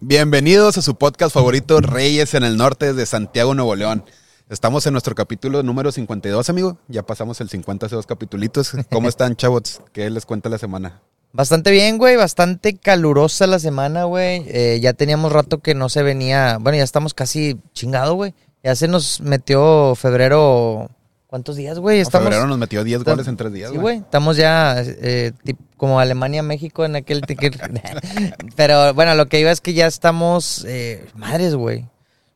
Bienvenidos 0.00 0.76
a 0.76 0.82
su 0.82 0.96
podcast 0.96 1.32
favorito, 1.32 1.80
Reyes 1.80 2.34
en 2.34 2.44
el 2.44 2.58
Norte 2.58 2.92
de 2.92 3.06
Santiago, 3.06 3.54
Nuevo 3.54 3.74
León. 3.74 4.04
Estamos 4.50 4.86
en 4.86 4.92
nuestro 4.92 5.14
capítulo 5.14 5.62
número 5.62 5.90
52, 5.90 6.50
amigo. 6.50 6.76
Ya 6.88 7.02
pasamos 7.04 7.40
el 7.40 7.48
50 7.48 7.86
hace 7.86 7.94
dos 7.96 8.06
capitulitos. 8.06 8.72
¿Cómo 8.90 9.08
están, 9.08 9.36
chavos? 9.36 9.80
¿Qué 9.94 10.10
les 10.10 10.26
cuenta 10.26 10.50
la 10.50 10.58
semana? 10.58 11.00
Bastante 11.32 11.70
bien, 11.70 11.96
güey. 11.96 12.16
Bastante 12.16 12.76
calurosa 12.76 13.46
la 13.46 13.58
semana, 13.58 14.04
güey. 14.04 14.44
Eh, 14.48 14.80
ya 14.82 14.92
teníamos 14.92 15.32
rato 15.32 15.60
que 15.60 15.74
no 15.74 15.88
se 15.88 16.02
venía. 16.02 16.58
Bueno, 16.60 16.76
ya 16.76 16.84
estamos 16.84 17.14
casi 17.14 17.58
chingado, 17.72 18.14
güey. 18.14 18.34
Ya 18.62 18.76
se 18.76 18.88
nos 18.88 19.22
metió 19.22 19.94
febrero. 19.94 20.90
¿Cuántos 21.36 21.56
días, 21.56 21.78
güey? 21.78 22.00
Estamos. 22.00 22.24
febrero 22.28 22.46
nos 22.46 22.56
metió 22.56 22.82
10 22.82 23.04
goles 23.04 23.28
en 23.28 23.36
3 23.36 23.52
días, 23.52 23.70
Sí, 23.70 23.76
güey. 23.76 23.98
Estamos 23.98 24.38
ya 24.38 24.76
eh, 24.82 25.32
como 25.76 26.00
Alemania, 26.00 26.42
México 26.42 26.86
en 26.86 26.96
aquel 26.96 27.20
ticket. 27.20 27.60
Pero 28.56 28.94
bueno, 28.94 29.14
lo 29.14 29.26
que 29.26 29.38
iba 29.38 29.50
es 29.50 29.60
que 29.60 29.74
ya 29.74 29.86
estamos. 29.86 30.64
eh, 30.66 31.06
madres, 31.14 31.54
güey. 31.54 31.84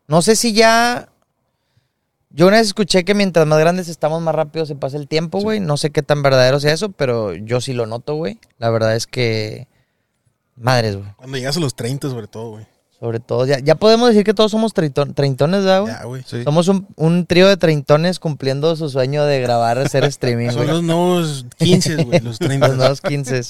No 0.06 0.20
sé 0.20 0.36
si 0.36 0.52
ya. 0.52 1.08
Yo 2.28 2.46
una 2.46 2.58
vez 2.58 2.66
escuché 2.66 3.06
que 3.06 3.14
mientras 3.14 3.46
más 3.46 3.58
grandes 3.58 3.88
estamos, 3.88 4.20
más 4.20 4.34
rápido 4.34 4.66
se 4.66 4.74
pasa 4.76 4.98
el 4.98 5.08
tiempo, 5.08 5.40
güey. 5.40 5.60
No 5.60 5.78
sé 5.78 5.88
qué 5.88 6.02
tan 6.02 6.22
verdadero 6.22 6.60
sea 6.60 6.74
eso, 6.74 6.90
pero 6.92 7.32
yo 7.32 7.62
sí 7.62 7.72
lo 7.72 7.86
noto, 7.86 8.16
güey. 8.16 8.38
La 8.58 8.68
verdad 8.68 8.94
es 8.96 9.06
que. 9.06 9.66
Madres, 10.56 10.96
güey. 10.96 11.08
Cuando 11.16 11.38
llegas 11.38 11.56
a 11.56 11.60
los 11.60 11.74
30, 11.74 12.10
sobre 12.10 12.26
todo, 12.26 12.50
güey. 12.50 12.66
Sobre 13.00 13.18
todo, 13.18 13.46
ya, 13.46 13.58
ya 13.60 13.76
podemos 13.76 14.10
decir 14.10 14.24
que 14.24 14.34
todos 14.34 14.50
somos 14.50 14.74
treintón- 14.74 15.14
treintones, 15.14 15.64
¿verdad, 15.64 15.80
güey? 15.80 15.92
Ya, 15.94 16.04
güey. 16.04 16.22
Sí. 16.26 16.44
Somos 16.44 16.68
un, 16.68 16.86
un 16.96 17.24
trío 17.24 17.48
de 17.48 17.56
treintones 17.56 18.18
cumpliendo 18.18 18.76
su 18.76 18.90
sueño 18.90 19.24
de 19.24 19.40
grabar, 19.40 19.78
hacer 19.78 20.04
streaming, 20.04 20.48
Son 20.50 20.56
güey. 20.56 20.68
los 20.68 20.82
nuevos 20.82 21.46
15, 21.56 22.04
güey, 22.04 22.20
los 22.20 22.38
30. 22.38 22.68
Los 22.68 22.76
nuevos 22.76 23.00
15. 23.00 23.40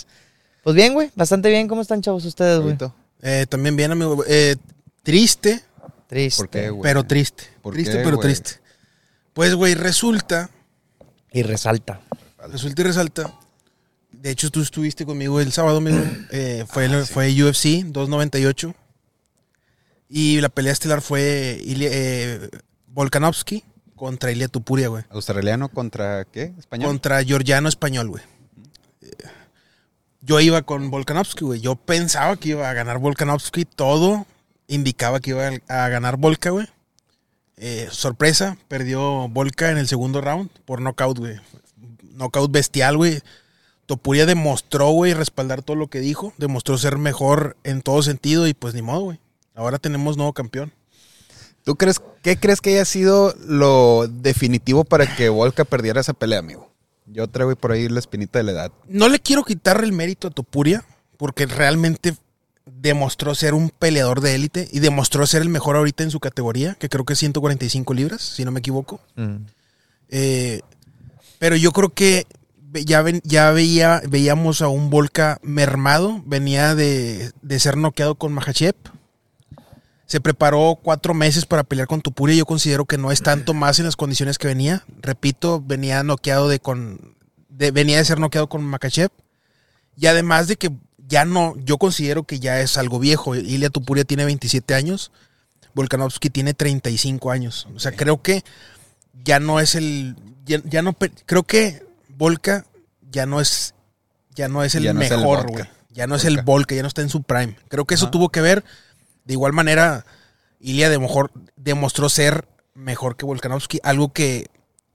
Pues 0.62 0.76
bien, 0.76 0.94
güey, 0.94 1.10
bastante 1.16 1.48
bien. 1.50 1.66
¿Cómo 1.66 1.82
están, 1.82 2.00
chavos, 2.00 2.24
ustedes, 2.24 2.60
güey? 2.60 2.76
Eh, 3.22 3.46
también 3.48 3.74
bien, 3.74 3.90
amigo. 3.90 4.22
Eh, 4.28 4.54
triste, 5.02 5.62
Triste. 6.06 6.42
¿Por 6.42 6.48
qué, 6.50 6.70
güey? 6.70 6.82
pero 6.82 7.04
triste. 7.04 7.44
¿Por 7.62 7.74
Triste, 7.74 7.98
qué, 7.98 8.04
pero 8.04 8.16
güey? 8.18 8.28
triste. 8.28 8.60
Pues, 9.32 9.54
güey, 9.54 9.74
resulta, 9.74 10.50
Y 11.32 11.42
resalta. 11.42 12.00
resulta 12.52 12.82
y 12.82 12.84
resalta. 12.84 13.32
De 14.12 14.30
hecho, 14.30 14.50
tú 14.50 14.60
estuviste 14.62 15.04
conmigo 15.06 15.40
el 15.40 15.50
sábado, 15.52 15.78
amigo. 15.78 15.98
Eh, 16.30 16.64
fue, 16.68 16.84
el- 16.86 17.06
fue 17.06 17.28
UFC 17.42 17.84
298. 17.86 18.74
Y 20.12 20.40
la 20.40 20.48
pelea 20.48 20.72
estelar 20.72 21.00
fue 21.02 21.60
Ilia- 21.64 21.88
eh, 21.92 22.50
Volkanovski 22.88 23.62
contra 23.94 24.32
Ilia 24.32 24.48
Tupuria, 24.48 24.88
güey. 24.88 25.04
¿Australiano 25.10 25.68
contra 25.68 26.24
qué? 26.24 26.52
¿Español? 26.58 26.88
Contra 26.88 27.22
Georgiano 27.22 27.68
Español, 27.68 28.08
güey. 28.08 28.24
Yo 30.22 30.40
iba 30.40 30.62
con 30.62 30.90
Volkanovski, 30.90 31.44
güey. 31.44 31.60
Yo 31.60 31.76
pensaba 31.76 32.36
que 32.36 32.50
iba 32.50 32.68
a 32.68 32.72
ganar 32.74 32.98
Volkanovski. 32.98 33.64
Todo 33.64 34.26
indicaba 34.68 35.20
que 35.20 35.30
iba 35.30 35.48
a 35.68 35.88
ganar 35.88 36.16
Volka, 36.18 36.50
güey. 36.50 36.66
Eh, 37.56 37.88
sorpresa, 37.90 38.56
perdió 38.68 39.28
Volka 39.28 39.70
en 39.70 39.78
el 39.78 39.88
segundo 39.88 40.20
round 40.20 40.50
por 40.64 40.80
knockout, 40.80 41.18
güey. 41.18 41.36
Knockout 42.14 42.50
bestial, 42.50 42.96
güey. 42.96 43.20
Topuria 43.86 44.26
demostró, 44.26 44.90
güey, 44.90 45.14
respaldar 45.14 45.62
todo 45.62 45.76
lo 45.76 45.88
que 45.88 46.00
dijo. 46.00 46.32
Demostró 46.36 46.78
ser 46.78 46.96
mejor 46.98 47.56
en 47.64 47.80
todo 47.82 48.02
sentido 48.02 48.46
y 48.46 48.54
pues 48.54 48.74
ni 48.74 48.82
modo, 48.82 49.00
güey. 49.00 49.20
Ahora 49.60 49.78
tenemos 49.78 50.16
nuevo 50.16 50.32
campeón. 50.32 50.72
¿Tú 51.64 51.76
crees, 51.76 52.00
qué 52.22 52.38
crees 52.38 52.62
que 52.62 52.70
haya 52.70 52.84
sido 52.86 53.34
lo 53.46 54.08
definitivo 54.08 54.84
para 54.84 55.14
que 55.16 55.28
Volka 55.28 55.66
perdiera 55.66 56.00
esa 56.00 56.14
pelea, 56.14 56.38
amigo? 56.38 56.70
Yo 57.04 57.26
traigo 57.28 57.54
por 57.56 57.72
ahí 57.72 57.86
la 57.88 57.98
espinita 57.98 58.38
de 58.38 58.44
la 58.44 58.52
edad. 58.52 58.72
no 58.88 59.08
le 59.10 59.18
quiero 59.20 59.44
quitar 59.44 59.84
el 59.84 59.92
mérito 59.92 60.28
a 60.28 60.30
Topuria, 60.30 60.82
porque 61.18 61.44
realmente 61.44 62.16
demostró 62.64 63.34
ser 63.34 63.52
un 63.52 63.68
peleador 63.68 64.22
de 64.22 64.34
élite 64.34 64.68
y 64.72 64.78
demostró 64.80 65.26
ser 65.26 65.42
el 65.42 65.50
mejor 65.50 65.76
ahorita 65.76 66.04
en 66.04 66.10
su 66.10 66.20
categoría, 66.20 66.76
que 66.76 66.88
creo 66.88 67.04
que 67.04 67.12
es 67.12 67.18
145 67.18 67.92
libras, 67.92 68.22
si 68.22 68.44
no 68.46 68.52
me 68.52 68.60
equivoco. 68.60 69.00
Mm. 69.16 69.36
Eh, 70.08 70.62
pero 71.38 71.56
yo 71.56 71.72
creo 71.72 71.90
que 71.90 72.26
ya, 72.72 73.02
ven- 73.02 73.20
ya 73.24 73.50
veía, 73.50 74.00
veíamos 74.08 74.62
a 74.62 74.68
un 74.68 74.88
Volca 74.88 75.38
mermado, 75.42 76.22
venía 76.24 76.74
de, 76.74 77.32
de 77.42 77.60
ser 77.60 77.76
noqueado 77.76 78.14
con 78.14 78.32
Mahachev. 78.32 78.74
Se 80.10 80.20
preparó 80.20 80.76
cuatro 80.82 81.14
meses 81.14 81.46
para 81.46 81.62
pelear 81.62 81.86
con 81.86 82.00
Tupuria. 82.02 82.34
Yo 82.34 82.44
considero 82.44 82.84
que 82.84 82.98
no 82.98 83.12
es 83.12 83.22
tanto 83.22 83.54
más 83.54 83.78
en 83.78 83.84
las 83.84 83.94
condiciones 83.94 84.38
que 84.38 84.48
venía. 84.48 84.82
Repito, 85.00 85.62
venía 85.64 86.02
noqueado 86.02 86.48
de 86.48 86.58
con. 86.58 87.14
de- 87.48 87.70
venía 87.70 87.96
de 87.98 88.04
ser 88.04 88.18
noqueado 88.18 88.48
con 88.48 88.64
Makachev. 88.64 89.10
Y 89.96 90.06
además 90.06 90.48
de 90.48 90.56
que 90.56 90.72
ya 91.06 91.24
no. 91.24 91.54
Yo 91.64 91.78
considero 91.78 92.24
que 92.24 92.40
ya 92.40 92.58
es 92.60 92.76
algo 92.76 92.98
viejo. 92.98 93.36
Ilia 93.36 93.70
Tupuria 93.70 94.02
tiene 94.02 94.24
27 94.24 94.74
años. 94.74 95.12
Volkanovski 95.74 96.28
tiene 96.28 96.54
35 96.54 97.30
años. 97.30 97.68
O 97.76 97.78
sea, 97.78 97.92
creo 97.92 98.20
que 98.20 98.42
ya 99.22 99.38
no 99.38 99.60
es 99.60 99.76
el. 99.76 100.16
Ya, 100.44 100.60
ya 100.64 100.82
no. 100.82 100.96
Creo 101.24 101.44
que 101.44 101.86
Volka 102.08 102.66
ya 103.12 103.26
no 103.26 103.40
es. 103.40 103.74
Ya 104.34 104.48
no 104.48 104.64
es 104.64 104.74
el 104.74 104.82
Ya 104.82 104.92
no 104.92 104.98
mejor, 104.98 105.46
güey. 105.52 105.64
Ya 105.90 106.08
no 106.08 106.16
es 106.16 106.24
el 106.24 106.42
Volka. 106.42 106.74
Ya 106.74 106.82
no 106.82 106.88
está 106.88 107.02
en 107.02 107.10
su 107.10 107.22
prime. 107.22 107.56
Creo 107.68 107.84
que 107.84 107.94
eso 107.94 108.10
tuvo 108.10 108.30
que 108.30 108.40
ver. 108.40 108.64
De 109.24 109.34
igual 109.34 109.52
manera, 109.52 110.04
Ilia 110.58 110.90
de 110.90 110.98
mejor 110.98 111.30
demostró 111.56 112.08
ser 112.08 112.48
mejor 112.74 113.16
que 113.16 113.26
Volkanovski, 113.26 113.80
algo 113.82 114.12
que 114.12 114.46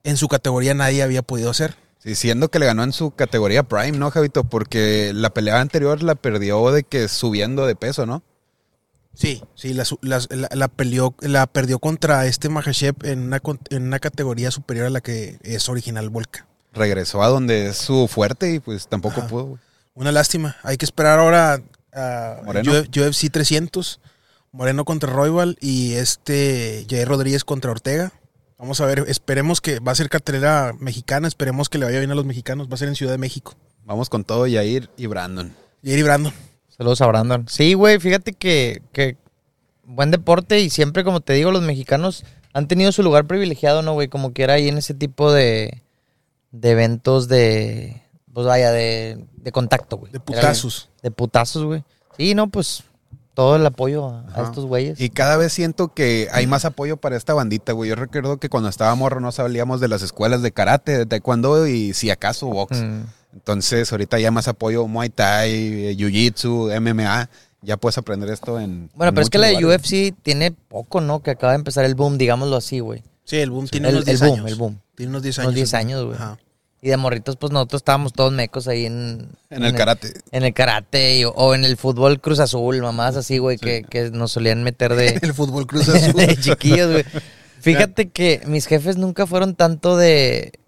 en 0.03 0.17
su 0.17 0.27
categoría 0.27 0.73
nadie 0.73 1.03
había 1.03 1.21
podido 1.21 1.49
hacer. 1.49 1.75
Sí, 1.99 2.13
siendo 2.15 2.49
que 2.49 2.59
le 2.59 2.67
ganó 2.67 2.83
en 2.83 2.93
su 2.93 3.11
categoría 3.11 3.63
Prime, 3.63 3.97
¿no, 3.97 4.11
Javito? 4.11 4.43
Porque 4.43 5.11
la 5.13 5.31
pelea 5.31 5.59
anterior 5.59 6.03
la 6.03 6.15
perdió 6.15 6.71
de 6.71 6.83
que 6.83 7.07
subiendo 7.07 7.65
de 7.65 7.75
peso, 7.75 8.05
¿no? 8.05 8.21
Sí, 9.15 9.41
sí, 9.55 9.73
la, 9.73 9.85
la, 10.01 10.21
la 10.51 10.67
peleó, 10.67 11.15
la 11.21 11.47
perdió 11.47 11.79
contra 11.79 12.25
este 12.27 12.49
Mahashev 12.49 12.95
en 13.03 13.21
una, 13.21 13.41
en 13.69 13.83
una 13.83 13.99
categoría 13.99 14.51
superior 14.51 14.87
a 14.87 14.89
la 14.89 15.01
que 15.01 15.39
es 15.41 15.69
original 15.69 16.09
Volka. 16.09 16.45
Regresó 16.73 17.23
a 17.23 17.29
donde 17.29 17.67
es 17.67 17.77
su 17.77 18.07
fuerte 18.09 18.53
y 18.53 18.59
pues 18.59 18.87
tampoco 18.87 19.21
Ajá. 19.21 19.29
pudo. 19.29 19.57
Una 19.93 20.11
lástima. 20.11 20.57
Hay 20.63 20.77
que 20.77 20.85
esperar 20.85 21.19
ahora 21.19 21.61
a 21.93 22.41
Moreno. 22.43 22.73
UFC 22.73 23.31
300. 23.31 24.01
Moreno 24.55 24.85
contra 24.85 25.11
Royal 25.11 25.57
y 25.59 25.95
este 25.95 26.87
Jair 26.89 27.09
Rodríguez 27.09 27.43
contra 27.43 27.71
Ortega. 27.71 28.13
Vamos 28.57 28.79
a 28.79 28.85
ver, 28.85 29.03
esperemos 29.09 29.59
que 29.59 29.79
va 29.79 29.91
a 29.91 29.95
ser 29.95 30.07
cartelera 30.07 30.73
mexicana, 30.79 31.27
esperemos 31.27 31.67
que 31.67 31.77
le 31.77 31.83
vaya 31.83 31.99
bien 31.99 32.11
a 32.11 32.15
los 32.15 32.23
mexicanos, 32.23 32.69
va 32.69 32.75
a 32.75 32.77
ser 32.77 32.87
en 32.87 32.95
Ciudad 32.95 33.11
de 33.11 33.17
México. 33.17 33.55
Vamos 33.83 34.09
con 34.09 34.23
todo, 34.23 34.47
Yair 34.47 34.89
y 34.95 35.07
Brandon. 35.07 35.53
Jair 35.83 35.99
y 35.99 36.03
Brandon. 36.03 36.33
Saludos 36.69 37.01
a 37.01 37.07
Brandon. 37.07 37.45
Sí, 37.49 37.73
güey, 37.73 37.99
fíjate 37.99 38.31
que, 38.31 38.81
que 38.93 39.17
buen 39.83 40.09
deporte 40.09 40.61
y 40.61 40.69
siempre, 40.69 41.03
como 41.03 41.19
te 41.19 41.33
digo, 41.33 41.51
los 41.51 41.61
mexicanos 41.61 42.23
han 42.53 42.69
tenido 42.69 42.93
su 42.93 43.03
lugar 43.03 43.27
privilegiado, 43.27 43.81
¿no, 43.81 43.91
güey? 43.91 44.07
Como 44.07 44.31
quiera 44.31 44.53
ahí 44.53 44.69
en 44.69 44.77
ese 44.77 44.93
tipo 44.93 45.33
de, 45.33 45.83
de 46.51 46.71
eventos 46.71 47.27
de, 47.27 48.03
pues 48.33 48.47
vaya, 48.47 48.71
de, 48.71 49.25
de 49.35 49.51
contacto, 49.51 49.97
güey. 49.97 50.13
De 50.13 50.21
putazos. 50.21 50.87
De 51.03 51.11
putazos, 51.11 51.65
güey. 51.65 51.83
Sí, 52.17 52.35
no, 52.35 52.47
pues 52.47 52.85
todo 53.35 53.57
el 53.57 53.65
apoyo 53.65 54.07
a, 54.07 54.43
estos 54.43 54.65
güeyes. 54.65 54.99
Y 54.99 55.09
cada 55.09 55.37
vez 55.37 55.53
siento 55.53 55.93
que 55.93 56.29
hay 56.31 56.47
más 56.47 56.65
apoyo 56.65 56.97
para 56.97 57.17
esta 57.17 57.33
bandita, 57.33 57.73
güey. 57.73 57.89
Yo 57.89 57.95
recuerdo 57.95 58.37
que 58.37 58.49
cuando 58.49 58.69
estaba 58.69 58.95
morro 58.95 59.19
no 59.19 59.31
sabíamos 59.31 59.81
de 59.81 59.89
las 59.89 60.01
escuelas 60.01 60.41
de 60.41 60.51
karate, 60.51 60.97
de 60.97 61.05
taekwondo 61.05 61.67
y 61.67 61.93
si 61.93 62.09
acaso 62.09 62.47
box. 62.47 62.81
Mm. 62.81 63.01
Entonces 63.33 63.91
ahorita 63.91 64.17
ya 64.19 64.31
más 64.31 64.47
apoyo 64.47 64.87
Muay 64.87 65.09
Thai, 65.09 65.51
eh, 65.51 65.95
Jiu-Jitsu, 65.97 66.79
MMA. 66.79 67.29
Ya 67.61 67.77
puedes 67.77 67.97
aprender 67.97 68.29
esto 68.29 68.59
en... 68.59 68.89
Bueno, 68.95 69.09
en 69.09 69.15
pero 69.15 69.23
es 69.23 69.29
que 69.29 69.37
la 69.37 69.51
lugares. 69.51 69.81
UFC 69.81 70.15
tiene 70.23 70.51
poco, 70.51 71.01
¿no? 71.01 71.21
Que 71.21 71.31
acaba 71.31 71.51
de 71.51 71.57
empezar 71.57 71.83
el 71.83 71.95
boom, 71.95 72.17
digámoslo 72.17 72.55
así, 72.55 72.79
güey. 72.79 73.03
Sí, 73.25 73.37
el 73.37 73.49
boom 73.49 73.67
tiene 73.67 73.89
El, 73.89 73.95
unos 73.95 74.07
el 74.07 74.17
10 74.17 74.21
boom, 74.21 74.39
años. 74.39 74.51
el 74.51 74.55
boom. 74.55 74.79
Tiene 74.95 75.09
unos 75.09 75.23
10 75.23 75.39
años. 75.39 75.47
Unos 75.47 75.55
10 75.55 75.73
años, 75.73 76.05
güey. 76.05 76.15
Ajá. 76.15 76.37
Y 76.85 76.89
de 76.89 76.97
morritos, 76.97 77.35
pues 77.35 77.51
nosotros 77.51 77.79
estábamos 77.79 78.13
todos 78.13 78.31
mecos 78.31 78.67
ahí 78.67 78.85
en... 78.85 79.27
En 79.49 79.63
el 79.63 79.73
karate. 79.73 80.13
En 80.31 80.43
el 80.43 80.53
karate 80.53 81.17
y- 81.17 81.23
o 81.25 81.55
en 81.55 81.65
el 81.65 81.77
fútbol 81.77 82.21
Cruz 82.21 82.37
Azul, 82.37 82.79
mamás 82.79 83.15
así, 83.15 83.39
güey, 83.39 83.57
que, 83.57 83.81
que 83.89 84.11
nos 84.11 84.33
solían 84.33 84.61
meter 84.63 84.93
de, 84.93 85.07
El 85.23 85.33
fútbol 85.33 85.65
Cruz 85.65 85.89
Azul. 85.89 86.13
de 86.27 86.37
chiquillos, 86.37 86.91
güey. 86.91 87.03
Fíjate 87.59 88.09
que 88.09 88.43
mis 88.45 88.67
jefes 88.67 88.97
nunca 88.97 89.25
fueron 89.25 89.55
tanto 89.55 89.97
de... 89.97 90.59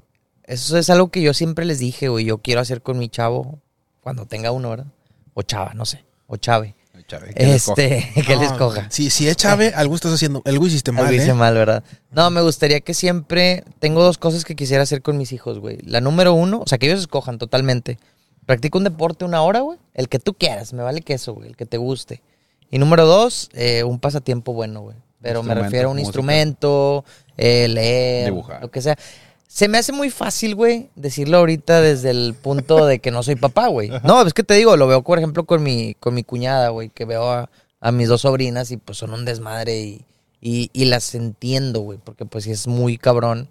Eso 0.46 0.80
es 0.80 0.90
algo 0.90 1.10
que 1.10 1.22
yo 1.22 1.36
siempre 1.36 1.66
les 1.66 1.78
dije, 1.78 2.08
güey, 2.10 2.26
yo 2.26 2.40
quiero 2.40 2.62
hacer 2.62 2.82
con 2.82 2.98
mi 2.98 3.10
chavo 3.10 3.60
cuando 4.02 4.26
tenga 4.26 4.52
uno, 4.52 4.72
¿verdad? 4.72 4.88
O 5.36 5.44
chava, 5.44 5.76
no 5.76 5.86
sé. 5.86 6.04
O 6.26 6.38
chave. 6.38 6.74
Chave, 7.08 7.34
que. 7.34 7.56
Este, 7.56 8.12
que 8.28 8.36
No, 8.36 8.42
les 8.42 8.52
coja. 8.54 8.88
Si, 8.92 9.10
si 9.10 9.28
es 9.28 9.38
Chave, 9.38 9.74
algo 9.76 9.96
estás 9.96 10.14
haciendo. 10.14 10.42
Algo 10.46 10.68
hiciste 10.68 10.92
mal, 10.92 11.06
Algo 11.06 11.16
hice 11.16 11.32
¿eh? 11.32 11.34
mal, 11.34 11.54
¿verdad? 11.54 11.84
No, 12.12 12.30
me 12.30 12.42
gustaría 12.42 12.82
que 12.82 12.94
siempre... 12.94 13.64
Tengo 13.80 14.04
dos 14.04 14.18
cosas 14.18 14.44
que 14.46 14.56
quisiera 14.56 14.84
hacer 14.84 15.02
con 15.02 15.18
mis 15.18 15.32
hijos, 15.32 15.60
güey. 15.60 15.78
La 15.84 16.02
número 16.02 16.34
uno, 16.34 16.60
o 16.60 16.68
sea, 16.68 16.78
que 16.78 16.88
ellos 16.88 17.00
escojan 17.00 17.38
totalmente. 17.38 17.98
Practica 18.46 18.78
un 18.78 18.84
deporte 18.84 19.26
una 19.26 19.42
hora, 19.42 19.62
güey. 19.62 19.80
El 19.94 20.10
que 20.10 20.20
tú 20.20 20.34
quieras, 20.34 20.74
me 20.74 20.84
vale 20.84 21.02
que 21.02 21.14
eso, 21.14 21.34
güey. 21.34 21.50
El 21.50 21.56
que 21.56 21.66
te 21.66 21.78
guste. 21.78 22.22
Y 22.70 22.78
número 22.80 23.06
dos, 23.06 23.50
eh, 23.54 23.84
un 23.84 24.00
pasatiempo 24.00 24.54
bueno, 24.54 24.82
güey. 24.82 24.98
Pero 25.22 25.44
me 25.44 25.56
refiero 25.56 25.88
a 25.88 25.92
un 25.92 25.98
música. 25.98 26.08
instrumento, 26.10 27.04
eh, 27.38 27.68
leer, 27.68 28.26
Dibujar. 28.26 28.62
lo 28.62 28.70
que 28.70 28.82
sea. 28.82 28.98
Se 29.48 29.68
me 29.70 29.78
hace 29.78 29.92
muy 29.94 30.10
fácil, 30.10 30.56
güey, 30.56 30.90
decirlo 30.96 31.38
ahorita 31.38 31.80
desde 31.82 32.10
el 32.12 32.34
punto 32.34 32.86
de 32.86 33.00
que 33.00 33.12
no 33.12 33.24
soy 33.24 33.36
papá, 33.36 33.68
güey. 33.68 33.90
No, 34.04 34.22
es 34.26 34.34
que 34.34 34.44
te 34.44 34.54
digo, 34.56 34.76
lo 34.76 34.88
veo, 34.88 35.02
por 35.04 35.18
ejemplo, 35.18 35.46
con 35.46 35.64
mi, 35.64 35.96
con 35.96 36.14
mi 36.14 36.24
cuñada, 36.24 36.70
güey, 36.70 36.90
que 36.90 37.06
veo 37.06 37.32
a, 37.32 37.50
a 37.80 37.92
mis 37.92 38.10
dos 38.10 38.22
sobrinas 38.22 38.72
y 38.72 38.78
pues 38.78 38.98
son 38.98 39.14
un 39.14 39.24
desmadre 39.26 39.80
y, 39.80 40.06
y, 40.42 40.70
y 40.74 40.86
las 40.86 41.16
entiendo, 41.16 41.80
güey, 41.80 41.98
porque 42.04 42.26
pues 42.26 42.44
sí 42.44 42.52
es 42.52 42.68
muy 42.68 42.98
cabrón. 42.98 43.48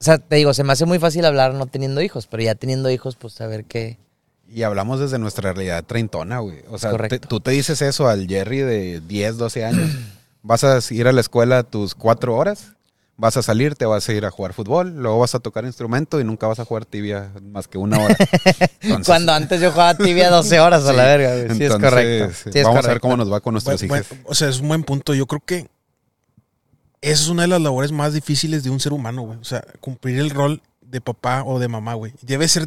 O 0.00 0.04
sea, 0.04 0.18
te 0.18 0.36
digo, 0.36 0.52
se 0.52 0.64
me 0.64 0.72
hace 0.72 0.84
muy 0.86 0.98
fácil 0.98 1.24
hablar 1.24 1.54
no 1.54 1.66
teniendo 1.66 2.02
hijos, 2.02 2.26
pero 2.26 2.42
ya 2.42 2.54
teniendo 2.56 2.90
hijos, 2.90 3.16
pues 3.16 3.32
saber 3.32 3.64
qué... 3.64 3.96
Y 4.52 4.62
hablamos 4.64 5.00
desde 5.00 5.18
nuestra 5.18 5.52
realidad 5.52 5.84
treintona, 5.84 6.40
güey. 6.40 6.58
O 6.68 6.78
sea, 6.78 6.90
te- 7.08 7.18
tú 7.20 7.40
te 7.40 7.52
dices 7.52 7.80
eso 7.80 8.08
al 8.08 8.26
Jerry 8.28 8.58
de 8.58 9.00
10, 9.00 9.36
12 9.38 9.64
años. 9.64 9.90
vas 10.42 10.62
a 10.64 10.78
ir 10.90 11.08
a 11.08 11.12
la 11.12 11.20
escuela 11.22 11.62
tus 11.62 11.94
cuatro 11.94 12.36
horas, 12.36 12.72
vas 13.16 13.36
a 13.36 13.42
salir, 13.42 13.74
te 13.76 13.86
vas 13.86 14.08
a 14.08 14.12
ir 14.12 14.24
a 14.24 14.30
jugar 14.30 14.52
fútbol, 14.54 14.94
luego 14.96 15.20
vas 15.20 15.34
a 15.34 15.38
tocar 15.40 15.64
instrumento 15.64 16.20
y 16.20 16.24
nunca 16.24 16.46
vas 16.48 16.58
a 16.58 16.64
jugar 16.64 16.84
tibia 16.84 17.30
más 17.42 17.68
que 17.68 17.78
una 17.78 17.98
hora. 17.98 18.16
Entonces, 18.80 19.06
Cuando 19.06 19.32
antes 19.32 19.60
yo 19.60 19.70
jugaba 19.70 19.96
tibia 19.96 20.30
12 20.30 20.60
horas 20.60 20.84
a 20.86 20.92
la 20.92 21.02
sí, 21.02 21.08
verga, 21.08 21.28
güey. 21.34 21.46
Sí, 21.56 21.64
es 21.64 21.70
entonces, 21.72 21.90
correcto. 21.90 22.50
Sí, 22.52 22.58
es 22.58 22.64
vamos 22.64 22.84
a 22.84 22.88
ver 22.88 23.00
cómo 23.00 23.16
nos 23.16 23.32
va 23.32 23.40
con 23.40 23.54
nuestros 23.54 23.80
Buen- 23.86 24.02
hijos. 24.02 24.18
o 24.24 24.34
sea, 24.34 24.48
es 24.48 24.60
un 24.60 24.68
buen 24.68 24.82
punto. 24.82 25.14
Yo 25.14 25.26
creo 25.26 25.40
que 25.44 25.68
esa 27.00 27.22
es 27.22 27.28
una 27.28 27.42
de 27.42 27.48
las 27.48 27.60
labores 27.60 27.92
más 27.92 28.14
difíciles 28.14 28.64
de 28.64 28.70
un 28.70 28.80
ser 28.80 28.92
humano, 28.92 29.22
güey. 29.22 29.38
O 29.38 29.44
sea, 29.44 29.62
cumplir 29.80 30.18
el 30.18 30.30
rol 30.30 30.62
de 30.80 31.00
papá 31.00 31.42
o 31.44 31.58
de 31.58 31.68
mamá, 31.68 31.94
güey. 31.94 32.12
Debe 32.22 32.48
ser 32.48 32.66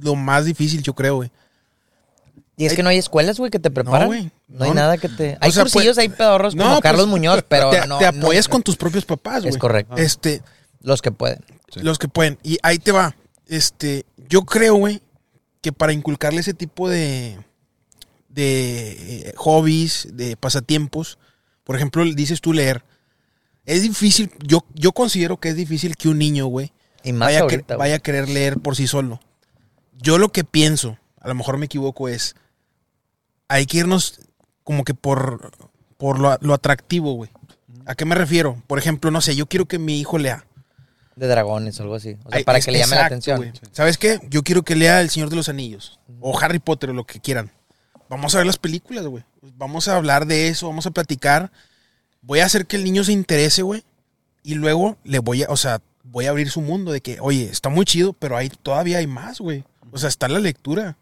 lo 0.00 0.14
más 0.14 0.44
difícil, 0.44 0.82
yo 0.82 0.94
creo, 0.94 1.16
güey. 1.16 1.30
Y 2.58 2.66
es 2.66 2.74
que 2.74 2.82
no 2.82 2.88
hay 2.90 2.98
escuelas, 2.98 3.38
güey, 3.38 3.50
que 3.50 3.58
te 3.60 3.70
preparan. 3.70 4.00
No, 4.02 4.06
güey. 4.08 4.20
hay 4.60 4.68
No. 4.70 4.74
nada 4.74 4.98
que 4.98 5.08
te... 5.08 5.38
Hay 5.40 5.52
sea, 5.52 5.62
cursillos, 5.62 5.94
pues- 5.94 5.98
hay 5.98 6.08
pedorros 6.08 6.54
como 6.56 6.68
No, 6.74 6.80
Carlos 6.80 7.02
pues, 7.06 7.10
Muñoz, 7.10 7.44
pero 7.48 7.70
te, 7.70 7.86
no, 7.86 7.98
te 7.98 8.10
no- 8.12 8.18
apoyas 8.24 8.48
con 8.48 8.62
tus 8.62 8.76
propios 8.76 9.04
papás, 9.04 9.42
güey. 9.42 9.50
Es 9.54 9.58
correcto. 9.58 9.96
Este, 9.96 10.42
los 10.82 11.00
que 11.00 11.12
pueden. 11.12 11.38
Sí. 11.72 11.80
los 11.80 11.98
que 11.98 12.08
pueden. 12.08 12.38
Y 12.42 12.58
ahí 12.62 12.78
te 12.78 12.92
va. 12.92 13.14
Este, 13.46 14.04
yo 14.28 14.42
creo, 14.42 14.74
güey, 14.74 15.00
que 15.60 15.72
para 15.72 15.92
inculcarle 15.92 16.40
ese 16.40 16.52
tipo 16.54 16.88
de, 16.88 17.38
de 18.28 19.28
eh, 19.28 19.32
hobbies, 19.36 20.08
de 20.12 20.36
pasatiempos, 20.36 21.18
por 21.64 21.76
ejemplo, 21.76 22.04
dices 22.04 22.40
tú 22.40 22.52
leer, 22.52 22.82
es 23.66 23.82
difícil, 23.82 24.30
yo, 24.46 24.64
yo 24.74 24.92
considero 24.92 25.38
que 25.38 25.50
es 25.50 25.56
difícil 25.56 25.96
que 25.96 26.08
un 26.08 26.18
niño, 26.18 26.46
güey, 26.46 26.72
Y 27.04 27.12
más 27.12 27.28
vaya, 27.28 27.40
ahorita, 27.40 27.58
que- 27.58 27.74
güey. 27.74 27.78
vaya 27.78 27.96
a 27.96 27.98
querer 28.00 28.28
leer 28.28 28.58
por 28.58 28.76
sí 28.76 28.86
solo. 28.86 29.20
Yo 30.00 30.18
lo 30.18 30.30
que 30.30 30.44
pienso, 30.44 30.98
a 31.20 31.28
lo 31.28 31.34
mejor 31.34 31.58
me 31.58 31.66
equivoco, 31.66 32.08
es, 32.08 32.34
hay 33.48 33.66
que 33.66 33.78
irnos 33.78 34.20
como 34.64 34.84
que 34.84 34.94
por, 34.94 35.50
por 35.96 36.18
lo, 36.18 36.36
lo 36.40 36.54
atractivo, 36.54 37.14
güey. 37.14 37.30
¿A 37.86 37.94
qué 37.94 38.04
me 38.04 38.14
refiero? 38.14 38.62
Por 38.66 38.78
ejemplo, 38.78 39.10
no 39.10 39.20
sé, 39.20 39.34
yo 39.34 39.46
quiero 39.46 39.66
que 39.66 39.78
mi 39.78 39.98
hijo 39.98 40.18
lea. 40.18 40.44
De 41.16 41.26
dragones 41.26 41.80
o 41.80 41.82
algo 41.82 41.94
así. 41.96 42.16
O 42.24 42.30
sea, 42.30 42.38
Ay, 42.38 42.44
para 42.44 42.58
es- 42.58 42.64
que 42.66 42.70
le 42.72 42.78
llame 42.78 42.96
la 42.96 43.06
atención. 43.06 43.52
¿Sabes 43.72 43.98
qué? 43.98 44.20
Yo 44.30 44.42
quiero 44.42 44.62
que 44.62 44.76
lea 44.76 45.00
El 45.00 45.10
Señor 45.10 45.30
de 45.30 45.36
los 45.36 45.48
Anillos. 45.48 45.98
O 46.20 46.38
Harry 46.38 46.58
Potter 46.58 46.90
o 46.90 46.92
lo 46.92 47.04
que 47.04 47.20
quieran. 47.20 47.50
Vamos 48.08 48.34
a 48.34 48.38
ver 48.38 48.46
las 48.46 48.58
películas, 48.58 49.06
güey. 49.06 49.24
Vamos 49.56 49.88
a 49.88 49.96
hablar 49.96 50.26
de 50.26 50.48
eso, 50.48 50.68
vamos 50.68 50.86
a 50.86 50.90
platicar. 50.90 51.50
Voy 52.22 52.40
a 52.40 52.44
hacer 52.46 52.66
que 52.66 52.76
el 52.76 52.84
niño 52.84 53.04
se 53.04 53.12
interese, 53.12 53.62
güey. 53.62 53.84
Y 54.42 54.54
luego 54.54 54.96
le 55.04 55.18
voy 55.18 55.42
a, 55.42 55.46
o 55.48 55.56
sea, 55.56 55.80
voy 56.04 56.26
a 56.26 56.30
abrir 56.30 56.50
su 56.50 56.60
mundo 56.60 56.92
de 56.92 57.00
que, 57.00 57.18
oye, 57.20 57.44
está 57.50 57.68
muy 57.68 57.84
chido, 57.84 58.12
pero 58.12 58.36
hay, 58.36 58.48
todavía 58.50 58.98
hay 58.98 59.06
más, 59.06 59.40
güey. 59.40 59.64
O 59.90 59.98
sea, 59.98 60.08
está 60.08 60.28
la 60.28 60.38
lectura. 60.38 60.96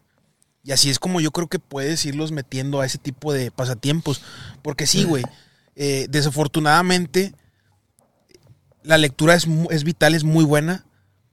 Y 0.67 0.73
así 0.73 0.89
es 0.89 0.99
como 0.99 1.21
yo 1.21 1.31
creo 1.31 1.47
que 1.47 1.59
puedes 1.59 2.03
irlos 2.05 2.33
metiendo 2.33 2.81
a 2.81 2.85
ese 2.85 2.97
tipo 2.97 3.31
de 3.31 3.51
pasatiempos. 3.51 4.21
Porque 4.61 4.85
sí, 4.85 5.05
güey. 5.05 5.23
eh, 5.77 6.07
desafortunadamente, 6.09 7.33
la 8.83 8.97
lectura 8.97 9.33
es, 9.35 9.47
es 9.69 9.83
vital, 9.85 10.13
es 10.13 10.23
muy 10.25 10.43
buena, 10.43 10.85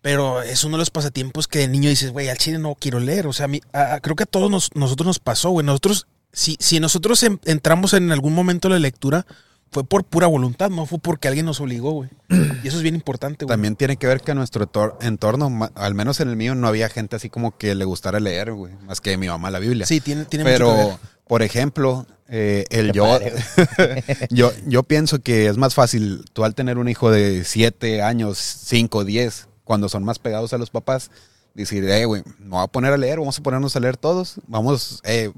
pero 0.03 0.41
es 0.43 0.63
uno 0.63 0.77
de 0.77 0.83
los 0.83 0.91
pasatiempos 0.91 1.49
que 1.49 1.59
de 1.61 1.69
niño 1.69 1.89
dices, 1.89 2.13
güey, 2.13 2.29
al 2.29 2.39
chile 2.39 2.59
no 2.59 2.77
quiero 2.77 3.01
leer. 3.01 3.27
O 3.27 3.33
sea, 3.33 3.47
a 3.47 3.49
mí- 3.49 3.61
creo 4.03 4.15
que 4.15 4.23
a 4.23 4.27
todos 4.27 4.51
nos- 4.53 4.71
nosotros 4.75 5.07
nos 5.07 5.19
pasó, 5.19 5.51
güey. 5.51 5.67
Nosotros, 5.67 6.07
si, 6.33 6.57
si 6.61 6.79
nosotros 6.79 7.23
en- 7.25 7.41
entramos 7.45 7.93
en 7.95 8.13
algún 8.13 8.35
momento 8.35 8.69
a 8.69 8.73
la 8.73 8.79
lectura, 8.79 9.27
fue 9.75 9.83
por 9.85 10.05
pura 10.05 10.29
voluntad, 10.29 10.71
no 10.71 10.87
fue 10.87 10.99
porque 11.01 11.27
alguien 11.29 11.45
nos 11.47 11.61
obligó, 11.61 11.91
güey. 11.91 12.09
Y 12.63 12.69
eso 12.69 12.77
es 12.79 12.83
bien 12.85 12.95
importante, 12.95 13.45
güey. 13.45 13.53
También 13.53 13.75
tiene 13.77 13.97
que 13.97 14.07
ver 14.07 14.21
que 14.23 14.31
en 14.31 14.39
nuestro 14.39 14.67
tor- 14.67 14.97
entorno, 15.03 15.69
al 15.75 15.95
menos 15.95 16.21
en 16.21 16.29
el 16.31 16.37
mío, 16.37 16.55
no 16.55 16.69
había 16.69 16.89
gente 16.89 17.17
así 17.17 17.29
como 17.29 17.59
que 17.59 17.75
le 17.75 17.85
gustara 17.85 18.21
leer, 18.21 18.53
güey. 18.53 18.73
Más 18.87 19.01
que 19.03 19.19
mi 19.19 19.27
mamá 19.27 19.51
la 19.51 19.59
Biblia. 19.59 19.85
Sí, 19.85 20.01
tiene, 20.01 20.25
tiene 20.27 20.45
mucho 20.45 20.55
que 20.57 20.59
Pero, 20.65 20.87
ver. 20.89 20.97
por 21.27 21.43
ejemplo, 21.43 22.07
eh, 22.29 22.65
el 22.71 22.93
yo, 22.93 23.05
padre, 23.05 23.35
yo, 24.31 24.53
yo 24.67 24.83
pienso 24.85 25.19
que 25.19 25.49
es 25.49 25.57
más 25.59 25.75
fácil 25.75 26.25
tú 26.33 26.45
al 26.45 26.55
tener 26.55 26.79
un 26.79 26.89
hijo 26.89 27.11
de 27.11 27.45
7 27.45 28.01
años, 28.01 28.39
5, 28.39 29.05
10, 29.05 29.49
cuando 29.65 29.89
son 29.89 30.05
más 30.05 30.19
pegados 30.21 30.53
a 30.53 30.59
los 30.59 30.71
papás, 30.71 31.11
decir, 31.55 31.85
eh, 31.85 32.05
güey, 32.05 32.23
me 32.39 32.51
voy 32.51 32.63
a 32.63 32.69
poner 32.69 32.93
a 32.93 32.97
leer, 32.97 33.19
vamos 33.19 33.39
a 33.39 33.43
ponernos 33.43 33.75
a 33.77 33.81
leer 33.81 33.97
todos, 33.97 34.37
vamos, 34.47 35.01
eh, 35.05 35.33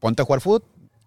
ponte 0.00 0.22
a 0.22 0.24
jugar 0.24 0.40
fútbol, 0.40 0.64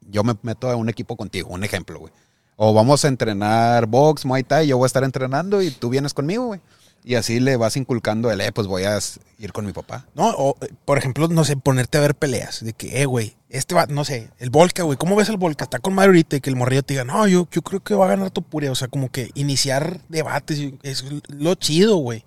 yo 0.07 0.23
me 0.23 0.35
meto 0.43 0.69
a 0.69 0.75
un 0.75 0.87
equipo 0.87 1.17
contigo, 1.17 1.49
un 1.49 1.63
ejemplo, 1.63 1.99
güey. 1.99 2.13
O 2.57 2.73
vamos 2.73 3.03
a 3.03 3.09
entrenar 3.09 3.85
box, 3.85 4.25
muay 4.25 4.43
thai, 4.43 4.67
yo 4.67 4.77
voy 4.77 4.85
a 4.85 4.87
estar 4.87 5.03
entrenando 5.03 5.61
y 5.61 5.71
tú 5.71 5.89
vienes 5.89 6.13
conmigo, 6.13 6.45
güey. 6.47 6.61
Y 7.03 7.15
así 7.15 7.39
le 7.39 7.55
vas 7.55 7.77
inculcando 7.77 8.31
el, 8.31 8.41
eh, 8.41 8.51
pues 8.51 8.65
voy 8.65 8.83
a 8.83 8.97
ir 9.37 9.53
con 9.53 9.63
mi 9.63 9.73
papá. 9.73 10.07
No, 10.15 10.29
o, 10.31 10.57
eh, 10.61 10.69
por 10.85 10.97
ejemplo, 10.97 11.27
no 11.27 11.43
sé, 11.43 11.55
ponerte 11.55 11.99
a 11.99 12.01
ver 12.01 12.15
peleas. 12.15 12.63
De 12.63 12.73
que, 12.73 12.99
eh, 13.01 13.05
güey, 13.05 13.35
este 13.49 13.75
va, 13.75 13.85
no 13.85 14.03
sé, 14.05 14.31
el 14.39 14.49
Volca, 14.49 14.81
güey, 14.81 14.97
¿cómo 14.97 15.15
ves 15.15 15.29
el 15.29 15.37
Volca? 15.37 15.65
Está 15.65 15.77
con 15.77 15.93
madre 15.93 16.07
ahorita 16.07 16.37
y 16.37 16.41
que 16.41 16.49
el 16.49 16.55
morrillo 16.55 16.81
te 16.81 16.95
diga, 16.95 17.03
no, 17.03 17.27
yo, 17.27 17.47
yo 17.51 17.61
creo 17.61 17.79
que 17.81 17.93
va 17.93 18.05
a 18.05 18.09
ganar 18.09 18.31
Topuria. 18.31 18.71
O 18.71 18.75
sea, 18.75 18.87
como 18.87 19.11
que 19.11 19.29
iniciar 19.35 20.01
debates 20.09 20.59
es 20.81 21.05
lo 21.27 21.53
chido, 21.53 21.97
güey. 21.97 22.25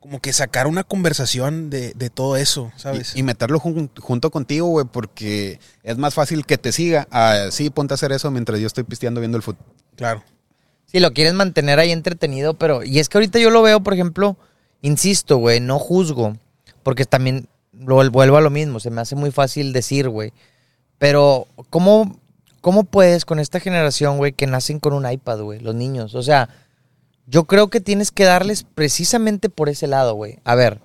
Como 0.00 0.18
que 0.20 0.32
sacar 0.32 0.66
una 0.66 0.82
conversación 0.82 1.68
de, 1.68 1.92
de 1.92 2.08
todo 2.08 2.36
eso, 2.36 2.72
¿sabes? 2.76 3.14
Y, 3.14 3.20
y 3.20 3.22
meterlo 3.22 3.60
jun- 3.60 3.90
junto 4.00 4.30
contigo, 4.30 4.66
güey, 4.68 4.86
porque 4.90 5.60
es 5.82 5.98
más 5.98 6.14
fácil 6.14 6.46
que 6.46 6.56
te 6.56 6.72
siga. 6.72 7.06
Ah, 7.10 7.48
sí, 7.50 7.68
ponte 7.68 7.92
a 7.92 7.96
hacer 7.96 8.10
eso 8.12 8.30
mientras 8.30 8.58
yo 8.60 8.66
estoy 8.66 8.84
pisteando 8.84 9.20
viendo 9.20 9.36
el 9.36 9.42
fútbol. 9.42 9.64
claro. 9.96 10.22
Si 10.86 10.98
lo 10.98 11.12
quieres 11.12 11.34
mantener 11.34 11.78
ahí 11.78 11.92
entretenido, 11.92 12.54
pero. 12.54 12.82
Y 12.82 12.98
es 12.98 13.08
que 13.08 13.18
ahorita 13.18 13.38
yo 13.38 13.50
lo 13.50 13.62
veo, 13.62 13.80
por 13.80 13.94
ejemplo, 13.94 14.36
insisto, 14.82 15.36
güey, 15.36 15.60
no 15.60 15.78
juzgo. 15.78 16.36
Porque 16.82 17.04
también 17.04 17.46
lo, 17.72 18.10
vuelvo 18.10 18.36
a 18.36 18.40
lo 18.40 18.50
mismo. 18.50 18.80
Se 18.80 18.90
me 18.90 19.00
hace 19.00 19.14
muy 19.14 19.30
fácil 19.30 19.72
decir, 19.72 20.08
güey. 20.08 20.32
Pero, 20.98 21.46
¿cómo, 21.70 22.18
¿cómo 22.60 22.82
puedes 22.82 23.24
con 23.24 23.38
esta 23.38 23.60
generación, 23.60 24.16
güey, 24.16 24.32
que 24.32 24.48
nacen 24.48 24.80
con 24.80 24.92
un 24.92 25.08
iPad, 25.08 25.42
güey? 25.42 25.60
Los 25.60 25.76
niños. 25.76 26.16
O 26.16 26.24
sea, 26.24 26.48
yo 27.30 27.44
creo 27.44 27.68
que 27.68 27.80
tienes 27.80 28.10
que 28.10 28.24
darles 28.24 28.64
precisamente 28.64 29.48
por 29.48 29.68
ese 29.68 29.86
lado, 29.86 30.14
güey. 30.14 30.38
A 30.44 30.54
ver. 30.56 30.80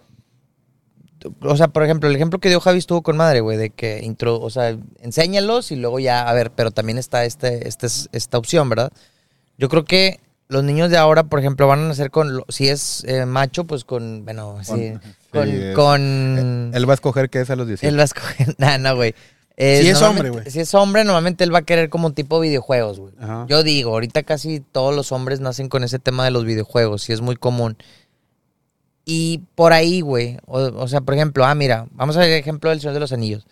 O 1.41 1.57
sea, 1.57 1.69
por 1.69 1.83
ejemplo, 1.83 2.07
el 2.07 2.15
ejemplo 2.15 2.39
que 2.39 2.49
dio 2.49 2.59
Javi 2.59 2.77
estuvo 2.77 3.01
con 3.01 3.17
madre, 3.17 3.39
güey, 3.39 3.57
de 3.57 3.71
que 3.71 4.01
intro, 4.03 4.39
o 4.39 4.49
sea, 4.51 4.77
enséñalos 5.01 5.71
y 5.71 5.75
luego 5.75 5.97
ya, 5.99 6.29
a 6.29 6.33
ver, 6.33 6.51
pero 6.51 6.69
también 6.69 6.99
está 6.99 7.25
este, 7.25 7.67
este, 7.67 7.87
esta 8.11 8.37
opción, 8.37 8.69
¿verdad? 8.69 8.91
Yo 9.57 9.67
creo 9.67 9.85
que 9.85 10.19
los 10.47 10.63
niños 10.63 10.91
de 10.91 10.97
ahora, 10.97 11.23
por 11.23 11.39
ejemplo, 11.39 11.65
van 11.67 11.79
a 11.79 11.87
nacer 11.87 12.11
con, 12.11 12.43
si 12.49 12.67
es 12.67 13.03
eh, 13.07 13.25
macho, 13.25 13.63
pues 13.63 13.83
con, 13.83 14.23
bueno, 14.23 14.59
sí, 14.63 14.93
con, 15.31 15.47
sí, 15.49 15.55
es- 15.55 15.75
con, 15.75 16.71
Él 16.75 16.87
va 16.87 16.93
a 16.93 16.95
escoger 16.95 17.31
qué 17.31 17.41
es 17.41 17.49
a 17.49 17.55
los 17.55 17.67
18. 17.67 17.87
él 17.87 17.97
va 17.97 18.03
a 18.03 18.05
escoger, 18.05 18.55
nah, 18.59 18.77
no, 18.77 18.95
güey. 18.95 19.15
Si 19.83 19.87
es 19.89 20.01
hombre, 20.01 20.29
güey. 20.29 20.49
Si 20.51 20.59
es 20.59 20.73
hombre, 20.73 21.03
normalmente 21.05 21.43
él 21.45 21.53
va 21.53 21.59
a 21.59 21.61
querer 21.63 21.89
como 21.89 22.11
tipo 22.11 22.39
videojuegos, 22.39 22.99
güey. 22.99 23.13
Yo 23.47 23.63
digo, 23.63 23.91
ahorita 23.91 24.23
casi 24.23 24.59
todos 24.59 24.93
los 24.95 25.11
hombres 25.11 25.39
nacen 25.39 25.69
con 25.69 25.83
ese 25.83 25.97
tema 25.99 26.25
de 26.25 26.31
los 26.31 26.43
videojuegos, 26.45 27.07
y 27.09 27.13
es 27.13 27.21
muy 27.21 27.35
común. 27.37 27.77
Y 29.05 29.43
por 29.55 29.71
ahí, 29.71 30.01
güey, 30.01 30.37
o, 30.47 30.59
o 30.59 30.87
sea, 30.87 31.01
por 31.01 31.13
ejemplo, 31.13 31.45
ah, 31.45 31.53
mira, 31.55 31.87
vamos 31.91 32.17
a 32.17 32.21
ver 32.21 32.31
el 32.31 32.39
ejemplo 32.39 32.69
del 32.71 32.79
Señor 32.81 32.95
de 32.95 32.99
los 32.99 33.13
Anillos. 33.13 33.45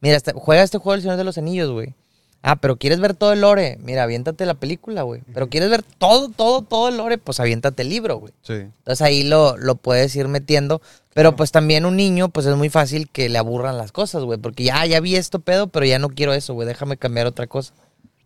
Mira, 0.00 0.16
este- 0.16 0.32
juega 0.32 0.62
este 0.62 0.78
juego 0.78 0.92
del 0.92 1.02
Señor 1.02 1.16
de 1.16 1.24
los 1.24 1.36
Anillos, 1.36 1.70
güey. 1.70 1.94
Ah, 2.42 2.56
pero 2.56 2.76
quieres 2.76 3.00
ver 3.00 3.14
todo 3.14 3.32
el 3.34 3.42
lore. 3.42 3.78
Mira, 3.82 4.02
aviéntate 4.04 4.46
la 4.46 4.54
película, 4.54 5.02
güey. 5.02 5.22
Pero 5.34 5.48
quieres 5.50 5.68
ver 5.68 5.82
todo, 5.82 6.30
todo, 6.30 6.62
todo 6.62 6.88
el 6.88 6.96
lore, 6.96 7.18
pues 7.18 7.38
aviéntate 7.38 7.82
el 7.82 7.90
libro, 7.90 8.16
güey. 8.16 8.32
Sí. 8.42 8.54
Entonces 8.54 9.02
ahí 9.02 9.24
lo, 9.24 9.56
lo 9.58 9.74
puedes 9.74 10.14
ir 10.16 10.26
metiendo. 10.28 10.80
Pero 11.12 11.36
pues 11.36 11.52
también 11.52 11.84
un 11.84 11.96
niño, 11.96 12.28
pues 12.30 12.46
es 12.46 12.56
muy 12.56 12.70
fácil 12.70 13.10
que 13.10 13.28
le 13.28 13.36
aburran 13.36 13.76
las 13.76 13.92
cosas, 13.92 14.22
güey. 14.22 14.38
Porque 14.38 14.64
ya, 14.64 14.86
ya 14.86 15.00
vi 15.00 15.16
esto 15.16 15.40
pedo, 15.40 15.66
pero 15.66 15.84
ya 15.84 15.98
no 15.98 16.08
quiero 16.08 16.32
eso, 16.32 16.54
güey. 16.54 16.66
Déjame 16.66 16.96
cambiar 16.96 17.26
otra 17.26 17.46
cosa. 17.46 17.74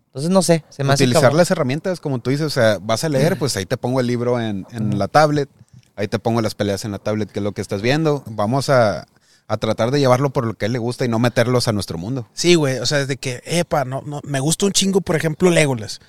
Entonces 0.06 0.30
no 0.30 0.42
sé, 0.42 0.62
se 0.68 0.84
me 0.84 0.92
hace 0.92 1.02
Utilizar 1.02 1.22
cabrón. 1.22 1.38
las 1.38 1.50
herramientas, 1.50 1.98
como 1.98 2.20
tú 2.20 2.30
dices, 2.30 2.46
o 2.46 2.50
sea, 2.50 2.78
vas 2.80 3.02
a 3.02 3.08
leer, 3.08 3.36
pues 3.36 3.56
ahí 3.56 3.66
te 3.66 3.76
pongo 3.76 3.98
el 3.98 4.06
libro 4.06 4.40
en, 4.40 4.64
en 4.70 4.96
la 4.96 5.08
tablet, 5.08 5.48
ahí 5.96 6.06
te 6.06 6.20
pongo 6.20 6.40
las 6.40 6.54
peleas 6.54 6.84
en 6.84 6.92
la 6.92 7.00
tablet, 7.00 7.28
que 7.32 7.40
es 7.40 7.42
lo 7.42 7.50
que 7.50 7.60
estás 7.60 7.82
viendo. 7.82 8.22
Vamos 8.26 8.70
a, 8.70 9.08
a 9.46 9.56
tratar 9.56 9.90
de 9.90 10.00
llevarlo 10.00 10.30
por 10.30 10.46
lo 10.46 10.54
que 10.54 10.64
a 10.64 10.66
él 10.66 10.72
le 10.72 10.78
gusta 10.78 11.04
y 11.04 11.08
no 11.08 11.18
meterlos 11.18 11.68
a 11.68 11.72
nuestro 11.72 11.98
mundo. 11.98 12.28
Sí, 12.32 12.54
güey, 12.54 12.78
o 12.78 12.86
sea, 12.86 12.98
desde 12.98 13.16
que, 13.16 13.42
epa, 13.44 13.84
no, 13.84 14.02
no, 14.02 14.20
me 14.24 14.40
gusta 14.40 14.66
un 14.66 14.72
chingo, 14.72 15.00
por 15.00 15.16
ejemplo, 15.16 15.50
Legolas. 15.50 16.00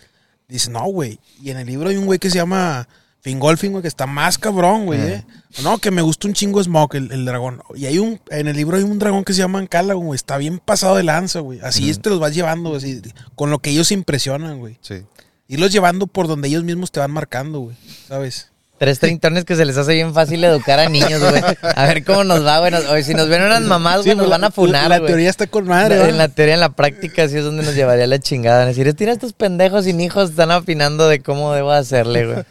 Dice, 0.47 0.69
no, 0.69 0.85
güey. 0.85 1.19
Y 1.41 1.49
en 1.49 1.57
el 1.57 1.67
libro 1.67 1.89
hay 1.89 1.97
un 1.97 2.05
güey 2.05 2.19
que 2.19 2.29
se 2.29 2.37
llama 2.37 2.87
Fingolfin, 3.21 3.71
güey, 3.71 3.81
que 3.81 3.87
está 3.87 4.05
más 4.05 4.37
cabrón, 4.37 4.85
güey, 4.85 5.01
eh. 5.01 5.25
No, 5.63 5.79
que 5.79 5.91
me 5.91 6.01
gusta 6.01 6.27
un 6.27 6.33
chingo 6.33 6.63
Smoke, 6.63 6.95
el, 6.95 7.11
el 7.11 7.25
dragón. 7.25 7.61
Y 7.75 7.87
hay 7.87 7.97
un, 7.97 8.21
en 8.29 8.47
el 8.47 8.55
libro 8.55 8.77
hay 8.77 8.83
un 8.83 8.99
dragón 8.99 9.23
que 9.23 9.33
se 9.33 9.39
llama 9.39 9.59
Ancalagon, 9.59 10.05
güey. 10.05 10.15
Está 10.15 10.37
bien 10.37 10.59
pasado 10.59 10.95
de 10.95 11.03
lanza, 11.03 11.39
güey. 11.39 11.59
Así 11.61 11.93
te 11.95 12.09
los 12.09 12.19
vas 12.19 12.35
llevando, 12.35 12.75
así, 12.75 13.01
con 13.35 13.49
lo 13.49 13.59
que 13.59 13.71
ellos 13.71 13.87
se 13.87 13.95
impresionan, 13.95 14.59
güey. 14.59 14.77
Sí. 14.81 15.03
Irlos 15.47 15.71
llevando 15.71 16.07
por 16.07 16.27
donde 16.27 16.47
ellos 16.47 16.63
mismos 16.63 16.91
te 16.91 16.99
van 16.99 17.11
marcando, 17.11 17.59
güey. 17.59 17.75
¿Sabes? 18.07 18.51
Tres 18.77 18.99
treintones 18.99 19.45
que 19.45 19.55
se 19.55 19.63
les 19.63 19.77
hace 19.77 19.93
bien 19.93 20.13
fácil 20.13 20.43
educar 20.43 20.79
a 20.79 20.89
niños, 20.89 21.21
güey. 21.21 21.41
A 21.75 21.85
ver 21.85 22.03
cómo 22.03 22.25
nos 22.25 22.45
va, 22.45 22.59
güey. 22.59 22.73
Oye, 22.91 23.03
si 23.03 23.13
nos 23.13 23.29
ven 23.29 23.41
unas 23.43 23.61
mamás, 23.61 23.99
güey, 23.99 24.11
Sí, 24.11 24.15
nos 24.17 24.27
la- 24.27 24.35
van 24.37 24.43
a 24.43 24.51
funar, 24.51 24.89
La 24.89 24.97
güey. 24.99 25.07
teoría 25.07 25.29
está 25.29 25.47
con 25.47 25.65
madre, 25.65 26.09
en 26.09 26.17
la 26.17 26.27
teoría, 26.27 26.55
en 26.55 26.59
la 26.59 26.69
práctica, 26.69 27.27
sí 27.29 27.37
es 27.37 27.43
donde 27.45 27.63
nos 27.63 27.73
llevaría 27.73 28.05
la 28.05 28.19
chingada. 28.19 28.65
Decir, 28.65 28.93
tira 28.93 29.13
estos 29.13 29.31
pendejos 29.31 29.85
sin 29.85 30.01
hijos, 30.01 30.31
están 30.31 30.51
opinando 30.51 31.07
de 31.07 31.21
cómo 31.21 31.53
debo 31.53 31.71
hacerle, 31.71 32.25
güey. 32.25 32.43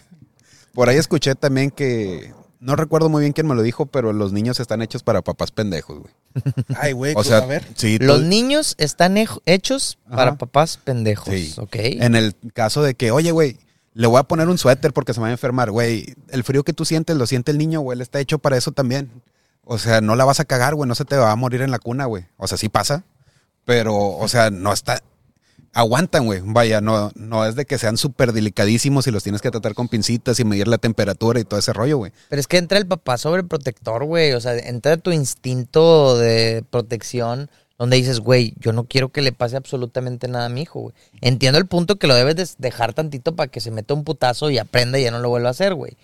Por 0.73 0.89
ahí 0.89 0.97
escuché 0.97 1.35
también 1.35 1.71
que. 1.71 2.33
No 2.59 2.75
recuerdo 2.77 3.11
muy 3.11 3.21
bien 3.21 3.35
quién 3.35 3.47
me 3.47 3.55
lo 3.55 3.61
dijo, 3.61 3.85
pero 3.85 4.15
los 4.15 4.33
niños 4.33 4.59
están 4.59 4.81
hechos 4.81 5.03
para 5.03 5.21
papás 5.21 5.51
pendejos, 5.51 5.99
güey. 6.01 6.15
Ay, 6.81 6.93
güey, 6.93 7.13
O 7.15 7.23
sea, 7.23 7.37
a 7.39 7.47
ver. 7.47 7.63
sí, 7.75 7.99
tú- 7.99 8.07
Los 8.07 8.23
niños 8.23 8.75
están 8.79 9.19
hechos 9.45 9.99
para 10.11 10.37
papás 10.37 10.79
pendejos, 10.83 11.35
Sí. 11.35 11.55
¿ok? 11.59 11.77
En 11.77 12.15
el 12.17 12.35
caso 12.55 12.83
de 12.83 12.95
que, 12.95 13.11
oye, 13.11 13.33
güey, 13.33 13.59
le 13.95 14.09
voy 14.09 14.19
a 14.19 14.25
poner 14.25 14.49
un 14.49 14.59
suéter 14.59 14.93
porque 14.93 15.15
se 15.15 15.21
me 15.21 15.25
va 15.25 15.29
a 15.29 15.33
enfermar, 15.33 15.71
güey. 15.71 16.15
El 16.29 16.43
frío 16.43 16.65
que 16.65 16.73
tú 16.73 16.85
sientes, 16.85 17.17
lo 17.17 17.27
siente 17.27 17.53
el 17.53 17.59
niño, 17.59 17.81
güey. 17.81 17.97
Él 17.97 18.03
está 18.03 18.19
hecho 18.19 18.39
para 18.41 18.57
eso 18.57 18.73
también. 18.73 19.23
O 19.63 19.79
sea, 19.79 20.01
no 20.01 20.17
la 20.17 20.25
vas 20.25 20.41
a 20.41 20.45
cagar, 20.45 20.75
güey. 20.75 20.89
No 20.89 20.97
se 20.97 21.05
te 21.05 21.17
va 21.17 21.31
a 21.31 21.37
morir 21.37 21.63
en 21.63 21.71
la 21.71 21.79
cuna, 21.79 22.05
güey. 22.07 22.27
O 22.37 22.49
sea, 22.49 22.59
sí 22.59 22.69
pasa. 22.69 23.05
Pero, 23.65 23.97
o 23.97 24.29
sea, 24.29 24.51
no 24.51 24.73
está. 24.73 25.01
Aguantan, 25.73 26.27
güey. 26.27 26.41
Vaya, 26.45 26.81
no, 26.81 27.13
no 27.15 27.47
es 27.47 27.55
de 27.55 27.67
que 27.67 27.79
sean 27.79 27.97
súper 27.97 28.33
delicadísimos 28.33 29.07
y 29.07 29.13
los 29.13 29.23
tienes 29.23 29.41
que 29.41 29.53
tratar 29.53 29.75
con 29.75 29.89
pincitas 29.89 30.41
y 30.41 30.45
medir 30.45 30.67
la 30.67 30.79
temperatura 30.79 31.39
y 31.39 31.45
todo 31.45 31.61
ese 31.61 31.73
rollo, 31.73 31.97
güey. 31.99 32.13
Pero 32.29 32.41
es 32.41 32.49
que 32.49 32.59
entra 32.59 32.79
el 32.79 32.87
papá 32.89 33.17
sobreprotector, 33.17 34.05
güey. 34.05 34.33
O 34.33 34.41
sea, 34.41 34.57
entra 34.57 34.97
tu 34.97 35.13
instinto 35.13 36.19
de 36.19 36.65
protección 36.69 37.49
donde 37.79 37.97
dices, 37.97 38.21
güey, 38.21 38.55
yo 38.59 38.73
no 38.73 38.85
quiero 38.85 39.09
que 39.11 39.21
le 39.23 39.33
pase 39.33 39.57
absolutamente 39.57 40.29
nada 40.29 40.47
a 40.47 40.49
mi 40.49 40.63
hijo, 40.63 40.81
güey. 40.81 40.95
Entiendo 41.21 41.59
el 41.59 41.67
punto 41.67 41.97
que 41.97 42.07
lo 42.07 42.15
debes 42.15 42.37
de 42.37 42.47
dejar 42.59 42.93
tantito 42.95 43.35
para 43.35 43.51
que 43.51 43.61
se 43.61 43.71
meta 43.71 43.95
un 43.95 44.05
putazo 44.05 44.51
y 44.51 44.59
aprenda 44.59 44.99
y 44.99 45.03
ya 45.05 45.11
no 45.11 45.19
lo 45.19 45.29
vuelva 45.29 45.49
a 45.49 45.53
hacer, 45.53 45.75
güey. 45.75 45.97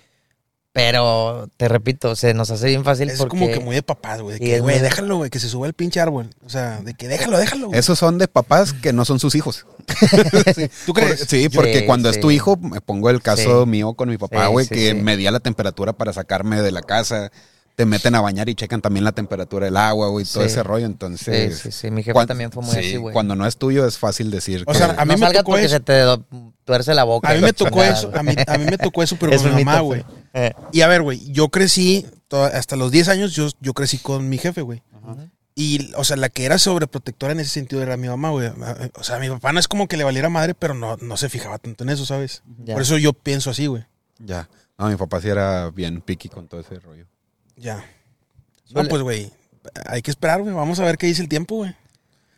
Pero, 0.72 1.48
te 1.56 1.66
repito, 1.68 2.14
se 2.14 2.32
nos 2.32 2.48
hace 2.52 2.68
bien 2.68 2.84
fácil 2.84 3.10
Es 3.10 3.18
porque... 3.18 3.30
como 3.36 3.48
que 3.52 3.58
muy 3.58 3.74
de 3.74 3.82
papás, 3.82 4.20
güey. 4.20 4.38
de 4.38 4.44
Sí, 4.44 4.50
que, 4.52 4.60
güey, 4.60 4.76
muy- 4.76 4.82
déjalo, 4.84 5.16
güey, 5.16 5.28
que 5.28 5.40
se 5.40 5.48
suba 5.48 5.66
el 5.66 5.74
pinche 5.74 5.98
árbol. 5.98 6.30
O 6.44 6.48
sea, 6.48 6.80
de 6.80 6.94
que 6.94 7.08
déjalo, 7.08 7.38
déjalo. 7.38 7.70
Esos 7.72 7.98
son 7.98 8.18
de 8.18 8.28
papás 8.28 8.72
que 8.72 8.92
no 8.92 9.04
son 9.04 9.18
sus 9.18 9.34
hijos. 9.34 9.66
¿Tú 10.86 10.92
crees? 10.92 11.18
Por- 11.18 11.26
sí, 11.26 11.48
porque 11.48 11.80
Sí, 11.80 11.86
cuando 11.86 12.08
es 12.08 12.20
tu 12.20 12.28
sí. 12.30 12.36
hijo, 12.36 12.56
me 12.56 12.80
pongo 12.80 13.10
el 13.10 13.20
caso 13.20 13.64
Sí. 13.64 13.68
mío 13.70 13.94
con 13.94 14.08
mi 14.10 14.16
papá, 14.16 14.46
Sí, 14.46 14.52
güey, 14.52 14.66
sí, 14.66 14.74
que 14.74 14.88
sí. 14.90 14.94
medía 14.94 15.32
la 15.32 15.40
temperatura 15.40 15.92
para 15.92 16.12
sacarme 16.12 16.62
de 16.62 16.70
la 16.70 16.82
casa. 16.82 17.32
Te 17.80 17.86
meten 17.86 18.14
a 18.14 18.20
bañar 18.20 18.46
y 18.50 18.54
checan 18.54 18.82
también 18.82 19.04
la 19.04 19.12
temperatura 19.12 19.64
del 19.64 19.76
agua, 19.78 20.08
güey, 20.08 20.26
todo 20.26 20.42
Sí. 20.42 20.48
ese 20.50 20.62
rollo. 20.62 20.84
Sí, 20.86 20.92
Entonces, 20.92 21.58
sí, 21.58 21.72
sí. 21.72 21.90
Mi 21.90 22.02
jefa 22.02 22.12
cuan- 22.12 22.26
también 22.26 22.52
fue 22.52 22.62
muy 22.62 22.72
sí, 22.74 22.78
así, 22.80 22.96
güey. 22.96 23.14
Cuando 23.14 23.34
no 23.36 23.46
es 23.46 23.56
tuyo 23.56 23.86
es 23.86 23.96
fácil 23.96 24.30
decir 24.30 24.64
O 24.66 24.72
que- 24.72 24.76
sea, 24.78 24.90
a 24.98 25.04
mí 25.06 25.12
no 25.12 25.18
me 25.18 25.26
salgas 25.26 25.38
tocó 25.42 25.52
porque 25.52 25.64
eso. 25.64 25.76
se 25.76 25.80
te 25.80 26.04
tuerce 26.66 26.92
la 26.94 27.04
boca. 27.04 27.30
A 27.30 27.34
mí 27.34 27.40
me 27.40 27.54
tocó 27.54 27.70
chingada, 27.70 27.92
eso, 27.98 28.10
a 28.14 28.22
mí, 28.22 28.34
a 28.46 28.58
mí 28.58 28.64
me 28.66 28.76
tocó 28.76 29.02
eso, 29.02 29.16
pero 29.18 29.32
Es 29.34 29.40
con 29.42 29.54
mi 29.54 29.64
mamá, 29.64 29.80
güey. 29.80 30.04
Eh, 30.34 30.52
Y 30.72 30.82
a 30.82 30.88
ver, 30.88 31.00
güey, 31.00 31.32
yo 31.32 31.48
crecí, 31.48 32.06
hasta 32.30 32.76
los 32.76 32.90
10 32.90 33.08
años, 33.08 33.32
yo, 33.32 33.48
yo 33.60 33.72
crecí 33.72 33.96
con 33.96 34.28
mi 34.28 34.36
jefe, 34.36 34.60
güey. 34.60 34.82
Y, 35.54 35.90
o 35.94 36.04
sea, 36.04 36.16
la 36.18 36.28
que 36.28 36.44
era 36.44 36.58
sobreprotectora 36.58 37.32
en 37.32 37.40
ese 37.40 37.50
sentido 37.50 37.82
era 37.82 37.96
mi 37.96 38.08
mamá, 38.08 38.28
güey. 38.30 38.48
O 38.94 39.02
sea, 39.04 39.18
mi 39.18 39.28
papá 39.30 39.52
no 39.52 39.58
es 39.60 39.68
como 39.68 39.88
que 39.88 39.96
le 39.96 40.04
valiera 40.04 40.28
madre, 40.28 40.54
pero 40.54 40.74
no, 40.74 40.96
no 40.98 41.16
se 41.16 41.28
fijaba 41.30 41.58
tanto 41.58 41.82
en 41.84 41.90
eso, 41.90 42.04
¿sabes? 42.06 42.42
Ya. 42.64 42.74
Por 42.74 42.82
eso 42.82 42.98
yo 42.98 43.14
pienso 43.14 43.48
así, 43.50 43.66
güey. 43.66 43.84
ya. 44.18 44.48
No, 44.78 44.88
mi 44.88 44.96
papá 44.96 45.20
sí 45.20 45.28
era 45.28 45.70
bien 45.70 46.00
picky 46.02 46.28
con 46.28 46.46
todo 46.46 46.60
ese 46.60 46.78
rollo. 46.78 47.06
Ya. 47.60 47.84
No, 48.70 48.84
pues, 48.84 49.02
güey, 49.02 49.30
hay 49.86 50.02
que 50.02 50.10
esperar, 50.10 50.40
güey. 50.42 50.54
Vamos 50.54 50.80
a 50.80 50.84
ver 50.84 50.96
qué 50.96 51.06
dice 51.06 51.22
el 51.22 51.28
tiempo, 51.28 51.56
güey. 51.56 51.74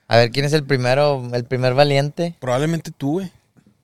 A 0.09 0.17
ver, 0.17 0.31
¿quién 0.31 0.45
es 0.45 0.53
el 0.53 0.65
primero, 0.65 1.23
el 1.33 1.45
primer 1.45 1.75
valiente? 1.75 2.35
Probablemente 2.41 2.91
tú, 2.91 3.13
güey. 3.13 3.31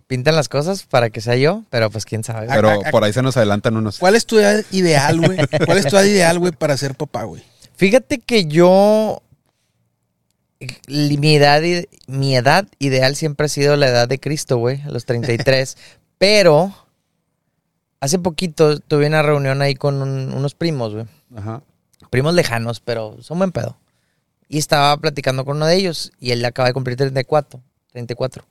Pintan 0.07 0.35
las 0.37 0.49
cosas 0.49 0.85
para 0.85 1.11
que 1.11 1.21
sea 1.21 1.37
yo, 1.37 1.65
pero 1.71 1.91
pues 1.91 2.05
quién 2.05 2.25
sabe. 2.25 2.47
Pero 2.49 2.81
por 2.91 3.05
ahí 3.05 3.13
se 3.13 3.23
nos 3.23 3.37
adelantan 3.37 3.77
unos. 3.77 3.99
¿Cuál 3.99 4.15
es 4.15 4.27
tu 4.27 4.39
edad 4.39 4.65
ideal, 4.71 5.21
güey? 5.21 5.39
¿Cuál 5.67 5.79
es 5.79 5.87
tu 5.87 5.97
edad 5.97 6.05
ideal, 6.05 6.39
güey, 6.39 6.53
para 6.53 6.77
ser 6.77 6.95
papá, 6.95 7.25
güey? 7.25 7.43
Fíjate 7.77 8.19
que 8.19 8.47
yo. 8.47 9.23
Mi 10.89 11.37
edad, 11.37 11.63
mi 12.07 12.37
edad 12.37 12.67
ideal 12.79 13.15
siempre 13.15 13.47
ha 13.47 13.49
sido 13.49 13.77
la 13.77 13.89
edad 13.89 14.09
de 14.09 14.19
Cristo, 14.19 14.57
güey, 14.57 14.83
a 14.83 14.89
los 14.89 15.05
33. 15.05 15.77
pero 16.19 16.75
hace 18.01 18.19
poquito 18.19 18.79
tuve 18.81 19.07
una 19.07 19.23
reunión 19.23 19.63
ahí 19.63 19.75
con 19.75 20.01
un- 20.03 20.33
unos 20.33 20.55
primos, 20.55 20.95
güey. 20.95 21.07
Ajá. 21.37 21.63
Primos 22.11 22.35
lejanos, 22.35 22.81
pero 22.81 23.17
son 23.23 23.39
buen 23.39 23.53
pedo. 23.53 23.77
Y 24.49 24.59
estaba 24.59 24.97
platicando 24.97 25.45
con 25.45 25.57
uno 25.57 25.67
de 25.67 25.77
ellos 25.77 26.13
y 26.21 26.31
él 26.31 26.45
acaba 26.45 26.69
de 26.69 26.73
cumplir 26.75 26.97
34. 26.97 27.61
34. 27.93 28.45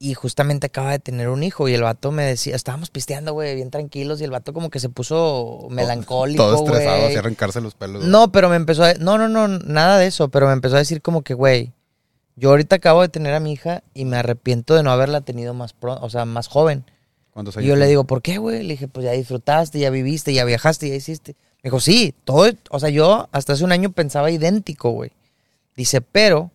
Y 0.00 0.14
justamente 0.14 0.66
acaba 0.66 0.90
de 0.90 0.98
tener 0.98 1.28
un 1.28 1.42
hijo 1.44 1.68
y 1.68 1.74
el 1.74 1.82
vato 1.82 2.10
me 2.10 2.24
decía, 2.24 2.56
estábamos 2.56 2.90
pisteando, 2.90 3.32
güey, 3.32 3.54
bien 3.54 3.70
tranquilos 3.70 4.20
y 4.20 4.24
el 4.24 4.30
vato 4.32 4.52
como 4.52 4.68
que 4.68 4.80
se 4.80 4.88
puso 4.88 5.68
melancólico, 5.70 6.42
Todo 6.42 6.64
estresado, 6.66 7.06
así 7.06 7.16
arrancarse 7.16 7.60
los 7.60 7.74
pelos. 7.74 8.04
No, 8.04 8.32
pero 8.32 8.48
me 8.48 8.56
empezó 8.56 8.84
a... 8.84 8.94
No, 8.94 9.18
no, 9.18 9.28
no, 9.28 9.46
nada 9.46 9.98
de 9.98 10.06
eso, 10.08 10.28
pero 10.30 10.46
me 10.48 10.52
empezó 10.52 10.74
a 10.74 10.80
decir 10.80 11.00
como 11.00 11.22
que, 11.22 11.34
güey, 11.34 11.72
yo 12.36 12.50
ahorita 12.50 12.76
acabo 12.76 13.02
de 13.02 13.08
tener 13.08 13.32
a 13.34 13.40
mi 13.40 13.52
hija 13.52 13.84
y 13.94 14.04
me 14.04 14.16
arrepiento 14.16 14.74
de 14.74 14.82
no 14.82 14.90
haberla 14.90 15.20
tenido 15.20 15.54
más 15.54 15.72
pronto, 15.72 16.04
o 16.04 16.10
sea, 16.10 16.24
más 16.24 16.48
joven. 16.48 16.84
¿Cuántos 17.34 17.56
Y 17.58 17.64
yo 17.66 17.76
le 17.76 17.86
digo, 17.86 18.04
¿por 18.04 18.22
qué, 18.22 18.38
güey? 18.38 18.62
Le 18.62 18.74
dije, 18.74 18.88
pues 18.88 19.04
ya 19.04 19.12
disfrutaste, 19.12 19.78
ya 19.78 19.90
viviste, 19.90 20.32
ya 20.32 20.44
viajaste, 20.44 20.88
ya 20.88 20.94
hiciste. 20.94 21.32
Me 21.62 21.68
dijo, 21.68 21.80
sí, 21.80 22.14
todo, 22.24 22.50
o 22.70 22.80
sea, 22.80 22.88
yo 22.88 23.28
hasta 23.32 23.52
hace 23.54 23.64
un 23.64 23.72
año 23.72 23.90
pensaba 23.92 24.30
idéntico, 24.30 24.90
güey. 24.90 25.10
Dice, 25.76 26.00
pero 26.00 26.50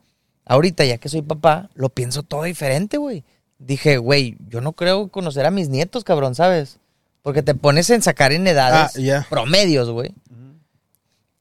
ahorita 0.45 0.85
ya 0.85 0.97
que 0.97 1.09
soy 1.09 1.21
papá, 1.21 1.69
lo 1.75 1.89
pienso 1.89 2.23
todo 2.23 2.43
diferente, 2.43 2.97
güey. 2.97 3.23
Dije, 3.59 3.97
güey, 3.97 4.37
yo 4.49 4.61
no 4.61 4.71
creo 4.71 5.09
conocer 5.09 5.45
a 5.45 5.51
mis 5.51 5.67
nietos, 5.69 6.03
cabrón, 6.05 6.33
¿sabes? 6.33 6.77
Porque 7.21 7.43
te 7.43 7.53
pones 7.53 7.89
en 7.89 8.01
sacar 8.01 8.31
en 8.31 8.47
edades 8.47 8.95
Ah, 8.95 8.99
ya. 8.99 9.27
promedios, 9.29 9.89
güey. 9.89 10.13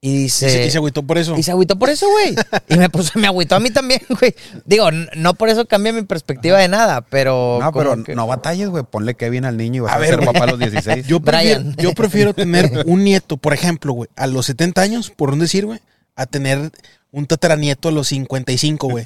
Y 0.00 0.16
dice... 0.16 0.48
se, 0.48 0.66
y 0.66 0.70
se 0.70 0.78
agüitó 0.78 1.02
por 1.02 1.18
eso. 1.18 1.36
Y 1.36 1.42
se 1.42 1.50
agüitó 1.50 1.76
por 1.76 1.90
eso, 1.90 2.06
güey. 2.08 2.36
Y 2.68 2.76
me 2.76 2.88
puso, 2.88 3.18
me 3.18 3.26
agüitó 3.26 3.56
a 3.56 3.60
mí 3.60 3.70
también, 3.70 4.00
güey. 4.20 4.32
Digo, 4.64 4.88
no 5.16 5.34
por 5.34 5.48
eso 5.48 5.66
cambia 5.66 5.92
mi 5.92 6.02
perspectiva 6.02 6.58
de 6.58 6.68
nada, 6.68 7.00
pero. 7.00 7.58
No, 7.60 7.72
pero 7.72 8.04
que- 8.04 8.14
no 8.14 8.26
batalles, 8.28 8.68
güey. 8.68 8.84
Ponle 8.84 9.14
Kevin 9.16 9.44
al 9.44 9.56
niño 9.56 9.78
y 9.78 9.80
vas 9.80 9.92
A 9.92 9.96
a, 9.96 9.98
ver, 9.98 10.10
ser 10.10 10.24
papá 10.24 10.44
a 10.44 10.46
los 10.46 10.58
16. 10.60 11.06
Yo 11.08 11.18
prefiero, 11.20 11.60
Brian. 11.62 11.76
yo 11.78 11.92
prefiero 11.94 12.32
tener 12.32 12.84
un 12.86 13.02
nieto, 13.02 13.38
por 13.38 13.54
ejemplo, 13.54 13.92
güey, 13.92 14.08
a 14.14 14.28
los 14.28 14.46
70 14.46 14.80
años, 14.80 15.10
por 15.10 15.30
un 15.32 15.40
decir, 15.40 15.66
güey, 15.66 15.80
a 16.14 16.26
tener 16.26 16.70
un 17.10 17.26
tataranieto 17.26 17.88
a 17.88 17.92
los 17.92 18.06
55, 18.08 18.88
güey. 18.88 19.04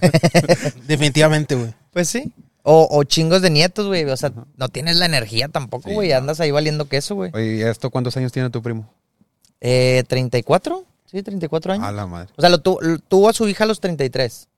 Definitivamente, 0.86 1.54
güey. 1.54 1.72
Pues 1.92 2.08
sí. 2.08 2.32
O, 2.64 2.86
o 2.90 3.02
chingos 3.04 3.42
de 3.42 3.50
nietos, 3.50 3.86
güey. 3.86 4.04
O 4.04 4.16
sea, 4.16 4.32
no 4.56 4.68
tienes 4.68 4.96
la 4.96 5.06
energía 5.06 5.48
tampoco, 5.48 5.88
Sí, 5.88 5.94
güey. 5.94 6.10
no. 6.10 6.16
Andas 6.16 6.40
ahí 6.40 6.50
valiendo 6.50 6.86
queso, 6.88 7.14
güey. 7.14 7.30
Oye, 7.34 7.56
¿y 7.56 7.62
esto 7.62 7.90
cuántos 7.90 8.16
años 8.16 8.30
tiene 8.32 8.50
tu 8.50 8.62
primo? 8.62 8.92
Eh, 9.64 10.02
¿34? 10.08 10.84
Sí, 11.06 11.22
34 11.22 11.74
años. 11.74 11.86
A 11.86 11.92
la 11.92 12.06
madre. 12.06 12.30
O 12.36 12.40
sea, 12.40 12.50
lo 12.50 12.60
tu- 12.60 12.78
lo- 12.80 12.98
tuvo 12.98 13.28
a 13.28 13.32
su 13.32 13.46
hija 13.48 13.62
a 13.64 13.66
los 13.68 13.78
33. 13.80 14.48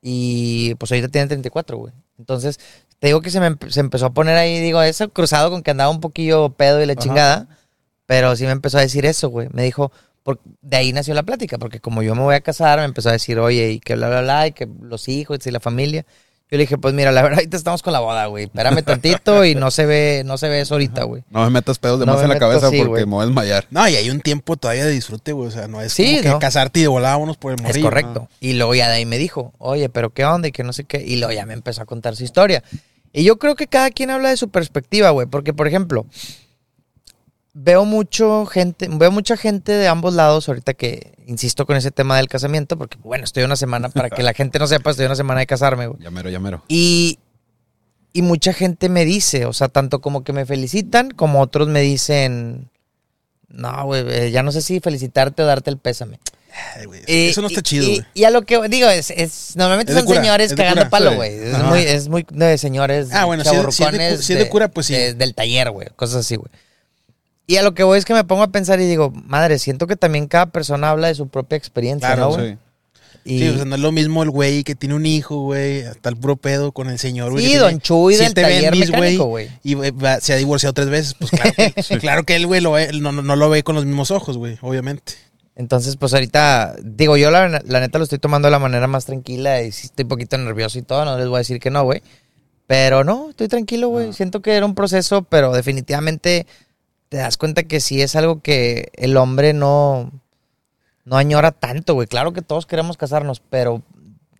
Y 0.00 0.74
pues 0.76 0.90
ahorita 0.92 1.08
tiene 1.08 1.28
34, 1.28 1.76
güey. 1.78 1.92
Entonces, 2.18 2.58
te 2.98 3.06
digo 3.08 3.20
que 3.20 3.30
se 3.30 3.40
me 3.40 3.56
se 3.70 3.80
empezó 3.80 4.06
a 4.06 4.10
poner 4.14 4.36
ahí, 4.36 4.60
digo, 4.60 4.82
eso 4.82 5.08
cruzado 5.10 5.50
con 5.50 5.62
que 5.62 5.70
andaba 5.70 5.90
un 5.90 6.00
poquillo 6.00 6.50
pedo 6.50 6.82
y 6.82 6.86
la 6.86 6.92
Ajá. 6.94 7.02
chingada. 7.02 7.48
Pero 8.06 8.34
sí 8.36 8.44
me 8.44 8.50
empezó 8.50 8.78
a 8.78 8.82
decir 8.82 9.06
eso, 9.06 9.28
güey. 9.30 9.48
Me 9.52 9.62
dijo, 9.62 9.92
por- 10.24 10.40
de 10.60 10.76
ahí 10.76 10.92
nació 10.92 11.14
la 11.14 11.22
plática, 11.22 11.58
porque 11.58 11.80
como 11.80 12.02
yo 12.02 12.14
me 12.14 12.22
voy 12.22 12.34
a 12.34 12.40
casar, 12.40 12.78
me 12.80 12.84
empezó 12.84 13.08
a 13.08 13.12
decir, 13.12 13.38
oye, 13.38 13.70
y 13.70 13.80
que 13.80 13.94
bla, 13.94 14.08
bla, 14.08 14.20
bla, 14.22 14.46
y 14.48 14.52
que 14.52 14.68
los 14.82 15.08
hijos 15.08 15.46
y 15.46 15.50
la 15.50 15.60
familia. 15.60 16.04
Yo 16.52 16.58
le 16.58 16.64
dije, 16.64 16.76
pues 16.76 16.92
mira, 16.92 17.10
la 17.12 17.22
verdad, 17.22 17.38
ahorita 17.38 17.56
estamos 17.56 17.82
con 17.82 17.94
la 17.94 18.00
boda, 18.00 18.26
güey. 18.26 18.44
Espérame 18.44 18.82
tantito 18.82 19.42
y 19.46 19.54
no 19.54 19.70
se 19.70 19.86
ve, 19.86 20.22
no 20.26 20.36
se 20.36 20.50
ve 20.50 20.60
eso 20.60 20.74
ahorita, 20.74 21.04
güey. 21.04 21.22
No 21.30 21.42
me 21.44 21.48
metas 21.50 21.78
pedos 21.78 21.98
de 21.98 22.04
No 22.04 22.12
más 22.12 22.18
me 22.20 22.24
en 22.24 22.28
la 22.28 22.34
meto 22.34 22.46
cabeza 22.46 22.66
porque 22.66 22.84
güey. 22.84 23.06
me 23.06 23.12
voy 23.12 23.22
a 23.22 23.26
desmayar. 23.26 23.66
No, 23.70 23.88
y 23.88 23.96
hay 23.96 24.10
un 24.10 24.20
tiempo 24.20 24.58
todavía 24.58 24.84
de 24.84 24.90
disfrute, 24.90 25.32
güey. 25.32 25.48
O 25.48 25.50
sea, 25.50 25.66
no 25.66 25.80
es 25.80 25.94
Sí, 25.94 26.20
como 26.22 26.34
que 26.34 26.40
casarte 26.44 26.80
y 26.80 26.82
de 26.82 26.88
volada 26.88 27.14
vámonos 27.14 27.38
por 27.38 27.52
el 27.52 27.58
Es 27.58 27.62
morrillo. 27.64 27.84
correcto. 27.86 28.28
Y 28.38 28.52
luego 28.52 28.74
ya 28.74 28.88
de 28.90 28.96
ahí 28.96 29.06
me 29.06 29.16
dijo, 29.16 29.54
oye, 29.56 29.88
pero 29.88 30.10
qué 30.10 30.26
onda 30.26 30.46
y 30.48 30.52
que 30.52 30.62
no 30.62 30.74
sé 30.74 30.84
qué. 30.84 31.02
Y 31.02 31.16
luego 31.16 31.32
ya 31.32 31.46
me 31.46 31.54
empezó 31.54 31.80
a 31.80 31.86
contar 31.86 32.16
su 32.16 32.24
historia. 32.24 32.62
Y 33.14 33.24
yo 33.24 33.38
creo 33.38 33.54
que 33.56 33.66
cada 33.66 33.88
quien 33.90 34.10
habla 34.10 34.28
de 34.28 34.36
su 34.36 34.50
perspectiva, 34.50 35.08
güey. 35.08 35.26
Porque, 35.26 35.54
por 35.54 35.66
ejemplo, 35.68 36.04
veo 37.54 37.84
mucho 37.84 38.46
gente, 38.46 38.88
veo 38.90 39.10
mucha 39.10 39.36
gente 39.36 39.72
de 39.72 39.86
ambos 39.88 40.14
lados 40.14 40.48
ahorita 40.48 40.74
que 40.74 41.12
insisto 41.26 41.66
con 41.66 41.76
ese 41.76 41.90
tema 41.90 42.16
del 42.16 42.28
casamiento, 42.28 42.78
porque 42.78 42.96
bueno, 43.02 43.24
estoy 43.24 43.42
una 43.44 43.56
semana, 43.56 43.88
para 43.90 44.08
que 44.10 44.22
la 44.22 44.32
gente 44.34 44.58
no 44.58 44.66
sepa, 44.66 44.90
estoy 44.90 45.06
una 45.06 45.16
semana 45.16 45.40
de 45.40 45.46
casarme, 45.46 45.86
güey. 45.86 46.02
Ya 46.02 46.10
mero, 46.10 46.30
ya 46.30 46.40
mero. 46.40 46.62
Y, 46.68 47.18
y 48.12 48.22
mucha 48.22 48.52
gente 48.52 48.88
me 48.88 49.04
dice, 49.04 49.44
o 49.46 49.52
sea, 49.52 49.68
tanto 49.68 50.00
como 50.00 50.24
que 50.24 50.32
me 50.32 50.46
felicitan, 50.46 51.10
como 51.10 51.40
otros 51.40 51.68
me 51.68 51.80
dicen, 51.80 52.70
no, 53.48 53.84
güey, 53.84 54.04
eh, 54.08 54.30
ya 54.30 54.42
no 54.42 54.50
sé 54.52 54.62
si 54.62 54.80
felicitarte 54.80 55.42
o 55.42 55.46
darte 55.46 55.70
el 55.70 55.78
pésame. 55.78 56.18
Ay, 56.76 56.84
güey, 56.86 57.00
Eh, 57.06 57.28
eso 57.30 57.40
no 57.40 57.48
está 57.48 57.60
y- 57.60 57.62
chido, 57.62 57.84
y, 57.84 57.94
güey. 57.96 58.06
y 58.14 58.24
a 58.24 58.30
lo 58.30 58.42
que 58.42 58.60
digo, 58.68 58.88
es, 58.88 59.10
es 59.10 59.56
normalmente 59.56 59.92
Es 59.92 59.98
son 59.98 60.06
cura, 60.06 60.20
señores 60.20 60.54
cagando 60.54 60.80
cura, 60.80 60.90
palo, 60.90 61.14
güey. 61.14 61.34
Es 61.34 61.58
muy, 61.62 61.80
es 61.80 62.08
muy 62.08 62.26
de 62.30 62.58
señores 62.58 63.08
Ah, 63.12 63.24
bueno, 63.26 63.42
si 63.44 63.54
es 63.54 63.62
de- 63.62 63.72
si 63.72 63.82
es 63.82 63.88
de 63.88 63.88
cu- 63.88 63.92
chavorrucones 63.92 64.24
si 64.26 64.32
es 64.34 64.38
de 64.38 64.48
cura, 64.48 64.68
pues 64.68 64.86
sí. 64.86 64.94
del 64.94 65.34
taller, 65.34 65.70
güey. 65.70 65.88
Cosas 65.96 66.16
así, 66.16 66.36
güey. 66.36 66.50
Y 67.46 67.56
a 67.56 67.62
lo 67.62 67.74
que 67.74 67.82
voy 67.82 67.98
es 67.98 68.04
que 68.04 68.14
me 68.14 68.24
pongo 68.24 68.42
a 68.42 68.48
pensar 68.48 68.80
y 68.80 68.86
digo, 68.86 69.10
madre, 69.10 69.58
siento 69.58 69.86
que 69.86 69.96
también 69.96 70.26
cada 70.28 70.46
persona 70.46 70.90
habla 70.90 71.08
de 71.08 71.14
su 71.14 71.28
propia 71.28 71.56
experiencia, 71.56 72.08
Claro, 72.08 72.30
¿no, 72.30 72.36
güey? 72.36 72.52
Sí. 72.52 72.58
Y, 73.24 73.38
Sí, 73.38 73.48
o 73.50 73.54
sea, 73.56 73.64
no 73.64 73.76
es 73.76 73.80
lo 73.80 73.92
mismo 73.92 74.22
el 74.24 74.30
güey 74.30 74.64
que 74.64 74.74
tiene 74.74 74.94
un 74.96 75.06
hijo, 75.06 75.38
güey, 75.42 75.82
hasta 75.82 76.08
el 76.08 76.16
puro 76.16 76.36
pedo 76.36 76.72
con 76.72 76.88
el 76.90 76.98
señor, 76.98 77.30
güey. 77.32 77.46
Sí, 77.46 77.54
Don 77.54 77.80
Chuy 77.80 78.16
del 78.16 78.34
taller 78.34 78.72
bendis, 78.72 78.90
mecánico, 78.90 79.26
güey. 79.26 79.48
Y 79.62 79.76
se 80.20 80.32
ha 80.32 80.36
divorciado 80.36 80.72
tres 80.72 80.88
veces. 80.88 81.14
Pues 81.14 81.30
claro 81.30 81.52
que, 81.54 81.98
claro 82.00 82.22
que 82.24 82.34
él, 82.36 82.46
güey, 82.48 82.60
no, 82.62 83.12
no- 83.12 83.22
no 83.22 83.36
lo 83.36 83.48
ve 83.50 83.62
con 83.62 83.76
los 83.76 83.84
mismos 83.84 84.10
ojos, 84.10 84.38
güey, 84.38 84.58
obviamente. 84.60 85.12
Entonces, 85.54 85.96
pues 85.96 86.14
ahorita, 86.14 86.74
digo, 86.82 87.16
yo 87.16 87.30
la, 87.30 87.62
la 87.64 87.80
neta 87.80 87.98
lo 87.98 88.04
estoy 88.04 88.18
tomando 88.18 88.46
de 88.46 88.52
la 88.52 88.58
manera 88.58 88.86
más 88.88 89.04
tranquila 89.04 89.62
y 89.62 89.70
sí 89.70 89.86
estoy 89.86 90.04
un 90.04 90.08
poquito 90.08 90.36
nervioso 90.38 90.78
y 90.78 90.82
todo, 90.82 91.04
no 91.04 91.16
les 91.18 91.28
voy 91.28 91.36
a 91.36 91.38
decir 91.40 91.60
que 91.60 91.70
no, 91.70 91.84
güey. 91.84 92.02
Pero 92.66 93.04
no, 93.04 93.30
estoy 93.30 93.48
tranquilo, 93.48 93.88
güey. 93.88 94.12
Siento 94.14 94.40
que 94.40 94.54
era 94.56 94.64
un 94.64 94.74
proceso, 94.74 95.22
pero 95.22 95.52
definitivamente 95.52 96.46
te 97.12 97.18
das 97.18 97.36
cuenta 97.36 97.64
que 97.64 97.80
sí 97.80 98.00
es 98.00 98.16
algo 98.16 98.40
que 98.40 98.90
el 98.94 99.18
hombre 99.18 99.52
no, 99.52 100.10
no 101.04 101.18
añora 101.18 101.52
tanto, 101.52 101.92
güey. 101.92 102.06
Claro 102.06 102.32
que 102.32 102.40
todos 102.40 102.64
queremos 102.64 102.96
casarnos, 102.96 103.40
pero 103.50 103.82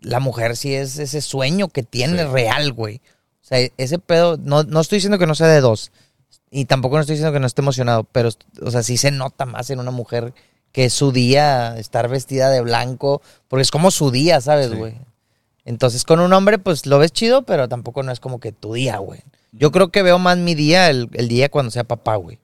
la 0.00 0.20
mujer 0.20 0.56
sí 0.56 0.74
es 0.74 0.98
ese 0.98 1.20
sueño 1.20 1.68
que 1.68 1.82
tiene 1.82 2.22
Sí. 2.22 2.28
real, 2.32 2.72
güey. 2.72 3.02
O 3.42 3.44
sea, 3.44 3.58
ese 3.76 3.98
pedo, 3.98 4.38
no, 4.38 4.62
no 4.62 4.80
estoy 4.80 4.96
diciendo 4.96 5.18
que 5.18 5.26
no 5.26 5.34
sea 5.34 5.48
de 5.48 5.60
dos. 5.60 5.92
Y 6.50 6.64
tampoco 6.64 6.94
no 6.96 7.02
estoy 7.02 7.16
diciendo 7.16 7.34
que 7.34 7.40
no 7.40 7.46
esté 7.46 7.60
emocionado, 7.60 8.04
pero, 8.04 8.30
o 8.62 8.70
sea, 8.70 8.82
sí 8.82 8.96
se 8.96 9.10
nota 9.10 9.44
más 9.44 9.68
en 9.68 9.78
una 9.78 9.90
mujer 9.90 10.32
que 10.72 10.86
es 10.86 10.94
su 10.94 11.12
día 11.12 11.76
estar 11.76 12.08
vestida 12.08 12.48
de 12.48 12.62
blanco, 12.62 13.20
porque 13.48 13.64
es 13.64 13.70
como 13.70 13.90
su 13.90 14.10
día, 14.10 14.40
¿sabes, 14.40 14.70
Sí. 14.70 14.76
güey? 14.78 14.94
Entonces, 15.66 16.04
con 16.04 16.20
un 16.20 16.32
hombre, 16.32 16.58
pues 16.58 16.86
lo 16.86 16.98
ves 16.98 17.12
chido, 17.12 17.42
pero 17.42 17.68
tampoco 17.68 18.02
no 18.02 18.12
es 18.12 18.18
como 18.20 18.40
que 18.40 18.50
tu 18.52 18.72
día, 18.72 18.96
güey. 18.96 19.20
Yo 19.52 19.70
creo 19.72 19.90
que 19.92 20.00
veo 20.02 20.18
más 20.18 20.38
mi 20.38 20.54
día 20.54 20.88
el, 20.88 21.10
el 21.12 21.28
día 21.28 21.50
cuando 21.50 21.70
sea 21.70 21.84
papá, 21.84 22.16
güey. 22.16 22.38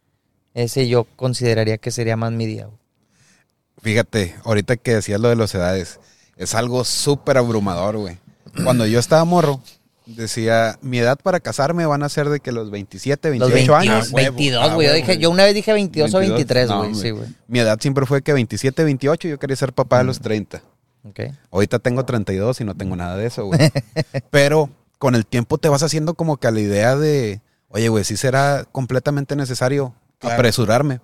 Ese 0.54 0.88
yo 0.88 1.04
consideraría 1.16 1.78
que 1.78 1.90
sería 1.90 2.16
más 2.16 2.32
mi 2.32 2.46
día, 2.46 2.66
güey. 2.66 2.78
Fíjate, 3.80 4.34
ahorita 4.44 4.76
que 4.76 4.94
decías 4.94 5.20
lo 5.20 5.28
de 5.28 5.36
las 5.36 5.54
edades, 5.54 6.00
es 6.36 6.54
algo 6.54 6.84
súper 6.84 7.38
abrumador, 7.38 7.96
güey. 7.96 8.18
Cuando 8.64 8.86
yo 8.86 8.98
estaba 8.98 9.24
morro, 9.24 9.60
decía, 10.04 10.78
mi 10.82 10.98
edad 10.98 11.18
para 11.22 11.38
casarme 11.38 11.86
van 11.86 12.02
a 12.02 12.08
ser 12.08 12.28
de 12.28 12.40
que 12.40 12.50
los 12.50 12.70
27, 12.72 13.36
Los 13.38 13.50
28 13.52 13.72
20 13.72 13.92
años. 13.94 14.12
22, 14.12 14.68
Ah, 14.70 14.74
güey. 14.74 14.88
yo, 14.88 14.94
dije- 14.94 15.18
yo 15.18 15.30
una 15.30 15.44
vez 15.44 15.54
dije 15.54 15.72
22 15.72 16.12
o 16.12 16.18
22, 16.18 16.38
23, 16.38 16.68
no, 16.68 16.76
güey. 16.78 16.88
hombre. 16.90 17.02
sí, 17.02 17.10
güey. 17.10 17.28
Mi 17.46 17.60
edad 17.60 17.78
siempre 17.80 18.04
fue 18.06 18.22
que 18.22 18.32
27, 18.32 18.82
28, 18.82 19.28
yo 19.28 19.38
quería 19.38 19.54
ser 19.56 19.72
papá 19.72 20.00
a 20.00 20.02
los 20.02 20.20
30. 20.20 20.62
Ok. 21.04 21.20
Ahorita 21.52 21.78
tengo 21.78 22.04
32 22.04 22.60
y 22.60 22.64
no 22.64 22.74
tengo 22.74 22.96
nada 22.96 23.16
de 23.16 23.26
eso, 23.26 23.44
güey. 23.46 23.60
Pero 24.30 24.70
con 24.98 25.14
el 25.14 25.24
tiempo 25.24 25.58
te 25.58 25.68
vas 25.68 25.84
haciendo 25.84 26.14
como 26.14 26.38
que 26.38 26.48
a 26.48 26.50
la 26.50 26.60
idea 26.60 26.96
de, 26.96 27.42
oye, 27.68 27.88
güey, 27.88 28.02
sí 28.02 28.16
será 28.16 28.64
completamente 28.72 29.36
necesario 29.36 29.94
Claro. 30.18 30.34
apresurarme. 30.36 31.00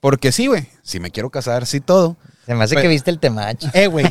Porque 0.00 0.30
sí, 0.30 0.46
güey, 0.46 0.68
si 0.82 1.00
me 1.00 1.10
quiero 1.10 1.30
casar, 1.30 1.66
sí 1.66 1.80
todo. 1.80 2.16
Se 2.44 2.54
me 2.54 2.62
hace 2.62 2.76
que 2.76 2.86
viste 2.86 3.10
el 3.10 3.18
temacho. 3.18 3.68
Eh, 3.74 3.86
güey. 3.88 4.06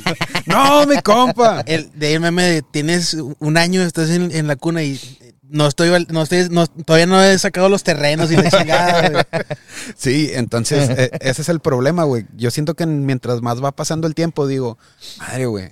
No, 0.46 0.86
mi 0.86 0.98
compa. 1.02 1.62
El, 1.66 1.90
de 1.98 2.08
ahí 2.08 2.14
el 2.16 2.20
meme 2.20 2.44
de 2.44 2.62
tienes 2.64 3.16
un 3.40 3.58
año, 3.58 3.82
estás 3.82 4.10
en, 4.10 4.32
en 4.36 4.48
la 4.48 4.56
cuna 4.58 4.84
y 4.84 5.00
no 5.48 5.68
estoy, 5.68 6.06
no 6.10 6.24
estoy, 6.24 6.50
no- 6.50 6.68
todavía 6.68 7.06
no 7.06 7.24
he 7.24 7.38
sacado 7.40 7.70
los 7.70 7.84
terrenos 7.84 8.30
y 8.32 8.36
la 8.36 8.50
chingada, 8.50 9.10
güey. 9.10 9.24
Sí, 9.96 10.32
entonces 10.34 10.90
e- 10.98 11.12
ese 11.22 11.44
es 11.44 11.50
el 11.50 11.62
problema, 11.62 12.04
güey. 12.04 12.26
Yo 12.36 12.52
siento 12.52 12.74
que 12.74 12.86
mientras 12.86 13.42
más 13.42 13.64
va 13.64 13.72
pasando 13.72 14.08
el 14.08 14.16
tiempo, 14.16 14.48
digo, 14.48 14.78
madre, 15.20 15.46
güey. 15.46 15.72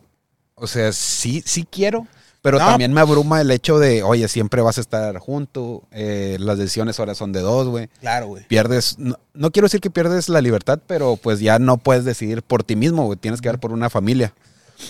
O 0.55 0.67
sea, 0.67 0.93
sí, 0.93 1.43
sí 1.45 1.67
quiero, 1.69 2.07
pero 2.43 2.59
No. 2.59 2.65
también 2.67 2.93
me 2.93 3.01
abruma 3.01 3.41
el 3.41 3.49
hecho 3.49 3.79
de, 3.79 4.03
oye, 4.03 4.27
siempre 4.27 4.61
vas 4.61 4.77
a 4.77 4.81
estar 4.81 5.17
junto, 5.17 5.81
eh, 5.91 6.37
las 6.39 6.59
decisiones 6.59 6.99
ahora 6.99 7.15
son 7.15 7.31
de 7.31 7.39
dos, 7.39 7.67
güey. 7.69 7.87
Claro, 8.01 8.27
güey. 8.27 8.45
Pierdes, 8.47 8.99
no, 8.99 9.17
no 9.33 9.49
quiero 9.51 9.65
decir 9.65 9.79
que 9.81 9.89
pierdes 9.89 10.29
la 10.29 10.41
libertad, 10.41 10.79
pero 10.85 11.15
pues 11.17 11.39
ya 11.39 11.57
no 11.57 11.77
puedes 11.77 12.05
decidir 12.05 12.43
por 12.43 12.63
ti 12.63 12.75
mismo, 12.75 13.05
güey. 13.05 13.17
Tienes 13.17 13.41
que 13.41 13.47
dar 13.49 13.59
por 13.59 13.71
una 13.71 13.89
familia. 13.89 14.33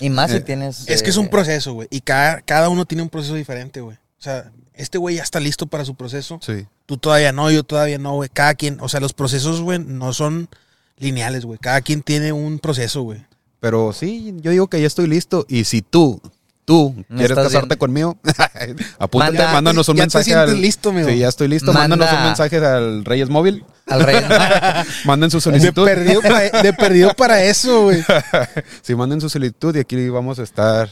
Y 0.01 0.09
más 0.09 0.31
si 0.31 0.37
Eh, 0.37 0.41
tienes. 0.41 0.89
Es 0.89 1.03
que 1.03 1.11
es 1.11 1.17
un 1.17 1.27
eh, 1.27 1.29
proceso, 1.29 1.73
güey. 1.73 1.87
Y 1.91 2.01
cada, 2.01 2.41
cada 2.41 2.67
uno 2.69 2.85
tiene 2.85 3.03
un 3.03 3.09
proceso 3.09 3.35
diferente, 3.35 3.79
güey. 3.81 3.95
O 3.95 4.21
sea, 4.23 4.51
este 4.73 4.97
güey 4.97 5.17
ya 5.17 5.23
está 5.23 5.39
listo 5.39 5.67
para 5.67 5.85
su 5.85 5.93
proceso. 5.95 6.39
Sí. 6.41 6.65
Tú 6.87 6.97
todavía 6.97 7.31
no, 7.31 7.51
yo 7.51 7.63
todavía 7.63 7.99
no, 7.99 8.15
güey. 8.15 8.29
Cada 8.33 8.55
quien, 8.55 8.79
o 8.81 8.89
sea, 8.89 8.99
los 8.99 9.13
procesos, 9.13 9.61
güey, 9.61 9.79
no 9.79 10.11
son 10.13 10.49
lineales, 10.97 11.45
güey. 11.45 11.59
Cada 11.59 11.81
quien 11.81 12.01
tiene 12.01 12.31
un 12.33 12.57
proceso, 12.59 13.03
güey. 13.03 13.23
Pero 13.59 13.93
sí, 13.93 14.33
yo 14.41 14.49
digo 14.51 14.67
que 14.67 14.81
ya 14.81 14.87
estoy 14.87 15.07
listo. 15.07 15.45
Y 15.47 15.65
si 15.65 15.81
tú, 15.81 16.19
tú 16.65 16.95
quieres 17.09 17.35
casarte 17.35 17.59
viendo. 17.59 17.77
conmigo, 17.77 18.17
apúntate, 18.99 19.37
Manda- 19.37 19.51
mándanos 19.53 19.89
un 19.89 19.95
ya 19.97 20.03
mensaje. 20.03 20.33
al- 20.33 20.61
listo, 20.61 20.89
amigo. 20.89 21.09
Sí, 21.09 21.17
ya 21.17 21.27
estoy 21.27 21.47
listo. 21.47 21.73
Manda- 21.73 21.95
Mándanos 21.95 22.13
un 22.19 22.23
mensaje 22.25 22.57
al 22.57 23.05
Reyes 23.05 23.29
Móvil. 23.29 23.65
Al 23.87 24.01
rey. 24.03 24.15
Manden 25.05 25.29
su 25.29 25.37
De 25.37 25.41
solicitud. 25.41 25.83
perdido, 25.85 26.21
para, 26.21 26.39
de 26.61 26.73
perdido 26.73 27.13
para 27.15 27.43
eso, 27.43 27.83
güey. 27.83 28.03
Si 28.81 28.95
manden 28.95 29.19
su 29.19 29.29
solicitud 29.29 29.75
y 29.75 29.79
aquí 29.79 30.09
vamos 30.09 30.39
a 30.39 30.43
estar. 30.43 30.89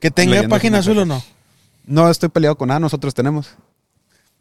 Que 0.00 0.10
tenga 0.10 0.42
página 0.48 0.78
azul 0.78 0.98
o 0.98 1.04
no. 1.04 1.22
No 1.84 2.08
estoy 2.10 2.28
peleado 2.30 2.56
con 2.56 2.68
nada, 2.68 2.80
nosotros 2.80 3.12
tenemos. 3.14 3.48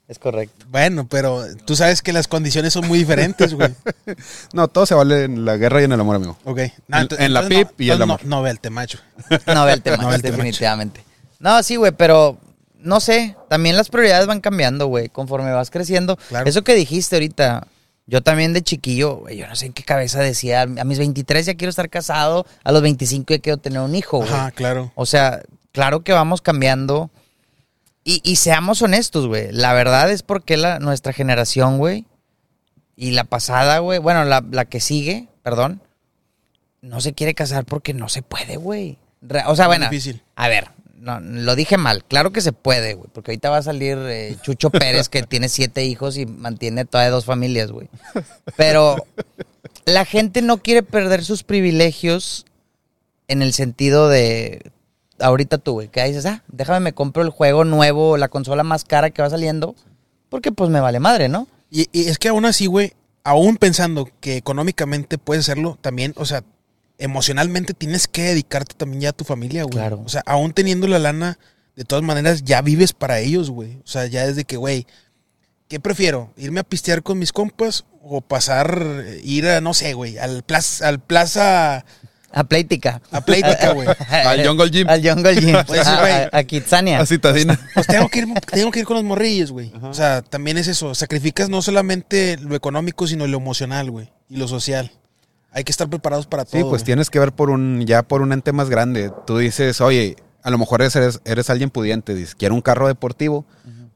Es 0.10 0.20
correcto. 0.20 0.66
Bueno, 0.70 1.08
pero 1.08 1.46
tú 1.66 1.76
sabes 1.78 2.02
que 2.02 2.12
las 2.12 2.28
condiciones 2.28 2.74
son 2.74 2.86
muy 2.88 3.00
diferentes, 3.00 3.54
güey. 3.54 3.70
No, 4.54 4.68
todo 4.68 4.86
se 4.86 4.96
vale 4.96 5.24
en 5.26 5.46
la 5.46 5.56
guerra 5.56 5.82
y 5.82 5.86
en 5.86 5.92
el 5.94 6.00
amor, 6.02 6.16
amigo. 6.18 6.38
Ok. 6.44 6.58
En- 6.60 6.74
en 7.18 7.34
la 7.34 7.48
pip 7.48 7.68
no, 7.78 7.86
y 7.86 7.90
el 7.92 8.02
amor. 8.02 8.20
No, 8.26 8.38
no 8.38 8.42
ve 8.42 8.50
el 8.50 8.60
temacho. 8.60 9.00
No 9.48 9.66
ve 9.66 9.74
el 9.74 9.82
tema, 9.82 9.98
No 10.02 10.10
ve 10.10 10.16
el 10.16 10.22
tema. 10.22 10.36
definitivamente. 10.38 11.04
No, 11.40 11.62
sí, 11.64 11.76
güey, 11.78 11.92
pero 11.94 12.38
no 12.80 13.00
sé. 13.00 13.36
También 13.50 13.78
las 13.78 13.90
prioridades 13.90 14.26
van 14.28 14.42
cambiando, 14.42 14.88
güey, 14.88 15.10
conforme 15.10 15.52
vas 15.52 15.70
creciendo. 15.70 16.18
Claro. 16.28 16.50
Eso 16.50 16.64
que 16.64 16.74
dijiste 16.74 17.16
ahorita, 17.16 17.68
yo 18.08 18.22
también 18.24 18.52
de 18.54 18.64
chiquillo, 18.64 19.18
güey, 19.18 19.38
yo 19.38 19.48
no 19.48 19.56
sé 19.56 19.68
en 19.68 19.74
qué 19.74 19.84
cabeza 19.84 20.20
decía, 20.22 20.64
a 20.64 20.66
mis 20.66 20.98
23 20.98 21.46
ya 21.46 21.54
quiero 21.54 21.70
estar 21.70 21.88
casado, 21.90 22.46
a 22.64 22.72
los 22.72 22.82
25 22.82 23.32
ya 23.36 23.40
quiero 23.40 23.58
tener 23.58 23.80
un 23.82 23.94
hijo, 23.94 24.18
güey. 24.18 24.30
Ajá, 24.32 24.50
claro. 24.52 24.92
O 24.96 25.06
sea, 25.06 25.42
claro 25.72 26.02
que 26.02 26.14
vamos 26.14 26.42
cambiando. 26.42 27.12
Y, 28.10 28.22
y 28.24 28.38
seamos 28.38 28.82
honestos, 28.82 29.28
güey. 29.28 29.52
La 29.52 29.72
verdad 29.74 30.10
es 30.10 30.24
porque 30.24 30.58
la, 30.58 30.80
nuestra 30.80 31.14
generación, 31.14 31.78
güey, 31.78 32.06
y 32.96 33.12
la 33.12 33.24
pasada, 33.24 33.78
güey, 33.78 34.00
bueno, 34.00 34.26
la, 34.26 34.44
la 34.50 34.66
que 34.66 34.80
sigue, 34.80 35.28
perdón, 35.44 35.80
no 36.82 37.02
se 37.02 37.14
quiere 37.14 37.36
casar 37.36 37.66
porque 37.66 37.94
no 37.94 38.10
se 38.10 38.24
puede, 38.24 38.58
güey. 38.58 38.98
O 39.46 39.56
sea, 39.56 39.68
bueno, 39.68 39.90
difícil. 39.92 40.24
a 40.36 40.48
ver, 40.48 40.70
no, 40.96 41.20
lo 41.20 41.56
dije 41.56 41.78
mal. 41.78 42.04
Claro 42.04 42.32
que 42.32 42.42
se 42.42 42.52
puede, 42.52 42.96
güey, 42.96 43.12
porque 43.14 43.30
ahorita 43.30 43.52
va 43.52 43.58
a 43.58 43.62
salir 43.62 44.00
eh, 44.00 44.36
Chucho 44.42 44.70
Pérez, 44.72 45.08
que 45.08 45.22
tiene 45.22 45.48
siete 45.48 45.86
hijos 45.86 46.18
y 46.18 46.26
mantiene 46.26 46.86
todavía 46.86 47.12
dos 47.12 47.26
familias, 47.26 47.72
güey. 47.72 47.90
Pero 48.58 49.06
la 49.86 50.04
gente 50.06 50.42
no 50.42 50.64
quiere 50.64 50.82
perder 50.82 51.24
sus 51.24 51.44
privilegios 51.44 52.48
en 53.28 53.44
el 53.44 53.54
sentido 53.54 54.10
de 54.10 54.72
ahorita 55.20 55.58
tú, 55.58 55.74
güey, 55.74 55.88
que 55.90 56.04
dices, 56.04 56.26
ah, 56.26 56.44
déjame 56.48 56.80
me 56.80 56.94
compro 56.94 57.24
el 57.24 57.30
juego 57.30 57.66
nuevo, 57.66 58.18
la 58.18 58.28
consola 58.28 58.64
más 58.64 58.84
cara 58.86 59.10
que 59.10 59.22
va 59.22 59.30
saliendo, 59.30 59.76
porque 60.30 60.52
pues 60.52 60.70
me 60.70 60.80
vale 60.80 61.00
madre, 61.00 61.30
¿no? 61.30 61.48
Y, 61.70 61.88
y 61.92 62.08
es 62.08 62.18
que 62.18 62.30
aún 62.30 62.46
así, 62.46 62.66
güey, 62.66 62.94
aún 63.24 63.58
pensando 63.58 64.10
que 64.20 64.38
económicamente 64.38 65.18
puedes 65.18 65.46
hacerlo, 65.46 65.78
también, 65.82 66.14
o 66.16 66.26
sea, 66.26 66.44
emocionalmente 67.00 67.74
tienes 67.74 68.08
que 68.08 68.24
dedicarte 68.24 68.76
también 68.76 69.02
ya 69.02 69.10
a 69.10 69.14
tu 69.14 69.24
familia, 69.24 69.64
güey. 69.64 69.74
Claro. 69.74 70.02
O 70.06 70.10
sea, 70.10 70.22
aún 70.26 70.54
teniendo 70.54 70.88
la 70.88 71.00
lana, 71.00 71.40
de 71.76 71.86
todas 71.86 72.04
maneras, 72.04 72.44
ya 72.44 72.62
vives 72.62 72.94
para 72.94 73.20
ellos, 73.20 73.50
güey. 73.50 73.78
O 73.78 73.88
sea, 73.88 74.06
ya 74.06 74.28
desde 74.28 74.44
que, 74.44 74.58
güey, 74.58 74.86
¿qué 75.70 75.80
prefiero? 75.80 76.34
¿Irme 76.36 76.60
a 76.60 76.64
pistear 76.64 77.04
con 77.04 77.18
mis 77.18 77.32
compas 77.32 77.86
o 78.04 78.22
pasar, 78.22 78.82
eh, 79.06 79.22
ir 79.24 79.48
a, 79.48 79.62
no 79.62 79.74
sé, 79.74 79.94
güey, 79.94 80.18
al 80.18 80.44
plaza, 80.44 80.88
al 80.88 81.00
plaza, 81.00 81.86
A 82.32 82.44
Playtica. 82.44 83.02
a 83.12 83.22
Playtica, 83.22 83.72
güey? 83.74 83.88
Al 84.10 84.46
Jungle 84.48 84.70
Gym. 84.70 84.88
Al 84.90 85.02
Jungle 85.08 85.36
Gym. 85.42 85.56
Pues 85.68 85.82
sí, 85.84 85.90
a, 85.90 86.00
güey. 86.00 86.12
a- 86.14 86.30
a 86.32 86.44
Kitsania. 86.44 87.00
A 87.00 87.06
citadina. 87.06 87.60
Pues 87.74 87.88
tengo 87.88 88.08
que 88.10 88.20
ir, 88.20 88.28
tengo 88.52 88.72
que 88.72 88.80
ir 88.80 88.86
con 88.86 88.96
los 88.96 89.04
morrillos, 89.04 89.52
güey. 89.52 89.72
O 89.82 89.94
sea, 89.94 90.22
también 90.22 90.58
es 90.58 90.68
eso. 90.68 90.94
Sacrificas 90.94 91.50
no 91.50 91.62
solamente 91.62 92.38
lo 92.38 92.56
económico, 92.56 93.08
sino 93.08 93.26
lo 93.28 93.38
emocional, 93.38 93.90
güey. 93.92 94.12
Y 94.30 94.38
lo 94.38 94.48
social. 94.48 94.92
Hay 95.52 95.64
que 95.64 95.72
estar 95.72 95.90
preparados 95.90 96.28
para 96.28 96.46
todo. 96.46 96.62
Sí, 96.62 96.68
pues 96.70 96.84
tienes 96.84 97.10
que 97.10 97.18
ver 97.20 97.32
por 97.34 97.50
un, 97.50 97.84
ya 97.88 98.04
por 98.04 98.22
un 98.22 98.32
ente 98.34 98.52
más 98.52 98.70
grande. 98.70 99.12
Tú 99.26 99.40
dices, 99.40 99.82
oye, 99.82 100.16
a 100.44 100.52
lo 100.52 100.60
mejor 100.60 100.84
eres, 100.84 101.20
eres 101.26 101.50
alguien 101.50 101.72
pudiente, 101.72 102.14
dices, 102.14 102.36
quiero 102.36 102.54
un 102.54 102.62
carro 102.62 102.88
deportivo. 102.88 103.46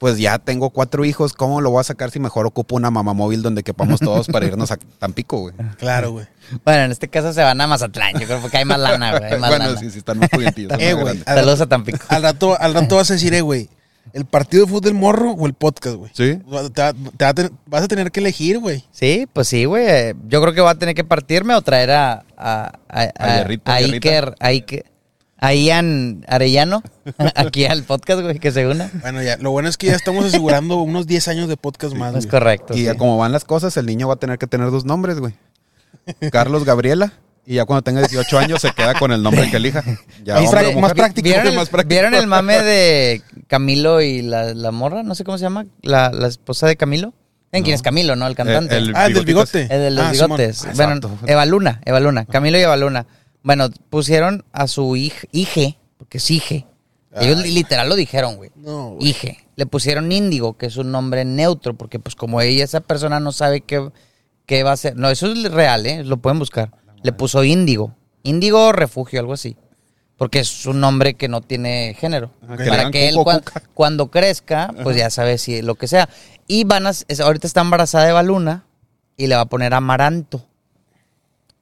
Pues 0.03 0.17
ya 0.17 0.37
tengo 0.37 0.69
cuatro 0.69 1.05
hijos, 1.05 1.31
¿cómo 1.31 1.61
lo 1.61 1.69
voy 1.71 1.79
a 1.79 1.83
sacar 1.85 2.11
si 2.11 2.19
mejor 2.19 2.45
ocupo 2.45 2.75
una 2.75 2.91
mamá 2.91 3.13
móvil 3.13 3.41
donde 3.41 3.63
quepamos 3.63 4.01
todos 4.01 4.27
para 4.27 4.45
irnos 4.45 4.69
a 4.69 4.75
Tampico, 4.99 5.39
güey? 5.39 5.53
Claro, 5.77 6.11
güey. 6.11 6.25
Bueno, 6.65 6.83
en 6.83 6.91
este 6.91 7.07
caso 7.07 7.31
se 7.31 7.41
van 7.41 7.61
a 7.61 7.67
Mazatlán, 7.67 8.11
yo 8.19 8.25
creo 8.27 8.41
porque 8.41 8.57
hay 8.57 8.65
más 8.65 8.81
lana, 8.81 9.17
güey. 9.17 9.31
Hay 9.31 9.39
más 9.39 9.49
Bueno, 9.49 9.67
lana. 9.67 9.79
sí, 9.79 9.89
sí, 9.89 9.99
están 9.99 10.17
muy 10.19 10.27
pudientillos. 10.27 10.71
son 10.73 10.81
Eh, 10.81 10.93
güey. 10.93 11.19
Saludos 11.19 11.61
a 11.61 11.67
Tampico. 11.67 11.99
al 12.09 12.21
rato, 12.21 12.59
al 12.59 12.73
rato 12.73 12.97
vas 12.97 13.09
a 13.11 13.13
decir, 13.13 13.33
eh, 13.33 13.39
güey, 13.39 13.69
¿el 14.11 14.25
partido 14.25 14.65
de 14.65 14.69
fútbol 14.71 14.81
del 14.81 14.93
morro 14.95 15.31
o 15.31 15.47
el 15.47 15.53
podcast, 15.53 15.95
güey? 15.95 16.11
Sí. 16.13 16.35
Te 16.35 16.51
va- 16.51 16.69
te 16.93 17.23
va 17.23 17.29
a 17.29 17.33
ten- 17.33 17.51
vas 17.65 17.83
a 17.83 17.87
tener 17.87 18.11
que 18.11 18.19
elegir, 18.19 18.59
güey. 18.59 18.83
Sí, 18.91 19.25
pues 19.31 19.47
sí, 19.47 19.63
güey. 19.63 20.13
Yo 20.27 20.41
creo 20.41 20.53
que 20.53 20.59
voy 20.59 20.69
a 20.71 20.75
tener 20.75 20.95
que 20.95 21.05
partirme 21.05 21.55
o 21.55 21.61
traer 21.61 21.91
a, 21.91 22.25
a, 22.37 22.73
a, 22.89 23.01
A 23.03 23.03
a 23.19 23.37
Guerrita. 23.37 23.73
Iker, 23.75 24.35
a 24.37 24.47
Iker, 24.47 24.83
a 25.45 25.53
Ian 25.53 26.23
Arellano, 26.27 26.83
aquí 27.35 27.65
al 27.65 27.83
podcast, 27.83 28.21
güey, 28.21 28.39
que 28.39 28.51
se 28.51 28.65
una. 28.67 28.89
Bueno, 29.01 29.21
ya. 29.21 29.37
Lo 29.37 29.51
bueno 29.51 29.67
es 29.67 29.77
que 29.77 29.87
ya 29.87 29.95
estamos 29.95 30.23
asegurando 30.25 30.77
unos 30.77 31.05
10 31.05 31.27
años 31.27 31.49
de 31.49 31.57
podcast 31.57 31.93
más, 31.95 32.15
Es 32.15 32.25
güey. 32.25 32.29
correcto. 32.31 32.73
Y 32.75 32.81
sí. 32.83 32.87
a 32.87 32.95
como 32.95 33.17
van 33.17 33.31
las 33.31 33.43
cosas, 33.43 33.75
el 33.77 33.85
niño 33.85 34.07
va 34.07 34.13
a 34.13 34.17
tener 34.17 34.37
que 34.37 34.47
tener 34.47 34.71
dos 34.71 34.85
nombres, 34.85 35.19
güey. 35.19 35.33
Carlos 36.31 36.65
Gabriela 36.65 37.13
Y 37.45 37.55
ya 37.55 37.65
cuando 37.65 37.81
tenga 37.81 37.99
18 38.01 38.37
años 38.39 38.61
se 38.61 38.71
queda 38.71 38.93
con 38.97 39.11
el 39.11 39.21
nombre 39.21 39.49
que 39.49 39.57
elija. 39.57 39.83
Ya, 40.23 40.35
Más 40.35 40.43
hombre 40.45 40.51
práctico, 40.59 40.79
más 40.81 40.93
práctico. 40.93 41.23
¿Vieron 41.25 41.47
el, 41.47 41.55
más 41.55 41.69
práctico. 41.69 41.89
vieron 41.89 42.13
el 42.15 42.27
mame 42.27 42.61
de 42.63 43.21
Camilo 43.47 44.01
y 44.01 44.21
la, 44.21 44.53
la 44.53 44.71
morra? 44.71 45.03
No 45.03 45.13
sé 45.15 45.23
cómo 45.25 45.37
se 45.37 45.43
llama. 45.43 45.65
La, 45.81 46.09
la 46.11 46.27
esposa 46.27 46.67
de 46.67 46.77
Camilo. 46.77 47.13
¿En 47.51 47.63
quién 47.63 47.73
No. 47.73 47.75
es 47.75 47.81
Camilo, 47.83 48.15
no? 48.15 48.25
El 48.27 48.35
cantante. 48.35 48.77
El- 48.77 48.95
Ah, 48.95 49.05
el 49.07 49.13
del 49.13 49.25
bigote. 49.25 49.63
El 49.63 49.67
de 49.81 49.91
los 49.91 50.05
Ah, 50.05 50.11
bigotes. 50.11 50.61
Bueno, 50.75 50.93
exacto. 50.95 51.17
Eva 51.27 51.45
Luna, 51.45 51.81
Eva 51.85 51.99
Luna. 51.99 52.25
Camilo 52.25 52.57
y 52.57 52.61
Eva 52.61 52.77
Luna. 52.77 53.05
Bueno, 53.43 53.69
pusieron 53.89 54.45
a 54.53 54.67
su 54.67 54.95
hija, 54.95 55.27
hije, 55.31 55.77
porque 55.97 56.17
es 56.17 56.31
hije. 56.31 56.65
Ellos 57.15 57.41
Ay. 57.43 57.51
literal 57.51 57.89
lo 57.89 57.95
dijeron, 57.95 58.37
güey. 58.37 58.51
No, 58.55 58.91
güey. 58.91 59.09
Hije. 59.09 59.45
Le 59.55 59.65
pusieron 59.65 60.11
Índigo, 60.11 60.57
que 60.57 60.65
es 60.65 60.77
un 60.77 60.91
nombre 60.91 61.25
neutro, 61.25 61.75
porque 61.75 61.99
pues 61.99 62.15
como 62.15 62.41
ella, 62.41 62.63
esa 62.63 62.79
persona 62.81 63.19
no 63.19 63.31
sabe 63.31 63.61
qué, 63.61 63.91
qué 64.47 64.63
va 64.63 64.71
a 64.71 64.73
hacer. 64.73 64.95
No, 64.95 65.09
eso 65.09 65.31
es 65.31 65.51
real, 65.51 65.85
¿eh? 65.85 66.03
Lo 66.03 66.17
pueden 66.17 66.39
buscar. 66.39 66.71
Le 67.03 67.11
puso 67.11 67.43
Índigo. 67.43 67.93
Índigo 68.23 68.71
refugio, 68.71 69.19
algo 69.19 69.33
así. 69.33 69.57
Porque 70.17 70.39
es 70.39 70.65
un 70.65 70.79
nombre 70.79 71.15
que 71.15 71.27
no 71.27 71.41
tiene 71.41 71.95
género. 71.99 72.31
Ajá, 72.43 72.57
que 72.57 72.63
le 72.63 72.69
Para 72.69 72.91
que 72.91 73.09
él 73.09 73.15
cuca. 73.15 73.41
cuando 73.73 74.09
crezca, 74.09 74.73
pues 74.81 74.95
ya 74.95 75.09
sabe 75.09 75.37
si 75.37 75.61
lo 75.61 75.75
que 75.75 75.87
sea. 75.87 76.07
Y 76.47 76.63
van 76.63 76.87
a, 76.87 76.91
ahorita 77.23 77.45
está 77.45 77.61
embarazada 77.61 78.05
de 78.05 78.11
Eva 78.11 78.23
Luna 78.23 78.65
y 79.17 79.27
le 79.27 79.35
va 79.35 79.41
a 79.41 79.45
poner 79.45 79.73
Amaranto. 79.73 80.47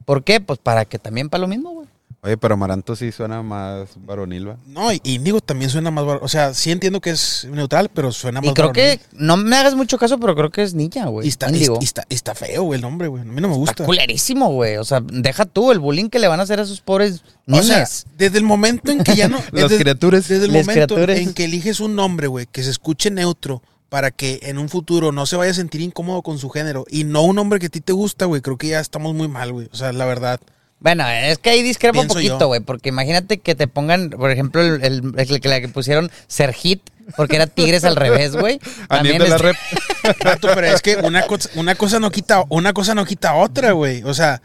¿Por 0.06 0.24
qué? 0.24 0.40
Pues 0.42 0.60
para 0.60 0.86
que 0.86 1.00
también 1.00 1.30
para 1.30 1.42
lo 1.42 1.48
mismo, 1.48 1.72
güey. 1.72 1.88
Oye, 2.24 2.38
pero 2.38 2.54
Amaranto 2.54 2.96
sí 2.96 3.12
suena 3.12 3.42
más 3.42 3.90
varonil, 4.06 4.50
¿va? 4.50 4.58
No, 4.68 4.94
y 4.94 5.02
Índigo 5.04 5.42
también 5.42 5.72
suena 5.72 5.90
más... 5.90 6.06
bar- 6.06 6.20
O 6.22 6.28
sea, 6.28 6.54
sí 6.54 6.70
entiendo 6.70 7.02
que 7.02 7.10
es 7.10 7.48
neutral, 7.52 7.90
pero 7.92 8.12
suena 8.12 8.42
más 8.42 8.52
Y 8.52 8.54
creo 8.54 8.68
varonil. 8.68 9.00
que, 9.00 9.06
no 9.14 9.38
me 9.38 9.56
hagas 9.56 9.74
mucho 9.74 9.98
caso, 9.98 10.20
pero 10.20 10.36
creo 10.36 10.52
que 10.52 10.62
es 10.62 10.76
niña, 10.76 11.08
güey. 11.08 11.26
Y 11.26 11.30
está, 11.30 11.50
y 11.50 11.64
está, 11.84 12.06
y 12.10 12.14
está 12.14 12.36
feo, 12.36 12.62
güey, 12.62 12.76
el 12.78 12.84
nombre, 12.84 13.08
güey. 13.08 13.24
A 13.24 13.26
mí 13.26 13.42
no 13.42 13.48
me 13.48 13.56
Está 13.56 13.60
gusta. 13.72 13.86
culerísimo, 13.86 14.52
güey. 14.52 14.78
O 14.78 14.84
sea, 14.84 15.02
deja 15.02 15.46
tú 15.48 15.72
el 15.72 15.80
bullying 15.80 16.10
que 16.10 16.20
le 16.20 16.28
van 16.28 16.40
a 16.40 16.44
hacer 16.44 16.60
a 16.60 16.62
esos 16.64 16.80
pobres 16.82 17.24
O 17.48 17.56
sea, 17.64 17.78
niñas. 17.78 18.06
desde 18.20 18.38
el 18.38 18.44
momento 18.44 18.92
en 18.92 19.04
que 19.04 19.16
ya 19.16 19.28
no... 19.28 19.38
Las 19.52 19.70
desde, 19.72 19.80
criaturas. 19.80 20.28
Desde 20.28 20.46
el 20.46 20.52
momento 20.52 20.74
criaturas. 20.74 21.18
en 21.18 21.34
que 21.34 21.46
eliges 21.46 21.80
un 21.80 21.96
nombre, 21.96 22.28
güey, 22.28 22.46
que 22.46 22.62
se 22.62 22.70
escuche 22.70 23.10
neutro 23.10 23.64
para 23.92 24.10
que 24.12 24.40
en 24.44 24.58
un 24.58 24.70
futuro 24.70 25.12
no 25.12 25.26
se 25.26 25.36
vaya 25.36 25.52
a 25.52 25.54
sentir 25.54 25.82
incómodo 25.82 26.22
con 26.22 26.38
su 26.40 26.50
género 26.50 26.86
y 26.90 27.04
no 27.04 27.24
un 27.24 27.36
nombre 27.36 27.60
que 27.60 27.66
a 27.66 27.70
ti 27.70 27.82
te 27.82 27.92
gusta, 27.92 28.24
güey, 28.24 28.42
creo 28.42 28.58
que 28.58 28.70
ya 28.70 28.80
estamos 28.80 29.14
muy 29.14 29.28
mal, 29.28 29.52
güey. 29.52 29.68
O 29.74 29.76
sea, 29.76 29.92
la 29.92 30.06
verdad. 30.06 30.40
Bueno, 30.80 31.06
es 31.10 31.40
que 31.40 31.50
ahí 31.50 31.62
discrepo 31.62 32.00
un 32.00 32.08
poquito, 32.08 32.48
güey. 32.48 32.62
Porque 32.62 32.88
imagínate 32.88 33.40
que 33.40 33.54
te 33.54 33.68
pongan, 33.68 34.10
por 34.12 34.32
ejemplo, 34.32 34.62
el, 34.62 34.82
el- 34.82 35.14
el 35.18 35.42
que 35.42 35.50
la 35.50 35.60
que 35.60 35.68
pusieron 35.68 36.10
Sergit, 36.28 36.82
porque 37.18 37.36
era 37.36 37.48
Tigres 37.48 37.84
al 37.84 37.98
revés, 37.98 38.34
güey. 38.34 38.62
También 38.88 39.18
de 39.20 39.28
la 39.28 39.36
es- 39.36 39.42
rep. 39.42 39.56
Pero 40.42 40.62
es 40.68 40.82
que 40.82 40.96
una 40.96 41.24
cosa, 41.28 41.50
una 41.56 41.76
cosa 41.76 42.00
no 42.00 42.12
quita, 42.12 42.46
una 42.48 42.72
cosa 42.72 42.96
no 42.96 43.04
quita 43.06 43.36
otra, 43.36 43.74
güey. 43.74 44.04
O 44.04 44.14
sea, 44.14 44.42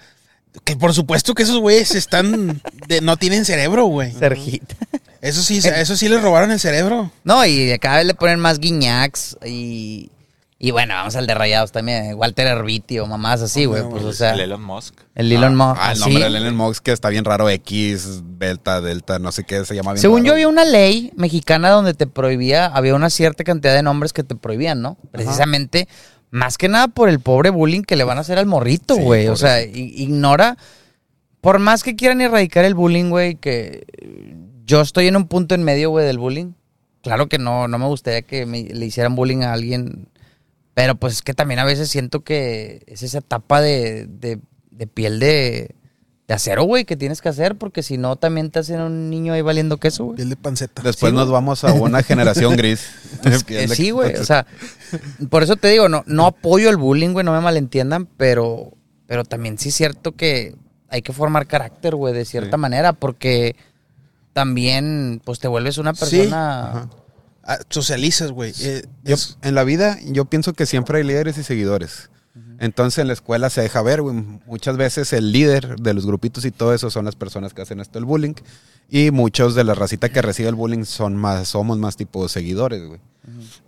que 0.64 0.74
por 0.74 0.92
supuesto 0.92 1.34
que 1.34 1.44
esos 1.44 1.60
güeyes 1.60 1.94
están, 1.94 2.60
de- 2.88 3.00
no 3.00 3.16
tienen 3.16 3.44
cerebro, 3.44 3.84
güey. 3.84 4.12
Sergit. 4.12 4.64
Eso 5.26 5.42
sí, 5.42 5.58
eso 5.58 5.96
sí 5.96 6.08
les 6.08 6.22
robaron 6.22 6.50
el 6.50 6.60
cerebro. 6.60 7.10
No, 7.24 7.44
y 7.44 7.76
cada 7.80 7.96
vez 7.96 8.06
le 8.06 8.14
ponen 8.14 8.38
más 8.40 8.58
guiñacs 8.58 9.36
y... 9.44 10.10
Y 10.58 10.70
bueno, 10.70 10.94
vamos 10.94 11.14
al 11.16 11.26
de 11.26 11.34
Rayados 11.34 11.70
también. 11.70 12.14
Walter 12.14 12.46
Herbiti 12.46 12.98
o 12.98 13.06
mamás 13.06 13.42
así, 13.42 13.66
güey. 13.66 13.82
Pues, 13.90 14.20
o 14.22 14.24
El 14.24 14.40
Elon 14.40 14.62
Musk. 14.62 14.94
el 15.14 15.30
Elon 15.30 15.54
Musk. 15.54 15.78
Ah, 15.78 15.92
el 15.92 15.98
nombre 16.00 16.30
de 16.30 16.38
Elon 16.38 16.56
Musk 16.56 16.82
que 16.82 16.92
está 16.92 17.10
bien 17.10 17.26
raro. 17.26 17.50
X, 17.50 18.22
Delta, 18.38 18.80
Delta, 18.80 19.18
no 19.18 19.32
sé 19.32 19.44
qué, 19.44 19.66
se 19.66 19.74
llama 19.74 19.92
bien 19.92 20.00
Según 20.00 20.24
yo 20.24 20.32
había 20.32 20.48
una 20.48 20.64
ley 20.64 21.12
mexicana 21.14 21.68
donde 21.68 21.92
te 21.92 22.06
prohibía, 22.06 22.66
había 22.66 22.94
una 22.94 23.10
cierta 23.10 23.44
cantidad 23.44 23.74
de 23.74 23.82
nombres 23.82 24.14
que 24.14 24.22
te 24.22 24.34
prohibían, 24.34 24.80
¿no? 24.80 24.96
Precisamente, 25.12 25.88
más 26.30 26.56
que 26.56 26.68
nada 26.68 26.88
por 26.88 27.10
el 27.10 27.20
pobre 27.20 27.50
bullying 27.50 27.82
que 27.82 27.96
le 27.96 28.04
van 28.04 28.16
a 28.16 28.22
hacer 28.22 28.38
al 28.38 28.46
morrito, 28.46 28.94
Sí, 28.94 29.02
güey. 29.02 29.28
o 29.28 29.36
sea, 29.36 29.60
ignora, 29.60 30.56
por 31.42 31.58
más 31.58 31.82
que 31.82 31.96
quieran 31.96 32.22
erradicar 32.22 32.64
el 32.64 32.74
bullying, 32.74 33.10
güey, 33.10 33.34
que 33.34 33.84
yo 34.66 34.80
estoy 34.80 35.06
en 35.06 35.16
un 35.16 35.28
punto 35.28 35.54
en 35.54 35.62
medio, 35.62 35.90
güey, 35.90 36.04
del 36.06 36.18
bullying. 36.18 36.52
Claro 37.02 37.28
que 37.28 37.38
no, 37.38 37.68
no 37.68 37.78
me 37.78 37.86
gustaría 37.86 38.22
que 38.22 38.46
me- 38.46 38.64
le 38.64 38.86
hicieran 38.86 39.14
bullying 39.14 39.42
a 39.42 39.52
alguien, 39.52 40.08
pero 40.74 40.96
pues 40.96 41.14
es 41.14 41.22
que 41.22 41.34
también 41.34 41.60
a 41.60 41.64
veces 41.64 41.88
siento 41.88 42.20
que 42.24 42.82
es 42.86 43.02
esa 43.02 43.18
etapa 43.18 43.60
de, 43.60 44.06
de- 44.06 44.40
de 44.72 44.86
piel 44.88 45.20
de, 45.20 45.74
de 46.26 46.34
acero, 46.34 46.64
güey, 46.64 46.84
que 46.84 46.96
tienes 46.96 47.22
que 47.22 47.28
hacer, 47.28 47.54
porque 47.56 47.84
si 47.84 47.96
no 47.96 48.16
también 48.16 48.50
te 48.50 48.58
hacen 48.58 48.80
un 48.80 49.08
niño 49.08 49.32
ahí 49.32 49.40
valiendo 49.42 49.76
queso, 49.78 50.04
güey. 50.06 50.16
Piel 50.16 50.30
de 50.30 50.36
panceta. 50.36 50.82
Después 50.82 51.12
Sí, 51.12 51.16
nos 51.16 51.30
vamos 51.30 51.62
a 51.62 51.72
una 51.72 52.02
generación 52.02 52.56
gris. 52.56 52.90
Eh, 53.48 53.68
sí, 53.68 53.90
güey. 53.92 54.16
O 54.16 54.24
sea, 54.24 54.46
por 55.30 55.44
eso 55.44 55.54
te 55.56 55.68
digo, 55.68 55.88
no, 55.88 56.02
no 56.06 56.26
apoyo 56.26 56.68
el 56.68 56.76
bullying, 56.76 57.12
güey, 57.12 57.24
no 57.24 57.32
me 57.32 57.40
malentiendan, 57.40 58.06
pero, 58.16 58.72
pero 59.06 59.24
también 59.24 59.58
sí 59.58 59.68
es 59.68 59.76
cierto 59.76 60.12
que 60.12 60.56
hay 60.88 61.02
que 61.02 61.12
formar 61.12 61.46
carácter, 61.46 61.94
güey, 61.94 62.12
de 62.12 62.24
cierta 62.24 62.56
Sí. 62.56 62.60
manera, 62.60 62.92
porque 62.92 63.54
también, 64.36 65.22
pues 65.24 65.38
te 65.38 65.48
vuelves 65.48 65.78
una 65.78 65.94
persona. 65.94 66.90
Ah, 67.42 67.58
socializas, 67.70 68.32
güey. 68.32 68.52
Eh, 68.60 68.84
es- 69.04 69.38
en 69.40 69.54
la 69.54 69.64
vida, 69.64 69.98
yo 70.04 70.26
pienso 70.26 70.52
que 70.52 70.66
siempre 70.66 70.98
hay 70.98 71.04
líderes 71.04 71.38
y 71.38 71.42
seguidores. 71.42 72.10
Entonces 72.58 72.98
en 72.98 73.06
la 73.06 73.14
escuela 73.14 73.48
se 73.48 73.62
deja 73.62 73.80
ver, 73.80 74.02
güey. 74.02 74.14
Muchas 74.46 74.76
veces 74.76 75.12
el 75.14 75.32
líder 75.32 75.76
de 75.76 75.94
los 75.94 76.04
grupitos 76.04 76.44
y 76.44 76.50
todo 76.50 76.74
eso 76.74 76.90
son 76.90 77.06
las 77.06 77.16
personas 77.16 77.54
que 77.54 77.62
hacen 77.62 77.80
esto 77.80 77.98
el 77.98 78.04
bullying. 78.04 78.34
Y 78.90 79.10
muchos 79.10 79.54
de 79.54 79.64
la 79.64 79.74
racita 79.74 80.10
que 80.10 80.20
recibe 80.20 80.50
el 80.50 80.54
bullying 80.54 80.84
son 80.84 81.16
más, 81.16 81.48
somos 81.48 81.78
más 81.78 81.96
tipo 81.96 82.28
seguidores, 82.28 82.86
güey. 82.86 83.00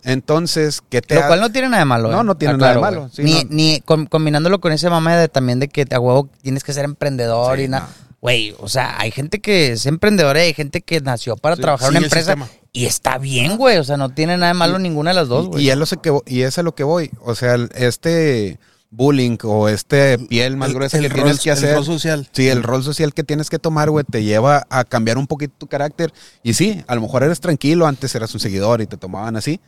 Entonces, 0.05 0.83
¿qué 0.91 1.01
te 1.01 1.15
Lo 1.15 1.23
ha- 1.25 1.27
cual 1.29 1.41
no 1.41 1.51
tiene 1.51 1.69
nada 1.69 1.79
de 1.81 1.85
malo. 1.87 2.11
No, 2.11 2.21
¿eh? 2.21 2.25
no 2.25 2.37
tiene 2.37 2.55
Está 2.55 2.67
nada 2.67 2.75
de 2.77 2.81
malo, 2.81 3.11
sí, 3.13 3.23
ni, 3.23 3.45
no. 3.45 3.49
ni 3.51 3.81
com- 3.85 4.07
combinándolo 4.07 4.61
con 4.61 4.73
ese 4.73 4.89
mame 4.91 5.17
de 5.17 5.29
también 5.29 5.61
de 5.61 5.69
que 5.69 5.87
a 5.91 5.99
huevo 5.99 6.29
tienes 6.43 6.63
que 6.63 6.73
ser 6.75 6.85
emprendedor 6.85 7.57
Sí, 7.59 7.65
y 7.65 7.69
nada. 7.69 7.89
no. 7.89 8.08
Güey, 8.21 8.55
o 8.59 8.69
sea, 8.69 8.99
hay 9.01 9.11
gente 9.13 9.39
que 9.41 9.73
es 9.73 9.87
emprendedora 9.87 10.41
y 10.43 10.49
hay 10.49 10.55
gente 10.55 10.81
que 10.81 11.01
nació 11.01 11.37
para 11.37 11.55
Sí, 11.57 11.63
trabajar 11.63 11.91
en 11.93 11.99
una 11.99 12.07
empresa 12.07 12.37
y 12.73 12.87
está 12.87 13.17
bien, 13.19 13.57
güey. 13.57 13.79
O 13.79 13.85
sea, 13.85 13.97
no 13.97 14.09
tiene 14.11 14.37
nada 14.37 14.53
de 14.53 14.59
malo 14.59 14.79
ninguna 14.81 15.11
de 15.11 15.15
las 15.15 15.29
dos, 15.29 15.45
Y- 15.45 15.49
güey. 15.49 15.65
Y, 15.65 15.71
es 15.71 15.77
lo 15.77 15.87
sé 15.87 15.99
que, 15.99 16.11
vo- 16.11 16.25
y 16.27 16.43
es 16.43 16.59
a 16.59 16.63
lo 16.65 16.75
que 16.75 16.83
voy. 16.85 17.11
O 17.21 17.35
sea, 17.37 17.57
este 17.77 18.59
bullying 18.91 19.37
o 19.45 19.69
este 19.69 20.19
piel 20.19 20.57
más 20.57 20.71
el- 20.71 20.75
gruesa 20.75 20.97
el 20.97 21.05
que 21.05 21.09
rol- 21.11 21.15
tienes 21.15 21.41
que 21.41 21.51
el 21.51 21.57
hacer. 21.59 21.75
rol 21.77 21.85
social. 21.85 22.29
Sí, 22.33 22.49
el 22.49 22.63
rol 22.65 22.83
social 22.83 23.15
que 23.15 23.23
tienes 23.23 23.51
que 23.51 23.59
tomar, 23.61 23.89
güey, 23.91 24.05
te 24.11 24.25
lleva 24.25 24.67
a 24.71 24.83
cambiar 24.85 25.17
un 25.19 25.27
poquito 25.29 25.55
tu 25.57 25.67
carácter. 25.69 26.13
Y 26.43 26.55
sí, 26.55 26.83
a 26.89 26.95
lo 26.97 27.03
mejor 27.03 27.23
eres 27.23 27.39
tranquilo, 27.41 27.87
antes 27.87 28.13
eras 28.15 28.35
un 28.35 28.41
seguidor 28.41 28.81
y 28.81 28.87
te 28.87 28.97
tomaban 28.97 29.37
así. 29.37 29.61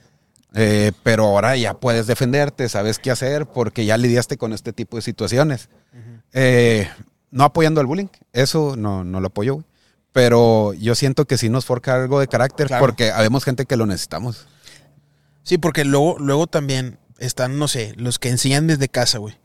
eh, 0.53 0.91
pero 1.05 1.27
ahora 1.27 1.57
ya 1.57 1.75
puedes 1.75 2.09
defenderte, 2.09 2.69
sabes 2.69 2.99
qué 2.99 3.13
hacer 3.13 3.47
porque 3.47 3.85
ya 3.85 3.97
lidiaste 3.97 4.37
con 4.37 4.53
este 4.53 4.73
tipo 4.73 4.97
de 4.97 5.03
situaciones. 5.03 5.69
Eh, 6.33 6.89
no 7.31 7.45
apoyando 7.45 7.81
el 7.81 7.87
bullying, 7.87 8.07
eso 8.33 8.75
no, 8.77 9.05
no 9.05 9.21
lo 9.21 9.29
apoyo, 9.29 9.55
güey. 9.55 9.67
Pero 10.13 10.73
yo 10.75 10.95
siento 10.97 11.25
que 11.27 11.39
sí 11.39 11.49
nos 11.49 11.65
forca 11.65 11.95
algo 11.95 12.19
de 12.19 12.27
carácter 12.27 12.67
Claro. 12.67 12.85
porque 12.85 13.13
habemos 13.13 13.45
gente 13.45 13.65
que 13.67 13.77
lo 13.77 13.87
necesitamos. 13.87 14.47
Sí, 15.45 15.57
porque 15.59 15.85
luego, 15.85 16.17
luego 16.19 16.47
también 16.49 16.99
están, 17.19 17.59
no 17.59 17.69
sé, 17.69 17.95
los 17.97 18.19
que 18.19 18.29
enseñan 18.29 18.67
desde 18.67 18.89
casa, 18.89 19.19
güey. 19.19 19.37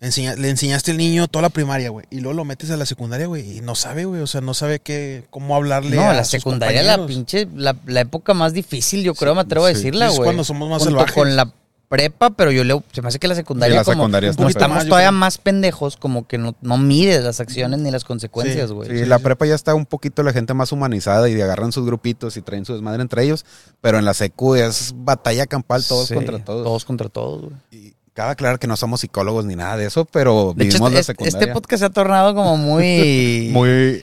Enseña- 0.00 0.34
le 0.34 0.50
enseñaste 0.50 0.90
al 0.90 0.96
niño 0.96 1.28
toda 1.28 1.42
la 1.42 1.48
primaria, 1.48 1.88
güey. 1.90 2.04
Y 2.10 2.18
luego 2.20 2.34
lo 2.34 2.44
metes 2.44 2.70
a 2.72 2.76
la 2.76 2.84
secundaria, 2.86 3.26
güey. 3.26 3.58
Y 3.58 3.60
no 3.60 3.74
sabe, 3.76 4.04
güey. 4.04 4.20
O 4.20 4.26
sea, 4.26 4.40
no 4.40 4.52
sabe 4.52 4.80
qué, 4.80 5.24
cómo 5.30 5.54
hablarle 5.54 5.94
No, 5.96 6.02
a 6.10 6.12
la 6.12 6.24
sus 6.24 6.32
secundaria 6.32 6.80
es 6.80 6.86
la 6.86 7.06
pinche, 7.06 7.46
la, 7.54 7.76
la 7.86 8.00
época 8.00 8.34
más 8.34 8.52
difícil, 8.52 9.02
yo 9.04 9.14
creo, 9.14 9.34
me 9.36 9.42
atrevo 9.42 9.64
a 9.66 9.68
sí. 9.70 9.76
decirla, 9.76 10.08
Es 10.08 10.16
güey. 10.16 10.24
cuando 10.26 10.42
somos 10.44 10.68
más 10.68 10.78
Junto 10.82 10.90
salvajes. 10.98 11.14
con 11.14 11.36
la 11.36 11.52
prepa, 11.92 12.30
pero 12.30 12.50
yo 12.50 12.64
le, 12.64 12.82
se 12.92 13.02
me 13.02 13.08
hace 13.08 13.18
que 13.18 13.28
la 13.28 13.34
secundaria, 13.34 13.74
Sí, 13.74 13.78
la 13.80 13.84
como, 13.84 13.96
secundaria 14.04 14.32
como 14.32 14.48
está 14.48 14.60
estamos 14.64 14.86
todavía 14.86 15.12
más 15.12 15.36
pendejos, 15.36 15.98
como 15.98 16.26
que 16.26 16.38
no, 16.38 16.56
no 16.62 16.78
mides 16.78 17.22
las 17.22 17.38
acciones 17.38 17.80
ni 17.80 17.90
las 17.90 18.04
consecuencias, 18.04 18.70
Sí, 18.70 18.74
güey. 18.74 18.88
Sí, 18.88 19.04
la 19.04 19.18
prepa 19.18 19.44
ya 19.44 19.54
está 19.54 19.74
un 19.74 19.84
poquito 19.84 20.22
la 20.22 20.32
gente 20.32 20.54
más 20.54 20.72
humanizada 20.72 21.28
y 21.28 21.38
agarran 21.38 21.70
sus 21.70 21.84
grupitos 21.84 22.38
y 22.38 22.40
traen 22.40 22.64
su 22.64 22.72
desmadre 22.72 23.02
entre 23.02 23.24
ellos, 23.24 23.44
pero 23.82 23.98
en 23.98 24.06
la 24.06 24.14
secu 24.14 24.54
es 24.54 24.94
batalla 24.96 25.44
campal 25.46 25.84
todos 25.86 26.08
Sí, 26.08 26.14
contra 26.14 26.42
todos. 26.42 26.64
Todos 26.64 26.84
contra 26.86 27.08
todos, 27.10 27.42
güey. 27.42 27.52
Y 27.70 27.94
cabe 28.14 28.30
aclarar 28.30 28.58
que 28.58 28.66
no 28.66 28.78
somos 28.78 29.00
psicólogos 29.00 29.44
ni 29.44 29.54
nada 29.54 29.76
de 29.76 29.84
eso, 29.84 30.06
pero 30.06 30.54
De 30.56 30.64
hecho, 30.64 30.72
vivimos 30.76 30.92
la 30.94 31.00
este, 31.00 31.12
secundaria. 31.12 31.38
este 31.40 31.52
podcast 31.52 31.80
se 31.80 31.84
ha 31.86 31.90
tornado 31.90 32.34
como 32.34 32.56
muy, 32.56 33.50
muy 33.52 34.02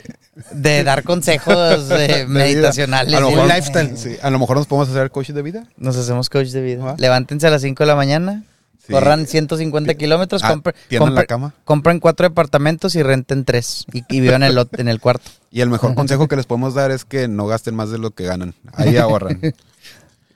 de 0.52 0.84
dar 0.84 1.04
consejos 1.04 1.90
eh, 1.92 2.26
meditacionales. 2.30 3.14
A 3.14 3.20
lo 3.20 3.46
lifestyle. 3.46 3.98
sí, 3.98 4.16
a 4.22 4.30
lo 4.30 4.40
mejor 4.40 4.58
nos 4.58 4.68
podemos 4.68 4.90
hacer 4.90 5.12
coach 5.12 5.30
de 5.30 5.42
vida. 5.42 5.64
Nos 5.78 5.96
hacemos 5.98 6.30
coach 6.30 6.48
de 6.50 6.62
vida. 6.62 6.96
Levántense 6.98 7.48
a 7.48 7.50
las 7.50 7.62
5 7.62 7.84
de 7.84 7.88
la 7.88 7.96
mañana, 7.96 8.44
Sí. 8.86 8.94
corran 8.94 9.28
150 9.28 9.94
kilómetros, 9.94 10.44
Ah, 10.44 10.52
compre- 10.56 10.74
¿tienen 10.88 11.14
la 11.14 11.26
cama? 11.26 11.54
compren 11.64 12.00
cuatro 12.00 12.28
departamentos 12.28 12.96
y 12.96 13.04
renten 13.04 13.46
tres 13.46 13.86
y, 13.94 14.04
y 14.10 14.20
vivan 14.20 14.42
en 14.42 14.58
el, 14.58 14.68
en 14.78 14.88
el 14.88 15.00
cuarto. 15.00 15.30
Y 15.52 15.62
el 15.62 15.70
mejor 15.70 15.94
consejo 15.96 16.28
que 16.28 16.36
les 16.36 16.46
podemos 16.48 16.74
dar 16.74 16.90
es 16.90 17.06
que 17.06 17.28
no 17.28 17.46
gasten 17.46 17.76
más 17.76 17.92
de 17.92 18.00
lo 18.00 18.12
que 18.12 18.24
ganan. 18.24 18.56
Ahí 18.74 18.98
ahorran. 18.98 19.40
Eh, 19.44 19.54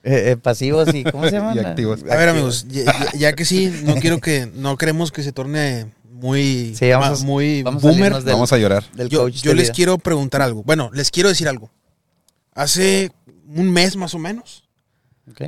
eh, 0.04 0.38
pasivos 0.42 0.94
y 0.94 1.04
¿cómo 1.04 1.24
se 1.26 1.32
llaman? 1.32 1.56
y 1.56 1.60
activos. 1.62 2.02
A 2.10 2.16
ver, 2.18 2.30
amigos, 2.30 2.66
ya, 2.68 2.84
ya- 2.86 3.12
ya 3.18 3.34
que 3.34 3.46
sí, 3.46 3.74
no 3.86 3.96
quiero 3.96 4.20
que, 4.20 4.48
no 4.54 4.76
queremos 4.78 5.12
que 5.12 5.24
se 5.24 5.32
torne 5.32 5.86
muy, 6.24 6.74
Sí, 6.76 6.90
vamos 6.90 7.20
ma- 7.20 7.24
a- 7.24 7.28
muy 7.28 7.64
vamos 7.64 7.82
boomer. 7.84 8.14
del- 8.14 8.34
Vamos 8.34 8.54
a 8.54 8.58
llorar. 8.58 8.84
Del 8.94 9.10
Yo, 9.10 9.24
coach 9.24 9.42
yo 9.42 9.52
de 9.52 9.56
les 9.56 9.66
vida. 9.66 9.74
quiero 9.74 9.98
preguntar 9.98 10.42
algo. 10.42 10.64
Bueno, 10.64 10.90
les 10.94 11.12
quiero 11.12 11.28
decir 11.28 11.50
algo. 11.50 11.70
Hace 12.54 13.12
un 13.54 13.70
mes 13.72 13.96
más 13.98 14.14
o 14.16 14.20
menos, 14.20 14.64
Ok. 15.30 15.42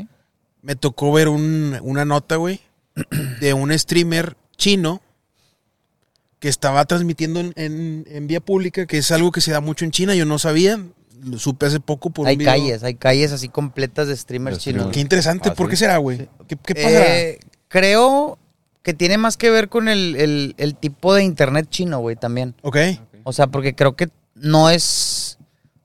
me 0.62 0.76
tocó 0.76 1.14
ver 1.14 1.30
un- 1.30 1.80
una 1.82 2.04
nota, 2.04 2.36
güey, 2.36 2.60
de 3.40 3.54
un 3.54 3.72
streamer 3.78 4.36
chino 4.58 5.02
que 6.40 6.50
estaba 6.50 6.84
transmitiendo 6.86 7.40
en, 7.40 7.54
en- 7.56 8.06
en 8.10 8.28
vía 8.28 8.42
pública, 8.42 8.86
que 8.86 8.98
es 8.98 9.10
algo 9.12 9.32
que 9.32 9.42
se 9.42 9.52
da 9.52 9.62
mucho 9.62 9.86
en 9.86 9.92
China. 9.92 10.14
Yo 10.14 10.26
no 10.26 10.38
sabía, 10.40 10.80
lo 11.24 11.40
supe 11.40 11.66
hace 11.68 11.80
poco 11.80 12.10
por 12.10 12.28
Hay 12.28 12.34
un 12.36 12.40
video. 12.40 12.54
calles, 12.54 12.84
hay 12.84 12.96
calles 12.96 13.32
así 13.32 13.48
completas 13.48 14.08
de 14.10 14.18
streamers 14.18 14.58
chinos. 14.60 14.88
Qué 14.92 15.00
interesante, 15.00 15.50
Ah, 15.50 15.54
¿por 15.56 15.68
sí. 15.68 15.72
qué 15.72 15.78
será, 15.78 15.98
güey? 15.98 16.28
¿Qué, 16.50 16.58
qué 16.58 16.76
pasará? 16.76 17.18
Eh, 17.20 17.40
creo 17.70 18.38
que 18.86 18.94
tiene 18.94 19.18
más 19.18 19.36
que 19.36 19.50
ver 19.50 19.68
con 19.68 19.90
el, 19.90 20.16
el- 20.16 20.56
el 20.58 20.76
tipo 20.76 21.14
de 21.14 21.24
internet 21.24 21.68
chino, 21.70 22.00
güey, 22.00 22.16
también. 22.16 22.56
ok. 22.62 22.78
O 23.24 23.34
sea, 23.34 23.48
porque 23.48 23.74
creo 23.76 23.96
que 23.96 24.10
no 24.36 24.70
es 24.70 25.40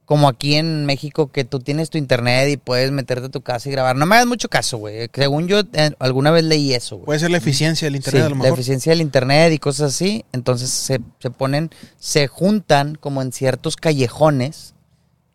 como 0.05 0.29
aquí 0.29 0.57
en 0.57 0.85
México 0.85 1.31
que 1.33 1.45
tú 1.45 1.61
tienes 1.61 1.89
tu 1.89 1.97
internet 1.97 2.51
y 2.51 2.57
puedes 2.59 2.91
meterte 2.91 3.27
a 3.29 3.31
tu 3.31 3.41
casa 3.41 3.69
y 3.69 3.73
grabar. 3.73 3.97
No 3.97 4.05
me 4.07 4.17
hagas 4.17 4.27
mucho 4.27 4.49
caso, 4.51 4.77
güey. 4.77 5.09
Según 5.15 5.49
yo, 5.49 5.61
eh, 5.73 5.93
alguna 6.01 6.31
vez 6.33 6.45
leí 6.45 6.75
eso, 6.75 6.97
güey. 6.97 7.07
Puede 7.07 7.21
ser 7.21 7.31
la 7.31 7.39
eficiencia 7.39 7.87
del 7.87 7.97
internet 7.97 8.23
Sí, 8.23 8.27
a 8.27 8.29
lo 8.37 8.43
la 8.43 8.49
eficiencia 8.51 8.91
del 8.91 9.01
internet 9.01 9.53
y 9.55 9.59
cosas 9.59 9.95
así. 9.95 10.25
Entonces 10.33 10.69
se, 10.69 11.01
se 11.21 11.31
ponen, 11.31 11.71
se 11.99 12.27
juntan 12.27 12.97
como 12.97 13.23
en 13.23 13.33
ciertos 13.33 13.77
callejones 13.77 14.75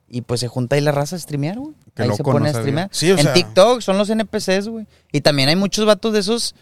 y 0.07 0.21
pues 0.21 0.41
se 0.41 0.47
junta 0.47 0.75
ahí 0.75 0.81
la 0.81 0.91
raza 0.91 1.15
a 1.15 1.19
streamear, 1.19 1.57
güey. 1.57 1.73
Ahí 1.95 2.09
se 2.15 2.21
pone 2.23 2.51
no 2.51 2.57
a 2.57 2.59
streamear. 2.59 2.89
Sí, 2.91 3.09
o 3.11 3.17
en 3.17 3.23
sea- 3.23 3.33
TikTok 3.33 3.81
son 3.81 3.97
los 3.97 4.09
NPCs, 4.09 4.67
güey. 4.67 4.85
Y 5.11 5.21
también 5.21 5.49
hay 5.49 5.55
muchos 5.55 5.85
vatos 5.85 6.13
de 6.13 6.19
esos 6.19 6.53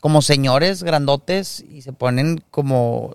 como 0.00 0.22
señores 0.22 0.82
grandotes 0.82 1.64
y 1.68 1.82
se 1.82 1.92
ponen 1.92 2.42
como 2.50 3.14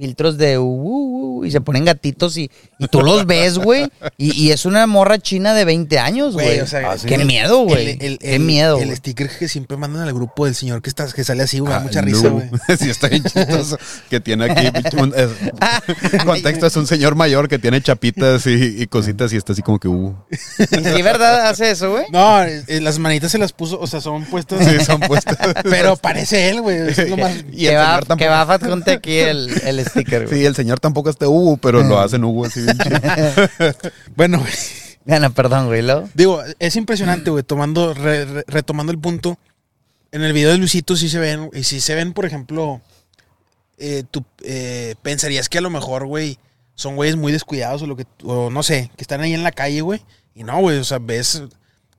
filtros 0.00 0.38
de 0.38 0.56
uh, 0.58 0.62
uh, 0.64 1.38
uh, 1.40 1.44
y 1.44 1.50
se 1.50 1.60
ponen 1.60 1.84
gatitos 1.84 2.36
y, 2.38 2.50
y 2.78 2.86
tú 2.88 3.02
los 3.02 3.26
ves, 3.26 3.58
güey. 3.58 3.90
Y, 4.16 4.32
y 4.46 4.50
es 4.50 4.64
una 4.64 4.86
morra 4.86 5.18
china 5.18 5.52
de 5.52 5.66
20 5.66 5.98
años, 5.98 6.32
Güey, 6.34 6.60
o 6.60 6.66
sea, 6.66 6.92
Ah, 6.92 6.96
sí. 6.98 7.06
Qué 7.06 7.16
el- 7.16 7.26
miedo, 7.26 7.58
güey. 7.64 7.98
Qué 7.98 8.38
miedo. 8.38 8.78
El 8.78 8.96
sticker 8.96 9.28
que 9.28 9.46
siempre 9.48 9.76
mandan 9.76 10.02
al 10.08 10.14
grupo 10.14 10.46
del 10.46 10.54
señor 10.54 10.80
que, 10.80 10.88
está, 10.88 11.06
que 11.12 11.22
sale 11.22 11.42
así, 11.42 11.58
güey. 11.58 11.70
da 11.70 11.78
Ah, 11.78 11.80
mucha 11.80 12.00
no. 12.00 12.06
risa, 12.06 12.28
güey. 12.28 12.48
sí, 12.78 12.88
está 12.88 13.08
bien 13.08 13.22
chistoso. 13.22 13.78
Que 14.08 14.20
tiene 14.20 14.46
aquí. 14.50 14.66
un- 14.96 15.12
es- 15.14 16.24
contexto: 16.24 16.66
es 16.66 16.76
un 16.76 16.86
señor 16.86 17.14
mayor 17.14 17.48
que 17.48 17.58
tiene 17.58 17.82
chapitas 17.82 18.46
y, 18.46 18.82
y 18.82 18.86
cositas 18.86 19.32
y 19.32 19.36
está 19.36 19.52
así 19.52 19.60
como 19.62 19.78
que. 19.78 19.88
Uh. 19.88 20.14
¿Y 20.30 20.64
sí, 20.66 21.02
verdad 21.02 21.48
hace 21.48 21.70
eso, 21.70 21.90
güey? 21.90 22.04
No, 22.10 22.42
eh, 22.42 22.64
las 22.80 22.98
manitas 22.98 23.30
se 23.32 23.38
las 23.38 23.52
puso, 23.52 23.78
o 23.78 23.86
sea, 23.86 24.00
son 24.00 24.24
puestas. 24.24 24.64
Sí, 24.66 24.80
son 24.84 25.00
puestas. 25.00 25.36
Pero 25.64 25.96
parece 25.96 26.48
él, 26.48 26.62
güey. 26.62 26.88
Es 26.88 27.08
lo 27.08 27.16
más. 27.16 27.32
Y 27.52 27.66
que, 27.66 27.76
va, 27.76 28.00
que 28.16 28.28
va 28.28 28.46
Fat 28.46 28.64
Junte 28.64 28.92
aquí 28.92 29.18
el, 29.18 29.50
el 29.64 29.78
sticker, 29.90 30.26
güey. 30.26 30.38
Sí, 30.40 30.46
el 30.46 30.54
señor 30.54 30.80
tampoco 30.80 31.10
está 31.10 31.28
Hugo, 31.28 31.56
pero 31.58 31.82
lo 31.82 31.98
hacen 32.00 32.24
Hugo 32.24 32.46
así 32.46 32.62
bien 32.62 32.78
chido. 32.78 32.98
Bueno, 34.16 34.38
güey. 34.40 34.52
Gana, 35.04 35.30
perdón, 35.30 35.66
güey. 35.66 35.82
¿lo? 35.82 36.08
Digo, 36.14 36.42
es 36.58 36.76
impresionante, 36.76 37.30
güey, 37.30 37.42
tomando, 37.42 37.94
re- 37.94 38.24
re- 38.24 38.44
retomando 38.46 38.92
el 38.92 38.98
punto. 38.98 39.38
En 40.12 40.22
el 40.22 40.32
video 40.32 40.50
de 40.50 40.58
Luisito 40.58 40.96
sí 40.96 41.08
se 41.08 41.18
ven, 41.18 41.50
y 41.52 41.62
si 41.64 41.80
se 41.80 41.94
ven, 41.94 42.12
por 42.12 42.24
ejemplo, 42.26 42.80
eh, 43.78 44.02
tú 44.10 44.24
eh, 44.42 44.94
pensarías 45.02 45.48
que 45.48 45.58
a 45.58 45.62
lo 45.62 45.70
mejor, 45.70 46.06
güey, 46.06 46.38
son 46.74 46.96
güeyes 46.96 47.16
muy 47.16 47.32
descuidados 47.32 47.82
o 47.82 47.86
lo 47.86 47.96
que, 47.96 48.06
o 48.24 48.50
no 48.50 48.62
sé, 48.62 48.90
que 48.96 49.02
están 49.02 49.20
ahí 49.20 49.34
en 49.34 49.42
la 49.42 49.52
calle, 49.52 49.80
güey. 49.82 50.02
Y 50.34 50.44
no, 50.44 50.58
güey, 50.60 50.78
o 50.78 50.84
sea, 50.84 50.98
ves, 50.98 51.42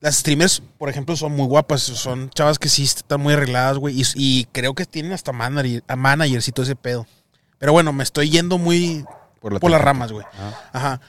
las 0.00 0.16
streamers, 0.18 0.62
por 0.78 0.88
ejemplo, 0.88 1.16
son 1.16 1.32
muy 1.32 1.46
guapas, 1.46 1.82
son 1.82 2.30
chavas 2.30 2.58
que 2.58 2.68
sí 2.68 2.82
están 2.84 3.20
muy 3.20 3.34
arregladas, 3.34 3.78
güey, 3.78 4.00
y, 4.00 4.04
y 4.14 4.44
creo 4.52 4.74
que 4.74 4.84
tienen 4.84 5.12
hasta 5.12 5.32
manager, 5.32 5.82
a 5.88 5.96
managers 5.96 6.46
y 6.48 6.52
todo 6.52 6.64
ese 6.64 6.76
pedo. 6.76 7.06
Pero 7.62 7.74
bueno, 7.74 7.92
me 7.92 8.02
estoy 8.02 8.28
yendo 8.28 8.58
muy 8.58 9.04
Por, 9.40 9.52
la 9.52 9.60
por 9.60 9.70
las 9.70 9.80
ramas, 9.80 10.10
güey. 10.10 10.26
Ah. 10.36 10.70
Ajá. 10.72 11.00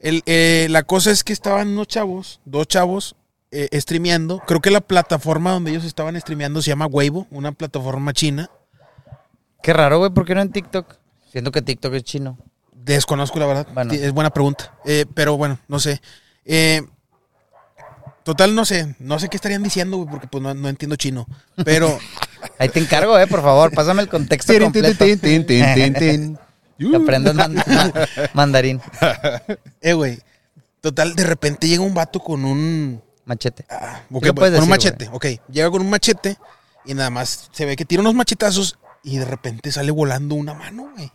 El, 0.00 0.24
eh, 0.26 0.66
la 0.68 0.82
cosa 0.82 1.12
es 1.12 1.22
que 1.22 1.32
estaban 1.32 1.68
unos 1.68 1.86
chavos, 1.86 2.40
dos 2.44 2.66
chavos, 2.66 3.14
eh, 3.52 3.68
streameando. 3.80 4.40
Creo 4.40 4.60
que 4.60 4.72
la 4.72 4.80
plataforma 4.80 5.52
donde 5.52 5.70
ellos 5.70 5.84
estaban 5.84 6.20
streameando 6.20 6.62
se 6.62 6.70
llama 6.70 6.86
Weibo, 6.86 7.28
una 7.30 7.52
plataforma 7.52 8.12
china. 8.12 8.50
Qué 9.62 9.72
raro, 9.72 9.98
güey. 9.98 10.10
¿Por 10.10 10.24
qué 10.24 10.34
no 10.34 10.40
en 10.40 10.50
TikTok? 10.50 10.96
Siento 11.30 11.52
que 11.52 11.62
TikTok 11.62 11.94
es 11.94 12.02
chino. 12.02 12.38
Desconozco, 12.72 13.38
la 13.38 13.46
verdad. 13.46 13.68
Bueno. 13.72 13.92
Es 13.92 14.10
buena 14.10 14.30
pregunta. 14.30 14.74
Eh, 14.86 15.06
pero 15.14 15.36
bueno, 15.36 15.60
no 15.68 15.78
sé. 15.78 16.02
Eh, 16.44 16.82
total, 18.24 18.54
no 18.54 18.64
sé. 18.64 18.94
No 18.98 19.18
sé 19.18 19.28
qué 19.28 19.36
estarían 19.36 19.62
diciendo, 19.62 19.96
güey, 19.98 20.08
porque 20.10 20.26
pues 20.28 20.42
no, 20.42 20.52
no 20.54 20.68
entiendo 20.68 20.96
chino. 20.96 21.26
Pero 21.64 21.98
Ahí 22.58 22.68
te 22.68 22.80
encargo, 22.80 23.18
eh, 23.18 23.26
por 23.26 23.42
favor. 23.42 23.72
Pásame 23.72 24.02
el 24.02 24.08
contexto 24.08 24.52
completo. 24.66 25.04
Que 26.78 26.96
aprendas 26.96 27.34
ma- 27.34 27.52
mandarín. 28.32 28.80
Eh, 29.80 29.92
güey. 29.92 30.18
Total, 30.80 31.14
de 31.14 31.24
repente 31.24 31.68
llega 31.68 31.82
un 31.82 31.94
vato 31.94 32.20
con 32.20 32.44
un. 32.44 33.02
Machete. 33.26 33.64
ah, 33.70 34.00
ok, 34.10 34.24
lo 34.26 34.34
puedes 34.34 34.58
con 34.58 34.64
un 34.64 34.70
decir, 34.78 34.92
machete, 34.92 35.08
ok. 35.12 35.26
Llega 35.52 35.70
con 35.70 35.82
un 35.82 35.90
machete 35.90 36.36
y 36.86 36.94
nada 36.94 37.10
más 37.10 37.48
se 37.52 37.64
ve 37.66 37.76
que 37.76 37.84
tira 37.84 38.00
unos 38.00 38.14
machetazos 38.14 38.78
y 39.04 39.18
de 39.18 39.24
repente 39.26 39.70
sale 39.70 39.90
volando 39.90 40.34
una 40.34 40.54
mano, 40.54 40.90
güey. 40.96 41.12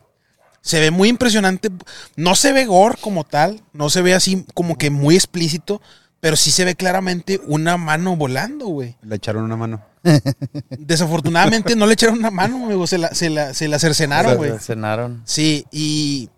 Se 0.62 0.80
ve 0.80 0.92
muy 0.92 1.10
impresionante. 1.10 1.70
No 2.16 2.36
se 2.36 2.54
ve 2.54 2.66
gore 2.66 2.98
como 3.02 3.24
tal, 3.24 3.62
no 3.74 3.90
se 3.90 4.02
ve 4.02 4.14
así 4.14 4.46
como 4.54 4.78
que 4.78 4.92
muy 4.92 5.16
explícito, 5.16 5.82
pero 6.26 6.38
sí 6.38 6.50
se 6.50 6.66
ve 6.66 6.74
claramente 6.74 7.40
una 7.46 7.78
mano 7.78 8.16
volando, 8.16 8.66
güey. 8.66 8.98
Le 9.04 9.18
echaron 9.18 9.44
una 9.44 9.56
mano. 9.56 9.86
Desafortunadamente 10.72 11.76
no 11.76 11.86
le 11.86 11.94
echaron 11.94 12.18
una 12.18 12.32
mano, 12.32 12.58
güey. 12.66 12.88
Se 12.88 12.98
la, 12.98 13.14
se 13.14 13.30
la, 13.30 13.54
se 13.54 13.68
la 13.68 13.78
cercenaron, 13.78 14.36
güey. 14.36 14.58
Cenaron. 14.58 15.22
Sí, 15.26 15.68
y 15.72 16.32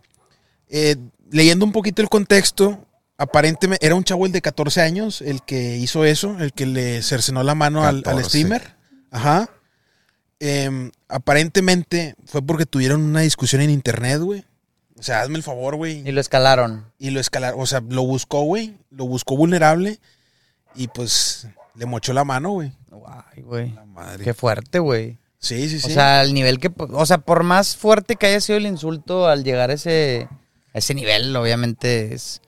eh, 0.67 0.97
leyendo 1.31 1.63
un 1.63 1.71
poquito 1.71 2.01
el 2.01 2.09
contexto, 2.09 2.85
aparentemente 3.17 3.85
era 3.85 3.95
un 3.95 4.03
chavo 4.03 4.25
el 4.25 4.33
de 4.33 4.41
14 4.41 4.81
años 4.81 5.21
el 5.21 5.41
que 5.43 5.77
hizo 5.77 6.03
eso, 6.03 6.35
el 6.37 6.51
que 6.51 6.65
le 6.65 7.01
cercenó 7.01 7.41
la 7.43 7.55
mano 7.55 7.85
al, 7.85 7.99
al 7.99 8.03
14. 8.03 8.27
streamer. 8.27 8.75
Ajá. 9.09 9.49
Em, 10.41 10.91
aparentemente 11.07 12.15
fue 12.25 12.41
porque 12.41 12.65
tuvieron 12.65 13.01
una 13.03 13.21
discusión 13.21 13.61
en 13.61 13.69
internet, 13.69 14.19
güey. 14.19 14.43
O 14.99 15.03
sea, 15.03 15.21
hazme 15.21 15.37
el 15.37 15.43
favor, 15.43 15.75
Y 15.75 15.77
güey. 15.77 16.11
lo 16.11 16.19
escalaron. 16.21 16.85
Y 16.97 17.11
lo 17.11 17.19
escalaron, 17.19 17.59
o 17.61 17.65
sea, 17.65 17.81
lo 17.87 18.03
buscó, 18.03 18.41
güey. 18.43 18.75
Lo 18.89 19.05
buscó 19.05 19.37
vulnerable 19.37 19.99
y 20.75 20.87
pues 20.87 21.47
le 21.75 21.85
mochó 21.85 22.13
la 22.13 22.23
mano, 22.23 22.51
güey. 22.51 22.71
Ay, 23.35 23.43
güey. 23.43 23.71
La 23.73 23.85
madre. 23.85 24.23
Qué 24.23 24.33
fuerte, 24.33 24.79
güey. 24.79 25.17
Sí, 25.39 25.69
sí, 25.69 25.79
sí. 25.79 25.91
O 25.91 25.93
sea, 25.93 26.19
al 26.21 26.33
nivel 26.33 26.59
que... 26.59 26.71
O 26.77 27.05
sea, 27.05 27.19
por 27.19 27.43
más 27.43 27.77
fuerte 27.77 28.15
que 28.15 28.25
haya 28.25 28.41
sido 28.41 28.57
el 28.57 28.65
insulto 28.65 29.27
al 29.27 29.43
llegar 29.43 29.69
a 29.69 29.73
ese, 29.73 30.27
a 30.73 30.77
ese 30.79 30.93
nivel, 30.95 31.35
obviamente 31.35 32.13
es... 32.13 32.41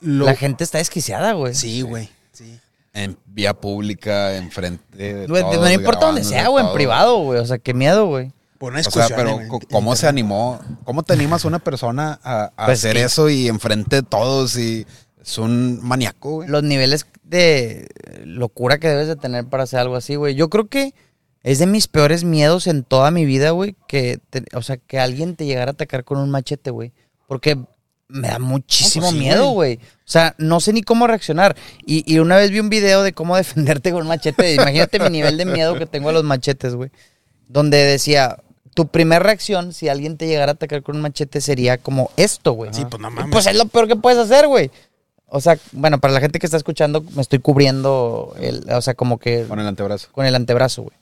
Lo- 0.00 0.26
La 0.26 0.34
gente 0.36 0.62
está 0.62 0.76
desquiciada, 0.78 1.32
güey. 1.32 1.54
Sí, 1.54 1.80
güey. 1.80 2.10
Sí. 2.32 2.60
En 2.92 3.18
vía 3.24 3.54
pública, 3.54 4.36
enfrente 4.36 4.96
de 4.96 5.26
todos, 5.26 5.40
no 5.58 5.70
importa 5.70 6.06
dónde 6.06 6.20
grabándose 6.20 6.28
sea, 6.28 6.48
güey, 6.48 6.66
en 6.66 6.72
privado, 6.74 7.18
güey. 7.20 7.40
O 7.40 7.46
sea, 7.46 7.56
qué 7.58 7.72
miedo, 7.72 8.06
güey. 8.06 8.32
Por 8.58 8.72
una 8.72 8.80
O 8.80 8.90
sea, 8.90 9.08
pero 9.08 9.40
en 9.40 9.48
¿cómo 9.48 9.94
se 9.96 10.06
animó? 10.08 10.60
¿Cómo 10.84 11.02
te 11.02 11.12
animas 11.12 11.44
a 11.44 11.48
una 11.48 11.58
persona 11.58 12.18
a, 12.22 12.52
a 12.56 12.66
Pues 12.66 12.78
hacer 12.80 12.96
que- 12.96 13.02
eso 13.02 13.28
y 13.28 13.48
enfrente 13.48 13.96
de 13.96 14.02
todos 14.02 14.56
y 14.56 14.86
es 15.22 15.38
un 15.38 15.80
maníaco, 15.82 16.30
güey? 16.36 16.48
Los 16.48 16.62
niveles 16.62 17.06
de 17.24 17.88
locura 18.24 18.78
que 18.78 18.88
debes 18.88 19.08
de 19.08 19.16
tener 19.16 19.44
para 19.46 19.64
hacer 19.64 19.80
algo 19.80 19.96
así, 19.96 20.14
güey. 20.14 20.34
Yo 20.34 20.48
creo 20.48 20.68
que 20.68 20.94
es 21.42 21.58
de 21.58 21.66
mis 21.66 21.88
peores 21.88 22.24
miedos 22.24 22.66
en 22.66 22.82
toda 22.84 23.10
mi 23.10 23.24
vida, 23.24 23.50
güey. 23.50 23.76
Que, 23.88 24.18
te- 24.30 24.44
o 24.54 24.62
sea, 24.62 24.76
que 24.76 24.98
alguien 24.98 25.36
te 25.36 25.44
llegara 25.46 25.70
a 25.70 25.74
atacar 25.74 26.04
con 26.04 26.18
un 26.18 26.30
machete, 26.30 26.70
güey. 26.70 26.92
Porque 27.26 27.58
me 28.08 28.28
da 28.28 28.38
muchísimo 28.38 29.06
pues 29.06 29.14
sí, 29.14 29.18
miedo, 29.18 29.50
güey. 29.50 29.76
O 29.76 30.08
sea, 30.08 30.34
no 30.38 30.60
sé 30.60 30.72
ni 30.72 30.82
cómo 30.82 31.08
reaccionar. 31.08 31.56
Y, 31.84 32.04
y 32.12 32.20
una 32.20 32.36
vez 32.36 32.52
vi 32.52 32.60
un 32.60 32.68
video 32.70 33.02
de 33.02 33.12
cómo 33.12 33.36
defenderte 33.36 33.90
con 33.92 34.02
un 34.02 34.08
machete. 34.08 34.54
Imagínate 34.54 35.00
mi 35.00 35.10
nivel 35.10 35.36
de 35.36 35.44
miedo 35.44 35.76
que 35.76 35.86
tengo 35.86 36.08
a 36.08 36.12
los 36.12 36.22
machetes, 36.24 36.74
güey. 36.76 36.90
Donde 37.48 37.78
decía, 37.78 38.36
tu 38.76 38.86
primera 38.88 39.18
reacción, 39.20 39.72
si 39.72 39.88
alguien 39.88 40.18
te 40.18 40.26
llegara 40.26 40.52
a 40.52 40.54
atacar 40.54 40.82
con 40.82 40.96
un 40.96 41.02
machete, 41.02 41.40
sería 41.40 41.78
como 41.78 42.10
esto, 42.18 42.52
güey. 42.52 42.72
Sí, 42.74 42.84
pues 42.84 43.00
no 43.00 43.08
Y 43.08 43.12
mames. 43.12 43.32
Pues 43.32 43.46
es 43.46 43.56
lo 43.56 43.64
peor 43.66 43.88
que 43.88 43.96
puedes 43.96 44.18
hacer, 44.18 44.46
güey. 44.46 44.70
O 45.28 45.40
sea, 45.40 45.58
bueno, 45.72 45.98
para 45.98 46.12
la 46.12 46.20
gente 46.20 46.38
que 46.38 46.46
está 46.46 46.58
escuchando, 46.58 47.00
me 47.14 47.22
estoy 47.22 47.38
cubriendo, 47.38 48.34
el, 48.38 48.64
o 48.70 48.82
sea, 48.82 48.92
como 48.94 49.18
que 49.18 49.44
Con 49.44 49.58
el 49.58 49.66
antebrazo. 49.66 50.08
con 50.12 50.26
el 50.26 50.34
antebrazo, 50.34 50.82
güey. 50.82 50.96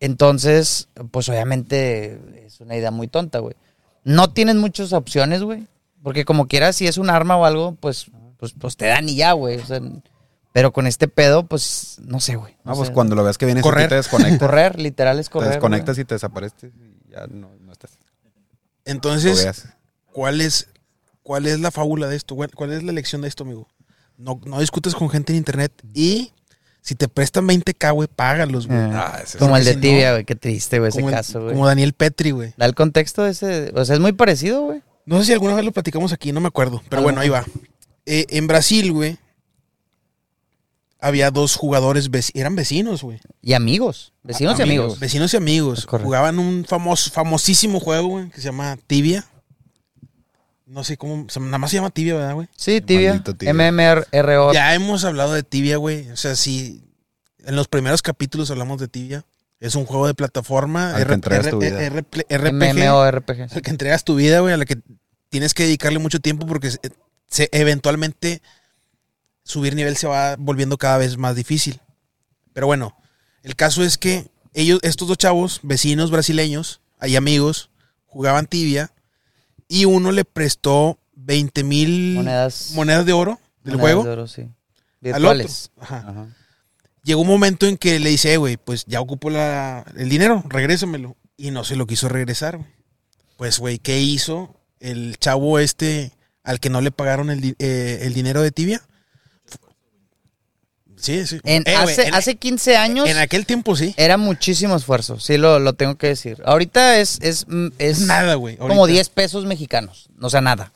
Entonces, 0.00 0.88
pues 1.10 1.28
obviamente 1.28 2.18
es 2.46 2.60
una 2.60 2.76
idea 2.76 2.90
muy 2.90 3.08
tonta, 3.08 3.40
güey. 3.40 3.54
No 4.04 4.30
tienes 4.32 4.56
muchas 4.56 4.92
opciones, 4.92 5.42
güey. 5.42 5.66
Porque 6.02 6.24
como 6.24 6.48
quieras, 6.48 6.76
si 6.76 6.86
es 6.86 6.98
un 6.98 7.10
arma 7.10 7.36
o 7.36 7.44
algo, 7.44 7.76
pues, 7.78 8.06
pues, 8.38 8.54
pues 8.58 8.76
te 8.76 8.86
dan 8.86 9.08
y 9.08 9.16
ya, 9.16 9.32
güey. 9.32 9.58
O 9.58 9.66
sea, 9.66 9.80
pero 10.52 10.72
con 10.72 10.86
este 10.86 11.06
pedo, 11.08 11.44
pues, 11.46 11.98
no 12.04 12.20
sé, 12.20 12.34
güey. 12.36 12.54
No, 12.64 12.72
No 12.72 12.76
pues 12.76 12.88
sé. 12.88 12.94
cuando 12.94 13.14
lo 13.14 13.22
veas 13.22 13.38
que 13.38 13.46
vienes 13.46 13.62
Correr. 13.62 13.84
aquí 13.84 13.90
te 13.90 13.94
desconectas. 13.96 14.38
Correr, 14.48 14.78
literal 14.80 15.18
es 15.20 15.26
te 15.26 15.32
correr. 15.32 15.50
desconectas 15.50 15.96
güey. 15.96 16.02
y 16.02 16.06
te 16.06 16.14
desapareces 16.16 16.72
y 16.74 16.91
ya 17.12 17.26
no, 17.28 17.50
no 17.60 17.72
estás. 17.72 17.92
Entonces. 18.84 19.64
¿cuál 20.12 20.40
es, 20.40 20.68
¿cuál 21.22 21.46
es 21.46 21.60
la 21.60 21.70
fábula 21.70 22.08
de 22.08 22.16
esto? 22.16 22.36
¿Cuál 22.36 22.72
es 22.72 22.82
la 22.82 22.92
lección 22.92 23.22
de 23.22 23.28
esto, 23.28 23.44
amigo? 23.44 23.68
No, 24.18 24.40
no 24.44 24.60
discutes 24.60 24.94
con 24.94 25.08
gente 25.10 25.32
en 25.32 25.38
internet 25.38 25.72
y 25.94 26.32
si 26.80 26.94
te 26.94 27.08
prestan 27.08 27.46
20k, 27.46 27.92
güey, 27.94 28.08
págalos, 28.08 28.66
güey. 28.66 28.78
Eh, 28.78 28.90
Ah, 28.92 29.20
ese 29.22 29.38
como 29.38 29.56
es- 29.56 29.60
el 29.60 29.66
de 29.66 29.70
si 29.72 29.76
no- 29.76 29.82
tibia, 29.82 30.12
güey. 30.12 30.24
Qué 30.24 30.34
triste, 30.34 30.78
güey, 30.78 30.88
ese 30.90 31.00
el- 31.00 31.10
caso, 31.10 31.40
güey. 31.42 31.52
como 31.54 31.66
Daniel 31.66 31.92
Petri, 31.92 32.32
güey. 32.32 32.54
Da 32.56 32.66
el 32.66 32.74
contexto 32.74 33.22
de 33.22 33.30
ese. 33.30 33.72
O 33.74 33.84
sea, 33.84 33.94
es 33.94 34.00
muy 34.00 34.12
parecido, 34.12 34.62
güey. 34.62 34.82
No 35.06 35.18
sé 35.18 35.26
si 35.26 35.32
alguna 35.32 35.54
vez 35.54 35.64
lo 35.64 35.72
platicamos 35.72 36.12
aquí, 36.12 36.32
no 36.32 36.40
me 36.40 36.48
acuerdo. 36.48 36.82
Pero 36.88 36.98
A 36.98 37.00
lo 37.00 37.04
bueno, 37.04 37.20
ahí 37.20 37.28
va. 37.28 37.44
Eh, 38.06 38.26
en 38.30 38.46
Brasil, 38.48 38.92
güey, 38.92 39.18
había 41.02 41.30
dos 41.30 41.56
jugadores, 41.56 42.10
vec- 42.10 42.30
eran 42.34 42.56
vecinos, 42.56 43.02
güey. 43.02 43.20
Y 43.42 43.52
amigos. 43.52 44.12
Vecinos 44.22 44.58
y 44.58 44.62
Amigos. 44.62 44.84
amigos. 44.84 45.00
Vecinos 45.00 45.34
y 45.34 45.36
amigos. 45.36 45.86
Jugaban 45.86 46.38
un 46.38 46.64
famoso, 46.66 47.10
famosísimo 47.10 47.80
juego, 47.80 48.08
güey, 48.08 48.28
que 48.30 48.36
se 48.40 48.44
llama 48.46 48.78
Tibia. 48.86 49.26
No 50.66 50.84
sé 50.84 50.96
cómo, 50.96 51.26
nada 51.40 51.58
más 51.58 51.70
se 51.70 51.76
llama 51.76 51.90
Tibia, 51.90 52.14
¿verdad, 52.14 52.34
güey? 52.34 52.48
Sí, 52.56 52.80
tibia. 52.80 53.22
Tibia. 53.22 53.52
MMRO. 53.52 54.52
Ya 54.54 54.74
hemos 54.74 55.04
hablado 55.04 55.34
de 55.34 55.42
Tibia, 55.42 55.76
güey. 55.76 56.08
O 56.10 56.16
sea, 56.16 56.34
si 56.34 56.82
en 57.44 57.56
los 57.56 57.68
primeros 57.68 58.00
capítulos 58.00 58.50
hablamos 58.50 58.80
de 58.80 58.88
Tibia. 58.88 59.24
Es 59.60 59.76
un 59.76 59.84
juego 59.84 60.08
de 60.08 60.14
plataforma. 60.14 60.94
Al 60.96 61.06
que 61.06 61.12
entregas 61.12 61.48
tu 61.50 61.58
vida. 61.60 61.80
R- 61.80 62.00
RPG. 62.28 62.52
MMORPG. 62.52 63.52
al 63.54 63.62
que 63.62 63.70
entregas 63.70 64.02
tu 64.02 64.16
vida, 64.16 64.40
güey, 64.40 64.54
a 64.54 64.56
la 64.56 64.64
que 64.64 64.78
tienes 65.28 65.54
que 65.54 65.62
dedicarle 65.64 66.00
mucho 66.00 66.18
tiempo 66.20 66.46
porque 66.48 66.70
se, 66.72 66.80
se- 67.28 67.48
eventualmente 67.52 68.42
subir 69.44 69.74
nivel 69.74 69.96
se 69.96 70.06
va 70.06 70.36
volviendo 70.38 70.78
cada 70.78 70.98
vez 70.98 71.16
más 71.18 71.34
difícil. 71.36 71.80
Pero 72.52 72.66
bueno, 72.66 72.96
el 73.42 73.56
caso 73.56 73.82
es 73.82 73.98
que 73.98 74.28
ellos, 74.54 74.78
estos 74.82 75.08
dos 75.08 75.18
chavos, 75.18 75.60
vecinos 75.62 76.10
brasileños, 76.10 76.80
hay 76.98 77.16
amigos, 77.16 77.70
jugaban 78.06 78.46
tibia 78.46 78.92
y 79.68 79.84
uno 79.86 80.12
le 80.12 80.24
prestó 80.24 80.98
20 81.14 81.64
mil 81.64 82.14
Monedas. 82.14 82.72
monedas 82.74 83.06
de 83.06 83.12
oro 83.12 83.40
del 83.64 83.76
monedas 83.76 83.80
juego 83.80 84.04
de 84.04 84.10
oro, 84.10 84.26
sí. 84.26 84.42
al 84.42 84.48
otro. 84.48 85.10
Virtuales. 85.10 85.70
Ajá. 85.80 86.04
Ajá. 86.06 86.26
Llegó 87.04 87.22
un 87.22 87.28
momento 87.28 87.66
en 87.66 87.76
que 87.78 87.98
le 87.98 88.10
dice, 88.10 88.32
"Eh, 88.32 88.36
güey, 88.36 88.56
pues 88.56 88.84
ya 88.86 89.00
ocupo 89.00 89.28
la, 89.30 89.84
el 89.96 90.08
dinero, 90.08 90.44
regrésamelo. 90.48 91.16
Y 91.36 91.50
no 91.50 91.64
se 91.64 91.74
lo 91.74 91.86
quiso 91.86 92.08
regresar, 92.08 92.58
güey. 92.58 92.70
Pues, 93.36 93.58
güey, 93.58 93.78
¿qué 93.78 94.00
hizo 94.00 94.54
el 94.78 95.16
chavo 95.18 95.58
este 95.58 96.12
al 96.44 96.60
que 96.60 96.70
no 96.70 96.80
le 96.80 96.92
pagaron 96.92 97.30
el, 97.30 97.56
eh, 97.58 98.00
el 98.02 98.14
dinero 98.14 98.42
de 98.42 98.52
tibia? 98.52 98.82
Sí, 101.02 101.26
sí. 101.26 101.40
En- 101.44 101.64
Eh, 101.66 101.74
hace, 101.74 102.06
en- 102.08 102.14
hace 102.14 102.36
15 102.36 102.76
años 102.76 103.08
en 103.08 103.18
aquel 103.18 103.44
tiempo 103.44 103.74
sí. 103.76 103.92
era 103.96 104.16
muchísimo 104.16 104.76
esfuerzo. 104.76 105.18
Sí, 105.18 105.36
lo, 105.36 105.58
lo 105.58 105.72
tengo 105.72 105.96
que 105.96 106.06
decir. 106.06 106.40
Ahorita 106.44 106.98
es, 107.00 107.18
es, 107.20 107.44
es 107.78 108.00
Nada, 108.02 108.36
güey. 108.36 108.56
como 108.56 108.74
ahorita. 108.82 108.94
10 108.94 109.08
pesos 109.08 109.44
mexicanos. 109.44 110.08
O 110.20 110.30
sea, 110.30 110.40
nada. 110.40 110.72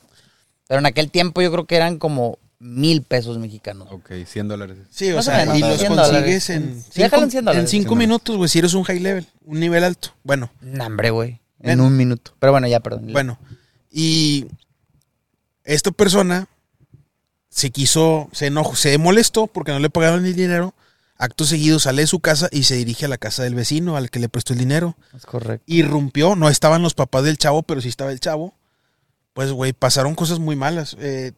Pero 0.67 0.79
en 0.79 0.85
aquel 0.85 1.09
tiempo 1.09 1.41
yo 1.41 1.49
creo 1.51 1.65
que 1.65 1.77
eran 1.77 1.97
como 1.97 2.37
mil 2.59 3.03
pesos 3.03 3.37
mexicanos. 3.37 3.87
Ok, 3.91 4.11
100 4.25 4.47
dólares. 4.49 4.77
Sí, 4.91 5.11
o 5.11 5.19
o 5.19 5.21
sea, 5.21 5.37
menos, 5.37 5.57
y 5.57 5.61
¿no? 5.61 5.67
los 5.69 5.79
100 5.79 5.95
consigues 5.95 6.13
dólares. 6.13 6.49
en 6.49 6.83
Sí, 6.91 7.01
déjalo 7.01 7.23
en 7.23 7.29
cinco, 7.29 7.31
100 7.31 7.45
dólares. 7.45 7.61
en 7.63 7.67
cinco 7.69 7.89
100 7.89 7.97
minutos, 7.99 8.35
güey, 8.35 8.49
si 8.49 8.59
eres 8.59 8.73
un 8.73 8.83
high 8.83 8.99
level, 8.99 9.25
un 9.45 9.59
nivel 9.61 9.83
alto. 9.85 10.09
Bueno, 10.23 10.51
Nah, 10.61 10.87
hombre, 10.87 11.09
güey. 11.11 11.39
En 11.61 11.79
un 11.81 11.95
minuto. 11.95 12.33
Pero 12.39 12.51
bueno, 12.51 12.67
ya, 12.67 12.79
perdón. 12.81 13.07
Bueno, 13.13 13.39
y 13.91 14.45
esta 15.63 15.91
persona 15.91 16.47
se 17.49 17.71
quiso, 17.71 18.29
se 18.31 18.47
enojó, 18.47 18.75
se 18.75 18.97
molestó 18.97 19.47
porque 19.47 19.71
no 19.71 19.79
le 19.79 19.89
pagaron 19.89 20.25
el 20.25 20.35
dinero. 20.35 20.73
Acto 21.19 21.45
seguido 21.45 21.79
sale 21.79 22.03
de 22.03 22.07
su 22.07 22.19
casa 22.19 22.47
y 22.51 22.63
se 22.63 22.75
dirige 22.75 23.05
a 23.05 23.09
la 23.09 23.17
casa 23.17 23.43
del 23.43 23.55
vecino 23.55 23.97
al 23.97 24.11
que 24.11 24.19
le 24.19 24.29
prestó 24.29 24.53
el 24.53 24.59
dinero. 24.59 24.95
Es 25.15 25.25
correcto. 25.25 25.63
Irrumpió, 25.65 26.35
no 26.35 26.47
estaban 26.49 26.83
los 26.83 26.93
papás 26.93 27.23
del 27.23 27.39
chavo, 27.39 27.63
pero 27.63 27.81
sí 27.81 27.89
estaba 27.89 28.11
el 28.11 28.19
chavo. 28.19 28.53
Pues, 29.33 29.51
güey, 29.51 29.73
pasaron 29.73 30.13
cosas 30.15 30.39
muy 30.39 30.55
malas. 30.55 30.95
Eh, 30.99 31.31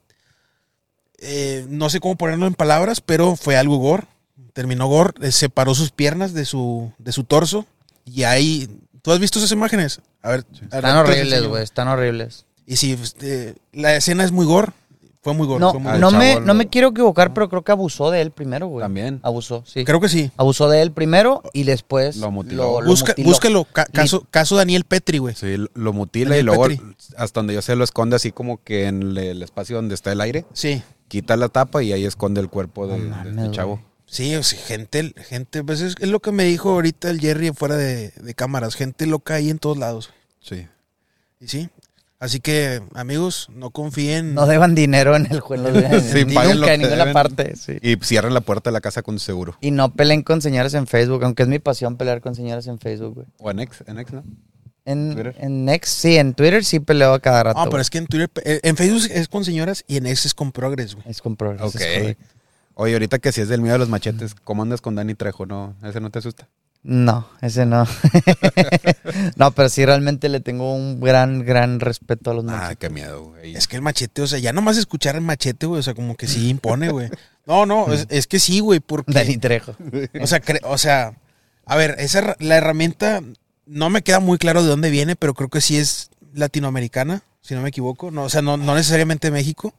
eh, 1.20 1.66
no 1.70 1.90
sé 1.90 2.00
cómo 2.00 2.18
ponerlo 2.18 2.48
en 2.48 2.56
palabras, 2.56 3.02
pero 3.02 3.36
fue 3.36 3.58
algo 3.58 3.78
gore. 3.78 4.08
Terminó 4.54 4.88
gore, 4.88 5.14
eh, 5.22 5.32
separó 5.32 5.74
sus 5.76 5.92
piernas 5.92 6.34
de 6.34 6.46
su, 6.46 6.92
de 6.98 7.12
su 7.12 7.24
torso. 7.24 7.66
Y 8.06 8.24
ahí, 8.24 8.70
¿tú 9.02 9.12
has 9.12 9.20
visto 9.20 9.40
esas 9.40 9.52
imágenes? 9.52 10.02
A 10.22 10.32
ver, 10.32 10.46
Están 10.62 10.98
horribles, 10.98 11.44
güey. 11.46 11.64
Están 11.64 11.88
horribles. 11.88 12.46
Y 12.66 12.76
sí, 12.76 12.98
este, 13.02 13.56
la 13.72 13.96
escena 13.96 14.24
es 14.24 14.32
muy 14.32 14.46
gore. 14.46 14.74
Fue 15.22 15.34
muy 15.34 15.46
gore. 15.48 15.60
No, 15.60 15.72
fue 15.72 15.80
muy 15.82 16.00
no, 16.00 16.12
me, 16.12 16.36
no 16.36 16.40
lo- 16.48 16.54
me 16.54 16.68
quiero 16.70 16.88
equivocar, 16.90 17.34
pero 17.34 17.50
creo 17.50 17.62
que 17.62 17.72
abusó 17.74 18.10
de 18.10 18.22
él 18.22 18.32
primero, 18.32 18.68
güey. 18.68 18.84
También. 18.84 19.20
Abusó, 19.24 19.64
sí. 19.66 19.84
Creo 19.84 20.00
que 20.00 20.08
sí. 20.08 20.32
Abusó 20.38 20.70
de 20.70 20.82
él 20.82 20.94
primero 20.94 21.42
y 21.52 21.64
después 21.64 22.16
Lo 22.18 22.32
mutiló. 22.32 22.82
Busca, 22.86 23.12
mutiló. 23.12 23.28
búscalo. 23.28 23.66
ca- 23.66 23.86
caso, 23.88 24.26
caso 24.32 24.56
Daniel 24.56 24.86
Petri, 24.86 25.18
güey. 25.18 25.36
Sí, 25.36 25.58
lo- 25.58 25.68
lo 25.74 25.92
mutila 25.92 26.30
Daniel 26.30 26.44
y 26.44 26.46
luego 26.46 26.64
Petri. 26.64 26.82
hasta 27.18 27.40
donde 27.40 27.54
yo 27.54 27.62
sé 27.62 27.76
lo 27.76 27.84
esconde 27.84 28.16
así 28.16 28.32
como 28.32 28.64
que 28.64 28.86
en 28.88 29.02
el, 29.02 29.18
el 29.18 29.44
espacio 29.44 29.76
donde 29.76 29.96
está 29.96 30.12
el 30.14 30.22
aire. 30.22 30.46
Sí. 30.54 30.82
Quita 31.10 31.36
la 31.36 31.50
tapa 31.50 31.84
y 31.84 31.92
ahí 31.92 32.06
esconde 32.06 32.40
el 32.40 32.50
cuerpo 32.50 32.88
de, 32.88 32.98
No 33.00 33.04
de 33.04 33.10
mames, 33.10 33.28
este 33.28 33.42
güey. 33.42 33.52
chavo. 33.52 33.82
Sí, 34.06 34.36
o 34.38 34.42
sea, 34.44 34.58
gente, 34.60 35.14
gente, 35.28 35.64
pues 35.64 35.82
es, 35.82 35.96
es 36.00 36.08
lo 36.10 36.20
que 36.22 36.32
me 36.32 36.44
dijo 36.46 36.70
ahorita 36.70 37.10
el 37.10 37.20
Jerry 37.20 37.52
fuera 37.52 37.76
de, 37.76 38.10
de 38.12 38.34
cámaras. 38.36 38.76
Gente 38.76 39.06
loca 39.06 39.36
ahí 39.36 39.50
en 39.50 39.60
todos 39.60 39.78
lados. 39.78 40.12
Sí. 40.40 40.66
Y 41.42 41.48
sí. 41.48 41.70
Así 42.20 42.42
que, 42.42 42.82
amigos, 42.96 43.48
no 43.50 43.72
confíen. 43.72 44.34
No 44.34 44.46
deban 44.46 44.76
dinero 44.76 45.16
en 45.16 45.28
el 45.32 45.40
juego. 45.40 45.70
Sí, 46.02 46.26
nunca, 46.26 46.74
en 46.74 46.82
ninguna 46.82 46.98
deben. 46.98 47.14
parte. 47.14 47.56
sí. 47.56 47.78
Y 47.82 47.96
cierran 47.98 48.34
la 48.34 48.42
puerta 48.42 48.70
de 48.70 48.74
la 48.74 48.82
casa 48.82 49.02
con 49.02 49.20
seguro. 49.20 49.58
Y 49.62 49.72
no 49.72 49.94
peleen 49.94 50.24
con 50.24 50.42
señores 50.42 50.74
en 50.74 50.86
Facebook, 50.86 51.24
aunque 51.24 51.44
es 51.44 51.50
mi 51.50 51.60
pasión 51.60 51.96
pelear 51.96 52.20
con 52.20 52.36
señores 52.36 52.68
en 52.68 52.78
Facebook, 52.78 53.14
güey. 53.16 53.28
O 53.40 53.50
en 53.50 53.60
ex, 53.60 53.84
en 53.88 54.00
ex, 54.00 54.12
¿no? 54.12 54.24
En, 54.84 55.14
¿Twitter? 55.14 55.36
en 55.40 55.70
X, 55.70 55.90
sí, 55.90 56.18
en 56.18 56.34
Twitter 56.34 56.66
sí 56.66 56.80
peleo 56.80 57.14
a 57.14 57.20
cada 57.20 57.44
rato. 57.44 57.60
Ah, 57.60 57.68
pero 57.70 57.82
es 57.82 57.90
que 57.90 58.00
en 58.00 58.08
Twitter, 58.08 58.30
eh, 58.44 58.60
en 58.64 58.76
Facebook 58.76 59.08
es 59.12 59.28
con 59.28 59.46
señoras 59.46 59.86
y 59.88 59.98
en 59.98 60.08
X 60.08 60.26
es 60.26 60.34
con 60.34 60.52
progres, 60.52 60.96
güey. 60.96 61.06
Es 61.08 61.22
con 61.22 61.36
progreso, 61.36 61.68
es 61.78 62.16
Ok. 62.16 62.18
Oye, 62.74 62.94
ahorita 62.94 63.20
que 63.20 63.32
si 63.32 63.42
es 63.42 63.50
del 63.50 63.62
miedo 63.62 63.74
de 63.74 63.80
los 63.80 63.90
machetes, 63.90 64.36
¿cómo 64.36 64.64
andas 64.64 64.82
con 64.82 64.96
Dani 64.96 65.14
Trejo? 65.14 65.46
No, 65.46 65.76
ese 65.84 66.00
no 66.00 66.10
te 66.10 66.20
asusta. 66.20 66.48
No, 66.82 67.28
ese 67.42 67.66
no. 67.66 67.86
no, 69.36 69.52
pero 69.52 69.70
sí 69.70 69.86
realmente 69.86 70.30
le 70.30 70.40
tengo 70.40 70.74
un 70.74 71.00
gran, 71.00 71.44
gran 71.46 71.80
respeto 71.80 72.32
a 72.32 72.34
los 72.34 72.46
Ah, 72.46 72.52
machetes. 72.52 72.78
qué 72.78 72.90
miedo, 72.90 73.24
güey. 73.26 73.56
Es 73.56 73.68
que 73.68 73.76
el 73.76 73.82
machete, 73.82 74.22
o 74.22 74.28
sea, 74.28 74.40
ya 74.40 74.54
nomás 74.54 74.78
escuchar 74.78 75.16
el 75.16 75.22
machete, 75.22 75.66
güey, 75.66 75.80
o 75.80 75.84
sea, 75.84 75.94
como 75.94 76.16
que 76.16 76.28
sí 76.28 76.50
impone, 76.50 76.90
güey. 76.90 77.10
No, 77.46 77.66
no, 77.66 77.88
es, 77.94 78.08
es 78.10 78.28
que 78.28 78.40
sí, 78.40 78.60
güey, 78.62 78.80
porque... 78.80 79.12
Dani 79.12 79.38
Trejo. 79.38 79.76
O 80.22 80.28
sea, 80.28 80.42
cre- 80.42 80.62
o 80.64 80.78
sea, 80.78 81.14
a 81.66 81.76
ver, 81.76 81.96
esa 82.00 82.36
la 82.40 82.56
herramienta 82.58 83.22
no 83.66 83.90
me 83.90 84.02
queda 84.02 84.20
muy 84.20 84.38
claro 84.38 84.64
de 84.64 84.70
dónde 84.70 84.90
viene, 84.90 85.16
pero 85.16 85.34
creo 85.34 85.50
que 85.50 85.62
sí 85.62 85.78
es 85.78 86.10
latinoamericana, 86.34 87.24
si 87.42 87.56
no 87.56 87.62
me 87.62 87.70
equivoco. 87.70 88.10
No, 88.12 88.24
o 88.24 88.30
sea, 88.30 88.42
no, 88.42 88.58
no 88.58 88.74
necesariamente 88.76 89.32
México, 89.32 89.74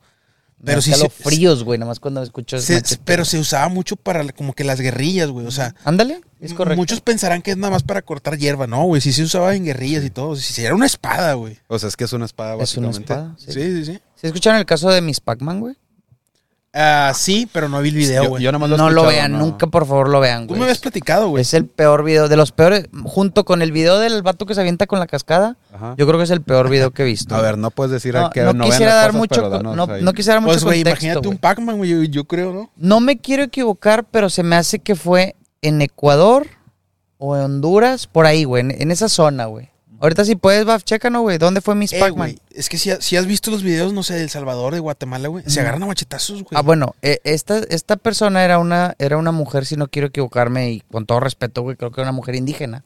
pero 0.65 0.83
sí 0.83 0.91
los 0.91 1.01
se, 1.01 1.09
fríos, 1.09 1.65
güey, 1.65 1.79
nomás 1.79 2.01
cuando 2.01 2.23
escucho 2.23 2.57
ese 2.57 2.81
se- 2.85 2.99
pero 3.05 3.25
se 3.25 3.39
usaba 3.39 3.69
mucho 3.69 3.97
para 3.97 4.27
como 4.33 4.53
que 4.53 4.65
las 4.65 4.81
guerrillas, 4.81 5.29
güey. 5.31 5.47
O 5.47 5.51
sea, 5.51 5.75
Ándale, 5.85 6.21
es 6.41 6.53
correcto. 6.55 6.77
muchos 6.77 7.01
pensarán 7.01 7.43
que 7.43 7.51
es 7.53 7.57
nada 7.57 7.71
más 7.73 7.83
para 7.83 8.03
cortar 8.03 8.37
hierba, 8.39 8.67
no, 8.67 8.85
güey. 8.85 9.01
Sí 9.01 9.13
se 9.13 9.23
usaba 9.23 9.55
en 9.55 9.65
guerrillas 9.65 10.05
y 10.05 10.11
todo. 10.11 10.37
Si 10.37 10.63
era 10.65 10.75
una 10.75 10.87
espada, 10.87 11.35
güey. 11.35 11.59
O 11.69 11.79
sea, 11.79 11.89
es 11.89 11.97
que 11.97 12.05
es 12.05 12.13
una 12.13 12.25
espada, 12.27 12.63
Es 12.63 12.77
una 12.77 12.89
básicamente. 12.89 13.13
espada, 13.13 13.35
sí. 13.39 13.53
Sí, 13.53 13.85
sí, 13.85 13.85
sí. 13.93 14.01
¿Sí 14.17 14.27
escucharon 14.27 14.59
el 14.59 14.67
caso 14.67 14.91
de 14.91 15.01
Miss 15.01 15.21
Pac-Man, 15.21 15.61
güey? 15.61 15.77
Ah, 16.73 17.11
sí, 17.17 17.49
pero 17.53 17.69
no 17.69 17.81
vi 17.81 17.89
el 17.89 17.97
video, 17.97 18.23
Yo, 18.23 18.29
güey. 18.31 18.43
yo 18.45 18.53
nomás 18.53 18.71
lo 18.71 18.77
he 18.77 18.79
No 18.79 18.91
lo 18.91 19.01
escuchado, 19.03 19.17
vean, 19.17 19.33
no. 19.33 19.39
nunca 19.39 19.67
por 19.67 19.87
favor 19.87 20.09
lo 20.09 20.21
vean, 20.21 20.43
Tú 20.47 20.51
güey. 20.51 20.61
me 20.61 20.65
habías 20.67 20.79
platicado, 20.79 21.29
güey. 21.29 21.43
Es 21.43 21.53
el 21.53 21.67
peor 21.67 22.05
video, 22.05 22.29
de 22.29 22.37
los 22.37 22.53
peores, 22.53 22.87
junto 23.03 23.45
con 23.45 23.61
el 23.61 23.73
video 23.73 23.99
del 23.99 24.23
vato 24.23 24.47
que 24.47 24.55
se 24.55 24.61
avienta 24.61 24.87
con 24.87 25.01
la 25.01 25.09
cascada, 25.09 25.57
Ajá. 25.75 25.95
yo 25.99 26.07
creo 26.07 26.19
que 26.19 26.25
es 26.25 26.31
el 26.31 26.43
peor 26.43 26.69
video 26.71 26.93
que 26.93 27.03
he 27.03 27.07
visto. 27.07 27.35
A 27.37 27.41
ver, 27.41 27.59
no 27.59 27.73
puedes 27.73 27.91
decir 27.91 28.15
no, 28.15 28.31
que 28.31 28.43
no 28.43 28.53
no, 28.53 28.65
quisiera 28.67 28.95
dar 28.95 29.11
cosas, 29.11 29.19
mucho, 29.19 29.63
no, 29.63 29.75
no 29.87 30.13
quisiera 30.13 30.35
dar 30.35 30.43
mucho 30.43 30.53
Pues, 30.53 30.65
güey, 30.65 30.79
contexto, 30.85 31.07
imagínate 31.07 31.27
güey. 31.27 31.31
un 31.33 31.39
Pac-Man, 31.39 31.77
güey, 31.79 31.91
yo, 31.91 32.03
yo 32.05 32.25
creo, 32.25 32.53
¿no? 32.53 32.71
No 32.77 33.01
me 33.01 33.19
quiero 33.19 33.43
equivocar, 33.43 34.05
pero 34.05 34.31
se 34.31 34.45
me 34.45 34.55
hace 34.55 34.79
que 34.79 34.95
fue 34.95 35.35
en 35.63 35.83
Ecuador 35.83 36.47
o 37.19 37.37
en 37.37 37.43
Honduras, 37.43 38.07
por 38.07 38.27
ahí, 38.27 38.45
güey, 38.45 38.61
en, 38.61 38.71
en 38.71 38.91
esa 38.93 39.09
zona, 39.09 39.47
güey. 39.47 39.71
Ahorita 40.01 40.25
si 40.25 40.35
puedes, 40.35 40.65
Baf, 40.65 40.83
chécanos, 40.83 41.21
güey, 41.23 41.37
¿dónde 41.37 41.61
fue 41.61 41.75
Miss 41.75 41.93
Eh, 41.93 42.01
Pac-Man? 42.01 42.35
es 42.51 42.69
que 42.71 42.79
si, 42.79 42.91
si 43.01 43.17
has 43.17 43.27
visto 43.27 43.51
los 43.51 43.63
videos, 43.63 43.93
no 43.93 44.03
sé, 44.03 44.15
de 44.15 44.23
El 44.23 44.31
Salvador, 44.31 44.73
de 44.73 44.81
Guatemala, 44.81 45.29
güey, 45.29 45.45
se 45.47 45.61
agarran 45.61 45.83
a 45.83 45.87
machetazos, 45.87 46.43
güey. 46.43 46.53
Ah, 46.55 46.63
bueno, 46.63 46.95
eh, 47.03 47.19
esta, 47.25 47.59
esta 47.59 47.97
persona 47.97 48.43
era 48.45 48.59
una, 48.59 48.95
era 48.99 49.19
una 49.19 49.31
mujer, 49.31 49.67
si 49.67 49.77
no 49.77 49.89
quiero 49.89 50.09
equivocarme, 50.09 50.71
y 50.73 50.81
con 50.81 51.05
todo 51.05 51.21
respeto, 51.21 51.61
güey, 51.63 51.77
creo 51.77 51.91
que 51.91 52.01
era 52.01 52.09
una 52.11 52.17
mujer 52.17 52.35
indígena, 52.35 52.83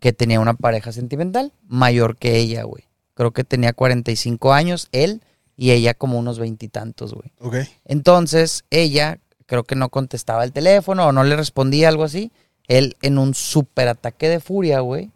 que 0.00 0.14
tenía 0.14 0.40
una 0.40 0.54
pareja 0.54 0.92
sentimental 0.92 1.52
mayor 1.68 2.16
que 2.16 2.36
ella, 2.38 2.62
güey. 2.62 2.84
Creo 3.12 3.32
que 3.32 3.44
tenía 3.44 3.74
45 3.74 4.54
años, 4.54 4.88
él, 4.92 5.22
y 5.58 5.72
ella 5.72 5.92
como 5.92 6.18
unos 6.18 6.38
veintitantos, 6.38 7.12
güey. 7.12 7.32
Ok. 7.38 7.68
Entonces, 7.84 8.64
ella 8.70 9.18
creo 9.44 9.64
que 9.64 9.74
no 9.74 9.90
contestaba 9.90 10.42
el 10.44 10.52
teléfono 10.52 11.06
o 11.06 11.12
no 11.12 11.22
le 11.22 11.36
respondía, 11.36 11.88
algo 11.88 12.04
así. 12.04 12.32
Él, 12.66 12.96
en 13.02 13.18
un 13.18 13.34
super 13.34 13.88
ataque 13.88 14.30
de 14.30 14.40
furia, 14.40 14.80
güey, 14.80 15.10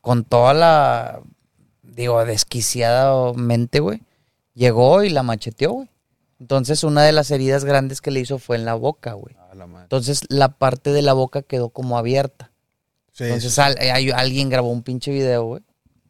con 0.00 0.24
toda 0.24 0.54
la, 0.54 1.22
digo, 1.82 2.24
desquiciadamente, 2.24 3.80
güey, 3.80 4.02
llegó 4.54 5.02
y 5.02 5.10
la 5.10 5.22
macheteó, 5.22 5.72
güey. 5.72 5.90
Entonces, 6.40 6.84
una 6.84 7.02
de 7.02 7.12
las 7.12 7.30
heridas 7.30 7.64
grandes 7.64 8.00
que 8.00 8.10
le 8.10 8.20
hizo 8.20 8.38
fue 8.38 8.56
en 8.56 8.64
la 8.64 8.74
boca, 8.74 9.12
güey. 9.14 9.36
Ah, 9.38 9.54
la. 9.54 9.64
Entonces, 9.82 10.22
la 10.28 10.48
parte 10.48 10.90
de 10.92 11.00
la 11.02 11.12
boca 11.12 11.42
quedó 11.42 11.70
como 11.70 11.96
abierta. 11.96 12.50
Sí, 13.12 13.24
Entonces, 13.24 13.54
sí. 13.54 13.60
al- 13.60 13.78
hay- 13.78 14.10
alguien 14.10 14.50
grabó 14.50 14.70
un 14.70 14.82
pinche 14.82 15.12
video, 15.12 15.44
güey. 15.44 15.62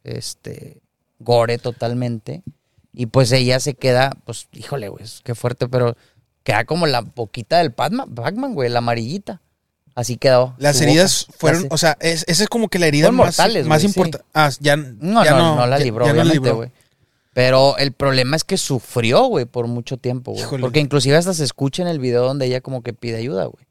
Este, 0.03 0.81
gore 1.19 1.57
totalmente. 1.59 2.43
Y 2.91 3.05
pues 3.07 3.31
ella 3.31 3.59
se 3.59 3.75
queda, 3.75 4.11
pues, 4.25 4.47
híjole, 4.53 4.89
güey, 4.89 5.05
qué 5.23 5.35
fuerte, 5.35 5.67
pero 5.67 5.95
queda 6.43 6.65
como 6.65 6.87
la 6.87 7.01
boquita 7.01 7.57
del 7.59 7.73
Pac-Man, 7.73 8.53
güey, 8.55 8.69
la 8.69 8.79
amarillita. 8.79 9.41
Así 9.95 10.17
quedó. 10.17 10.53
Las 10.57 10.81
heridas 10.81 11.25
boca. 11.27 11.37
fueron, 11.39 11.67
o 11.71 11.77
sea, 11.77 11.97
es- 12.01 12.25
esa 12.27 12.43
es 12.43 12.49
como 12.49 12.67
que 12.67 12.79
la 12.79 12.87
herida 12.87 13.05
Fueron 13.07 13.17
más, 13.17 13.37
mortales, 13.39 13.65
más 13.65 13.81
sí. 13.81 13.87
importante. 13.87 14.25
Ah, 14.33 14.49
ya, 14.59 14.75
no, 14.75 15.23
ya 15.23 15.31
no, 15.31 15.55
no, 15.55 15.65
la 15.67 15.79
libró, 15.79 16.05
ya 16.05 16.13
no 16.13 16.21
obviamente, 16.21 16.51
güey. 16.51 16.71
Pero 17.33 17.77
el 17.77 17.91
problema 17.93 18.35
es 18.35 18.43
que 18.43 18.57
sufrió, 18.57 19.23
güey, 19.25 19.45
por 19.45 19.67
mucho 19.67 19.97
tiempo, 19.97 20.33
güey. 20.33 20.45
Porque 20.61 20.79
inclusive 20.79 21.15
hasta 21.17 21.33
se 21.33 21.43
escucha 21.43 21.81
en 21.81 21.87
el 21.89 21.99
video 21.99 22.23
donde 22.25 22.45
ella 22.45 22.61
como 22.61 22.81
que 22.83 22.93
pide 22.93 23.17
ayuda, 23.17 23.45
güey. 23.45 23.65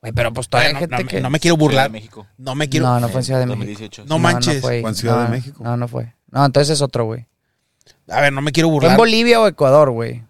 Güey, 0.00 0.12
pero 0.12 0.32
pues 0.32 0.48
todavía 0.48 0.68
hay 0.68 0.74
no, 0.74 0.80
gente 0.80 1.02
no 1.02 1.08
que... 1.08 1.20
no 1.20 1.30
me 1.30 1.40
quiero 1.40 1.54
Ciudad 1.56 1.64
burlar. 1.66 1.84
de 1.84 1.92
México. 1.92 2.26
No 2.36 2.54
me 2.54 2.68
quiero. 2.68 2.86
No, 2.86 3.00
no 3.00 3.08
fue 3.08 3.20
en 3.20 3.24
Ciudad 3.24 3.40
de 3.40 3.46
México. 3.46 3.64
2018. 3.64 4.04
No 4.06 4.18
manches. 4.18 4.64
ahí. 4.64 4.80
Fue 4.82 4.90
en 4.90 4.94
Ciudad 4.96 5.18
de 5.18 5.24
No, 5.24 5.30
México. 5.30 5.64
No, 5.64 5.76
no 5.76 5.88
fue. 5.88 6.14
No, 6.30 6.44
entonces 6.44 6.74
es 6.74 6.82
otro, 6.82 7.04
güey. 7.06 7.26
A 8.08 8.20
ver, 8.20 8.32
no 8.32 8.42
me 8.42 8.52
quiero 8.52 8.68
Fue 8.68 8.74
en 8.74 8.80
burlar. 8.80 8.96
Bolivia 8.96 9.40
o 9.40 9.46
Ecuador, 9.46 9.90
güey. 9.90 10.22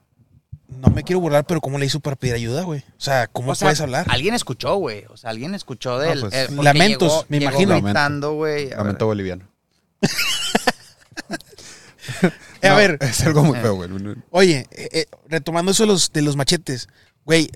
No 0.84 0.90
me 0.94 1.02
quiero 1.02 1.20
burlar, 1.20 1.44
pero 1.46 1.60
¿cómo 1.60 1.78
le 1.78 1.86
hizo 1.86 2.00
para 2.00 2.14
pedir 2.16 2.34
ayuda, 2.34 2.62
güey? 2.62 2.80
O 2.80 3.00
sea, 3.00 3.26
¿cómo 3.28 3.52
O 3.52 3.54
sea, 3.54 3.66
puedes 3.66 3.80
hablar? 3.80 4.06
Alguien 4.10 4.34
escuchó, 4.34 4.76
güey. 4.76 5.04
O 5.08 5.16
sea, 5.16 5.30
alguien 5.30 5.54
escuchó 5.54 5.98
del... 5.98 6.20
pues, 6.20 6.34
eh, 6.34 6.44
porque 6.48 6.62
lamentos, 6.64 7.12
llegó- 7.12 7.26
me 7.28 7.38
llegó 7.38 7.50
imagino. 7.62 7.80
gritando, 7.82 8.32
güey. 8.34 8.72
A 8.72 8.76
Lamento 8.78 9.06
boliviano. 9.06 9.48
Eh, 12.60 12.66
a 12.68 12.70
No, 12.70 12.76
ver, 12.76 12.98
Es 13.00 13.22
algo 13.24 13.42
muy 13.44 13.58
feo, 13.58 13.74
güey. 13.76 13.88
oye, 14.30 14.66
eh, 14.72 14.88
eh, 14.92 15.06
retomando 15.28 15.72
eso 15.72 15.84
de 15.84 15.86
los, 15.86 16.12
de 16.12 16.20
los 16.22 16.36
machetes, 16.36 16.88
güey, 17.24 17.50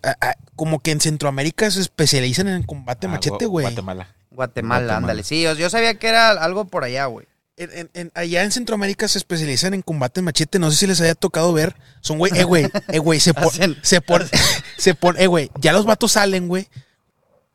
como 0.57 0.81
que 0.81 0.91
en 0.91 1.01
Centroamérica 1.01 1.71
se 1.71 1.81
especializan 1.81 2.49
en 2.49 2.63
combate 2.63 3.07
Ah, 3.07 3.11
machete, 3.11 3.45
güey. 3.47 3.65
Guatemala. 3.65 4.15
Guatemala, 4.31 4.81
Guatemala. 4.81 4.97
ándale. 4.97 5.23
Sí, 5.23 5.43
yo, 5.43 5.53
yo 5.55 5.69
sabía 5.69 5.95
que 5.99 6.09
era 6.09 6.31
algo 6.31 6.67
por 6.67 6.85
allá, 6.85 7.07
güey. 7.07 7.27
En- 7.59 7.71
en- 7.73 7.91
en- 7.95 8.13
allá 8.15 8.45
en 8.45 8.53
Centroamérica 8.53 9.09
se 9.09 9.19
especializan 9.19 9.75
en 9.75 9.83
combate 9.83 10.23
machete. 10.23 10.59
No 10.59 10.71
sé 10.71 10.77
si 10.79 10.87
les 10.87 11.01
haya 11.01 11.15
tocado 11.15 11.53
ver. 11.53 11.75
Son, 12.01 12.17
güey, 12.19 12.33
eh, 12.37 12.45
güey, 12.45 12.69
eh, 12.89 12.99
güey, 12.99 13.21
se 13.21 13.35
pone, 13.35 13.49
Hacen- 13.51 13.77
se 13.83 14.01
pone, 14.01 14.27
se 14.79 14.97
eh, 15.19 15.27
güey, 15.27 15.51
ya 15.61 15.73
los 15.73 15.85
vatos 15.85 16.13
salen, 16.13 16.49
güey, 16.49 16.69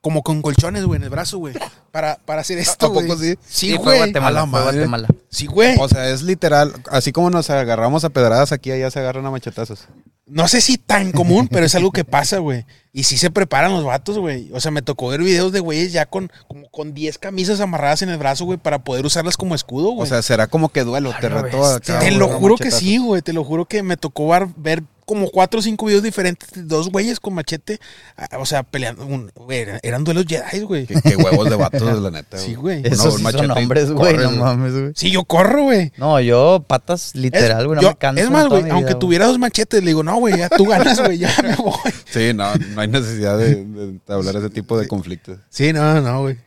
como 0.02 0.22
con 0.22 0.42
colchones, 0.42 0.84
güey, 0.84 0.98
en 0.98 1.04
el 1.04 1.10
brazo, 1.10 1.38
güey, 1.38 1.56
para, 1.92 2.18
para 2.26 2.42
hacer 2.42 2.58
esto, 2.58 2.88
¿A 2.88 2.90
poco 2.94 3.06
güey. 3.16 3.18
sí? 3.20 3.38
Sí, 3.48 3.76
güey. 3.78 3.98
Guatemala, 4.00 4.42
a 4.42 4.46
la 4.46 4.50
fue 4.52 4.60
madre. 4.60 4.78
Guatemala. 4.80 5.08
Sí, 5.30 5.46
güey. 5.46 5.78
O 5.80 5.88
sea, 5.88 6.10
es 6.10 6.22
literal. 6.24 6.74
Así 6.92 7.12
como 7.14 7.30
nos 7.30 7.50
agarramos 7.50 8.04
a 8.04 8.10
pedradas 8.10 8.52
aquí, 8.52 8.72
allá 8.72 8.92
se 8.92 9.00
agarran 9.00 9.26
a 9.26 9.32
machetazos. 9.32 9.88
No 10.26 10.48
sé 10.50 10.60
si 10.62 10.78
tan 10.78 11.12
común, 11.14 11.48
pero 11.48 11.66
es 11.66 11.76
algo 11.76 11.92
que 11.92 12.04
pasa, 12.04 12.40
güey. 12.40 12.66
Y 12.96 13.06
sí 13.06 13.18
se 13.18 13.32
preparan 13.32 13.72
los 13.74 13.84
vatos, 13.84 14.20
güey. 14.20 14.52
O 14.54 14.60
sea, 14.60 14.70
me 14.70 14.84
tocó 14.84 15.08
ver 15.08 15.22
videos 15.24 15.52
de 15.52 15.60
güeyes 15.62 15.92
ya 15.94 16.06
con 16.06 16.32
como 16.48 16.70
con 16.70 16.94
10 16.94 17.18
camisas 17.18 17.60
amarradas 17.60 18.04
en 18.04 18.10
el 18.10 18.20
brazo, 18.20 18.46
güey, 18.46 18.60
para 18.60 18.84
poder 18.84 19.04
usarlas 19.06 19.36
como 19.36 19.56
escudo, 19.56 19.90
güey. 19.92 20.04
O 20.04 20.06
sea, 20.06 20.22
será 20.22 20.46
como 20.46 20.70
que 20.70 20.84
duelo. 20.84 21.12
Te 21.20 21.28
la 21.30 21.42
reto 21.42 21.66
a 21.66 21.74
bestia, 21.74 21.96
cada 21.96 22.06
te 22.06 22.12
lo 22.12 22.28
juro 22.30 22.56
que 22.56 22.70
sí, 22.70 22.98
güey. 23.00 23.24
Te 23.24 23.34
lo 23.34 23.44
juro 23.44 23.66
que 23.66 23.82
me 23.82 23.98
tocó 23.98 24.28
ver, 24.30 24.48
ver 24.58 24.84
como 25.06 25.28
cuatro 25.30 25.60
o 25.60 25.64
cinco 25.64 25.88
videos 25.88 26.02
diferentes 26.02 26.50
de 26.54 26.62
dos 26.64 26.90
güeyes 26.90 27.20
con 27.20 27.34
machete. 27.34 27.78
ah, 28.16 28.38
O 28.40 28.46
sea, 28.46 28.64
peleando. 28.64 29.06
un- 29.06 29.32
güey, 29.36 29.60
eran, 29.60 29.80
eran 29.84 30.06
duelos 30.06 30.24
Jedi, 30.26 30.62
güey. 30.62 30.88
Qué, 30.88 30.96
qué 31.02 31.18
huevos 31.18 31.50
de 31.50 31.58
vatos, 31.58 32.00
la 32.02 32.10
neta. 32.12 32.38
Sí, 32.38 32.54
güey. 32.56 32.84
Esos 32.88 33.08
un 33.08 33.18
sí 33.18 33.24
machete 33.24 33.48
son 33.48 33.58
hombres, 33.58 33.92
güey. 33.92 34.16
No 34.16 34.32
mames, 34.32 34.72
güey. 34.72 34.92
Sí, 34.96 35.12
yo 35.12 35.26
corro, 35.26 35.64
güey. 35.64 35.92
No, 35.98 36.22
yo 36.22 36.64
patas 36.66 37.14
literal, 37.16 37.68
güey. 37.68 37.82
No 37.82 37.90
me 37.90 37.96
canso. 37.98 38.24
Es 38.24 38.30
más, 38.30 38.48
güey, 38.48 38.62
aunque 38.62 38.76
vida, 38.78 38.88
güey. 38.92 39.00
tuviera 39.00 39.26
dos 39.28 39.40
machetes, 39.40 39.82
le 39.84 39.88
digo, 39.90 40.04
no, 40.04 40.16
güey, 40.20 40.38
ya 40.38 40.48
tú 40.48 40.64
ganas, 40.66 40.98
güey, 41.02 41.18
ya 41.18 41.36
me 41.44 41.54
voy. 41.58 41.74
Sí, 42.10 42.32
no, 42.34 42.54
no 42.56 42.83
hay 42.84 42.88
necesidad 42.90 43.38
de, 43.38 43.56
de 43.66 44.14
hablar 44.14 44.36
ese 44.36 44.50
tipo 44.50 44.78
de 44.78 44.88
conflictos. 44.88 45.40
Sí, 45.50 45.74
no, 45.74 46.02
no, 46.02 46.22
güey. 46.22 46.38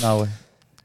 No, 0.00 0.18
güey. 0.18 0.30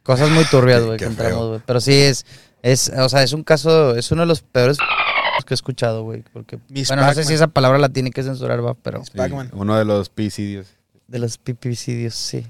Cosas 0.04 0.30
muy 0.30 0.44
turbias, 0.46 0.84
güey, 0.86 0.98
que 0.98 1.06
entramos, 1.06 1.48
güey. 1.50 1.62
Pero 1.66 1.80
sí 1.82 1.94
es, 1.94 2.26
es, 2.62 2.92
o 2.98 3.10
sea, 3.10 3.24
es 3.24 3.34
un 3.34 3.44
caso, 3.44 3.96
es 3.96 4.12
uno 4.12 4.22
de 4.24 4.28
los 4.28 4.42
peores 4.42 4.78
que 5.46 5.54
he 5.54 5.56
escuchado, 5.56 6.04
güey. 6.04 6.24
Porque, 6.34 6.60
Miss 6.70 6.88
bueno, 6.90 7.06
no 7.06 7.14
sé 7.14 7.24
si 7.24 7.34
esa 7.34 7.48
palabra 7.48 7.78
la 7.78 7.90
tiene 7.90 8.12
que 8.12 8.24
censurar, 8.24 8.66
va, 8.66 8.74
pero 8.74 9.04
Sí, 9.06 9.12
uno 9.54 9.78
de 9.78 9.86
los 9.86 10.10
picidios. 10.10 10.68
de 11.08 11.20
los 11.20 11.38
pipicidios, 11.38 12.16
sí. 12.16 12.46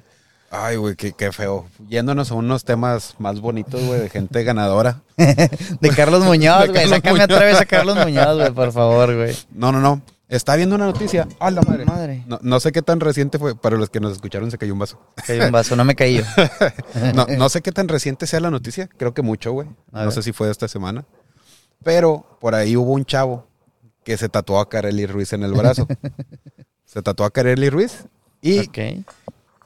Ay, 0.50 0.78
güey, 0.78 0.96
qué, 0.96 1.12
qué 1.12 1.34
feo. 1.34 1.68
Yéndonos 1.90 2.32
a 2.32 2.36
unos 2.36 2.64
temas 2.64 3.16
más 3.20 3.42
bonitos, 3.42 3.84
güey, 3.84 4.00
de 4.00 4.10
gente 4.10 4.44
ganadora. 4.46 5.02
De 5.18 5.90
Carlos 5.90 6.24
Muñoz, 6.24 6.70
güey. 6.70 6.88
Sácame 6.88 7.22
otra 7.22 7.40
vez 7.40 7.60
a 7.60 7.66
Carlos 7.66 7.98
Muñoz, 7.98 8.38
güey, 8.38 8.52
por 8.52 8.72
favor, 8.72 9.14
güey. 9.14 9.36
No, 9.52 9.74
no, 9.74 9.82
no. 9.82 10.02
Está 10.30 10.58
viendo 10.58 10.76
una 10.76 10.86
noticia. 10.86 11.28
¡A 11.40 11.52
la 11.52 11.62
madre! 11.62 11.86
Madre. 11.86 12.24
No, 12.28 12.40
no 12.42 12.60
sé 12.60 12.72
qué 12.74 12.82
tan 12.82 13.00
reciente 13.00 13.40
fue. 13.40 13.56
Para 13.56 13.78
los 13.78 13.90
que 13.90 14.00
nos 14.02 14.12
escucharon, 14.12 14.52
se 14.52 14.58
cayó 14.58 14.74
un 14.74 14.80
vaso. 14.80 15.00
Cayó 15.26 15.46
un 15.46 15.52
vaso, 15.52 15.76
no 15.76 15.86
me 15.86 15.96
caí 15.96 16.18
yo. 16.18 16.24
No, 17.16 17.26
no 17.28 17.50
sé 17.50 17.62
qué 17.62 17.72
tan 17.72 17.88
reciente 17.88 18.28
sea 18.28 18.40
la 18.42 18.52
noticia. 18.52 18.88
Creo 18.98 19.14
que 19.14 19.22
mucho, 19.22 19.54
güey. 19.54 19.70
No 19.92 20.12
sé 20.12 20.22
si 20.22 20.34
fue 20.34 20.48
de 20.48 20.52
esta 20.52 20.68
semana. 20.68 21.06
Pero 21.84 22.38
por 22.42 22.56
ahí 22.56 22.76
hubo 22.76 22.92
un 22.94 23.06
chavo 23.06 23.48
que 24.04 24.18
se 24.18 24.28
tatuó 24.30 24.60
a 24.60 24.68
Kareli 24.70 25.06
Ruiz 25.06 25.32
en 25.34 25.44
el 25.44 25.54
brazo. 25.54 25.88
se 26.86 27.02
tatuó 27.02 27.26
a 27.26 27.32
Kareli 27.32 27.70
Ruiz 27.70 28.06
y 28.42 28.70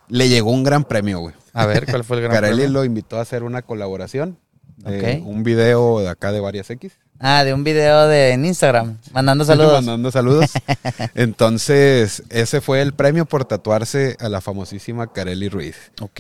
le 0.07 0.29
llegó 0.29 0.51
un 0.51 0.63
gran 0.63 0.83
premio, 0.83 1.19
güey. 1.19 1.35
A 1.53 1.65
ver, 1.65 1.85
¿cuál 1.85 2.03
fue 2.03 2.17
el 2.17 2.23
gran 2.23 2.37
premio? 2.41 2.69
lo 2.69 2.85
invitó 2.85 3.17
a 3.17 3.21
hacer 3.21 3.43
una 3.43 3.61
colaboración. 3.63 4.37
de 4.77 5.19
Ok. 5.19 5.27
Un 5.27 5.43
video 5.43 5.99
de 5.99 6.09
acá 6.09 6.31
de 6.31 6.39
varias 6.39 6.69
X. 6.69 6.99
Ah, 7.23 7.43
de 7.43 7.53
un 7.53 7.63
video 7.63 8.07
de 8.07 8.31
en 8.31 8.45
Instagram, 8.45 8.97
mandando 9.13 9.45
saludos. 9.45 9.73
Mandando 9.73 10.09
saludos. 10.11 10.49
Entonces, 11.15 12.23
ese 12.29 12.61
fue 12.61 12.81
el 12.81 12.93
premio 12.93 13.25
por 13.25 13.45
tatuarse 13.45 14.17
a 14.19 14.27
la 14.27 14.41
famosísima 14.41 15.11
Kareli 15.13 15.47
Ruiz. 15.49 15.75
Ok. 16.01 16.19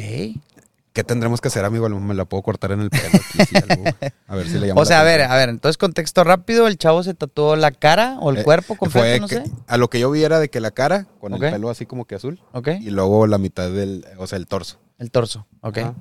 ¿Qué 0.93 1.03
tendremos 1.05 1.39
que 1.39 1.47
hacer, 1.47 1.63
amigo? 1.63 1.87
Me 1.89 2.13
la 2.13 2.25
puedo 2.25 2.43
cortar 2.43 2.73
en 2.73 2.81
el 2.81 2.89
pelo 2.89 3.03
aquí, 3.07 3.45
si 3.45 3.55
algo. 3.57 3.83
A 4.27 4.35
ver 4.35 4.47
si 4.47 4.59
le 4.59 4.67
llamo 4.67 4.81
O 4.81 4.85
sea, 4.85 4.99
a 4.99 5.03
ver, 5.03 5.21
a 5.21 5.35
ver, 5.35 5.47
entonces 5.49 5.77
contexto 5.77 6.23
rápido, 6.25 6.67
el 6.67 6.77
chavo 6.77 7.01
se 7.01 7.13
tatuó 7.13 7.55
la 7.55 7.71
cara 7.71 8.17
o 8.19 8.29
el 8.29 8.39
Eh, 8.39 8.43
cuerpo 8.43 8.75
completo, 8.75 9.07
Fue 9.07 9.19
no 9.19 9.27
sé. 9.45 9.51
A 9.67 9.77
lo 9.77 9.89
que 9.89 9.99
yo 10.01 10.11
vi 10.11 10.23
era 10.23 10.39
de 10.39 10.49
que 10.49 10.59
la 10.59 10.71
cara, 10.71 11.07
con 11.19 11.33
Ok. 11.33 11.43
el 11.43 11.51
pelo 11.51 11.69
así 11.69 11.85
como 11.85 12.03
que 12.05 12.15
azul, 12.15 12.41
Ok. 12.51 12.67
y 12.81 12.89
luego 12.89 13.25
la 13.25 13.37
mitad 13.37 13.71
del, 13.71 14.05
o 14.17 14.27
sea, 14.27 14.37
el 14.37 14.47
torso. 14.47 14.79
El 14.99 15.11
torso, 15.11 15.47
ok. 15.61 15.77
Ajá. 15.77 15.93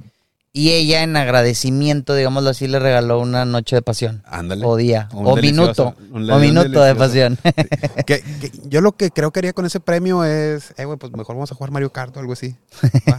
Y 0.52 0.70
ella 0.72 1.04
en 1.04 1.16
agradecimiento, 1.16 2.12
digámoslo 2.16 2.50
así, 2.50 2.66
le 2.66 2.80
regaló 2.80 3.20
una 3.20 3.44
noche 3.44 3.76
de 3.76 3.82
pasión. 3.82 4.24
Ándale. 4.26 4.64
O 4.66 4.74
día, 4.76 5.08
Un 5.12 5.24
o 5.28 5.36
minuto, 5.36 5.94
un 6.10 6.28
o 6.28 6.38
minuto 6.40 6.82
de 6.82 6.94
pasión. 6.96 7.38
Que- 8.04 8.20
que 8.20 8.50
yo 8.64 8.80
lo 8.80 8.90
que 8.96 9.10
creo 9.12 9.30
que 9.30 9.38
haría 9.38 9.52
con 9.52 9.64
ese 9.64 9.78
premio 9.78 10.24
es, 10.24 10.74
eh, 10.76 10.86
güey, 10.86 10.98
pues 10.98 11.12
mejor 11.12 11.36
vamos 11.36 11.52
a 11.52 11.54
jugar 11.54 11.70
Mario 11.70 11.92
Kart 11.92 12.16
o 12.16 12.20
algo 12.20 12.32
así. 12.32 12.56
Va. 13.08 13.16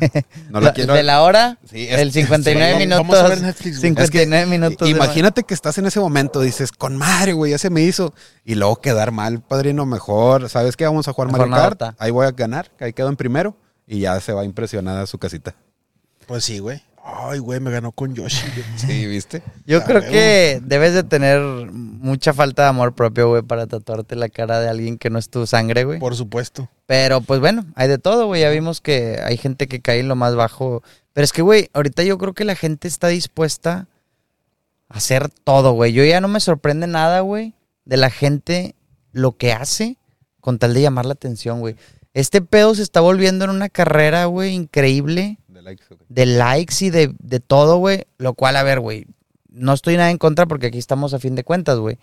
No 0.50 0.60
lo 0.60 0.66
La- 0.68 0.74
quiero. 0.74 0.94
De 0.94 1.04
la 1.04 1.22
hora, 1.22 1.58
Sí, 1.72 1.88
es- 1.90 2.00
el 2.00 2.12
59 2.12 2.74
sí, 2.74 2.80
minutos. 2.80 3.08
vamos 3.08 3.18
a 3.20 3.28
ver 3.30 3.42
Netflix, 3.42 3.78
güey. 3.80 3.82
59 3.92 4.46
minutos. 4.48 4.90
Imagínate 4.90 5.44
que 5.44 5.54
estás 5.54 5.78
en 5.78 5.86
ese 5.86 6.02
momento, 6.02 6.42
dices, 6.42 6.74
con 6.74 6.98
madre, 6.98 7.32
güey, 7.32 7.52
ya 7.52 7.58
se 7.58 7.70
me 7.70 7.82
hizo. 7.82 8.14
Y 8.44 8.56
luego 8.56 8.82
quedar 8.82 9.14
mal, 9.14 9.40
padrino, 9.42 9.86
mejor. 9.86 10.50
¿Sabes 10.50 10.76
qué? 10.76 10.84
Vamos 10.86 11.08
a 11.08 11.14
jugar 11.14 11.32
Mejor 11.32 11.48
Mario 11.48 11.78
Kart. 11.78 11.96
Ahí 11.98 12.12
voy 12.12 12.26
a 12.28 12.32
ganar, 12.32 12.72
ahí 12.82 12.92
quedo 12.92 13.08
en 13.08 13.16
primero. 13.16 13.56
Y 13.88 14.00
ya 14.02 14.20
se 14.20 14.34
va 14.34 14.44
impresionada 14.44 15.04
a 15.04 15.08
su 15.08 15.18
casita. 15.18 15.56
Pues 16.28 16.44
sí, 16.44 16.60
güey. 16.60 16.82
Ay, 17.04 17.40
güey, 17.40 17.60
me 17.60 17.72
ganó 17.72 17.92
con 17.92 18.14
Yoshi. 18.14 18.46
güey. 18.54 18.66
Sí, 18.78 19.06
¿viste? 19.08 19.42
Yo 19.66 19.84
creo 19.84 20.02
que 20.02 20.62
debes 20.64 20.94
de 20.94 21.04
tener 21.04 21.42
mucha 21.42 22.34
falta 22.34 22.64
de 22.64 22.70
amor 22.70 22.94
propio, 22.94 23.30
güey, 23.30 23.42
para 23.42 23.68
tatuarte 23.68 24.16
la 24.16 24.30
cara 24.30 24.60
de 24.60 24.70
alguien 24.70 24.98
que 24.98 25.10
no 25.10 25.18
es 25.18 25.30
tu 25.30 25.48
sangre, 25.48 25.84
güey. 25.84 26.00
Por 26.00 26.16
supuesto. 26.16 26.70
Pero 26.86 27.22
pues 27.22 27.40
bueno, 27.40 27.66
hay 27.76 27.88
de 27.88 27.98
todo, 27.98 28.28
güey. 28.28 28.42
Ya 28.42 28.50
vimos 28.50 28.82
que 28.82 29.20
hay 29.24 29.38
gente 29.38 29.68
que 29.68 29.82
cae 29.82 30.00
en 30.00 30.08
lo 30.08 30.16
más 30.16 30.36
bajo. 30.36 30.84
Pero 31.14 31.26
es 31.26 31.34
que, 31.34 31.42
güey, 31.42 31.70
ahorita 31.74 32.04
yo 32.04 32.18
creo 32.18 32.34
que 32.34 32.46
la 32.46 32.56
gente 32.56 32.88
está 32.88 33.08
dispuesta 33.08 33.88
a 34.88 34.98
hacer 34.98 35.30
todo, 35.30 35.72
güey. 35.74 35.94
Yo 35.94 36.04
ya 36.04 36.22
no 36.22 36.28
me 36.28 36.40
sorprende 36.40 36.88
nada, 36.88 37.22
güey, 37.22 37.54
de 37.86 37.98
la 37.98 38.10
gente 38.10 38.76
lo 39.12 39.38
que 39.38 39.54
hace 39.54 39.98
con 40.40 40.60
tal 40.60 40.74
de 40.74 40.82
llamar 40.82 41.06
la 41.06 41.14
atención, 41.14 41.60
güey. 41.60 41.76
Este 42.14 42.42
pedo 42.42 42.76
se 42.76 42.84
está 42.84 43.00
volviendo 43.00 43.46
en 43.46 43.52
una 43.52 43.70
carrera, 43.70 44.26
güey, 44.26 44.54
increíble 44.54 45.38
De 45.62 45.70
likes, 45.70 45.86
de 46.10 46.26
likes 46.26 46.86
y 46.86 46.90
de, 46.90 47.14
de 47.20 47.40
todo, 47.40 47.78
güey. 47.78 48.06
Lo 48.18 48.34
cual, 48.34 48.56
a 48.56 48.64
ver, 48.64 48.80
güey, 48.80 49.06
no 49.50 49.74
estoy 49.74 49.98
nada 49.98 50.10
en 50.10 50.18
contra 50.18 50.46
porque 50.46 50.68
aquí 50.68 50.78
estamos 50.78 51.14
a 51.14 51.20
fin 51.20 51.36
de 51.36 51.44
cuentas, 51.44 51.78
güey. 51.78 52.00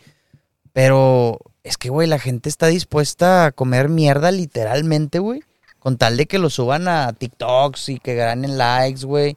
Pero 0.72 1.40
es 1.64 1.76
que, 1.76 1.88
güey, 1.88 2.06
la 2.06 2.18
gente 2.18 2.48
está 2.48 2.68
dispuesta 2.68 3.46
a 3.46 3.52
comer 3.52 3.88
mierda 3.88 4.30
literalmente, 4.30 5.18
güey. 5.18 5.42
Con 5.78 5.96
tal 5.96 6.16
de 6.16 6.26
que 6.26 6.38
lo 6.38 6.50
suban 6.50 6.88
a 6.88 7.12
TikToks 7.12 7.88
y 7.88 7.98
que 7.98 8.14
ganen 8.14 8.58
likes, 8.58 9.04
güey. 9.04 9.36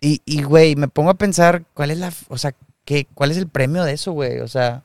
Y, 0.00 0.22
y, 0.24 0.42
güey, 0.42 0.76
me 0.76 0.88
pongo 0.88 1.10
a 1.10 1.14
pensar 1.14 1.64
cuál 1.74 1.90
es 1.90 1.98
la, 1.98 2.12
o 2.28 2.38
sea, 2.38 2.54
¿qué, 2.84 3.06
cuál 3.14 3.30
es 3.30 3.36
el 3.36 3.48
premio 3.48 3.84
de 3.84 3.92
eso, 3.92 4.12
güey. 4.12 4.40
O 4.40 4.48
sea, 4.48 4.82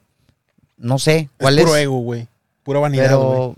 no 0.77 0.99
sé. 0.99 1.29
¿Cuál 1.39 1.55
es 1.55 1.61
es? 1.61 1.65
puro 1.65 1.77
ego, 1.77 1.99
güey. 1.99 2.27
Pura 2.63 2.79
vanidad, 2.79 3.15
güey. 3.15 3.31
pero, 3.31 3.55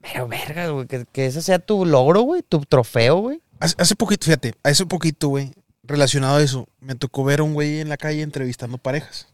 pero, 0.00 0.28
verga, 0.28 0.68
güey, 0.68 0.86
que, 0.86 1.06
que 1.10 1.26
ese 1.26 1.42
sea 1.42 1.58
tu 1.58 1.86
logro, 1.86 2.22
güey, 2.22 2.42
tu 2.42 2.60
trofeo, 2.60 3.18
güey. 3.18 3.40
Hace, 3.60 3.74
hace 3.78 3.94
poquito, 3.96 4.24
fíjate, 4.24 4.54
hace 4.64 4.86
poquito, 4.86 5.28
güey, 5.28 5.52
relacionado 5.84 6.36
a 6.36 6.42
eso, 6.42 6.66
me 6.80 6.94
tocó 6.96 7.22
ver 7.24 7.40
a 7.40 7.42
un 7.44 7.54
güey 7.54 7.80
en 7.80 7.88
la 7.88 7.96
calle 7.96 8.22
entrevistando 8.22 8.78
parejas. 8.78 9.28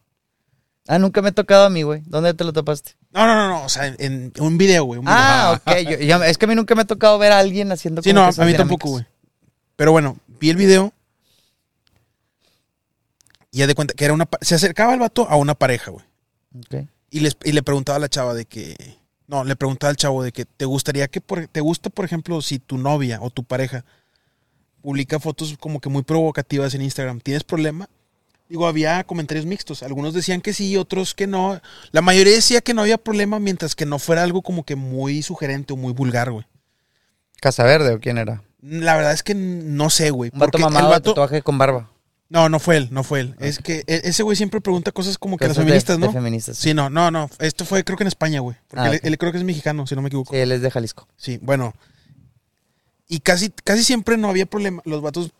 Ah, 0.89 0.99
nunca 0.99 1.20
me 1.22 1.31
ha 1.31 1.33
tocado 1.33 1.64
a 1.66 1.70
mí, 1.70 1.83
güey. 1.83 2.03
¿Dónde 2.07 2.33
te 2.35 2.45
lo 2.45 2.53
topaste? 2.53 2.93
No, 3.12 3.27
no, 3.27 3.35
no, 3.35 3.49
no, 3.49 3.64
o 3.64 3.68
sea, 3.68 3.87
en, 3.87 3.97
en 3.99 4.33
un 4.39 4.57
video, 4.59 4.85
güey. 4.85 4.99
un 5.01 5.05
video. 5.07 5.16
Ah, 5.18 5.61
ok. 5.66 5.77
Yo- 5.79 5.99
yo- 5.99 6.22
es 6.22 6.39
que 6.39 6.45
a 6.45 6.49
mí 6.49 6.55
nunca 6.55 6.74
me 6.77 6.83
ha 6.83 6.85
tocado 6.85 7.18
ver 7.18 7.33
a 7.33 7.39
alguien 7.41 7.72
haciendo 7.72 8.03
Sí, 8.03 8.11
como 8.12 8.27
no, 8.27 8.33
que 8.33 8.41
a 8.41 8.45
mí 8.45 8.53
dinámicas. 8.53 8.59
tampoco, 8.59 8.91
güey. 8.91 9.07
Pero 9.74 9.91
bueno, 9.93 10.16
vi 10.41 10.51
el 10.51 10.57
video 10.57 10.93
y 13.51 13.59
ya 13.59 13.66
de 13.66 13.74
cuenta 13.74 13.95
que 13.95 14.05
era 14.05 14.14
una... 14.14 14.29
Se 14.41 14.55
acercaba 14.55 14.95
el 14.95 15.01
vato 15.01 15.29
a 15.29 15.37
una 15.37 15.55
pareja, 15.55 15.91
güey. 15.91 16.05
Ok. 16.59 16.87
Y, 17.11 17.20
les, 17.20 17.37
y 17.45 17.53
le 17.53 17.62
preguntaba 17.62 17.97
a 17.97 18.01
la 18.01 18.09
chava 18.09 18.35
de 18.35 18.45
que... 18.45 18.97
No, 19.29 19.43
le 19.45 19.57
preguntaba 19.57 19.91
al 19.91 19.97
chavo 19.97 20.22
de 20.22 20.31
que 20.33 20.45
te 20.45 20.64
gustaría 20.66 21.09
que... 21.09 21.20
Por, 21.20 21.49
¿Te 21.49 21.61
gusta, 21.61 21.91
por 21.91 22.05
ejemplo, 22.05 22.41
si 22.43 22.59
tu 22.59 22.79
novia 22.79 23.18
o 23.22 23.31
tu 23.31 23.43
pareja 23.45 23.85
publica 24.87 25.18
fotos 25.18 25.57
como 25.59 25.80
que 25.80 25.89
muy 25.89 26.05
provocativas 26.05 26.72
en 26.74 26.80
Instagram? 26.82 27.18
¿Tienes 27.20 27.43
problema? 27.43 27.89
Digo, 28.49 28.68
había 28.68 29.03
comentarios 29.03 29.45
mixtos. 29.45 29.82
Algunos 29.82 30.14
decían 30.14 30.41
que 30.41 30.53
sí, 30.53 30.76
otros 30.76 31.12
que 31.12 31.26
no. 31.26 31.61
La 31.91 32.03
mayoría 32.03 32.32
decía 32.34 32.61
que 32.61 32.72
no 32.72 32.82
había 32.82 32.97
problema 32.97 33.41
mientras 33.41 33.74
que 33.74 33.84
no 33.84 33.99
fuera 33.99 34.22
algo 34.22 34.43
como 34.43 34.62
que 34.64 34.76
muy 34.76 35.22
sugerente 35.22 35.72
o 35.72 35.76
muy 35.76 35.93
vulgar, 35.93 36.30
güey. 36.30 36.47
¿Casa 37.41 37.64
Verde 37.64 37.95
o 37.95 37.99
quién 37.99 38.16
era? 38.16 38.45
La 38.62 38.95
verdad 38.95 39.12
es 39.12 39.24
que 39.24 39.34
no 39.34 39.91
sé, 39.91 40.11
güey. 40.11 40.30
Un 40.32 40.39
vato 40.39 40.57
el 40.59 40.64
vato- 40.64 41.11
tatuaje 41.14 41.43
con 41.43 41.59
barba. 41.59 41.91
No, 42.28 42.49
no 42.49 42.61
fue 42.61 42.76
él, 42.76 42.89
no 42.93 43.03
fue 43.03 43.20
él. 43.20 43.34
Es 43.41 43.59
que 43.59 43.82
e- 43.89 44.03
ese 44.05 44.22
güey 44.22 44.37
siempre 44.37 44.61
pregunta 44.61 44.93
cosas 44.93 45.18
como 45.18 45.37
que 45.37 45.49
las 45.49 45.57
de- 45.57 45.62
feministas, 45.64 45.99
de 45.99 46.07
¿no? 46.07 46.12
feministas, 46.12 46.57
Sí, 46.57 46.74
no, 46.74 46.89
no, 46.91 47.11
no. 47.11 47.28
Esto 47.41 47.64
fue 47.64 47.82
creo 47.82 47.97
que 47.99 48.05
en 48.05 48.09
España, 48.09 48.39
güey. 48.39 48.57
Porque 48.68 48.87
Ah, 48.89 48.93
él, 48.93 49.01
él 49.03 49.18
creo 49.18 49.32
que 49.32 49.39
es 49.39 49.45
mexicano, 49.45 49.84
si 49.89 49.97
no 49.97 50.03
me 50.03 50.09
equivoco. 50.09 50.32
Sí, 50.32 50.39
él 50.39 50.53
es 50.53 50.61
de 50.62 50.70
Jalisco. 50.70 51.09
Sí, 51.16 51.41
bueno. 51.43 51.74
Y 53.09 53.21
casi, 53.21 53.51
casi 53.51 53.85
siempre 53.85 54.17
no 54.17 54.29
había 54.29 54.47
problema. 54.47 54.83
Los 54.85 55.03
vatos 55.03 55.33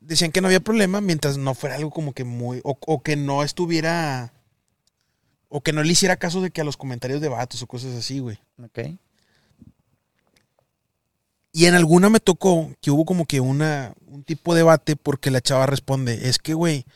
decían 0.00 0.32
que 0.32 0.40
no 0.40 0.48
había 0.48 0.60
problema 0.60 1.00
mientras 1.00 1.38
no 1.38 1.54
fuera 1.54 1.76
algo 1.76 1.90
como 1.90 2.12
que 2.12 2.24
muy. 2.24 2.60
O, 2.64 2.76
o 2.86 3.02
que 3.02 3.16
no 3.16 3.42
estuviera. 3.42 4.32
O 5.48 5.60
que 5.60 5.72
no 5.72 5.82
le 5.82 5.92
hiciera 5.92 6.16
caso 6.16 6.40
de 6.40 6.50
que 6.50 6.62
a 6.62 6.64
los 6.64 6.76
comentarios 6.76 7.20
de 7.20 7.28
vatos 7.28 7.62
o 7.62 7.66
cosas 7.66 7.94
así, 7.94 8.18
güey. 8.18 8.38
Ok. 8.62 8.98
Y 11.52 11.66
en 11.66 11.74
alguna 11.74 12.08
me 12.08 12.18
tocó 12.18 12.70
que 12.80 12.90
hubo 12.90 13.04
como 13.04 13.26
que 13.26 13.40
una, 13.40 13.92
un 14.06 14.24
tipo 14.24 14.54
de 14.54 14.60
debate 14.60 14.96
porque 14.96 15.30
la 15.30 15.42
chava 15.42 15.66
responde, 15.66 16.28
es 16.28 16.38
que, 16.38 16.54
güey, 16.54 16.86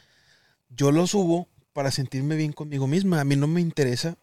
yo 0.71 0.93
lo 0.93 1.07
subo 1.07 1.47
para 1.75 1.91
sentirme 1.91 2.37
bien 2.37 2.55
conmigo 2.55 2.87
misma. 2.87 3.21
A 3.21 3.25
mí 3.25 3.37
no 3.37 3.47
me 3.47 3.61
interesa 3.61 4.17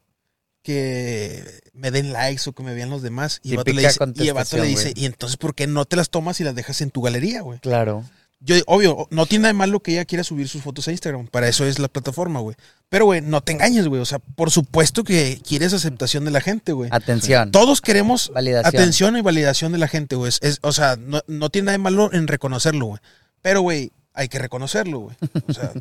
que 0.64 1.62
me 1.74 1.92
den 1.92 2.12
likes 2.14 2.50
o 2.50 2.54
que 2.54 2.64
me 2.64 2.74
vean 2.74 2.90
los 2.90 3.02
demás. 3.02 3.40
Y 3.44 3.52
el 3.52 3.58
vato 3.58 3.72
le 3.72 3.82
Típica 3.84 4.06
dice, 4.08 4.24
y 4.24 4.28
el 4.30 4.34
vato 4.34 4.58
le 4.58 4.64
dice 4.68 4.94
y 4.96 5.06
entonces, 5.06 5.38
¿por 5.38 5.54
qué 5.54 5.68
no 5.68 5.86
te 5.86 5.96
las 5.96 6.10
tomas 6.10 6.40
y 6.40 6.44
las 6.44 6.56
dejas 6.56 6.82
en 6.82 6.90
tu 6.90 7.02
galería, 7.02 7.42
güey? 7.42 7.60
Claro. 7.60 8.04
Yo, 8.46 8.56
obvio, 8.68 9.08
no 9.10 9.26
tiene 9.26 9.44
nada 9.44 9.54
de 9.54 9.58
malo 9.58 9.80
que 9.80 9.94
ella 9.94 10.04
quiera 10.04 10.22
subir 10.26 10.50
sus 10.50 10.62
fotos 10.64 10.86
a 10.90 10.92
Instagram. 10.92 11.28
Para 11.28 11.48
eso 11.48 11.66
es 11.66 11.80
la 11.80 11.88
plataforma, 11.88 12.42
güey. 12.42 12.58
Pero, 12.90 13.06
güey, 13.06 13.22
no 13.22 13.40
te 13.42 13.54
engañes, 13.54 13.88
güey. 13.88 14.02
O 14.02 14.06
sea, 14.06 14.20
por 14.20 14.52
supuesto 14.52 15.06
que 15.06 15.40
quieres 15.48 15.72
aceptación 15.74 16.26
de 16.26 16.32
la 16.32 16.42
gente, 16.42 16.74
güey. 16.74 16.90
Atención. 16.92 17.52
Todos 17.52 17.80
queremos 17.80 18.32
Validación. 18.34 18.76
atención 18.82 19.16
y 19.18 19.22
validación 19.22 19.72
de 19.72 19.78
la 19.78 19.88
gente, 19.88 20.18
güey. 20.18 20.28
Es- 20.28 20.40
es- 20.42 20.60
o 20.62 20.74
sea, 20.74 20.98
no, 20.98 21.22
no 21.28 21.50
tiene 21.52 21.68
nada 21.68 21.78
de 21.78 21.84
malo 21.84 22.12
en 22.12 22.28
reconocerlo, 22.28 22.88
güey. 22.88 23.00
Pero, 23.42 23.62
güey, 23.62 23.92
hay 24.14 24.28
que 24.28 24.40
reconocerlo, 24.40 25.00
güey. 25.00 25.16
O 25.48 25.54
sea, 25.54 25.72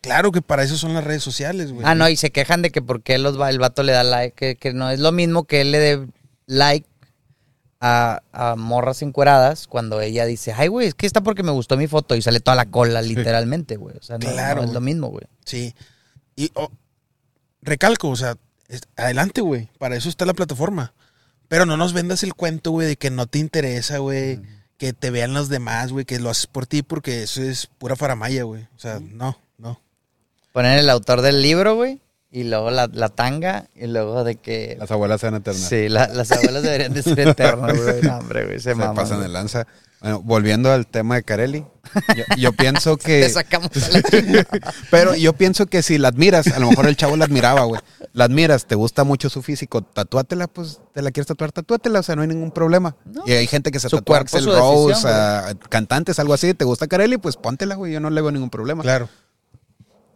claro 0.00 0.32
que 0.32 0.42
para 0.42 0.62
eso 0.62 0.76
son 0.76 0.94
las 0.94 1.04
redes 1.04 1.22
sociales, 1.22 1.72
güey. 1.72 1.86
Ah, 1.86 1.94
no, 1.94 2.08
y 2.08 2.16
se 2.16 2.30
quejan 2.30 2.62
de 2.62 2.70
que 2.70 2.82
por 2.82 3.02
qué 3.02 3.18
los, 3.18 3.40
va- 3.40 3.50
el 3.50 3.58
vato 3.58 3.82
le 3.82 3.92
da 3.92 4.04
like, 4.04 4.34
que, 4.34 4.56
que 4.56 4.72
no 4.72 4.90
es 4.90 5.00
lo 5.00 5.12
mismo 5.12 5.44
que 5.44 5.60
él 5.62 5.70
le 5.72 5.78
dé 5.78 6.06
like 6.46 6.86
a, 7.80 8.22
a 8.32 8.56
morras 8.56 9.02
encueradas 9.02 9.66
cuando 9.68 10.00
ella 10.00 10.24
dice, 10.26 10.52
ay, 10.56 10.68
güey, 10.68 10.88
es 10.88 10.94
que 10.94 11.06
está 11.06 11.20
porque 11.20 11.42
me 11.42 11.52
gustó 11.52 11.76
mi 11.76 11.86
foto 11.86 12.16
y 12.16 12.22
sale 12.22 12.40
toda 12.40 12.56
la 12.56 12.66
cola, 12.66 13.02
literalmente, 13.02 13.76
güey. 13.76 13.96
O 13.96 14.02
sea, 14.02 14.18
no, 14.18 14.28
Claro, 14.30 14.56
no 14.56 14.62
es 14.62 14.66
güey. 14.68 14.74
lo 14.74 14.80
mismo, 14.80 15.08
güey. 15.08 15.24
Sí. 15.44 15.74
Y 16.34 16.50
oh, 16.54 16.70
recalco, 17.62 18.08
o 18.08 18.16
sea, 18.16 18.36
es- 18.68 18.82
adelante, 18.96 19.40
güey. 19.40 19.68
Para 19.78 19.96
eso 19.96 20.08
está 20.08 20.24
la 20.26 20.34
plataforma. 20.34 20.92
Pero 21.48 21.64
no 21.66 21.76
nos 21.76 21.92
vendas 21.92 22.22
el 22.24 22.34
cuento, 22.34 22.72
güey, 22.72 22.86
de 22.88 22.96
que 22.96 23.10
no 23.10 23.26
te 23.26 23.38
interesa, 23.38 23.98
güey. 23.98 24.40
Que 24.76 24.92
te 24.92 25.10
vean 25.10 25.32
los 25.34 25.48
demás, 25.48 25.92
güey, 25.92 26.04
que 26.04 26.20
lo 26.20 26.30
haces 26.30 26.46
por 26.46 26.66
ti 26.66 26.82
porque 26.82 27.22
eso 27.22 27.42
es 27.42 27.66
pura 27.66 27.96
faramaya, 27.96 28.42
güey. 28.44 28.64
O 28.76 28.78
sea, 28.78 29.00
no, 29.00 29.38
no. 29.56 29.80
Poner 30.52 30.78
el 30.78 30.90
autor 30.90 31.20
del 31.22 31.42
libro, 31.42 31.74
güey, 31.76 32.00
y 32.30 32.44
luego 32.44 32.70
la, 32.70 32.88
la 32.92 33.08
tanga, 33.08 33.68
y 33.74 33.86
luego 33.86 34.24
de 34.24 34.36
que... 34.36 34.76
Las 34.78 34.90
abuelas 34.90 35.20
sean 35.20 35.34
eternas. 35.34 35.68
Sí, 35.68 35.88
la- 35.88 36.08
las 36.08 36.30
abuelas 36.32 36.62
deberían 36.62 36.92
de 36.94 37.02
ser 37.02 37.20
eternas, 37.20 37.76
güey. 37.76 38.02
No, 38.02 38.18
hombre, 38.18 38.44
güey, 38.44 38.56
se, 38.58 38.70
Se 38.70 38.74
maman, 38.74 38.94
pasan 38.96 39.18
de 39.20 39.24
güey. 39.26 39.32
lanza. 39.32 39.66
Bueno, 40.00 40.20
volviendo 40.22 40.70
al 40.70 40.86
tema 40.86 41.16
de 41.16 41.24
Carelli, 41.24 41.64
yo, 42.16 42.24
yo 42.36 42.52
pienso 42.52 42.96
Te 42.98 43.04
que... 43.04 43.28
sacamos 43.30 43.70
a 43.76 43.88
la. 43.88 44.02
Pero 44.92 45.16
yo 45.16 45.32
pienso 45.32 45.66
que 45.66 45.82
si 45.82 45.98
la 45.98 46.08
admiras, 46.08 46.46
a 46.46 46.60
lo 46.60 46.70
mejor 46.70 46.86
el 46.86 46.96
chavo 46.96 47.16
la 47.16 47.24
admiraba, 47.24 47.64
güey. 47.64 47.80
La 48.12 48.24
admiras, 48.24 48.66
te 48.66 48.76
gusta 48.76 49.02
mucho 49.02 49.28
su 49.28 49.42
físico, 49.42 49.82
tatúatela, 49.82 50.46
pues, 50.46 50.80
te 50.94 51.02
la 51.02 51.10
quieres 51.10 51.26
tatuar, 51.26 51.50
tatúatela, 51.50 51.98
o 51.98 52.02
sea, 52.04 52.14
no 52.14 52.22
hay 52.22 52.28
ningún 52.28 52.52
problema. 52.52 52.94
No. 53.06 53.24
Y 53.26 53.32
hay 53.32 53.48
gente 53.48 53.72
que 53.72 53.80
se 53.80 53.88
Su 53.88 53.96
tatúa 53.96 54.24
su 54.28 54.38
Rose, 54.52 54.88
decisión, 54.90 55.12
a 55.14 55.54
cantantes, 55.68 56.18
algo 56.20 56.32
así, 56.34 56.54
te 56.54 56.64
gusta 56.64 56.86
Carelli, 56.86 57.16
pues 57.18 57.36
póntela, 57.36 57.74
güey, 57.74 57.92
yo 57.92 57.98
no 58.00 58.10
le 58.10 58.20
veo 58.20 58.30
ningún 58.30 58.50
problema. 58.50 58.82
Claro. 58.84 59.08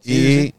Y 0.05 0.09
Sí, 0.13 0.15
sí, 0.27 0.43
sí. 0.49 0.55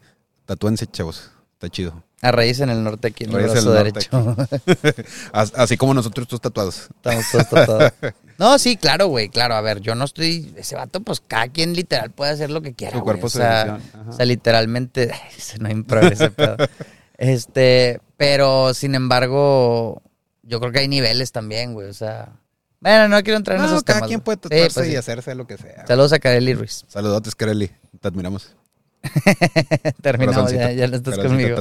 tatúense, 0.46 0.86
chavos, 0.86 1.30
está 1.54 1.68
chido. 1.68 2.02
A 2.22 2.32
raíz 2.32 2.58
en 2.60 2.70
el 2.70 2.82
norte 2.82 3.08
aquí 3.08 3.24
en 3.24 3.30
el 3.34 3.40
en 3.40 3.50
brazo 3.52 3.72
derecho. 3.72 4.36
As- 5.32 5.52
Así 5.56 5.76
como 5.76 5.92
nosotros, 5.92 6.26
tus 6.26 6.40
tatuados. 6.40 6.88
Estamos 6.96 7.24
todos 7.30 7.48
tatuados. 7.50 7.92
No, 8.36 8.58
sí, 8.58 8.76
claro, 8.76 9.06
güey, 9.06 9.28
claro. 9.28 9.54
A 9.54 9.60
ver, 9.60 9.78
yo 9.80 9.94
no 9.94 10.04
estoy. 10.06 10.52
Ese 10.56 10.74
vato, 10.74 11.00
pues 11.00 11.20
cada 11.20 11.46
quien 11.46 11.72
literal 11.74 12.10
puede 12.10 12.32
hacer 12.32 12.50
lo 12.50 12.62
que 12.62 12.74
quiera. 12.74 12.98
Su 12.98 13.04
cuerpo, 13.04 13.28
o 13.28 13.30
sea, 13.30 13.78
o 14.08 14.12
sea, 14.12 14.24
literalmente. 14.26 15.12
No 15.60 15.68
hay 15.68 15.80
progreso, 15.84 16.32
pedo. 16.32 16.56
Este, 17.16 18.00
pero 18.16 18.74
sin 18.74 18.96
embargo, 18.96 20.02
yo 20.42 20.58
creo 20.58 20.72
que 20.72 20.80
hay 20.80 20.88
niveles 20.88 21.30
también, 21.30 21.74
güey. 21.74 21.88
O 21.88 21.94
sea, 21.94 22.32
bueno, 22.80 23.06
no 23.06 23.22
quiero 23.22 23.36
entrar 23.36 23.56
en 23.58 23.62
No, 23.62 23.68
esos 23.68 23.84
cada 23.84 24.00
temas. 24.00 24.08
quien 24.08 24.20
güey. 24.24 24.36
puede 24.36 24.36
Sí, 24.36 24.48
tatuarse 24.48 24.74
pues 24.80 24.88
y 24.88 24.90
sí. 24.90 24.96
hacerse 24.96 25.34
lo 25.36 25.46
que 25.46 25.56
sea. 25.56 25.86
Saludos 25.86 26.12
a 26.12 26.18
Kareli 26.18 26.54
Ruiz. 26.54 26.84
Saludotes, 26.88 27.36
Carelli, 27.36 27.70
te 28.00 28.08
admiramos. 28.08 28.56
Terminamos, 30.02 30.52
ya, 30.52 30.72
ya 30.72 30.88
no 30.88 30.96
estás 30.96 31.18
conmigo. 31.18 31.56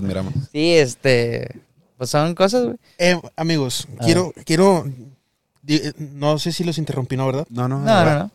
Sí, 0.51 0.73
este. 0.73 1.61
Pues 1.97 2.09
son 2.09 2.35
cosas, 2.35 2.63
güey. 2.65 2.77
Eh, 2.97 3.19
amigos, 3.35 3.87
A 3.99 4.03
quiero, 4.03 4.33
quiero, 4.45 4.85
eh, 5.67 5.93
no 5.97 6.39
sé 6.39 6.51
si 6.51 6.63
los 6.63 6.77
interrumpí, 6.77 7.15
¿no? 7.15 7.27
¿Verdad? 7.27 7.45
No, 7.49 7.67
no, 7.67 7.79
No, 7.79 8.05
no, 8.05 8.19
no. 8.19 8.31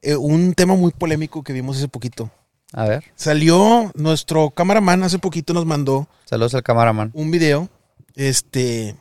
Eh, 0.00 0.16
un 0.16 0.54
tema 0.54 0.74
muy 0.74 0.90
polémico 0.90 1.42
que 1.42 1.52
vimos 1.52 1.76
hace 1.76 1.88
poquito. 1.88 2.30
A 2.72 2.86
ver. 2.86 3.04
Salió 3.14 3.92
nuestro 3.94 4.50
cameraman 4.50 5.02
hace 5.02 5.18
poquito 5.18 5.52
nos 5.52 5.66
mandó 5.66 6.08
Saludos 6.24 6.54
al 6.54 6.62
camaraman. 6.62 7.10
un 7.14 7.30
video, 7.30 7.68
este, 8.14 8.96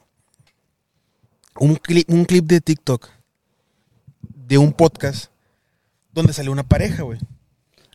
un 1.57 1.75
clip, 1.75 2.09
un 2.09 2.25
clip 2.25 2.45
de 2.45 2.61
TikTok 2.61 3.09
de 4.47 4.57
un 4.57 4.73
podcast 4.73 5.31
donde 6.13 6.33
salió 6.33 6.51
una 6.51 6.63
pareja, 6.63 7.03
güey. 7.03 7.19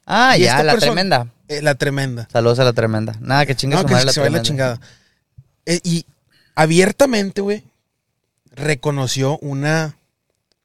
Ah, 0.06 0.36
Y 0.38 0.42
ya, 0.42 0.62
la 0.62 0.72
persona- 0.72 0.92
tremenda. 0.92 1.32
Eh, 1.48 1.62
la 1.62 1.74
tremenda. 1.74 2.28
Saludos 2.32 2.58
a 2.60 2.64
la 2.64 2.72
tremenda. 2.72 3.16
Nada, 3.20 3.44
que 3.46 3.54
chingue 3.54 3.74
No, 3.76 3.82
su 3.82 3.86
que, 3.88 3.92
madre 3.94 4.12
se- 4.12 4.20
la 4.20 4.26
se 4.26 4.30
la 4.30 4.42
chingada. 4.42 4.80
Eh, 5.66 5.80
y 5.84 6.06
abiertamente, 6.54 7.40
güey, 7.40 7.64
reconoció 8.52 9.38
una, 9.38 9.96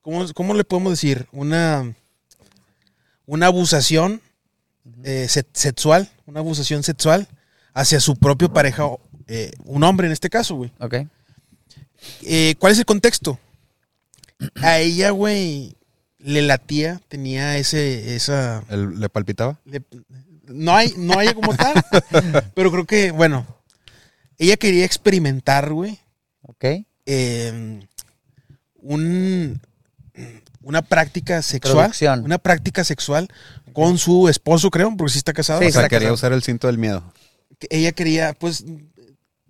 ¿cómo, 0.02 0.26
cómo 0.34 0.54
le 0.54 0.64
podemos 0.64 0.94
decir? 0.94 1.28
Una, 1.32 1.94
una 3.26 3.48
abusación 3.48 4.22
eh, 5.04 5.28
se- 5.30 5.46
sexual, 5.54 6.10
una 6.26 6.40
abusación 6.40 6.84
sexual 6.84 7.28
hacia 7.74 8.00
su 8.00 8.16
propio 8.16 8.52
pareja, 8.54 8.86
un 9.66 9.84
hombre 9.84 10.08
en 10.08 10.14
este 10.14 10.30
caso, 10.30 10.56
güey. 10.56 10.72
Ok. 10.80 10.96
¿Cuál 12.60 12.74
es 12.74 12.80
el 12.80 12.86
contexto? 12.86 13.40
A 14.62 14.80
ella, 14.80 15.12
güey, 15.12 15.76
le 16.24 16.42
latía, 16.42 17.02
tenía 17.08 17.58
ese, 17.58 18.16
esa... 18.16 18.64
¿El- 18.70 19.00
¿Le 19.00 19.10
palpitaba? 19.10 19.60
le- 19.66 19.84
no 20.48 20.76
hay, 20.76 20.94
no 20.98 21.18
hay 21.18 21.34
como 21.34 21.56
tal, 21.56 21.74
pero 22.56 22.72
creo 22.72 22.86
que, 22.86 23.12
bueno, 23.12 23.46
ella 24.38 24.58
quería 24.58 24.84
experimentar, 24.86 25.72
güey, 25.72 26.00
Ok. 26.42 26.66
eh, 27.06 27.80
un, 28.82 29.62
una 30.62 30.82
práctica 30.82 31.42
sexual. 31.42 31.92
Una 32.24 32.38
práctica 32.38 32.84
sexual 32.84 33.30
con 33.74 33.98
su 33.98 34.28
esposo, 34.28 34.70
creo, 34.70 34.94
porque 34.98 35.14
sí 35.14 35.18
está 35.20 35.34
casado. 35.34 35.60
Sí, 35.62 35.68
o 35.68 35.72
sea, 35.72 35.82
está 35.82 35.90
quería 35.90 36.08
casado. 36.08 36.16
usar 36.16 36.34
el 36.34 36.44
cinto 36.44 36.68
del 36.68 36.78
miedo. 36.78 37.04
Ella 37.70 37.92
quería, 37.92 38.34
pues, 38.34 38.66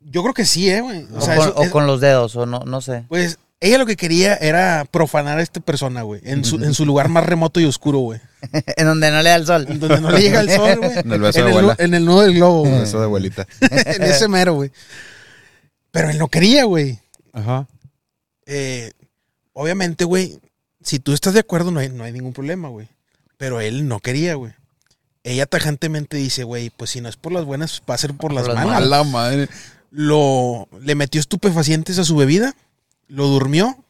yo 0.03 0.22
creo 0.22 0.34
que 0.34 0.45
sí, 0.45 0.69
¿eh, 0.69 0.82
güey? 0.82 1.07
O 1.13 1.17
O, 1.17 1.22
sea, 1.22 1.36
con, 1.38 1.47
eso 1.49 1.57
o 1.57 1.63
es- 1.63 1.69
con 1.72 1.88
los 1.88 2.01
dedos, 2.01 2.36
o 2.36 2.45
no, 2.45 2.59
no 2.59 2.82
sé. 2.82 3.05
pues, 3.07 3.39
ella 3.62 3.78
lo 3.78 3.86
que 3.86 3.95
quería 3.95 4.36
era 4.36 4.86
profanar 4.89 5.38
a 5.38 5.43
esta 5.43 5.59
persona, 5.59 6.01
güey, 6.01 6.20
en 6.24 6.43
su, 6.43 6.55
en 6.55 6.74
su 6.74 6.84
lugar 6.84 7.09
más 7.09 7.24
remoto 7.26 7.59
y 7.59 7.66
oscuro, 7.66 7.99
güey. 7.99 8.20
en 8.76 8.86
donde 8.88 9.12
no 9.12 9.22
le 9.22 9.30
da 9.30 9.36
el 9.36 9.45
sol. 9.45 9.66
Donde 9.80 10.01
no 10.01 10.12
le 10.12 10.20
llega 10.20 10.41
el 10.41 10.49
sol, 10.49 10.80
güey. 10.80 10.97
En 10.97 11.12
el 11.12 11.22
beso 11.22 11.39
en, 11.39 11.45
de 11.45 11.51
el, 11.51 11.57
abuela. 11.57 11.76
en 11.78 11.93
el 11.93 12.03
nudo 12.03 12.22
del 12.22 12.34
globo, 12.34 12.62
güey. 12.62 12.82
Eso 12.82 12.97
de 12.97 13.05
abuelita. 13.05 13.47
en 13.62 14.01
ese 14.01 14.28
mero, 14.28 14.55
güey. 14.55 14.72
Pero 15.91 16.09
él 16.09 16.18
no 16.18 16.28
quería, 16.28 16.64
güey. 16.64 16.99
Ajá. 17.34 17.68
Eh, 18.47 18.93
obviamente, 19.53 20.05
güey, 20.05 20.39
si 20.82 20.97
tú 20.97 21.14
estás 21.14 21.36
de 21.36 21.41
acuerdo, 21.41 21.70
no 21.70 21.80
hay, 21.80 21.89
no 21.89 22.03
hay 22.03 22.12
ningún 22.12 22.34
problema, 22.34 22.68
güey. 22.68 22.88
Pero 23.38 23.62
él 23.62 23.88
no 23.88 23.99
quería, 23.99 24.34
güey. 24.34 24.53
Ella 25.24 25.45
tajantemente 25.45 26.18
dice, 26.18 26.43
güey, 26.43 26.72
pues 26.72 26.89
si 26.89 27.01
no 27.01 27.09
es 27.09 27.16
por 27.16 27.32
las 27.32 27.45
buenas, 27.45 27.84
va 27.88 27.93
a 27.93 27.99
ser 27.99 28.16
por 28.16 28.34
las 28.34 28.47
las 28.47 28.55
malas. 28.55 28.78
A 28.78 28.80
la 28.82 29.03
madre. 29.03 29.49
Lo, 29.91 30.68
le 30.82 30.95
metió 30.95 31.22
estupefacientes 31.22 31.99
a 31.99 32.03
su 32.03 32.16
bebida, 32.16 32.55
lo 33.12 33.28
durmió 33.28 33.84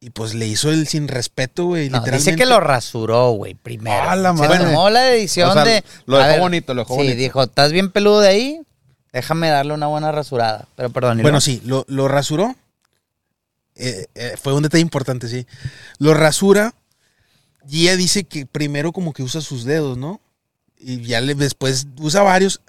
y 0.00 0.10
pues 0.10 0.34
le 0.34 0.46
hizo 0.46 0.70
el 0.70 0.86
sin 0.86 1.08
respeto, 1.08 1.66
güey. 1.66 1.88
No, 1.88 1.98
literalmente. 1.98 2.30
dice 2.30 2.36
que 2.36 2.46
lo 2.46 2.60
rasuró, 2.60 3.30
güey, 3.30 3.54
primero. 3.54 4.10
Ah, 4.10 4.16
la 4.16 4.36
Se 4.36 4.46
tomó 4.46 4.90
la 4.90 5.14
edición 5.14 5.50
O 5.50 5.52
sea, 5.52 5.64
de. 5.64 5.84
lo 6.06 6.18
dejó 6.18 6.28
ver, 6.30 6.40
bonito, 6.40 6.74
lo 6.74 6.82
dejó 6.82 6.94
sí, 6.94 7.00
bonito. 7.00 7.16
dijo, 7.16 7.42
estás 7.42 7.72
bien 7.72 7.90
peludo 7.90 8.20
de 8.20 8.28
ahí, 8.28 8.60
déjame 9.12 9.48
darle 9.48 9.74
una 9.74 9.86
buena 9.86 10.12
rasurada. 10.12 10.66
Pero 10.76 10.90
perdón, 10.90 11.20
¿y 11.20 11.22
Bueno, 11.22 11.40
sí, 11.40 11.62
lo, 11.64 11.84
lo 11.88 12.08
rasuró. 12.08 12.54
Eh, 13.74 14.06
eh, 14.14 14.34
fue 14.40 14.52
un 14.52 14.62
detalle 14.62 14.82
importante, 14.82 15.28
sí. 15.28 15.46
Lo 15.98 16.14
rasura 16.14 16.74
y 17.68 17.82
ella 17.82 17.96
dice 17.96 18.24
que 18.24 18.44
primero 18.44 18.92
como 18.92 19.12
que 19.12 19.22
usa 19.22 19.40
sus 19.40 19.64
dedos, 19.64 19.96
¿no? 19.96 20.20
y 20.82 21.02
ya 21.02 21.20
le, 21.20 21.34
después 21.34 21.86
usa 21.98 22.22
varios. 22.22 22.60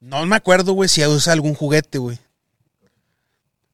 No 0.00 0.24
me 0.26 0.36
acuerdo, 0.36 0.72
güey, 0.72 0.88
si 0.88 1.04
usa 1.06 1.32
algún 1.32 1.54
juguete, 1.54 1.98
güey. 1.98 2.18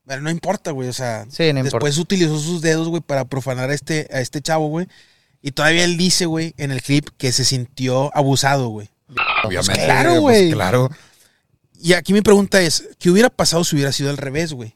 Pero 0.08 0.22
no 0.22 0.30
importa, 0.30 0.70
güey. 0.72 0.88
O 0.88 0.92
sea, 0.92 1.26
Sí, 1.30 1.44
no 1.52 1.60
importa. 1.60 1.76
después 1.76 1.98
utilizó 1.98 2.38
sus 2.40 2.60
dedos, 2.62 2.88
güey, 2.88 3.02
para 3.02 3.26
profanar 3.26 3.70
a 3.70 3.74
este, 3.74 4.08
a 4.10 4.20
este 4.20 4.40
chavo, 4.42 4.66
güey. 4.68 4.88
Y 5.42 5.52
todavía 5.52 5.84
él 5.84 5.96
dice, 5.96 6.26
güey, 6.26 6.54
en 6.56 6.72
el 6.72 6.82
clip 6.82 7.08
que 7.16 7.30
se 7.30 7.44
sintió 7.44 8.10
abusado, 8.16 8.68
güey. 8.68 8.88
Obviamente. 9.44 9.84
claro, 9.84 10.10
pues, 10.20 10.20
güey. 10.22 10.50
claro. 10.52 10.90
Y 11.80 11.92
aquí 11.92 12.12
mi 12.12 12.22
pregunta 12.22 12.60
es, 12.60 12.88
¿qué 12.98 13.08
hubiera 13.10 13.30
pasado 13.30 13.62
si 13.62 13.76
hubiera 13.76 13.92
sido 13.92 14.10
al 14.10 14.16
revés, 14.16 14.52
güey? 14.52 14.74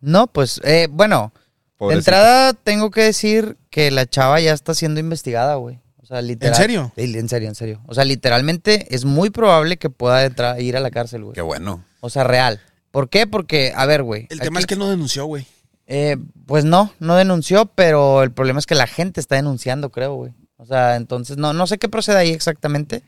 No, 0.00 0.26
pues, 0.26 0.60
eh, 0.64 0.88
bueno, 0.90 1.32
de 1.80 1.94
entrada 1.94 2.52
tengo 2.52 2.90
que 2.90 3.02
decir 3.02 3.56
que 3.70 3.90
la 3.90 4.06
chava 4.06 4.40
ya 4.40 4.52
está 4.52 4.74
siendo 4.74 5.00
investigada, 5.00 5.54
güey. 5.56 5.80
O 6.02 6.06
sea, 6.06 6.22
literal. 6.22 6.54
¿En 6.54 6.60
serio? 6.60 6.92
Sí, 6.96 7.02
en 7.18 7.28
serio, 7.28 7.48
en 7.48 7.54
serio. 7.54 7.80
O 7.86 7.94
sea, 7.94 8.04
literalmente 8.04 8.86
es 8.94 9.04
muy 9.04 9.30
probable 9.30 9.76
que 9.76 9.90
pueda 9.90 10.24
entrar- 10.24 10.60
ir 10.60 10.76
a 10.76 10.80
la 10.80 10.90
cárcel, 10.90 11.24
güey. 11.24 11.34
Qué 11.34 11.40
bueno. 11.42 11.82
O 12.00 12.10
sea, 12.10 12.22
real. 12.22 12.60
¿Por 12.96 13.10
qué? 13.10 13.26
Porque, 13.26 13.74
a 13.76 13.84
ver, 13.84 14.02
güey. 14.02 14.26
El 14.30 14.40
tema 14.40 14.58
es 14.58 14.64
que 14.64 14.74
no 14.74 14.88
denunció, 14.88 15.26
güey. 15.26 15.46
Eh, 15.86 16.16
pues 16.46 16.64
no, 16.64 16.94
no 16.98 17.14
denunció, 17.14 17.66
pero 17.66 18.22
el 18.22 18.32
problema 18.32 18.58
es 18.58 18.64
que 18.64 18.74
la 18.74 18.86
gente 18.86 19.20
está 19.20 19.34
denunciando, 19.34 19.90
creo, 19.90 20.14
güey. 20.14 20.32
O 20.56 20.64
sea, 20.64 20.96
entonces 20.96 21.36
no, 21.36 21.52
no 21.52 21.66
sé 21.66 21.76
qué 21.76 21.90
procede 21.90 22.16
ahí 22.16 22.30
exactamente. 22.30 23.02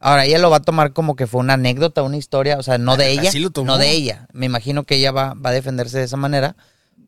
Ahora, 0.00 0.24
ella 0.24 0.38
lo 0.38 0.48
va 0.48 0.56
a 0.56 0.62
tomar 0.62 0.94
como 0.94 1.16
que 1.16 1.26
fue 1.26 1.42
una 1.42 1.52
anécdota, 1.52 2.02
una 2.02 2.16
historia, 2.16 2.56
o 2.56 2.62
sea, 2.62 2.78
no 2.78 2.96
de 2.96 3.10
ella, 3.10 3.28
Así 3.28 3.40
lo 3.40 3.50
tomó. 3.50 3.66
no 3.66 3.76
de 3.76 3.90
ella. 3.90 4.26
Me 4.32 4.46
imagino 4.46 4.84
que 4.84 4.94
ella 4.94 5.12
va, 5.12 5.34
va 5.34 5.50
a 5.50 5.52
defenderse 5.52 5.98
de 5.98 6.04
esa 6.04 6.16
manera. 6.16 6.56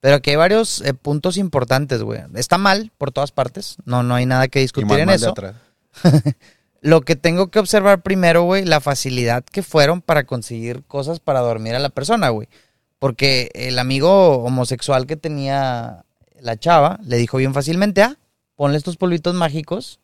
Pero 0.02 0.16
aquí 0.16 0.28
hay 0.28 0.36
varios 0.36 0.82
eh, 0.82 0.92
puntos 0.92 1.38
importantes, 1.38 2.02
güey. 2.02 2.20
Está 2.34 2.58
mal 2.58 2.92
por 2.98 3.10
todas 3.10 3.32
partes, 3.32 3.78
no, 3.86 4.02
no 4.02 4.16
hay 4.16 4.26
nada 4.26 4.48
que 4.48 4.58
Y 4.58 4.64
discutir 4.64 4.86
más 4.86 4.98
en 4.98 5.06
mal 5.06 5.18
de 5.18 5.24
eso. 5.24 5.30
atrás. 5.30 5.54
Lo 6.82 7.00
que 7.00 7.16
tengo 7.16 7.48
que 7.50 7.58
observar 7.58 8.02
primero, 8.02 8.42
güey, 8.44 8.64
la 8.64 8.80
facilidad 8.80 9.44
que 9.44 9.62
fueron 9.62 10.02
para 10.02 10.24
conseguir 10.24 10.84
cosas 10.84 11.20
para 11.20 11.40
dormir 11.40 11.74
a 11.74 11.78
la 11.80 11.88
persona, 11.88 12.28
güey. 12.28 12.48
Porque 12.98 13.50
el 13.54 13.78
amigo 13.78 14.38
homosexual 14.44 15.06
que 15.06 15.16
tenía 15.16 16.04
la 16.40 16.56
chava 16.58 16.98
le 17.04 17.16
dijo 17.16 17.38
bien 17.38 17.54
fácilmente, 17.54 18.02
ah, 18.02 18.16
ponle 18.54 18.78
estos 18.78 18.96
polvitos 18.96 19.34
mágicos 19.34 20.00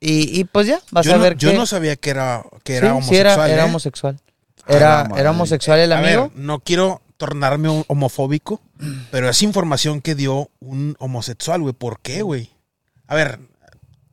y, 0.00 0.38
y 0.40 0.44
pues 0.44 0.66
ya, 0.66 0.80
vas 0.92 1.04
Yo, 1.06 1.14
a 1.14 1.16
no, 1.16 1.22
ver 1.22 1.36
yo 1.36 1.50
que... 1.50 1.56
no 1.58 1.66
sabía 1.66 1.96
que 1.96 2.10
era, 2.10 2.42
que 2.64 2.72
Sí, 2.74 2.78
era 2.78 2.88
sí, 2.88 2.92
homosexual. 2.92 3.34
era, 3.50 3.52
era 3.54 3.62
¿eh? 3.62 3.66
homosexual. 3.66 4.20
Era, 4.66 5.04
madre. 5.04 5.20
era 5.20 5.30
homosexual 5.30 5.78
el 5.78 5.92
A 5.92 5.98
amigo. 5.98 6.22
ver, 6.28 6.36
no 6.36 6.60
quiero 6.60 7.02
tornarme 7.16 7.68
hom- 7.68 7.84
homofóbico, 7.88 8.60
pero 9.10 9.28
es 9.28 9.42
información 9.42 10.00
que 10.00 10.14
dio 10.14 10.50
un 10.60 10.96
homosexual, 11.00 11.60
güey. 11.60 11.74
¿Por 11.74 12.00
qué, 12.00 12.22
güey? 12.22 12.50
A 13.06 13.14
ver, 13.14 13.40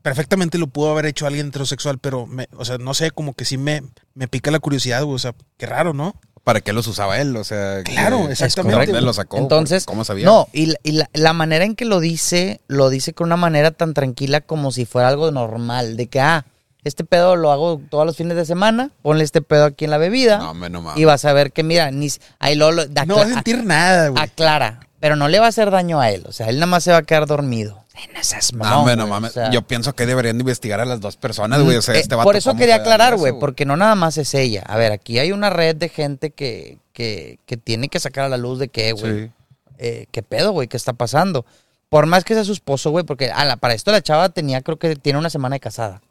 perfectamente 0.08 0.58
lo 0.58 0.68
pudo 0.68 0.91
haber 0.91 1.05
hecho 1.05 1.28
alguien 1.28 1.47
heterosexual, 1.47 1.99
pero, 1.99 2.26
me, 2.28 2.47
o 2.55 2.64
sea, 2.64 2.78
no 2.78 2.93
sé, 2.93 3.12
como 3.12 3.34
que 3.34 3.43
sí 3.43 3.58
me, 3.58 3.84
me 4.14 4.28
pica 4.30 4.51
la 4.51 4.60
curiosidad, 4.60 5.03
güey. 5.03 5.16
O 5.16 5.20
sea, 5.20 5.34
qué 5.58 5.66
raro, 5.66 5.93
¿no? 5.93 6.16
¿Para 6.45 6.62
qué 6.62 6.72
los 6.72 6.88
usaba 6.88 7.20
él? 7.20 7.36
O 7.36 7.43
sea, 7.43 7.84
Claro, 7.84 8.26
que- 8.28 8.32
exactamente. 8.32 8.80
¿de 8.80 8.86
dónde 8.93 9.01
lo 9.01 9.12
sacó? 9.12 9.38
Entonces, 9.38 9.84
¿Cómo 9.86 10.05
sabía? 10.05 10.26
No, 10.26 10.47
y, 10.53 10.68
la, 10.68 10.76
y 10.84 10.91
la- 10.93 11.10
la 11.12 11.34
manera 11.34 11.66
en 11.66 11.76
que 11.76 11.84
lo 11.84 11.99
dice, 11.99 12.62
lo 12.68 12.89
dice 12.89 13.12
con 13.14 13.26
una 13.28 13.36
manera 13.36 13.72
tan 13.72 13.93
tranquila 13.93 14.39
como 14.39 14.72
si 14.72 14.86
fuera 14.86 15.10
algo 15.10 15.30
normal, 15.32 15.97
de 15.97 16.08
que, 16.08 16.22
ah, 16.22 16.45
este 16.86 17.03
pedo 17.03 17.36
lo 17.36 17.51
hago 17.51 17.82
todos 17.89 18.05
los 18.05 18.16
fines 18.16 18.38
de 18.38 18.45
semana, 18.45 18.91
ponle 19.01 19.26
este 19.26 19.41
pedo 19.41 19.66
aquí 19.66 19.84
en 19.84 19.91
la 19.91 19.97
bebida 19.97 20.38
No, 20.38 20.51
hombre, 20.51 20.70
no 20.70 20.82
mames. 20.82 21.01
y 21.01 21.03
vas 21.03 21.26
a 21.26 21.34
ver 21.34 21.51
que, 21.51 21.64
mira, 21.64 21.91
ni, 21.91 22.08
ahí 22.39 22.55
lo, 22.55 22.72
lo- 22.72 22.86
da- 22.88 23.05
No 23.05 23.18
va 23.18 23.24
a 23.24 23.28
sentir 23.28 23.66
nada, 23.66 24.08
güey. 24.08 24.24
aclara, 24.24 24.80
pero 25.01 25.18
no 25.18 25.28
le 25.28 25.39
va 25.39 25.47
a 25.47 25.49
hacer 25.49 25.70
daño 25.70 25.99
a 25.99 26.12
él, 26.12 26.24
o 26.28 26.32
sea, 26.32 26.47
él 26.47 26.55
nada 26.55 26.68
más 26.68 26.86
se 26.86 26.91
va 26.91 26.97
a 26.99 27.03
quedar 27.03 27.26
dormido. 27.28 27.84
Eh, 27.98 28.10
No 28.14 28.24
seas 28.24 28.54
No, 28.54 28.60
mamón, 28.60 28.86
no 28.98 29.06
güey, 29.06 29.10
mames. 29.10 29.32
o 29.32 29.34
sea, 29.34 29.50
Yo 29.52 29.62
pienso 29.64 29.93
que 29.95 30.06
deberían 30.06 30.38
de 30.38 30.41
investigar 30.43 30.80
a 30.80 30.86
las 30.86 31.00
dos 31.02 31.18
personas, 31.18 31.62
güey. 31.64 31.78
O 31.78 31.82
sea, 31.82 31.95
eh, 31.95 32.00
este 32.00 32.16
vato, 32.16 32.26
por 32.26 32.36
eso 32.36 32.52
¿cómo 32.52 32.60
quería 32.60 32.76
aclarar, 32.76 33.16
güey, 33.18 33.34
porque 33.39 33.66
no 33.66 33.76
nada 33.78 33.95
más 33.95 34.18
es 34.18 34.34
ella. 34.34 34.64
A 34.68 34.78
ver, 34.78 34.91
aquí 34.91 35.20
hay 35.20 35.32
una 35.32 35.50
red 35.50 35.76
de 35.76 35.89
gente 35.89 36.32
que, 36.32 36.78
que, 36.93 37.39
que 37.45 37.58
tiene 37.58 37.89
que 37.89 38.00
sacar 38.00 38.26
a 38.26 38.30
la 38.30 38.38
luz 38.38 38.60
de 38.60 38.68
que, 38.70 38.91
güey, 38.93 39.26
Sí. 39.26 39.32
eh, 39.80 40.06
¿qué 40.12 40.22
pedo, 40.24 40.52
güey? 40.52 40.68
¿Qué 40.68 40.78
está 40.78 40.93
pasando? 40.93 41.45
Por 41.89 42.06
más 42.06 42.24
que 42.24 42.34
sea 42.34 42.43
su 42.43 42.52
esposo, 42.54 42.91
güey, 42.91 43.06
porque 43.06 43.32
a 43.32 43.45
la- 43.45 43.56
para 43.58 43.74
esto 43.74 43.91
la 43.91 44.02
chava 44.02 44.30
tenía, 44.30 44.62
creo 44.62 44.78
que 44.78 44.95
tiene 44.95 45.18
una 45.20 45.30
semana 45.30 45.56
de 45.56 45.60
casada. 45.60 46.02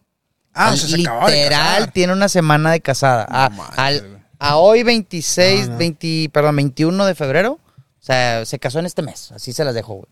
Ah, 0.54 0.70
o 0.72 0.76
sea, 0.76 0.88
se 0.96 1.02
acababa 1.02 1.30
de 1.30 1.36
Literal, 1.36 1.74
casar. 1.78 1.92
tiene 1.92 2.12
una 2.14 2.28
semana 2.30 2.70
de 2.72 2.80
casada. 2.80 3.26
A, 3.28 3.50
manches, 3.50 3.78
al- 3.78 4.22
a 4.38 4.56
hoy 4.56 4.82
26, 4.82 5.66
No, 5.66 5.72
no. 5.74 5.78
20, 5.78 6.30
perdón, 6.32 6.56
21 6.56 7.04
de 7.06 7.14
febrero, 7.14 7.52
o 7.52 8.02
sea, 8.06 8.44
se 8.46 8.58
casó 8.58 8.78
en 8.78 8.86
este 8.86 9.02
mes, 9.02 9.32
así 9.32 9.52
se 9.52 9.64
las 9.64 9.74
dejó, 9.74 9.94
güey. 9.96 10.06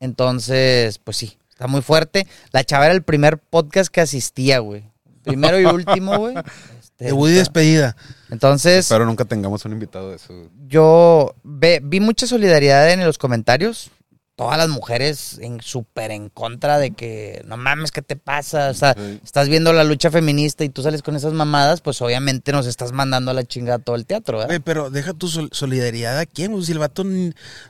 Entonces, 0.00 0.98
pues 0.98 1.16
sí, 1.16 1.38
está 1.50 1.66
muy 1.66 1.82
fuerte. 1.82 2.26
La 2.52 2.64
chava 2.64 2.86
era 2.86 2.94
el 2.94 3.02
primer 3.02 3.38
podcast 3.38 3.90
que 3.92 4.00
asistía, 4.00 4.58
güey. 4.60 4.84
Primero 5.22 5.60
y 5.60 5.64
último, 5.66 6.16
güey. 6.18 6.36
Este, 6.80 7.04
Debut 7.06 7.28
y 7.30 7.32
despedida. 7.34 7.96
Entonces, 8.30 8.78
Espero 8.86 9.04
nunca 9.06 9.24
tengamos 9.24 9.64
un 9.64 9.72
invitado 9.72 10.10
de 10.10 10.16
eso. 10.16 10.50
yo 10.66 11.34
ve- 11.42 11.80
vi 11.82 12.00
mucha 12.00 12.26
solidaridad 12.26 12.90
en 12.90 13.04
los 13.04 13.18
comentarios. 13.18 13.90
Todas 14.38 14.56
las 14.56 14.68
mujeres 14.68 15.38
en 15.42 15.60
súper 15.60 16.12
en 16.12 16.28
contra 16.28 16.78
de 16.78 16.92
que 16.92 17.42
no 17.48 17.56
mames, 17.56 17.90
¿qué 17.90 18.02
te 18.02 18.14
pasa? 18.14 18.70
O 18.70 18.74
sea, 18.74 18.94
Sí. 18.96 19.18
estás 19.24 19.48
viendo 19.48 19.72
la 19.72 19.82
lucha 19.82 20.12
feminista 20.12 20.62
y 20.62 20.68
tú 20.68 20.80
sales 20.80 21.02
con 21.02 21.16
esas 21.16 21.32
mamadas, 21.32 21.80
pues 21.80 22.00
obviamente 22.02 22.52
nos 22.52 22.66
estás 22.68 22.92
mandando 22.92 23.32
a 23.32 23.34
la 23.34 23.42
chingada 23.42 23.80
todo 23.80 23.96
el 23.96 24.06
teatro, 24.06 24.38
¿verdad? 24.38 24.60
Pero 24.64 24.90
deja 24.90 25.12
tu 25.12 25.26
sol- 25.26 25.48
solidaridad 25.50 26.16
a 26.20 26.24
quién. 26.24 26.62
Si 26.62 26.70
el 26.70 26.78
vato 26.78 27.02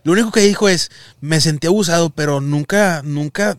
Lo 0.04 0.12
único 0.12 0.30
que 0.30 0.40
dijo 0.40 0.68
es, 0.68 0.90
me 1.22 1.40
sentí 1.40 1.66
abusado, 1.68 2.10
pero 2.10 2.42
nunca, 2.42 3.00
nunca 3.02 3.56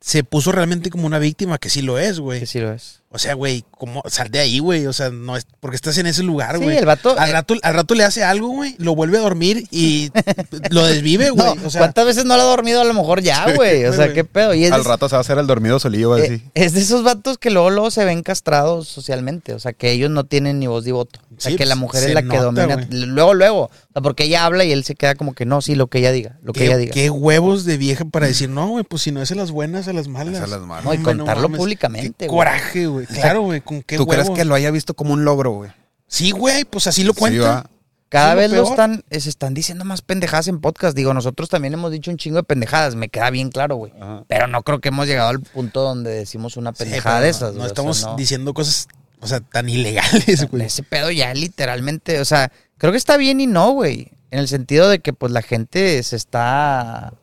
se 0.00 0.24
puso 0.24 0.50
realmente 0.50 0.88
como 0.88 1.06
una 1.06 1.18
víctima, 1.18 1.58
que 1.58 1.68
sí 1.68 1.82
lo 1.82 1.98
es, 1.98 2.20
güey. 2.20 2.40
Que 2.40 2.46
sí 2.46 2.58
lo 2.58 2.72
es. 2.72 3.02
O 3.14 3.18
sea, 3.18 3.34
güey, 3.34 3.64
¿cómo? 3.70 4.02
Sal 4.08 4.28
de 4.28 4.40
ahí, 4.40 4.58
güey. 4.58 4.88
O 4.88 4.92
sea, 4.92 5.08
no 5.10 5.36
es 5.36 5.46
porque 5.60 5.76
estás 5.76 5.96
en 5.98 6.06
ese 6.06 6.24
lugar, 6.24 6.56
Sí, 6.58 6.64
güey. 6.64 6.76
el 6.78 6.84
vato- 6.84 7.16
Al 7.16 7.30
eh, 7.30 7.32
rato, 7.32 7.54
al 7.62 7.74
rato 7.74 7.94
le 7.94 8.02
hace 8.02 8.24
algo, 8.24 8.48
güey. 8.48 8.74
Lo 8.78 8.96
vuelve 8.96 9.18
a 9.18 9.20
dormir 9.20 9.68
y 9.70 10.10
lo 10.70 10.84
desvive, 10.84 11.30
güey. 11.30 11.54
No, 11.54 11.66
o 11.66 11.70
sea, 11.70 11.80
¿cuántas 11.80 12.06
veces 12.06 12.24
no 12.24 12.36
lo 12.36 12.42
ha 12.42 12.46
dormido 12.46 12.80
a 12.80 12.84
lo 12.84 12.92
mejor 12.92 13.22
ya, 13.22 13.54
güey? 13.54 13.84
O 13.84 13.92
sea, 13.92 14.06
güey. 14.06 14.14
¿qué 14.14 14.24
pedo? 14.24 14.52
Y 14.52 14.64
es, 14.64 14.72
Al 14.72 14.82
de, 14.82 14.88
rato 14.88 15.08
se 15.08 15.14
va 15.14 15.18
a 15.18 15.20
hacer 15.20 15.38
el 15.38 15.46
dormido 15.46 15.78
solillo, 15.78 16.14
a 16.14 16.20
eh, 16.20 16.42
es 16.54 16.72
de 16.72 16.80
esos 16.80 17.04
vatos 17.04 17.38
que 17.38 17.50
luego, 17.50 17.70
luego 17.70 17.92
se 17.92 18.04
ven 18.04 18.24
castrados 18.24 18.88
socialmente. 18.88 19.54
O 19.54 19.60
sea, 19.60 19.72
que 19.72 19.92
ellos 19.92 20.10
no 20.10 20.24
tienen 20.24 20.58
ni 20.58 20.66
voz 20.66 20.84
ni 20.84 20.90
voto. 20.90 21.20
O 21.36 21.40
sea, 21.40 21.52
Sí, 21.52 21.56
que 21.56 21.66
la 21.66 21.74
pues, 21.74 21.80
mujer 21.80 22.08
es 22.08 22.14
la 22.14 22.22
que 22.22 22.36
domina. 22.38 22.74
güey. 22.74 22.86
Luego, 22.90 23.34
luego. 23.34 23.60
O 23.64 23.92
sea, 23.92 24.02
porque 24.02 24.24
ella 24.24 24.44
habla 24.44 24.64
y 24.64 24.72
él 24.72 24.82
se 24.82 24.96
queda 24.96 25.14
como 25.14 25.34
que 25.34 25.44
no, 25.46 25.60
sí, 25.60 25.76
lo 25.76 25.86
que 25.86 25.98
ella 25.98 26.10
diga. 26.10 26.36
Lo 26.42 26.52
que 26.52 26.60
¿qué, 26.60 26.66
ella 26.66 26.76
diga. 26.78 26.92
qué 26.92 27.10
huevos 27.10 27.64
de 27.64 27.76
vieja 27.76 28.04
para 28.04 28.26
decir, 28.26 28.48
no, 28.50 28.68
güey, 28.68 28.82
pues 28.84 29.02
si 29.02 29.12
no 29.12 29.22
es 29.22 29.30
a 29.30 29.36
las 29.36 29.52
buenas, 29.52 29.86
a 29.86 29.92
las 29.92 30.08
malas. 30.08 30.34
Es 30.34 30.40
a 30.42 30.46
las 30.48 30.60
malas. 30.60 30.84
No, 30.84 30.94
y 30.94 30.98
contarlo 30.98 31.48
mames, 31.48 31.58
públicamente, 31.58 32.26
güey. 32.26 32.36
coraje, 32.38 32.86
güey. 32.86 33.03
Claro, 33.06 33.42
güey, 33.42 33.60
con 33.60 33.82
qué 33.82 33.96
¿Tú 33.96 34.06
crees 34.06 34.30
que 34.30 34.44
lo 34.44 34.54
haya 34.54 34.70
visto 34.70 34.94
como 34.94 35.12
un 35.12 35.24
logro, 35.24 35.52
güey? 35.52 35.70
Sí, 36.06 36.30
güey, 36.30 36.64
pues 36.64 36.86
así 36.86 37.04
lo 37.04 37.14
cuenta. 37.14 37.68
Cada 38.08 38.34
lo 38.34 38.40
vez 38.40 38.52
lo 38.52 38.62
están, 38.62 39.04
eh, 39.10 39.18
se 39.18 39.28
están 39.28 39.54
diciendo 39.54 39.84
más 39.84 40.00
pendejadas 40.00 40.46
en 40.46 40.60
podcast. 40.60 40.96
Digo, 40.96 41.12
nosotros 41.14 41.48
también 41.48 41.74
hemos 41.74 41.90
dicho 41.90 42.12
un 42.12 42.16
chingo 42.16 42.36
de 42.36 42.44
pendejadas, 42.44 42.94
me 42.94 43.08
queda 43.08 43.28
bien 43.30 43.50
claro, 43.50 43.74
güey. 43.74 43.92
Pero 44.28 44.46
no 44.46 44.62
creo 44.62 44.80
que 44.80 44.90
hemos 44.90 45.08
llegado 45.08 45.30
al 45.30 45.40
punto 45.40 45.82
donde 45.82 46.10
decimos 46.10 46.56
una 46.56 46.72
pendejada 46.72 47.20
de 47.20 47.30
esas. 47.30 47.54
No, 47.54 47.58
güey, 47.58 47.58
o 47.58 47.62
sea, 47.62 47.66
estamos 47.66 48.02
no. 48.04 48.14
diciendo 48.16 48.54
cosas, 48.54 48.86
o 49.18 49.26
sea, 49.26 49.40
tan 49.40 49.68
ilegales, 49.68 50.48
güey. 50.48 50.64
Ese 50.64 50.84
pedo 50.84 51.10
ya 51.10 51.34
literalmente, 51.34 52.20
o 52.20 52.24
sea, 52.24 52.52
creo 52.78 52.92
que 52.92 52.98
está 52.98 53.16
bien 53.16 53.40
y 53.40 53.48
no, 53.48 53.72
güey. 53.72 54.12
En 54.30 54.38
el 54.38 54.46
sentido 54.46 54.88
de 54.88 55.00
que 55.00 55.12
pues 55.12 55.32
la 55.32 55.42
gente 55.42 56.00
se 56.02 56.14
está... 56.14 57.14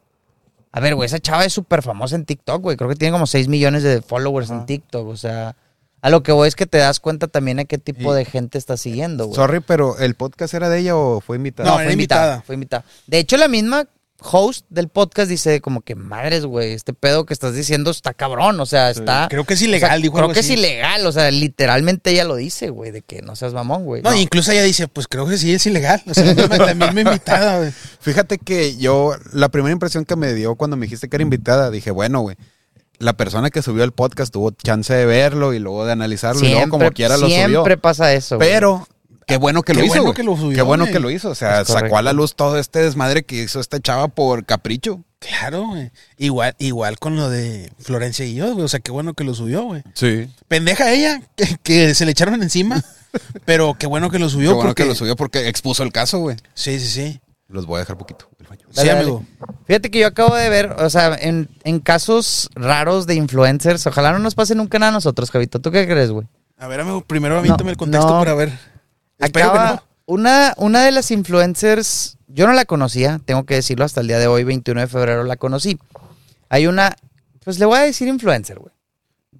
A 0.74 0.80
ver, 0.80 0.96
güey, 0.96 1.06
esa 1.06 1.20
chava 1.20 1.46
es 1.46 1.54
súper 1.54 1.82
famosa 1.84 2.16
en 2.16 2.26
TikTok, 2.26 2.62
güey. 2.62 2.76
Creo 2.76 2.90
que 2.90 2.96
tiene 2.96 3.14
como 3.14 3.28
6 3.28 3.48
millones 3.48 3.84
de 3.84 4.02
followers 4.02 4.50
en 4.50 4.66
TikTok. 4.66 5.08
O 5.08 5.18
sea, 5.18 5.56
a 6.02 6.10
lo 6.10 6.24
que 6.24 6.32
voy 6.32 6.48
es 6.48 6.56
que 6.56 6.66
te 6.66 6.78
das 6.80 7.00
cuenta 7.00 7.28
también 7.28 7.60
a 7.60 7.66
qué 7.66 7.78
tipo 7.78 8.14
de 8.14 8.26
gente 8.26 8.58
está 8.58 8.76
siguiendo, 8.78 9.26
güey. 9.28 9.36
Sorry, 9.36 9.60
pero 9.60 9.98
¿el 10.00 10.16
podcast 10.16 10.54
era 10.54 10.70
de 10.70 10.80
ella 10.80 10.96
o 10.96 11.22
fue 11.22 11.38
invitada? 11.38 11.70
No, 11.70 11.76
No, 11.76 11.80
era 11.82 11.88
fue 11.90 11.94
invitada. 11.94 12.22
invitada. 12.26 12.44
Fue 12.46 12.56
invitada. 12.56 12.86
De 13.08 13.20
hecho, 13.20 13.38
la 13.38 13.48
misma 13.48 13.88
host 14.24 14.68
del 14.70 14.88
podcast 14.88 15.28
dice 15.30 15.62
como 15.62 15.82
que 15.82 15.96
madres, 15.96 16.46
güey, 16.46 16.74
este 16.74 16.94
pedo 16.94 17.26
que 17.26 17.34
estás 17.34 17.56
diciendo 17.56 17.90
está 17.90 18.14
cabrón. 18.14 18.60
O 18.60 18.66
sea, 18.68 18.92
está. 18.92 19.28
Creo 19.30 19.46
que 19.46 19.56
es 19.56 19.60
o 19.60 19.62
sea, 19.62 19.68
ilegal, 19.70 20.02
dijo 20.02 20.14
Creo 20.14 20.26
algo 20.26 20.34
que 20.34 20.42
así. 20.42 20.54
es 20.54 20.60
ilegal. 20.60 21.06
O 21.08 21.12
sea, 21.12 21.32
literalmente 21.32 22.12
ella 22.12 22.24
lo 22.24 22.36
dice, 22.36 22.70
güey, 22.70 22.92
de 22.92 23.02
que 23.02 23.22
no 23.24 23.36
seas 23.36 23.54
mamón, 23.54 23.84
güey. 23.86 24.02
No, 24.04 24.16
incluso 24.16 24.52
ella 24.52 24.62
dice, 24.64 24.88
pues 24.88 25.08
creo 25.08 25.26
que 25.28 25.38
sí 25.38 25.54
es 25.54 25.66
ilegal. 25.66 26.04
O 26.08 26.14
sea, 26.14 26.36
también 26.36 26.68
también 26.68 26.94
me 26.94 27.02
invitada, 27.02 27.58
güey. 27.60 27.72
Fíjate 28.00 28.38
que 28.38 28.78
yo, 28.78 29.16
la 29.34 29.50
primera 29.50 29.74
impresión 29.74 30.06
que 30.06 30.16
me 30.16 30.34
dio 30.34 30.56
cuando 30.56 30.78
me 30.78 30.86
dijiste 30.86 31.10
que 31.10 31.16
era 31.16 31.24
invitada, 31.24 31.72
dije, 31.72 31.90
bueno, 31.90 32.22
güey, 32.22 32.38
la 33.02 33.14
persona 33.14 33.50
que 33.50 33.62
subió 33.62 33.84
el 33.84 33.92
podcast 33.92 34.32
tuvo 34.32 34.52
chance 34.52 34.94
de 34.94 35.06
verlo 35.06 35.54
y 35.54 35.60
luego 35.60 35.86
de 35.86 35.92
analizarlo 35.92 36.46
y 36.46 36.52
luego 36.52 36.70
como 36.70 36.92
quiera 36.92 37.18
lo 37.18 37.28
subió. 37.28 37.48
siempre 37.48 37.78
pasa 37.78 38.14
eso. 38.14 38.38
güey. 38.38 38.50
Pero 38.50 38.88
qué 39.28 39.38
bueno 39.38 39.64
que 39.64 39.74
Qué 39.74 39.80
lo 39.80 39.86
hizo. 39.86 39.96
bueno 39.96 40.14
que 40.14 40.24
lo 40.24 40.38
subió, 40.38 40.56
Qué 40.56 40.62
bueno 40.62 40.84
güey. 40.86 40.94
que 40.94 41.00
lo 41.00 41.10
hizo. 41.12 41.30
O 41.30 41.36
sea, 41.36 41.66
sacó 41.66 41.98
a 41.98 42.02
la 42.02 42.14
luz 42.14 42.36
todo 42.36 42.58
este 42.58 42.80
desmadre 42.80 43.24
que 43.24 43.44
hizo 43.44 43.60
esta 43.60 43.80
chava 43.80 44.08
por 44.08 44.46
capricho. 44.46 45.04
Claro, 45.20 45.68
güey. 45.68 45.92
Igual, 46.18 46.56
igual 46.58 46.98
con 46.98 47.16
lo 47.16 47.30
de 47.30 47.72
Florencia 47.80 48.26
y 48.26 48.34
yo, 48.36 48.54
güey. 48.54 48.66
O 48.66 48.68
sea, 48.68 48.80
qué 48.80 48.92
bueno 48.92 49.14
que 49.14 49.24
lo 49.24 49.36
subió, 49.36 49.64
güey. 49.64 49.84
Sí. 49.94 50.28
Pendeja 50.48 50.92
ella, 50.92 51.22
que, 51.36 51.58
que 51.62 51.94
se 51.94 52.06
le 52.06 52.12
echaron 52.12 52.42
encima. 52.42 52.84
pero 53.46 53.76
qué 53.78 53.86
bueno 53.88 54.10
que 54.10 54.18
lo 54.20 54.30
subió. 54.30 54.50
Qué 54.50 54.56
bueno 54.56 54.70
porque... 54.70 54.84
que 54.84 54.90
lo 54.90 54.96
subió 54.96 55.16
porque 55.16 55.48
expuso 55.48 55.84
el 55.84 55.92
caso, 55.92 56.20
güey. 56.20 56.38
Sí, 56.56 56.80
sí, 56.80 56.88
sí. 56.88 57.22
Los 57.52 57.66
voy 57.66 57.78
a 57.78 57.80
dejar 57.80 57.98
poquito. 57.98 58.30
el 58.40 58.48
baño. 58.48 58.62
Sí, 58.72 58.78
dale. 58.88 58.92
amigo. 59.02 59.24
Fíjate 59.66 59.92
que 59.92 60.00
yo 60.00 60.08
acabo 60.08 60.36
de 60.36 60.50
ver, 60.50 60.72
o 60.80 60.90
sea, 60.90 61.16
en, 61.20 61.50
en 61.64 61.80
casos 61.80 62.50
raros 62.56 63.06
de 63.08 63.16
influencers, 63.16 63.86
ojalá 63.88 64.12
no 64.14 64.20
nos 64.20 64.36
pase 64.36 64.56
nunca 64.56 64.80
nada 64.80 64.90
a 64.92 64.94
nosotros, 64.94 65.30
Javito. 65.32 65.60
¿Tú 65.60 65.72
qué 65.72 65.86
crees, 65.88 66.12
güey? 66.12 66.28
A 66.58 66.68
ver, 66.68 66.80
amigo, 66.82 67.02
primero 67.02 67.38
avíntame 67.38 67.66
No, 67.66 67.70
el 67.72 67.78
contexto 67.78 68.10
no. 68.10 68.20
para 68.20 68.34
ver. 68.36 68.52
Espero 69.20 69.50
Acaba- 69.52 69.68
que 69.70 69.76
no. 69.76 69.84
una, 70.06 70.54
una 70.58 70.84
de 70.86 70.92
las 70.92 71.12
influencers, 71.12 72.18
yo 72.28 72.48
no 72.48 72.54
la 72.54 72.66
conocía, 72.66 73.20
tengo 73.26 73.46
que 73.46 73.56
decirlo, 73.56 73.84
hasta 73.86 74.02
el 74.02 74.08
día 74.08 74.20
de 74.20 74.28
hoy, 74.28 74.44
21 74.44 74.80
de 74.82 74.88
febrero, 74.88 75.24
la 75.24 75.36
conocí. 75.38 75.78
Hay 76.50 76.68
una, 76.68 76.96
pues 77.44 77.60
le 77.60 77.66
voy 77.66 77.78
a 77.78 77.82
decir 77.82 78.08
influencer, 78.08 78.60
güey, 78.60 78.74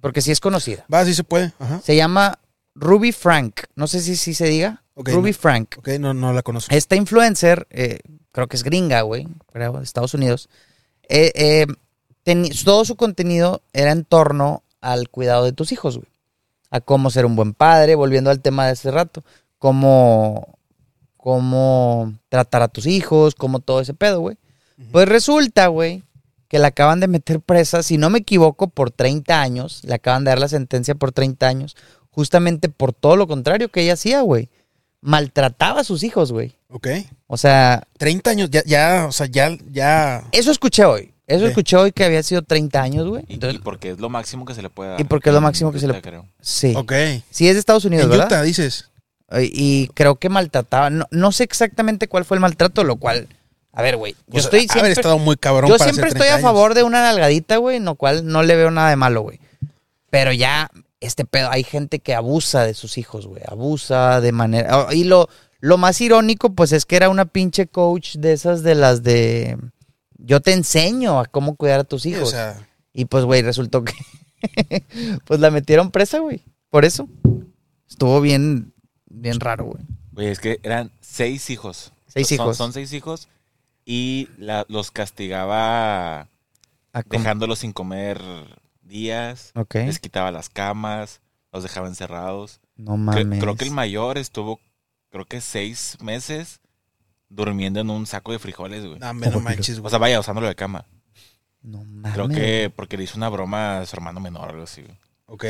porque 0.00 0.20
sí 0.20 0.30
es 0.32 0.40
conocida. 0.40 0.84
Va, 0.92 1.04
sí 1.04 1.14
se 1.14 1.24
puede. 1.24 1.52
Ajá. 1.58 1.80
Se 1.84 1.94
llama 1.96 2.38
Ruby 2.74 3.12
Frank, 3.12 3.62
no 3.74 3.86
sé 3.86 4.00
si, 4.00 4.16
si 4.16 4.34
se 4.34 4.46
diga. 4.46 4.82
Ruby 4.96 5.30
no. 5.30 5.36
Frank. 5.38 5.76
Ok, 5.78 5.88
no, 6.00 6.14
no 6.14 6.32
la 6.32 6.42
conozco. 6.42 6.74
Esta 6.74 6.96
influencer, 6.96 7.66
eh, 7.70 8.00
creo 8.30 8.46
que 8.46 8.56
es 8.56 8.62
gringa, 8.62 9.02
güey, 9.02 9.26
creo, 9.52 9.72
de 9.72 9.84
Estados 9.84 10.14
Unidos. 10.14 10.48
eh, 11.08 11.32
eh, 11.34 11.66
todo 12.64 12.84
su 12.84 12.96
contenido 12.96 13.62
era 13.72 13.90
en 13.90 14.04
torno 14.04 14.62
al 14.80 15.08
cuidado 15.08 15.44
de 15.44 15.52
tus 15.52 15.72
hijos, 15.72 15.96
güey. 15.96 16.08
A 16.70 16.80
cómo 16.80 17.10
ser 17.10 17.26
un 17.26 17.36
buen 17.36 17.54
padre, 17.54 17.94
volviendo 17.94 18.30
al 18.30 18.40
tema 18.40 18.66
de 18.66 18.72
hace 18.72 18.90
rato. 18.90 19.22
Cómo, 19.58 20.58
cómo 21.16 22.14
tratar 22.28 22.62
a 22.62 22.68
tus 22.68 22.86
hijos, 22.86 23.34
cómo 23.34 23.60
todo 23.60 23.80
ese 23.80 23.94
pedo, 23.94 24.20
güey. 24.20 24.36
Pues 24.90 25.08
resulta, 25.08 25.68
güey, 25.68 26.02
que 26.48 26.58
la 26.58 26.68
acaban 26.68 26.98
de 27.00 27.08
meter 27.08 27.40
presa, 27.40 27.82
si 27.82 27.98
no 27.98 28.10
me 28.10 28.20
equivoco, 28.20 28.68
por 28.68 28.90
30 28.90 29.40
años. 29.40 29.82
Le 29.84 29.94
acaban 29.94 30.24
de 30.24 30.30
dar 30.30 30.38
la 30.38 30.48
sentencia 30.48 30.94
por 30.94 31.12
30 31.12 31.46
años. 31.46 31.76
Justamente 32.12 32.68
por 32.68 32.92
todo 32.92 33.16
lo 33.16 33.26
contrario 33.26 33.68
que 33.70 33.82
ella 33.82 33.94
hacía, 33.94 34.20
güey. 34.20 34.48
Maltrataba 35.00 35.80
a 35.80 35.84
sus 35.84 36.04
hijos, 36.04 36.30
güey. 36.30 36.54
Ok. 36.68 36.86
O 37.26 37.36
sea, 37.36 37.82
30 37.98 38.30
años, 38.30 38.50
ya, 38.50 38.62
ya, 38.64 39.06
o 39.08 39.12
sea, 39.12 39.26
ya, 39.26 39.50
ya. 39.70 40.22
eso 40.30 40.50
escuché 40.52 40.84
hoy. 40.84 41.12
Eso 41.26 41.46
escuché 41.46 41.76
hoy 41.76 41.92
que 41.92 42.04
había 42.04 42.22
sido 42.22 42.42
30 42.42 42.82
años, 42.82 43.08
güey. 43.08 43.24
Y, 43.26 43.38
porque 43.58 43.90
es 43.90 43.98
lo 43.98 44.10
máximo 44.10 44.44
que 44.44 44.54
se 44.54 44.60
le 44.62 44.68
puede 44.70 44.90
dar. 44.90 45.00
Y 45.00 45.04
porque 45.04 45.30
es 45.30 45.34
lo 45.34 45.40
máximo 45.40 45.72
que 45.72 45.78
se 45.80 45.86
le- 45.88 46.00
creo. 46.02 46.26
sí. 46.40 46.74
Ok. 46.76 46.92
Sí, 47.30 47.48
es 47.48 47.54
de 47.54 47.60
Estados 47.60 47.84
Unidos, 47.86 48.04
En 48.04 48.10
¿verdad? 48.10 48.26
Utah, 48.26 48.42
dices. 48.42 48.90
Y 49.40 49.88
creo 49.94 50.16
que 50.16 50.28
maltrataba. 50.28 50.90
No, 50.90 51.06
no 51.10 51.32
sé 51.32 51.44
exactamente 51.44 52.06
cuál 52.06 52.24
fue 52.26 52.36
el 52.36 52.40
maltrato, 52.42 52.84
lo 52.84 52.96
cual. 52.96 53.28
A 53.72 53.80
ver, 53.80 53.96
güey. 53.96 54.12
Yo 54.12 54.18
Pues, 54.32 54.44
estoy 54.44 54.60
haber 54.60 54.70
siempre. 54.72 54.92
estado 54.92 55.18
muy 55.18 55.36
cabrón 55.36 55.70
Yo 55.70 55.78
para 55.78 55.90
siempre 55.90 56.08
hacer 56.10 56.18
estoy 56.18 56.28
a 56.28 56.32
30 56.34 56.48
años. 56.48 56.54
favor 56.58 56.74
de 56.74 56.82
una 56.82 57.00
nalgadita, 57.00 57.56
güey, 57.56 57.78
en 57.78 57.86
lo 57.86 57.94
cual 57.94 58.26
no 58.26 58.42
le 58.42 58.54
veo 58.56 58.70
nada 58.70 58.90
de 58.90 58.96
malo, 58.96 59.22
güey. 59.22 59.40
Pero 60.10 60.32
ya, 60.32 60.70
este 61.02 61.24
pedo, 61.24 61.50
hay 61.50 61.64
gente 61.64 61.98
que 61.98 62.14
abusa 62.14 62.64
de 62.64 62.74
sus 62.74 62.98
hijos, 62.98 63.26
güey. 63.26 63.42
Abusa 63.46 64.20
de 64.20 64.32
manera. 64.32 64.78
oh, 64.86 64.92
Y 64.92 65.04
lo, 65.04 65.28
lo 65.60 65.78
más 65.78 66.00
irónico, 66.00 66.54
pues 66.54 66.72
es 66.72 66.86
que 66.86 66.96
era 66.96 67.08
una 67.08 67.26
pinche 67.26 67.66
coach 67.66 68.16
de 68.16 68.32
esas 68.32 68.62
de 68.62 68.74
las 68.74 69.02
de. 69.02 69.58
Yo 70.18 70.40
te 70.40 70.52
enseño 70.52 71.18
a 71.20 71.26
cómo 71.26 71.56
cuidar 71.56 71.80
a 71.80 71.84
tus 71.84 72.02
Sí, 72.02 72.10
hijos. 72.10 72.28
o 72.28 72.30
sea, 72.30 72.68
Y 72.92 73.04
pues, 73.06 73.24
güey, 73.24 73.42
resultó 73.42 73.84
que. 73.84 73.94
pues 75.26 75.40
la 75.40 75.50
metieron 75.50 75.90
presa, 75.90 76.18
güey. 76.20 76.42
Por 76.70 76.84
eso. 76.84 77.08
Estuvo 77.88 78.20
bien. 78.20 78.72
Bien 79.06 79.38
raro, 79.40 79.64
güey. 79.66 79.84
Oye, 80.16 80.30
es 80.30 80.40
que 80.40 80.58
eran 80.62 80.90
seis 81.00 81.50
hijos. 81.50 81.92
Seis 82.06 82.28
Son- 82.28 82.34
hijos. 82.36 82.56
Son 82.56 82.72
seis 82.72 82.92
hijos. 82.92 83.28
Y 83.84 84.28
la- 84.38 84.64
los 84.68 84.90
castigaba 84.90 86.28
dejándolos 87.10 87.60
sin 87.60 87.72
comer 87.72 88.20
días. 88.92 89.50
Ok. 89.54 89.74
Les 89.76 89.98
quitaba 89.98 90.30
las 90.30 90.48
camas. 90.48 91.20
Los 91.52 91.62
dejaba 91.64 91.88
encerrados. 91.88 92.60
No 92.76 92.96
mames. 92.96 93.40
creo 93.40 93.56
que 93.56 93.64
el 93.64 93.70
mayor 93.72 94.16
estuvo, 94.18 94.58
creo 95.10 95.24
que 95.26 95.40
seis 95.40 95.98
meses 96.00 96.60
durmiendo 97.28 97.80
en 97.80 97.90
un 97.90 98.06
saco 98.06 98.32
de 98.32 98.38
frijoles, 98.38 98.84
güey. 98.86 98.98
no, 98.98 99.12
me 99.14 99.26
no 99.28 99.40
manches, 99.40 99.78
O 99.78 99.82
güey. 99.82 99.90
sea, 99.90 99.98
vaya, 99.98 100.20
usándolo 100.20 100.46
de 100.48 100.54
cama. 100.54 100.86
No 101.60 101.84
mames. 101.84 102.12
Creo 102.14 102.28
que 102.28 102.72
porque 102.74 102.96
le 102.96 103.04
hizo 103.04 103.16
una 103.16 103.28
broma 103.28 103.80
a 103.80 103.86
su 103.86 103.94
hermano 103.96 104.20
menor 104.20 104.48
o 104.48 104.50
algo 104.50 104.62
así. 104.64 104.82
güey. 104.82 104.98
Ok. 105.26 105.44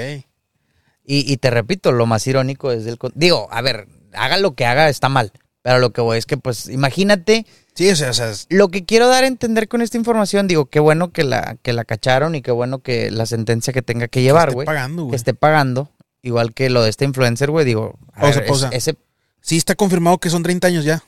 Y, 1.05 1.33
y 1.33 1.37
te 1.39 1.51
repito, 1.51 1.91
lo 1.93 2.07
más 2.07 2.27
irónico 2.27 2.71
es 2.73 2.97
con- 2.97 3.13
Digo, 3.15 3.49
a 3.51 3.61
ver, 3.63 3.89
haga 4.13 4.37
lo 4.39 4.55
que 4.55 4.67
haga, 4.67 4.89
está 4.89 5.09
mal. 5.09 5.33
Pero 5.63 5.79
lo 5.79 5.93
que 5.93 6.01
voy 6.01 6.19
es 6.19 6.27
que, 6.27 6.37
pues, 6.37 6.69
imagínate, 6.69 7.47
Sí, 7.75 7.89
o 7.91 7.97
sea, 7.97 8.11
o 8.11 8.13
sea, 8.15 8.31
es- 8.31 8.47
lo 8.51 8.69
que 8.69 8.85
quiero 8.85 9.09
dar 9.09 9.25
a 9.25 9.27
entender 9.27 9.67
con 9.69 9.81
esta 9.83 9.97
información, 9.97 10.47
digo, 10.47 10.67
qué 10.67 10.79
bueno 10.81 11.11
que 11.13 11.25
la, 11.25 11.57
que 11.63 11.73
la 11.73 11.85
cacharon 11.85 12.35
y 12.35 12.43
qué 12.43 12.51
bueno 12.51 12.81
que 12.81 13.11
la 13.11 13.25
sentencia 13.27 13.73
que 13.73 13.81
tenga 13.83 14.09
que 14.09 14.23
llevar, 14.23 14.49
esté 14.49 14.55
güey, 14.55 14.67
pagando, 14.67 15.03
que 15.03 15.07
güey. 15.07 15.17
esté 15.17 15.33
pagando, 15.35 15.91
igual 16.23 16.53
que 16.53 16.69
lo 16.71 16.83
de 16.83 16.91
este 16.91 17.05
influencer, 17.07 17.51
güey, 17.51 17.65
digo, 17.65 17.99
a 18.13 18.21
Pausa, 18.47 18.69
ver, 18.69 18.79
es- 18.79 18.89
ese, 18.89 18.97
Sí, 19.41 19.57
está 19.57 19.75
confirmado 19.75 20.19
que 20.19 20.31
son 20.31 20.43
30 20.45 20.69
años 20.69 20.85
ya. 20.85 21.03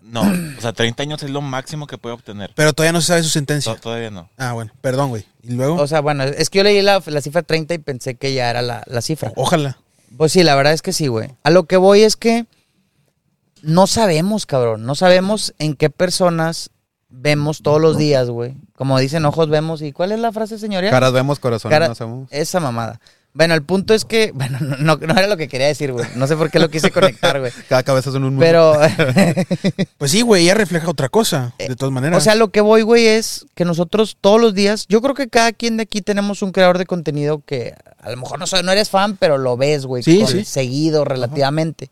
No, 0.00 0.20
o 0.20 0.60
sea, 0.60 0.72
30 0.72 1.02
años 1.02 1.22
es 1.22 1.30
lo 1.30 1.40
máximo 1.40 1.86
que 1.86 1.98
puede 1.98 2.14
obtener. 2.14 2.52
Pero 2.54 2.72
todavía 2.72 2.92
no 2.92 3.00
se 3.00 3.08
sabe 3.08 3.22
su 3.22 3.30
sentencia. 3.30 3.74
To- 3.74 3.80
Todavía 3.80 4.10
no. 4.10 4.28
Ah, 4.36 4.52
bueno, 4.52 4.70
perdón, 4.80 5.08
güey. 5.08 5.24
Y 5.42 5.52
luego, 5.54 5.74
o 5.76 5.86
sea, 5.88 6.00
bueno, 6.00 6.22
es 6.24 6.50
que 6.50 6.58
yo 6.58 6.64
leí 6.64 6.82
la, 6.82 7.02
la 7.04 7.20
cifra 7.20 7.42
30 7.42 7.74
y 7.74 7.78
pensé 7.78 8.14
que 8.14 8.32
ya 8.34 8.50
era 8.50 8.62
la, 8.62 8.84
la 8.86 9.00
cifra. 9.00 9.32
ojalá. 9.34 9.78
Pues 10.16 10.30
sí, 10.32 10.44
la 10.44 10.54
verdad 10.54 10.72
es 10.74 10.82
que 10.82 10.92
sí, 10.92 11.08
güey. 11.08 11.30
A 11.42 11.50
lo 11.50 11.64
que 11.64 11.76
voy 11.76 12.02
es 12.02 12.16
que 12.16 12.46
no 13.64 13.86
sabemos, 13.86 14.46
cabrón. 14.46 14.84
No 14.86 14.94
sabemos 14.94 15.54
en 15.58 15.74
qué 15.74 15.90
personas 15.90 16.70
vemos 17.08 17.62
todos 17.62 17.80
los 17.80 17.96
días, 17.96 18.28
güey. 18.30 18.54
Como 18.76 18.98
dicen, 18.98 19.24
ojos 19.24 19.48
vemos. 19.48 19.82
¿Y 19.82 19.92
cuál 19.92 20.12
es 20.12 20.18
la 20.20 20.32
frase, 20.32 20.58
señoría? 20.58 20.90
Caras 20.90 21.12
vemos, 21.12 21.38
corazones 21.38 21.74
Cara- 21.74 21.88
no 21.88 21.94
sabemos. 21.94 22.28
Esa 22.32 22.60
mamada. 22.60 23.00
Bueno, 23.36 23.54
el 23.54 23.62
punto 23.64 23.94
es 23.94 24.04
que, 24.04 24.30
bueno, 24.34 24.58
no, 24.60 24.76
no, 24.76 24.96
no 24.96 25.12
era 25.18 25.26
lo 25.26 25.36
que 25.36 25.48
quería 25.48 25.66
decir, 25.66 25.92
güey. 25.92 26.06
No 26.14 26.26
sé 26.28 26.36
por 26.36 26.50
qué 26.50 26.58
lo 26.60 26.68
quise 26.70 26.90
conectar, 26.92 27.40
güey. 27.40 27.50
Cada 27.68 27.82
cabeza 27.82 28.12
son 28.12 28.22
un 28.24 28.34
mundo. 28.36 28.44
Pero, 28.44 28.74
Pues 29.98 30.10
sí, 30.10 30.22
güey, 30.22 30.44
ella 30.44 30.54
refleja 30.54 30.88
otra 30.90 31.08
cosa, 31.08 31.54
de 31.58 31.74
todas 31.76 31.92
maneras. 31.92 32.18
o 32.18 32.20
sea, 32.20 32.34
lo 32.34 32.48
que 32.50 32.60
voy, 32.60 32.82
güey, 32.82 33.06
es 33.06 33.46
que 33.54 33.64
nosotros 33.64 34.16
todos 34.20 34.40
los 34.40 34.54
días, 34.54 34.86
yo 34.88 35.00
creo 35.00 35.14
que 35.14 35.28
cada 35.28 35.52
quien 35.52 35.76
de 35.76 35.82
aquí 35.84 36.00
tenemos 36.02 36.42
un 36.42 36.52
creador 36.52 36.78
de 36.78 36.86
contenido 36.86 37.42
que 37.44 37.74
a 38.00 38.10
lo 38.10 38.16
mejor 38.18 38.38
no, 38.38 38.46
soy- 38.46 38.62
no 38.62 38.70
eres 38.72 38.90
fan, 38.90 39.16
pero 39.16 39.38
lo 39.38 39.56
ves, 39.56 39.86
güey, 39.86 40.02
sí. 40.02 40.44
seguido 40.44 41.04
relativamente. 41.04 41.90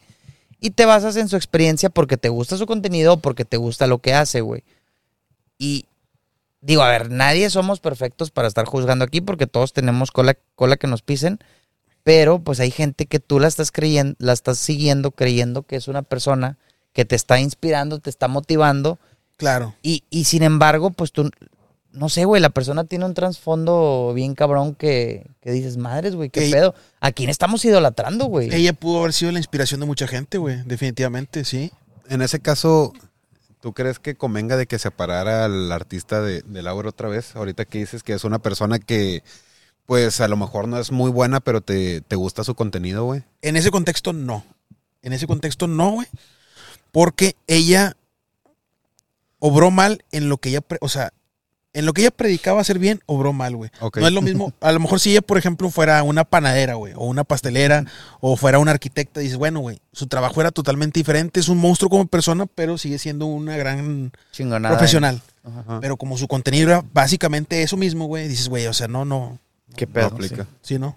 Y 0.64 0.70
te 0.70 0.86
basas 0.86 1.16
en 1.16 1.28
su 1.28 1.34
experiencia 1.34 1.90
porque 1.90 2.16
te 2.16 2.28
gusta 2.28 2.56
su 2.56 2.66
contenido 2.66 3.14
o 3.14 3.16
porque 3.16 3.44
te 3.44 3.56
gusta 3.56 3.88
lo 3.88 3.98
que 3.98 4.14
hace, 4.14 4.42
güey. 4.42 4.62
Y 5.58 5.86
digo, 6.60 6.82
a 6.82 6.88
ver, 6.88 7.10
nadie 7.10 7.50
somos 7.50 7.80
perfectos 7.80 8.30
para 8.30 8.46
estar 8.46 8.64
juzgando 8.64 9.04
aquí 9.04 9.20
porque 9.20 9.48
todos 9.48 9.72
tenemos 9.72 10.12
cola, 10.12 10.36
cola 10.54 10.76
que 10.76 10.86
nos 10.86 11.02
pisen. 11.02 11.40
Pero 12.04 12.38
pues 12.38 12.60
hay 12.60 12.70
gente 12.70 13.06
que 13.06 13.18
tú 13.18 13.40
la 13.40 13.48
estás 13.48 13.72
creyendo, 13.72 14.14
la 14.20 14.32
estás 14.32 14.58
siguiendo 14.58 15.10
creyendo 15.10 15.64
que 15.64 15.74
es 15.74 15.88
una 15.88 16.02
persona 16.02 16.58
que 16.92 17.04
te 17.04 17.16
está 17.16 17.40
inspirando, 17.40 17.98
te 17.98 18.10
está 18.10 18.28
motivando. 18.28 19.00
claro. 19.38 19.74
Y, 19.82 20.04
y 20.10 20.24
sin 20.24 20.44
embargo, 20.44 20.90
pues 20.90 21.10
tú, 21.10 21.28
no 21.92 22.08
sé, 22.08 22.24
güey, 22.24 22.40
la 22.40 22.50
persona 22.50 22.84
tiene 22.84 23.04
un 23.04 23.14
trasfondo 23.14 24.12
bien 24.14 24.34
cabrón 24.34 24.74
que, 24.74 25.26
que 25.40 25.50
dices, 25.52 25.76
madres, 25.76 26.14
güey, 26.14 26.30
qué 26.30 26.44
Ey. 26.44 26.50
pedo. 26.52 26.74
¿A 27.00 27.12
quién 27.12 27.28
estamos 27.28 27.64
idolatrando, 27.64 28.26
güey? 28.26 28.52
Ella 28.54 28.72
pudo 28.72 29.00
haber 29.00 29.12
sido 29.12 29.32
la 29.32 29.38
inspiración 29.38 29.80
de 29.80 29.86
mucha 29.86 30.06
gente, 30.06 30.38
güey. 30.38 30.62
Definitivamente, 30.64 31.44
sí. 31.44 31.70
En 32.08 32.22
ese 32.22 32.40
caso, 32.40 32.92
¿tú 33.60 33.72
crees 33.72 33.98
que 33.98 34.14
convenga 34.14 34.56
de 34.56 34.66
que 34.66 34.78
separara 34.78 35.44
al 35.44 35.70
artista 35.70 36.22
de, 36.22 36.42
de 36.42 36.62
Laura 36.62 36.88
otra 36.88 37.08
vez? 37.08 37.36
Ahorita 37.36 37.64
que 37.64 37.78
dices 37.78 38.02
que 38.02 38.14
es 38.14 38.24
una 38.24 38.38
persona 38.38 38.78
que, 38.78 39.22
pues 39.86 40.20
a 40.20 40.28
lo 40.28 40.36
mejor 40.36 40.68
no 40.68 40.78
es 40.78 40.90
muy 40.92 41.10
buena, 41.10 41.40
pero 41.40 41.60
te, 41.60 42.00
te 42.00 42.16
gusta 42.16 42.44
su 42.44 42.54
contenido, 42.54 43.04
güey. 43.04 43.22
En 43.42 43.56
ese 43.56 43.70
contexto, 43.70 44.12
no. 44.12 44.44
En 45.02 45.12
ese 45.12 45.26
contexto, 45.26 45.66
no, 45.66 45.90
güey. 45.90 46.06
Porque 46.90 47.36
ella 47.46 47.96
obró 49.38 49.70
mal 49.70 50.04
en 50.12 50.28
lo 50.28 50.38
que 50.38 50.50
ella, 50.50 50.60
o 50.80 50.88
sea, 50.88 51.12
en 51.74 51.86
lo 51.86 51.92
que 51.92 52.02
ella 52.02 52.10
predicaba 52.10 52.60
hacer 52.60 52.78
bien, 52.78 53.00
obró 53.06 53.32
mal, 53.32 53.56
güey. 53.56 53.70
Ok. 53.80 53.98
No 53.98 54.06
es 54.06 54.12
lo 54.12 54.20
mismo, 54.22 54.52
a 54.60 54.72
lo 54.72 54.80
mejor 54.80 55.00
si 55.00 55.10
ella, 55.12 55.22
por 55.22 55.38
ejemplo, 55.38 55.70
fuera 55.70 56.02
una 56.02 56.24
panadera, 56.24 56.74
güey, 56.74 56.92
o 56.96 57.04
una 57.06 57.24
pastelera, 57.24 57.84
o 58.20 58.36
fuera 58.36 58.58
una 58.58 58.72
arquitecta, 58.72 59.20
dices, 59.20 59.36
bueno, 59.38 59.60
güey, 59.60 59.80
su 59.92 60.06
trabajo 60.06 60.40
era 60.40 60.50
totalmente 60.50 61.00
diferente, 61.00 61.40
es 61.40 61.48
un 61.48 61.58
monstruo 61.58 61.88
como 61.90 62.06
persona, 62.06 62.46
pero 62.46 62.76
sigue 62.78 62.98
siendo 62.98 63.26
una 63.26 63.56
gran 63.56 64.12
Chingonada. 64.32 64.76
profesional. 64.76 65.22
Ajá. 65.44 65.80
Pero 65.80 65.96
como 65.96 66.16
su 66.18 66.28
contenido 66.28 66.68
era 66.70 66.84
básicamente 66.92 67.62
eso 67.62 67.76
mismo, 67.76 68.06
güey, 68.06 68.28
dices, 68.28 68.48
güey, 68.48 68.66
o 68.66 68.72
sea, 68.72 68.88
no, 68.88 69.04
no, 69.04 69.38
Qué 69.76 69.86
No 69.86 69.92
pedo. 69.92 70.06
aplica. 70.08 70.46
sí, 70.60 70.78
no. 70.78 70.94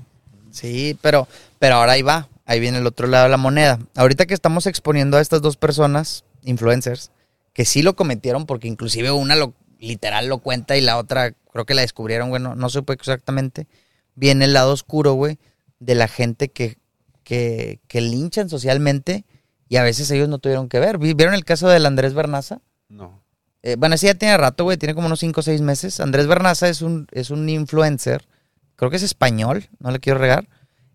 Sí, 0.51 0.97
pero, 1.01 1.27
pero 1.59 1.75
ahora 1.75 1.93
ahí 1.93 2.01
va. 2.01 2.27
Ahí 2.45 2.59
viene 2.59 2.77
el 2.77 2.85
otro 2.87 3.07
lado 3.07 3.23
de 3.23 3.29
la 3.29 3.37
moneda. 3.37 3.79
Ahorita 3.95 4.25
que 4.25 4.33
estamos 4.33 4.67
exponiendo 4.67 5.17
a 5.17 5.21
estas 5.21 5.41
dos 5.41 5.57
personas, 5.57 6.23
influencers, 6.43 7.11
que 7.53 7.65
sí 7.65 7.81
lo 7.81 7.95
cometieron, 7.95 8.45
porque 8.45 8.67
inclusive 8.67 9.11
una 9.11 9.35
lo, 9.35 9.53
literal 9.79 10.27
lo 10.27 10.39
cuenta 10.39 10.77
y 10.77 10.81
la 10.81 10.97
otra 10.97 11.33
creo 11.51 11.65
que 11.65 11.73
la 11.73 11.81
descubrieron, 11.81 12.29
güey, 12.29 12.41
no, 12.41 12.55
no 12.55 12.69
supe 12.69 12.93
exactamente. 12.93 13.67
Viene 14.15 14.45
el 14.45 14.53
lado 14.53 14.71
oscuro, 14.73 15.13
güey, 15.13 15.39
de 15.79 15.95
la 15.95 16.07
gente 16.07 16.49
que, 16.49 16.77
que, 17.23 17.79
que 17.87 18.01
linchan 18.01 18.49
socialmente 18.49 19.25
y 19.69 19.77
a 19.77 19.83
veces 19.83 20.09
ellos 20.11 20.29
no 20.29 20.37
tuvieron 20.39 20.69
que 20.69 20.79
ver. 20.79 20.97
Vi- 20.97 21.13
¿Vieron 21.13 21.33
el 21.35 21.45
caso 21.45 21.67
del 21.69 21.85
Andrés 21.85 22.13
Bernaza? 22.13 22.61
No. 22.89 23.21
Eh, 23.63 23.75
bueno, 23.77 23.95
ese 23.95 24.07
ya 24.07 24.13
tiene 24.15 24.37
rato, 24.37 24.63
güey, 24.63 24.77
tiene 24.77 24.93
como 24.95 25.07
unos 25.07 25.19
5 25.19 25.39
o 25.39 25.43
6 25.43 25.61
meses. 25.61 25.99
Andrés 25.99 26.27
Bernaza 26.27 26.69
es 26.69 26.81
un, 26.81 27.07
es 27.11 27.29
un 27.31 27.49
influencer, 27.49 28.27
creo 28.75 28.91
que 28.91 28.97
es 28.97 29.03
español, 29.03 29.67
no 29.79 29.91
le 29.91 29.99
quiero 29.99 30.19
regar. 30.19 30.47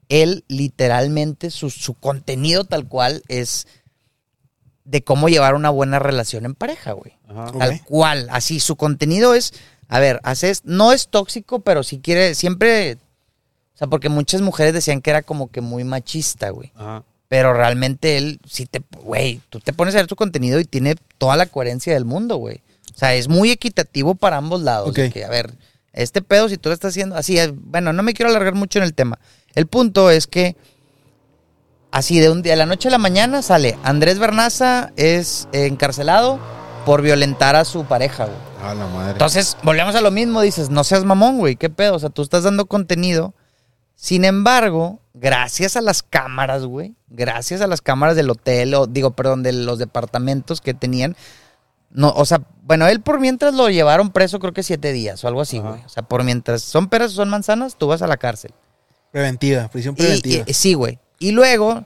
Él 0.09 0.45
literalmente, 0.49 1.51
su, 1.51 1.71
su 1.71 1.95
contenido 1.95 2.65
tal 2.65 2.87
cual 2.89 3.23
es 3.29 3.67
de 4.91 5.03
cómo 5.03 5.29
llevar 5.29 5.55
una 5.55 5.71
buena 5.71 5.99
relación 5.99 6.45
en 6.45 6.55
pareja, 6.55 6.93
güey. 6.93 7.13
Ajá. 7.29 7.53
Tal 7.59 7.85
cual. 7.85 8.27
Así, 8.31 8.59
su 8.61 8.77
contenido 8.77 9.35
es, 9.35 9.53
a 9.89 10.01
ver, 10.01 10.21
haces, 10.25 10.63
no 10.65 10.93
es 10.93 11.09
tóxico, 11.09 11.61
pero 11.61 11.83
si 11.83 11.99
quiere, 12.01 12.35
siempre, 12.35 12.95
o 13.75 13.79
sea, 13.79 13.87
porque 13.87 14.09
muchas 14.09 14.41
mujeres 14.41 14.73
decían 14.75 15.01
que 15.01 15.11
era 15.11 15.23
como 15.23 15.51
que 15.51 15.61
muy 15.61 15.85
machista, 15.85 16.51
güey. 16.51 16.73
Ajá. 16.75 17.05
Pero 17.29 17.55
realmente 17.55 18.17
él, 18.19 18.41
sí 18.45 18.67
te, 18.67 18.83
güey, 19.05 19.41
tú 19.51 19.61
te 19.61 19.73
pones 19.73 19.95
a 19.95 19.99
ver 19.99 20.09
su 20.09 20.17
contenido 20.17 20.59
y 20.59 20.65
tiene 20.65 20.97
toda 21.19 21.37
la 21.37 21.47
coherencia 21.47 21.95
del 21.95 22.05
mundo, 22.05 22.37
güey. 22.37 22.61
O 22.93 22.99
sea, 22.99 23.15
es 23.15 23.29
muy 23.29 23.53
equitativo 23.53 24.17
para 24.17 24.37
ambos 24.37 24.63
lados. 24.63 24.89
Ok. 24.91 24.97
de 24.97 25.11
que, 25.13 25.25
a 25.25 25.29
ver, 25.29 25.55
este 25.93 26.23
pedo, 26.23 26.49
si 26.49 26.57
tú 26.59 26.69
lo 26.71 26.75
estás 26.75 26.91
haciendo 26.91 27.15
así, 27.15 27.39
es- 27.39 27.53
bueno, 27.55 27.93
no 27.93 28.03
me 28.03 28.15
quiero 28.15 28.31
alargar 28.31 28.55
mucho 28.55 28.81
en 28.81 28.85
el 28.85 28.95
tema. 28.95 29.21
El 29.55 29.67
punto 29.69 30.11
es 30.11 30.27
que, 30.27 30.57
así 31.93 32.19
de 32.21 32.31
un 32.31 32.43
día, 32.43 32.53
de 32.53 32.57
la 32.59 32.67
noche 32.67 32.89
a 32.89 32.91
la 32.91 32.99
mañana 32.99 33.43
sale 33.43 33.79
Andrés 33.83 34.19
Bernaza 34.19 34.93
es 34.97 35.49
eh, 35.53 35.67
encarcelado 35.67 36.39
por 36.87 37.03
violentar 37.03 37.57
a 37.57 37.65
su 37.65 37.85
pareja, 37.85 38.25
güey. 38.27 38.37
A 38.63 38.75
la 38.75 38.87
madre. 38.87 39.13
Entonces, 39.13 39.57
volvemos 39.63 39.95
a 39.95 40.01
lo 40.01 40.11
mismo, 40.11 40.41
dices, 40.43 40.71
no 40.71 40.85
seas 40.85 41.05
mamón, 41.05 41.39
güey, 41.39 41.57
qué 41.57 41.71
pedo, 41.71 41.95
o 41.95 41.99
sea, 41.99 42.11
tú 42.11 42.23
estás 42.23 42.45
dando 42.45 42.67
contenido. 42.67 43.35
Sin 43.95 44.25
embargo, 44.25 45.01
gracias 45.15 45.77
a 45.77 45.81
las 45.83 46.03
cámaras, 46.03 46.65
güey, 46.65 46.95
gracias 47.09 47.61
a 47.61 47.67
las 47.67 47.83
cámaras 47.83 48.17
del 48.17 48.31
hotel, 48.31 48.73
o 48.75 48.87
digo, 48.87 49.11
perdón, 49.13 49.43
de 49.43 49.53
los 49.53 49.79
departamentos 49.79 50.61
que 50.63 50.73
tenían, 50.75 51.17
no, 51.91 52.11
o 52.11 52.25
sea, 52.25 52.43
bueno, 52.63 52.87
él 52.87 53.01
por 53.01 53.19
mientras 53.21 53.53
lo 53.55 53.69
llevaron 53.69 54.11
preso 54.11 54.39
creo 54.39 54.53
que 54.53 54.63
siete 54.63 54.93
días 54.93 55.23
o 55.25 55.29
algo 55.29 55.41
así, 55.41 55.59
güey. 55.59 55.83
O 55.85 55.89
sea, 55.89 56.03
por 56.05 56.23
mientras 56.25 56.63
son 56.63 56.89
peras 56.89 57.13
o 57.13 57.15
son 57.17 57.29
manzanas, 57.31 57.77
tú 57.77 57.89
vas 57.89 58.01
a 58.01 58.07
la 58.07 58.17
cárcel. 58.17 58.53
Preventiva, 59.11 59.69
prisión 59.69 59.95
Y- 59.99 60.03
preventiva. 60.03 60.45
y- 60.47 60.55
sí, 60.55 60.75
güey. 60.75 60.99
Y 61.21 61.31
luego 61.31 61.85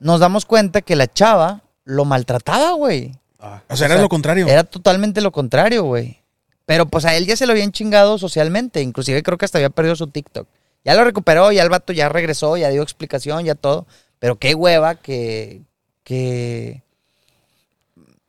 nos 0.00 0.18
damos 0.18 0.46
cuenta 0.46 0.82
que 0.82 0.96
la 0.96 1.06
chava 1.06 1.62
lo 1.84 2.04
maltrataba, 2.04 2.72
güey. 2.72 3.12
Ah. 3.38 3.62
o 3.68 3.76
sea, 3.76 3.86
era 3.86 3.94
o 3.94 3.98
sea, 3.98 4.02
lo 4.02 4.08
contrario. 4.08 4.48
Era 4.48 4.64
totalmente 4.64 5.20
lo 5.20 5.30
contrario, 5.30 5.84
güey. 5.84 6.18
Pero 6.66 6.86
pues 6.86 7.04
a 7.04 7.14
él 7.14 7.26
ya 7.26 7.36
se 7.36 7.46
lo 7.46 7.52
habían 7.52 7.72
chingado 7.72 8.18
socialmente. 8.18 8.80
Inclusive 8.80 9.22
creo 9.22 9.38
que 9.38 9.44
hasta 9.44 9.58
había 9.58 9.70
perdido 9.70 9.96
su 9.96 10.06
TikTok. 10.06 10.48
Ya 10.82 10.94
lo 10.94 11.04
recuperó, 11.04 11.52
ya 11.52 11.62
el 11.62 11.68
vato 11.68 11.92
ya 11.92 12.08
regresó, 12.08 12.56
ya 12.56 12.70
dio 12.70 12.82
explicación, 12.82 13.44
ya 13.44 13.54
todo. 13.54 13.86
Pero 14.18 14.36
qué 14.36 14.54
hueva 14.54 14.94
que, 14.94 15.62
que 16.02 16.82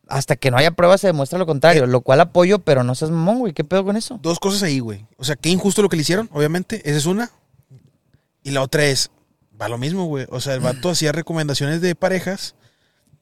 hasta 0.06 0.36
que 0.36 0.50
no 0.50 0.58
haya 0.58 0.70
pruebas 0.70 1.00
se 1.00 1.06
demuestra 1.06 1.38
lo 1.38 1.46
contrario. 1.46 1.86
Lo 1.86 2.02
cual 2.02 2.20
apoyo, 2.20 2.58
pero 2.58 2.84
no 2.84 2.94
seas 2.94 3.10
mamón, 3.10 3.38
güey. 3.38 3.52
¿Qué 3.54 3.64
pedo 3.64 3.84
con 3.84 3.96
eso? 3.96 4.18
Dos 4.22 4.38
cosas 4.38 4.62
ahí, 4.62 4.80
güey. 4.80 5.06
O 5.16 5.24
sea, 5.24 5.36
qué 5.36 5.48
injusto 5.48 5.80
lo 5.80 5.88
que 5.88 5.96
le 5.96 6.02
hicieron, 6.02 6.28
obviamente. 6.32 6.82
Esa 6.84 6.98
es 6.98 7.06
una. 7.06 7.30
Y 8.42 8.50
la 8.50 8.62
otra 8.62 8.84
es, 8.84 9.10
va 9.60 9.68
lo 9.68 9.78
mismo, 9.78 10.06
güey. 10.06 10.26
O 10.30 10.40
sea, 10.40 10.54
el 10.54 10.60
vato 10.60 10.90
hacía 10.90 11.12
recomendaciones 11.12 11.80
de 11.80 11.94
parejas, 11.94 12.54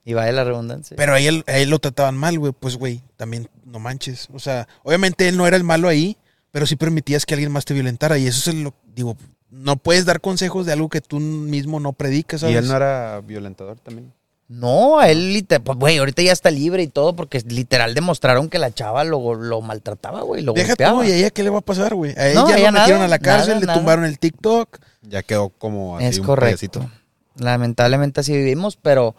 Y 0.04 0.14
vaya 0.14 0.32
la 0.32 0.44
redundancia. 0.44 0.96
pero 0.96 1.14
a 1.14 1.20
él, 1.20 1.44
a 1.46 1.58
él 1.58 1.70
lo 1.70 1.78
trataban 1.78 2.16
mal, 2.16 2.38
güey. 2.38 2.52
Pues, 2.52 2.76
güey, 2.76 3.02
también 3.16 3.48
no 3.64 3.78
manches. 3.78 4.28
O 4.32 4.38
sea, 4.38 4.68
obviamente 4.82 5.28
él 5.28 5.36
no 5.36 5.46
era 5.46 5.56
el 5.56 5.64
malo 5.64 5.88
ahí, 5.88 6.16
pero 6.50 6.66
sí 6.66 6.76
permitías 6.76 7.24
que 7.26 7.34
alguien 7.34 7.52
más 7.52 7.64
te 7.64 7.74
violentara. 7.74 8.18
Y 8.18 8.26
eso 8.26 8.50
es 8.50 8.56
lo, 8.56 8.74
digo, 8.94 9.16
no 9.50 9.76
puedes 9.76 10.04
dar 10.04 10.20
consejos 10.20 10.66
de 10.66 10.72
algo 10.72 10.88
que 10.88 11.00
tú 11.00 11.20
mismo 11.20 11.80
no 11.80 11.92
predicas, 11.92 12.40
¿sabes? 12.42 12.54
¿Y 12.54 12.58
él 12.58 12.68
no 12.68 12.76
era 12.76 13.20
violentador 13.20 13.78
también? 13.80 14.12
No, 14.46 14.98
a 15.00 15.08
él, 15.10 15.32
literal, 15.32 15.62
pues, 15.64 15.78
güey, 15.78 15.96
ahorita 15.98 16.22
ya 16.22 16.32
está 16.32 16.50
libre 16.50 16.82
y 16.82 16.88
todo 16.88 17.16
porque 17.16 17.40
literal 17.46 17.94
demostraron 17.94 18.50
que 18.50 18.58
la 18.58 18.72
chava 18.72 19.02
lo, 19.04 19.34
lo 19.34 19.60
maltrataba, 19.62 20.20
güey, 20.22 20.42
lo 20.42 20.52
Deja 20.52 20.68
golpeaba. 20.68 20.98
tú, 21.02 21.08
¿y 21.08 21.12
a 21.12 21.16
ella 21.16 21.30
qué 21.30 21.42
le 21.42 21.50
va 21.50 21.58
a 21.58 21.62
pasar, 21.62 21.94
güey? 21.94 22.12
A 22.18 22.28
ella 22.28 22.34
No, 22.40 22.46
a 22.46 22.50
lo 22.50 22.56
ella 22.58 22.70
metieron 22.72 22.92
nada, 23.00 23.04
a 23.06 23.08
la 23.08 23.18
cárcel, 23.18 23.48
nada, 23.54 23.60
le 23.60 23.66
nada. 23.66 23.78
tumbaron 23.78 24.04
el 24.04 24.18
TikTok. 24.18 24.78
Ya 25.02 25.22
quedó 25.22 25.48
como 25.48 25.96
así 25.96 26.06
Es 26.06 26.18
un 26.18 26.26
correcto. 26.26 26.90
Lamentablemente 27.36 28.20
así 28.20 28.32
vivimos, 28.36 28.76
pero 28.76 29.14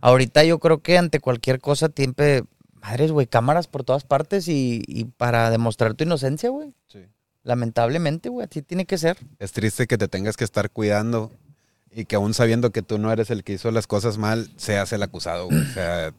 ahorita 0.00 0.44
yo 0.44 0.58
creo 0.58 0.78
que 0.82 0.98
ante 0.98 1.18
cualquier 1.20 1.60
cosa 1.60 1.90
siempre, 1.94 2.44
madres, 2.82 3.10
güey, 3.10 3.26
cámaras 3.26 3.66
por 3.66 3.84
todas 3.84 4.04
partes 4.04 4.48
y, 4.48 4.82
y 4.86 5.04
para 5.06 5.50
demostrar 5.50 5.94
tu 5.94 6.04
inocencia, 6.04 6.50
güey. 6.50 6.72
Sí. 6.88 7.00
Lamentablemente, 7.42 8.28
güey, 8.28 8.46
así 8.48 8.62
tiene 8.62 8.84
que 8.84 8.98
ser. 8.98 9.16
Es 9.38 9.52
triste 9.52 9.86
que 9.86 9.96
te 9.98 10.08
tengas 10.08 10.36
que 10.36 10.44
estar 10.44 10.70
cuidando 10.70 11.32
y 11.92 12.04
que 12.04 12.16
aún 12.16 12.34
sabiendo 12.34 12.70
que 12.70 12.82
tú 12.82 12.98
no 12.98 13.12
eres 13.12 13.30
el 13.30 13.44
que 13.44 13.54
hizo 13.54 13.70
las 13.70 13.86
cosas 13.86 14.18
mal, 14.18 14.50
seas 14.56 14.92
el 14.92 15.02
acusado. 15.02 15.46
güey. 15.46 15.60
O 15.60 15.72
sea, 15.74 16.08
es 16.08 16.14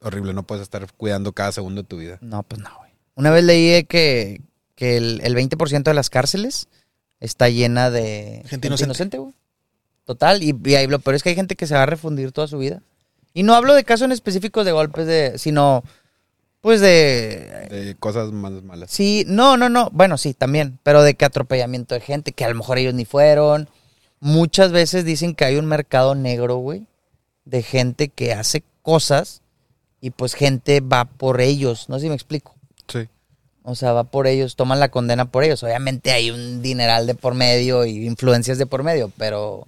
horrible. 0.00 0.32
No 0.34 0.42
puedes 0.42 0.62
estar 0.62 0.86
cuidando 0.96 1.32
cada 1.32 1.52
segundo 1.52 1.82
de 1.82 1.88
tu 1.88 1.98
vida. 1.98 2.18
No, 2.20 2.42
pues 2.42 2.60
no, 2.60 2.70
güey. 2.78 2.90
Una 3.14 3.30
vez 3.30 3.44
leí 3.44 3.84
que, 3.84 4.40
que 4.74 4.96
el, 4.96 5.20
el 5.22 5.34
20% 5.36 5.82
de 5.84 5.94
las 5.94 6.10
cárceles 6.10 6.68
está 7.20 7.48
llena 7.48 7.90
de 7.90 8.42
Gente 8.46 8.68
inocente. 8.68 9.18
güey. 9.18 9.32
Total, 10.04 10.42
y, 10.42 10.54
y 10.64 10.74
ahí 10.74 10.86
lo 10.86 10.98
peor 10.98 11.14
es 11.16 11.22
que 11.22 11.30
hay 11.30 11.34
gente 11.34 11.56
que 11.56 11.66
se 11.66 11.74
va 11.74 11.84
a 11.84 11.86
refundir 11.86 12.32
toda 12.32 12.46
su 12.46 12.58
vida. 12.58 12.82
Y 13.32 13.42
no 13.42 13.54
hablo 13.54 13.74
de 13.74 13.84
casos 13.84 14.04
en 14.04 14.12
específicos 14.12 14.64
de 14.66 14.72
golpes 14.72 15.06
de, 15.06 15.38
sino 15.38 15.82
pues 16.60 16.80
de 16.80 17.66
De 17.70 17.96
cosas 17.98 18.30
más 18.32 18.52
malas. 18.62 18.90
Sí, 18.90 19.24
no, 19.26 19.56
no, 19.56 19.68
no. 19.68 19.90
Bueno, 19.92 20.18
sí, 20.18 20.34
también. 20.34 20.78
Pero 20.82 21.02
de 21.02 21.14
que 21.14 21.24
atropellamiento 21.24 21.94
de 21.94 22.00
gente, 22.00 22.32
que 22.32 22.44
a 22.44 22.48
lo 22.48 22.54
mejor 22.54 22.78
ellos 22.78 22.94
ni 22.94 23.04
fueron. 23.04 23.68
Muchas 24.24 24.72
veces 24.72 25.04
dicen 25.04 25.34
que 25.34 25.44
hay 25.44 25.56
un 25.56 25.66
mercado 25.66 26.14
negro, 26.14 26.56
güey, 26.56 26.86
de 27.44 27.62
gente 27.62 28.08
que 28.08 28.32
hace 28.32 28.64
cosas 28.80 29.42
y 30.00 30.12
pues 30.12 30.32
gente 30.32 30.80
va 30.80 31.04
por 31.04 31.42
ellos. 31.42 31.90
No 31.90 31.96
sé 31.96 32.04
si 32.04 32.08
me 32.08 32.14
explico. 32.14 32.54
Sí. 32.88 33.06
O 33.64 33.74
sea, 33.74 33.92
va 33.92 34.04
por 34.04 34.26
ellos, 34.26 34.56
toman 34.56 34.80
la 34.80 34.88
condena 34.88 35.26
por 35.26 35.44
ellos. 35.44 35.62
Obviamente 35.62 36.10
hay 36.10 36.30
un 36.30 36.62
dineral 36.62 37.06
de 37.06 37.14
por 37.14 37.34
medio 37.34 37.84
y 37.84 38.06
influencias 38.06 38.56
de 38.56 38.64
por 38.64 38.82
medio, 38.82 39.12
pero 39.18 39.66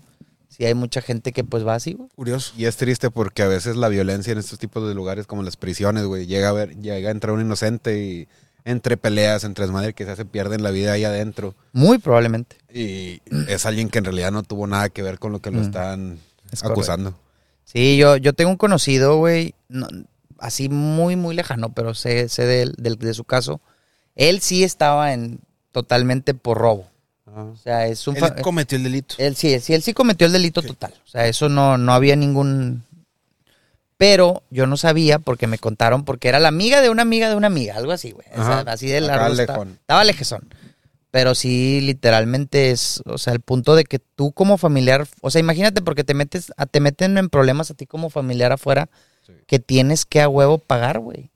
sí 0.49 0.65
hay 0.65 0.73
mucha 0.73 1.03
gente 1.03 1.33
que 1.33 1.45
pues 1.45 1.67
va 1.67 1.75
así, 1.75 1.93
güey. 1.93 2.09
Curioso. 2.15 2.55
Y 2.57 2.65
es 2.65 2.79
triste 2.79 3.11
porque 3.11 3.43
a 3.43 3.49
veces 3.49 3.77
la 3.77 3.91
violencia 3.91 4.33
en 4.33 4.39
estos 4.39 4.59
tipos 4.59 4.89
de 4.89 4.95
lugares, 4.95 5.27
como 5.27 5.43
las 5.43 5.59
prisiones, 5.59 6.05
güey, 6.05 6.25
llega 6.25 6.49
a 6.49 6.53
ver, 6.53 6.81
llega 6.81 7.11
a 7.11 7.13
entrar 7.13 7.35
un 7.35 7.43
inocente 7.43 8.03
y 8.03 8.29
entre 8.67 8.97
peleas, 8.99 9.45
entre 9.45 9.65
desmadre, 9.65 9.95
que 9.95 10.05
se 10.17 10.25
pierden 10.27 10.63
la 10.63 10.71
vida 10.73 10.93
ahí 10.93 11.05
adentro. 11.05 11.55
Muy 11.73 11.99
probablemente. 11.99 12.57
Y 12.75 13.23
es 13.49 13.65
alguien 13.65 13.89
que 13.89 13.99
en 13.99 14.05
realidad 14.05 14.33
no 14.33 14.43
tuvo 14.43 14.67
nada 14.67 14.89
que 14.91 15.03
ver 15.03 15.19
con 15.19 15.31
lo 15.33 15.41
que 15.41 15.51
lo 15.53 15.61
Mm. 15.61 15.65
están 15.65 16.19
Es 16.53 16.63
acusando. 16.65 17.15
Sí, 17.65 17.97
yo, 17.97 18.17
yo 18.17 18.33
tengo 18.33 18.51
un 18.51 18.57
conocido, 18.57 19.17
güey, 19.19 19.55
no- 19.69 19.87
así 20.39 20.69
muy, 20.69 21.15
muy 21.17 21.35
lejano, 21.35 21.73
pero 21.73 21.95
sé, 21.95 22.29
sé 22.29 22.45
de, 22.45 22.63
él, 22.63 22.75
del- 22.77 22.99
de 22.99 23.15
su 23.15 23.25
caso. 23.25 23.61
Él 24.17 24.41
sí 24.41 24.65
estaba 24.65 25.13
en 25.13 25.39
totalmente 25.73 26.35
por 26.35 26.59
robo. 26.59 26.89
Ajá. 27.27 27.43
O 27.45 27.57
sea, 27.57 27.87
es 27.87 28.07
un... 28.09 28.17
Él 28.17 28.33
cometió 28.43 28.77
el 28.79 28.85
delito. 28.85 29.15
él 29.19 29.37
sí, 29.37 29.59
sí, 29.61 29.75
él 29.75 29.83
sí 29.83 29.93
cometió 29.95 30.27
el 30.27 30.33
delito 30.33 30.61
total. 30.63 30.93
O 31.05 31.09
sea, 31.09 31.27
eso 31.29 31.49
no, 31.49 31.79
no 31.79 31.93
había 31.93 32.17
ningún... 32.17 32.83
Pero 33.99 34.43
yo 34.51 34.67
no 34.67 34.77
sabía 34.77 35.19
porque 35.19 35.47
me 35.47 35.59
contaron, 35.59 36.05
porque 36.05 36.29
era 36.29 36.39
la 36.39 36.49
amiga 36.49 36.81
de 36.83 36.91
una 36.91 37.03
amiga 37.03 37.29
de 37.31 37.35
una 37.35 37.47
amiga, 37.47 37.77
algo 37.77 37.93
así, 37.93 38.11
güey. 38.13 38.27
Ajá. 38.35 38.61
así 38.67 38.89
de 38.89 38.99
Acá 38.99 39.07
largo 39.07 39.35
estaba, 39.35 39.59
lejón. 39.59 39.79
estaba 39.81 40.05
lejezón. 40.05 40.49
Pero 41.11 41.35
sí, 41.35 41.81
literalmente 41.81 42.71
es, 42.73 43.01
o 43.07 43.17
sea, 43.17 43.33
el 43.33 43.41
punto 43.41 43.75
de 43.75 43.85
que 43.85 43.99
tú 43.99 44.33
como 44.33 44.59
familiar, 44.59 45.07
o 45.23 45.31
sea, 45.31 45.41
imagínate 45.41 45.81
porque 45.81 46.05
te 46.05 46.13
metes, 46.13 46.53
a- 46.59 46.67
te 46.67 46.81
meten 46.81 47.17
en 47.17 47.31
problemas 47.31 47.71
a 47.71 47.75
ti 47.75 47.87
como 47.87 48.11
familiar 48.11 48.53
afuera, 48.53 48.91
Sí. 49.27 49.33
que 49.47 49.59
tienes 49.59 50.05
que 50.05 50.21
a 50.21 50.29
huevo 50.29 50.59
pagar, 50.59 50.99
güey, 50.99 51.31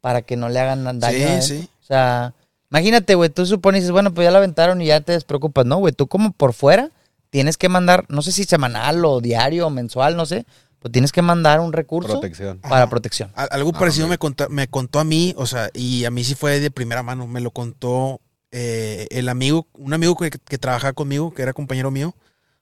para 0.00 0.22
que 0.22 0.36
no 0.36 0.48
le 0.48 0.60
hagan 0.60 0.98
daño. 0.98 1.18
Sí, 1.18 1.24
a 1.24 1.42
sí. 1.42 1.68
O 1.82 1.84
sea, 1.84 2.32
imagínate, 2.70 3.14
güey, 3.16 3.28
tú 3.28 3.44
supones, 3.44 3.82
dices, 3.82 3.92
bueno, 3.92 4.14
pues 4.14 4.24
ya 4.24 4.30
la 4.30 4.38
aventaron 4.38 4.80
y 4.80 4.86
ya 4.86 5.02
te 5.02 5.12
despreocupas, 5.12 5.66
¿no, 5.66 5.76
güey? 5.76 5.92
Tú 5.92 6.06
como 6.06 6.32
por 6.32 6.54
fuera 6.54 6.90
tienes 7.28 7.56
que 7.58 7.68
mandar, 7.68 8.06
no 8.08 8.22
sé 8.22 8.32
si 8.32 8.44
semanal 8.44 9.04
o 9.04 9.20
diario 9.20 9.66
o 9.66 9.70
mensual, 9.70 10.16
no 10.16 10.24
sé, 10.26 10.46
pues 10.82 10.90
tienes 10.92 11.12
que 11.12 11.22
mandar 11.22 11.60
un 11.60 11.72
recurso 11.72 12.12
Protección. 12.14 12.58
para 12.58 12.76
Ajá. 12.82 12.90
protección. 12.90 13.30
A- 13.34 13.44
Algo 13.44 13.70
Ah, 13.74 13.78
parecido 13.78 14.08
me 14.08 14.18
contó, 14.18 14.48
me 14.50 14.66
contó 14.68 14.98
a 15.00 15.04
mí, 15.04 15.32
o 15.38 15.46
sea, 15.46 15.70
y 15.72 16.04
a 16.04 16.10
mí 16.10 16.24
sí 16.24 16.34
fue 16.34 16.58
de 16.60 16.70
primera 16.70 17.02
mano. 17.02 17.26
Me 17.26 17.40
lo 17.40 17.52
contó 17.52 18.20
eh, 18.50 19.06
el 19.10 19.28
amigo, 19.28 19.66
un 19.74 19.94
amigo 19.94 20.14
que, 20.16 20.30
que 20.30 20.58
trabajaba 20.58 20.92
conmigo, 20.92 21.32
que 21.32 21.42
era 21.42 21.52
compañero 21.52 21.90
mío. 21.90 22.14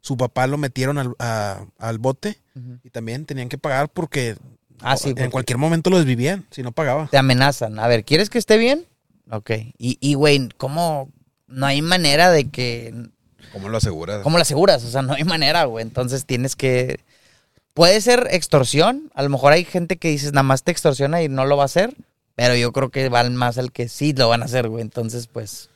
Su 0.03 0.17
papá 0.17 0.47
lo 0.47 0.57
metieron 0.59 0.99
al, 0.99 1.15
a- 1.19 1.65
al 1.79 1.99
bote 1.99 2.39
y 2.85 2.91
también 2.91 3.25
tenían 3.27 3.49
que 3.49 3.59
pagar 3.59 3.89
porque 3.89 4.37
Ah, 4.81 4.97
sí, 4.97 5.09
en 5.11 5.15
porque- 5.15 5.31
cualquier 5.31 5.59
momento 5.59 5.91
lo 5.91 5.97
desvivían 5.97 6.47
si 6.51 6.63
no 6.63 6.73
pagaba. 6.73 7.09
Te 7.11 7.19
amenazan. 7.19 7.79
A 7.79 7.87
ver, 7.89 8.05
¿quieres 8.05 8.31
que 8.31 8.39
esté 8.39 8.57
bien? 8.59 8.87
Ok. 9.31 9.51
Y, 9.79 9.99
y 10.01 10.15
güey, 10.15 10.49
¿cómo? 10.57 11.11
No 11.49 11.67
hay 11.67 11.83
manera 11.83 12.31
de 12.31 12.49
que... 12.51 12.95
¿Cómo 13.53 13.69
lo 13.69 13.79
aseguras? 13.79 14.23
¿Cómo 14.23 14.37
lo 14.39 14.43
aseguras? 14.43 14.85
O 14.85 14.91
sea, 14.91 15.03
no 15.03 15.15
hay 15.15 15.25
manera, 15.25 15.65
güey. 15.65 15.83
Entonces 15.83 16.25
tienes 16.25 16.55
que... 16.55 17.01
Puede 17.81 18.03
ser 18.03 18.29
extorsión. 18.31 19.11
A 19.15 19.23
lo 19.23 19.31
mejor 19.31 19.55
hay 19.55 19.65
gente 19.65 19.97
que 19.97 20.09
dices, 20.09 20.35
nada 20.35 20.43
más 20.43 20.63
te 20.65 20.71
extorsiona 20.71 21.23
y 21.23 21.31
no 21.31 21.47
lo 21.47 21.57
va 21.57 21.63
a 21.63 21.65
hacer. 21.65 21.97
Pero 22.37 22.55
yo 22.55 22.73
creo 22.73 22.91
que 22.91 23.09
van 23.09 23.35
más 23.37 23.57
al 23.57 23.73
que 23.73 23.89
sí 23.89 24.13
lo 24.13 24.29
van 24.29 24.43
a 24.43 24.45
hacer, 24.45 24.69
güey. 24.69 24.83
Entonces, 24.83 25.27
pues... 25.29 25.71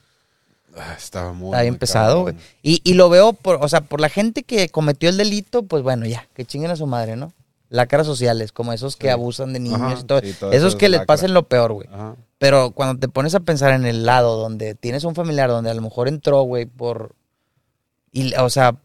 Ah, 0.77 0.95
estaba 0.99 1.33
muy, 1.33 1.47
Está 1.49 1.63
bien 1.63 1.77
pesado, 1.79 2.21
güey. 2.23 2.35
Y, 2.63 2.83
y 2.85 2.93
lo 2.93 3.09
veo, 3.09 3.33
por, 3.33 3.57
o 3.63 3.69
sea, 3.71 3.81
por 3.81 4.03
la 4.03 4.11
gente 4.11 4.43
que 4.43 4.69
cometió 4.69 5.09
el 5.09 5.17
delito, 5.17 5.63
pues 5.63 5.83
bueno, 5.83 6.05
ya, 6.05 6.27
que 6.35 6.45
chinguen 6.45 6.71
a 6.71 6.77
su 6.77 6.87
madre, 6.87 7.17
¿no? 7.17 7.33
Lacras 7.71 8.07
sociales, 8.07 8.53
como 8.53 8.75
esos 8.75 8.97
que 8.97 9.07
Sí. 9.07 9.11
abusan 9.11 9.55
de 9.55 9.61
niños 9.61 9.81
Ajá, 9.81 9.97
y 9.99 10.05
todo. 10.05 10.21
sí, 10.21 10.35
todo 10.39 10.53
esos 10.53 10.69
eso 10.73 10.79
que 10.79 10.85
es 10.85 10.91
les 10.91 11.01
lacra. 11.01 11.07
pasen 11.15 11.33
lo 11.33 11.45
peor, 11.49 11.73
güey. 11.73 11.89
Pero 12.37 12.73
cuando 12.73 13.01
te 13.01 13.09
pones 13.09 13.35
a 13.35 13.41
pensar 13.41 13.73
en 13.73 13.87
el 13.87 14.05
lado 14.05 14.37
donde 14.37 14.75
tienes 14.75 15.05
un 15.05 15.15
familiar 15.15 15.49
donde 15.49 15.71
a 15.71 15.75
lo 15.75 15.81
mejor 15.81 16.09
entró, 16.09 16.43
güey, 16.43 16.67
por. 16.67 17.15
Y, 18.13 18.35
o 18.35 18.51
sea, 18.51 18.77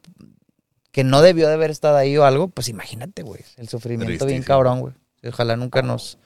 que 1.00 1.04
no 1.06 1.22
debió 1.22 1.48
de 1.48 1.54
haber 1.54 1.72
estado 1.72 1.96
ahí 1.96 2.18
o 2.18 2.26
algo, 2.26 2.50
pues 2.50 2.68
imagínate, 2.68 3.22
güey. 3.24 3.42
El 3.56 3.70
sufrimiento 3.70 4.26
bien 4.26 4.44
cabrón, 4.44 4.82
güey. 4.82 4.94
Ojalá 5.26 5.56
nunca 5.56 5.82
nos, 5.82 6.18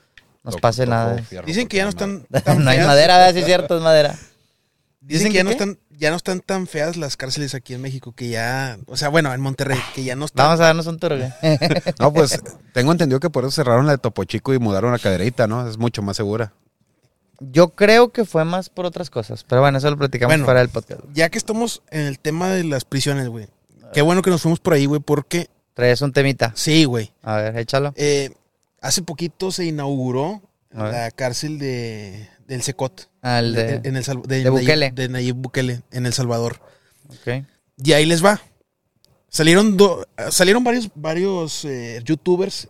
nos 0.44 0.58
pase 0.58 0.86
toco 0.86 0.96
nada. 0.96 1.22
fierro 1.22 1.46
Dicen 1.46 1.68
que 1.68 1.78
ya 1.78 1.84
no 1.84 1.90
están 1.90 2.24
tan 2.44 2.64
no 2.64 2.70
hay 2.72 2.78
feas. 2.78 2.88
madera, 2.88 3.18
¿verdad? 3.18 3.34
Sí, 3.34 3.40
es 3.42 3.46
cierto, 3.46 3.78
es 3.78 3.84
madera. 3.84 4.18
Dicen 5.02 5.30
¿Dicen 5.30 5.32
que 5.32 5.38
ya 5.38 5.44
no 5.44 5.50
qué? 5.50 5.54
están 5.58 5.78
ya 5.92 6.10
no 6.10 6.16
están 6.16 6.40
tan 6.40 6.66
feas 6.66 6.98
las 6.98 7.18
cárceles 7.18 7.54
aquí 7.54 7.76
en 7.76 7.82
México 7.82 8.14
que 8.14 8.30
ya, 8.30 8.80
o 8.88 8.98
sea, 8.98 9.10
bueno, 9.10 9.32
en 9.32 9.42
Monterrey, 9.42 9.80
que 9.94 10.04
ya 10.04 10.16
no 10.16 10.26
están. 10.26 10.48
Vamos 10.48 10.60
a 10.60 10.64
darnos 10.64 10.88
un 10.88 10.98
tour, 10.98 11.18
güey. 11.18 11.32
No, 12.00 12.12
pues 12.12 12.42
tengo 12.74 12.92
entendido 12.92 13.20
que 13.20 13.30
por 13.30 13.44
eso 13.44 13.52
cerraron 13.52 13.86
la 13.86 13.92
de 13.92 13.98
Topo 14.00 14.24
Chico 14.24 14.56
y 14.56 14.60
mudaron 14.60 14.92
a 14.96 14.98
Cadereyta, 15.00 15.46
¿no? 15.46 15.68
Es 15.68 15.78
mucho 15.78 16.02
más 16.02 16.18
segura. 16.18 16.54
Yo 17.40 17.70
creo 17.70 18.12
que 18.12 18.26
fue 18.26 18.44
más 18.44 18.70
por 18.70 18.86
otras 18.88 19.12
cosas. 19.12 19.44
Pero 19.44 19.62
bueno, 19.62 19.78
eso 19.78 19.90
lo 19.92 19.98
platicamos 19.98 20.32
Bueno. 20.34 20.46
para 20.48 20.62
el 20.62 20.70
podcast. 20.70 21.02
Ya 21.14 21.30
que 21.30 21.38
estamos 21.38 21.84
en 21.92 22.02
el 22.08 22.18
tema 22.18 22.50
de 22.50 22.64
las 22.64 22.86
prisiones, 22.86 23.28
güey. 23.28 23.48
Qué 23.94 24.02
bueno 24.02 24.22
que 24.22 24.30
nos 24.30 24.42
fuimos 24.42 24.60
por 24.60 24.74
ahí, 24.74 24.86
güey, 24.86 25.00
porque 25.02 25.50
Traes 25.74 26.02
un 26.02 26.12
temita. 26.14 26.52
sí, 26.56 26.86
güey. 26.86 27.12
A 27.22 27.38
ver, 27.38 27.58
échalo. 27.58 27.94
Eh, 27.96 28.32
hace 28.82 29.02
poquito 29.02 29.52
se 29.52 29.66
inauguró 29.66 30.42
la 30.72 31.12
cárcel 31.12 31.60
de 31.60 32.30
del 32.48 32.62
Secot. 32.62 33.10
Al 33.22 33.54
de, 33.54 33.80
de. 33.80 33.90
en 33.90 33.96
el, 33.96 34.04
de, 34.04 34.44
de 34.44 34.44
Nayib- 34.46 34.52
Bukele. 34.52 34.92
de 34.92 35.10
Nayib 35.10 35.36
Bukele, 35.36 35.82
en 35.92 36.06
El 36.06 36.14
Salvador. 36.14 36.60
Ok. 37.10 37.46
Y 37.84 37.94
ahí 37.94 38.06
les 38.06 38.24
va. 38.24 38.42
Salieron, 39.30 39.78
do- 39.78 40.06
salieron 40.30 40.64
varios, 40.64 40.90
varios 40.96 41.66
eh, 41.66 42.00
youtubers 42.06 42.68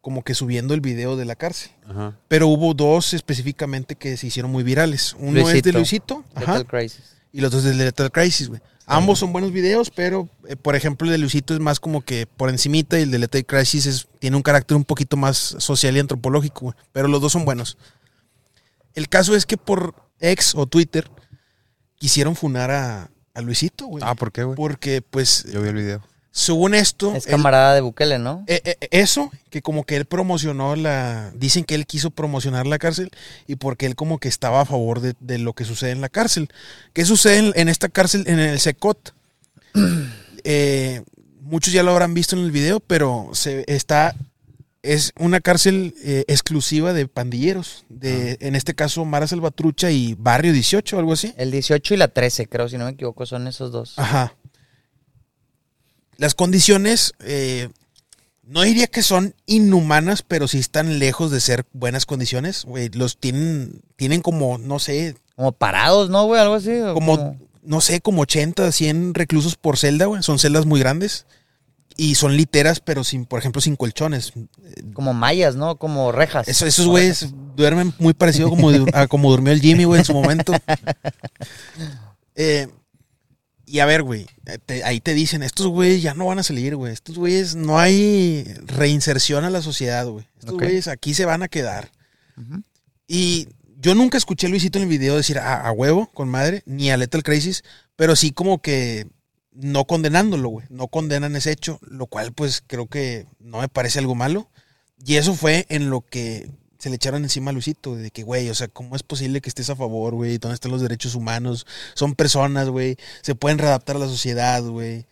como 0.00 0.22
que 0.22 0.34
subiendo 0.34 0.74
el 0.74 0.80
video 0.80 1.16
de 1.16 1.24
la 1.24 1.34
cárcel. 1.34 1.70
Ajá. 1.88 2.16
Pero 2.28 2.46
hubo 2.48 2.74
dos 2.74 3.14
específicamente 3.14 3.96
que 3.96 4.16
se 4.16 4.26
hicieron 4.26 4.52
muy 4.52 4.62
virales. 4.62 5.16
Uno 5.18 5.40
es 5.48 5.62
de 5.62 5.72
Luisito 5.72 6.22
ajá, 6.34 6.62
Crisis. 6.64 7.16
y 7.32 7.40
los 7.40 7.50
dos 7.50 7.64
de 7.64 7.74
Lethal 7.74 8.12
Crisis, 8.12 8.48
güey. 8.48 8.60
Ambos 8.86 9.18
son 9.18 9.32
buenos 9.32 9.52
videos, 9.52 9.90
pero 9.90 10.28
eh, 10.46 10.56
por 10.56 10.76
ejemplo 10.76 11.06
el 11.06 11.12
de 11.12 11.18
Luisito 11.18 11.54
es 11.54 11.60
más 11.60 11.80
como 11.80 12.02
que 12.02 12.26
por 12.26 12.50
encimita 12.50 12.98
y 12.98 13.02
el 13.04 13.10
de 13.10 13.18
Lethal 13.18 13.46
Crisis 13.46 13.86
es, 13.86 14.08
tiene 14.18 14.36
un 14.36 14.42
carácter 14.42 14.76
un 14.76 14.84
poquito 14.84 15.16
más 15.16 15.36
social 15.58 15.96
y 15.96 16.00
antropológico, 16.00 16.60
güey. 16.66 16.76
Pero 16.92 17.08
los 17.08 17.20
dos 17.20 17.32
son 17.32 17.44
buenos. 17.44 17.78
El 18.94 19.08
caso 19.08 19.34
es 19.34 19.46
que 19.46 19.56
por 19.56 19.94
X 20.20 20.54
o 20.54 20.66
Twitter 20.66 21.10
quisieron 21.96 22.36
funar 22.36 22.70
a, 22.70 23.10
a 23.32 23.40
Luisito, 23.40 23.86
güey. 23.86 24.04
Ah, 24.06 24.14
¿por 24.14 24.32
qué, 24.32 24.44
güey? 24.44 24.56
Porque 24.56 25.02
pues 25.02 25.44
Yo 25.50 25.62
vi 25.62 25.68
el 25.68 25.76
video. 25.76 26.02
Según 26.36 26.74
esto... 26.74 27.14
Es 27.14 27.26
él- 27.26 27.30
camarada 27.30 27.74
de 27.76 27.80
Bukele, 27.80 28.18
¿no? 28.18 28.42
eh, 28.48 28.60
eh, 28.64 28.76
eso, 28.90 29.30
que 29.50 29.62
como 29.62 29.84
que 29.84 29.94
él 29.94 30.04
promocionó 30.04 30.74
la. 30.74 31.30
Dicen 31.36 31.62
que 31.62 31.76
él 31.76 31.86
quiso 31.86 32.10
promocionar 32.10 32.66
la 32.66 32.78
cárcel 32.78 33.10
y 33.46 33.54
porque 33.54 33.86
él 33.86 33.94
como 33.94 34.18
que 34.18 34.26
estaba 34.26 34.60
a 34.62 34.64
favor 34.64 34.98
de, 35.00 35.14
de 35.20 35.38
lo 35.38 35.52
que 35.52 35.64
sucede 35.64 35.92
en 35.92 36.00
la 36.00 36.08
cárcel. 36.08 36.48
¿Qué 36.92 37.04
sucede 37.04 37.38
en, 37.38 37.52
en 37.54 37.68
esta 37.68 37.88
cárcel, 37.88 38.24
en 38.26 38.40
el 38.40 38.58
Secot? 38.60 39.14
Eh, 40.46 41.02
muchos 41.40 41.72
ya 41.72 41.82
lo 41.82 41.90
habrán 41.92 42.12
visto 42.12 42.36
en 42.36 42.44
el 42.44 42.50
video, 42.50 42.78
pero 42.80 43.30
se 43.32 43.64
está. 43.66 44.14
Es 44.82 45.12
una 45.18 45.40
cárcel 45.40 45.94
eh, 46.04 46.24
exclusiva 46.28 46.92
de 46.92 47.08
pandilleros. 47.08 47.86
De, 47.88 48.36
En 48.40 48.54
este 48.54 48.74
caso, 48.74 49.06
Mara 49.06 49.26
Salvatrucha 49.26 49.90
y 49.90 50.14
Barrio 50.18 50.52
18 50.52 50.96
o 50.96 50.98
algo 50.98 51.14
así. 51.14 51.32
El 51.38 51.50
18 51.50 51.94
y 51.94 51.96
la 51.96 52.08
13, 52.08 52.46
creo, 52.48 52.68
si 52.68 52.76
no 52.76 52.84
me 52.84 52.90
equivoco, 52.90 53.24
son 53.24 53.46
esos 53.48 53.72
dos. 53.72 53.94
Ajá. 53.96 54.34
Las 56.16 56.34
condiciones, 56.34 57.12
eh, 57.20 57.68
no 58.42 58.62
diría 58.62 58.86
que 58.86 59.02
son 59.02 59.34
inhumanas, 59.46 60.22
pero 60.22 60.48
sí 60.48 60.58
están 60.58 60.98
lejos 60.98 61.30
de 61.30 61.40
ser 61.40 61.64
buenas 61.72 62.06
condiciones. 62.06 62.66
Los 62.92 63.18
tienen, 63.18 63.80
tienen 63.96 64.20
como, 64.20 64.58
no 64.58 64.78
sé, 64.78 65.16
Como 65.36 65.52
parados, 65.52 66.10
¿no, 66.10 66.24
güey? 66.26 66.40
Algo 66.40 66.54
así. 66.54 66.70
o 66.80 66.94
como, 66.94 67.36
no 67.62 67.80
sé, 67.80 68.00
como 68.00 68.22
80, 68.22 68.70
100 68.70 69.14
reclusos 69.14 69.56
por 69.56 69.78
celda, 69.78 70.06
güey. 70.06 70.22
Son 70.22 70.38
celdas 70.38 70.66
muy 70.66 70.78
grandes. 70.80 71.26
Y 71.96 72.16
son 72.16 72.36
literas, 72.36 72.80
pero 72.80 73.04
sin, 73.04 73.24
por 73.24 73.38
ejemplo, 73.38 73.60
sin 73.62 73.76
colchones. 73.76 74.32
como 74.94 75.14
mallas, 75.14 75.54
¿no? 75.54 75.76
Como 75.76 76.10
rejas. 76.10 76.48
Eso- 76.48 76.66
esos 76.66 76.86
güeyes 76.88 77.28
duermen 77.56 77.94
muy 78.00 78.14
parecido 78.14 78.50
como 78.50 78.68
a 78.92 79.06
como 79.06 79.30
durmió 79.30 79.52
el 79.52 79.60
Jimmy, 79.60 79.84
güey, 79.84 80.00
en 80.00 80.04
su 80.04 80.12
momento. 80.12 80.52
Eh, 82.36 82.68
y 83.74 83.80
a 83.80 83.86
ver, 83.86 84.02
güey, 84.04 84.26
te- 84.66 84.84
ahí 84.84 85.00
te 85.00 85.14
dicen, 85.14 85.42
estos 85.42 85.66
güeyes 85.66 86.00
ya 86.02 86.14
no 86.14 86.26
van 86.26 86.38
a 86.38 86.42
salir, 86.44 86.76
güey. 86.76 86.92
Estos 86.92 87.18
güeyes 87.18 87.56
no 87.56 87.78
hay 87.78 88.44
reinserción 88.66 89.44
a 89.44 89.50
la 89.50 89.62
sociedad, 89.62 90.06
güey. 90.06 90.26
Estos 90.38 90.54
güeyes 90.66 90.86
aquí 90.88 91.12
se 91.14 91.24
van 91.24 91.42
a 91.42 91.48
quedar. 91.48 91.90
Y 93.06 93.48
yo 93.80 93.94
nunca 93.94 94.16
escuché 94.18 94.46
a 94.46 94.50
Luisito 94.50 94.78
en 94.78 94.84
el 94.84 94.88
video 94.90 95.16
decir 95.16 95.38
a, 95.38 95.66
a 95.66 95.72
huevo, 95.72 96.10
con 96.12 96.28
madre, 96.28 96.62
ni 96.66 96.90
a 96.90 96.96
Lethal 96.96 97.22
Crisis, 97.22 97.64
pero 97.96 98.16
sí 98.16 98.30
como 98.30 98.62
que 98.62 99.06
no 99.52 99.84
condenándolo, 99.86 100.48
güey. 100.48 100.66
No 100.70 100.88
condenan 100.88 101.36
ese 101.36 101.52
hecho, 101.52 101.78
lo 101.82 102.06
cual 102.06 102.32
pues 102.32 102.62
creo 102.66 102.86
que 102.86 103.26
no 103.40 103.60
me 103.60 103.68
parece 103.68 103.98
algo 103.98 104.14
malo. 104.14 104.50
Y 105.04 105.16
eso 105.16 105.34
fue 105.34 105.66
en 105.68 105.90
lo 105.90 106.00
que 106.00 106.48
se 106.84 106.90
le 106.90 106.96
echaron 106.96 107.22
encima 107.24 107.50
a 107.50 107.54
Luisito, 107.54 107.96
de 107.96 108.10
que, 108.10 108.22
güey, 108.24 108.50
o 108.50 108.54
sea, 108.54 108.68
¿cómo 108.68 108.94
es 108.94 109.02
posible 109.02 109.40
que 109.40 109.48
estés 109.48 109.70
a 109.70 109.74
favor, 109.76 110.12
güey? 110.14 110.36
¿Dónde 110.36 110.54
están 110.54 110.70
los 110.70 110.82
derechos 110.82 111.14
humanos? 111.14 111.66
Son 111.94 112.14
personas, 112.14 112.68
güey. 112.68 112.98
Se 113.22 113.34
pueden 113.34 113.56
readaptar 113.58 113.96
a 113.96 114.00
la 114.00 114.06
sociedad, 114.06 114.62
güey. 114.62 115.06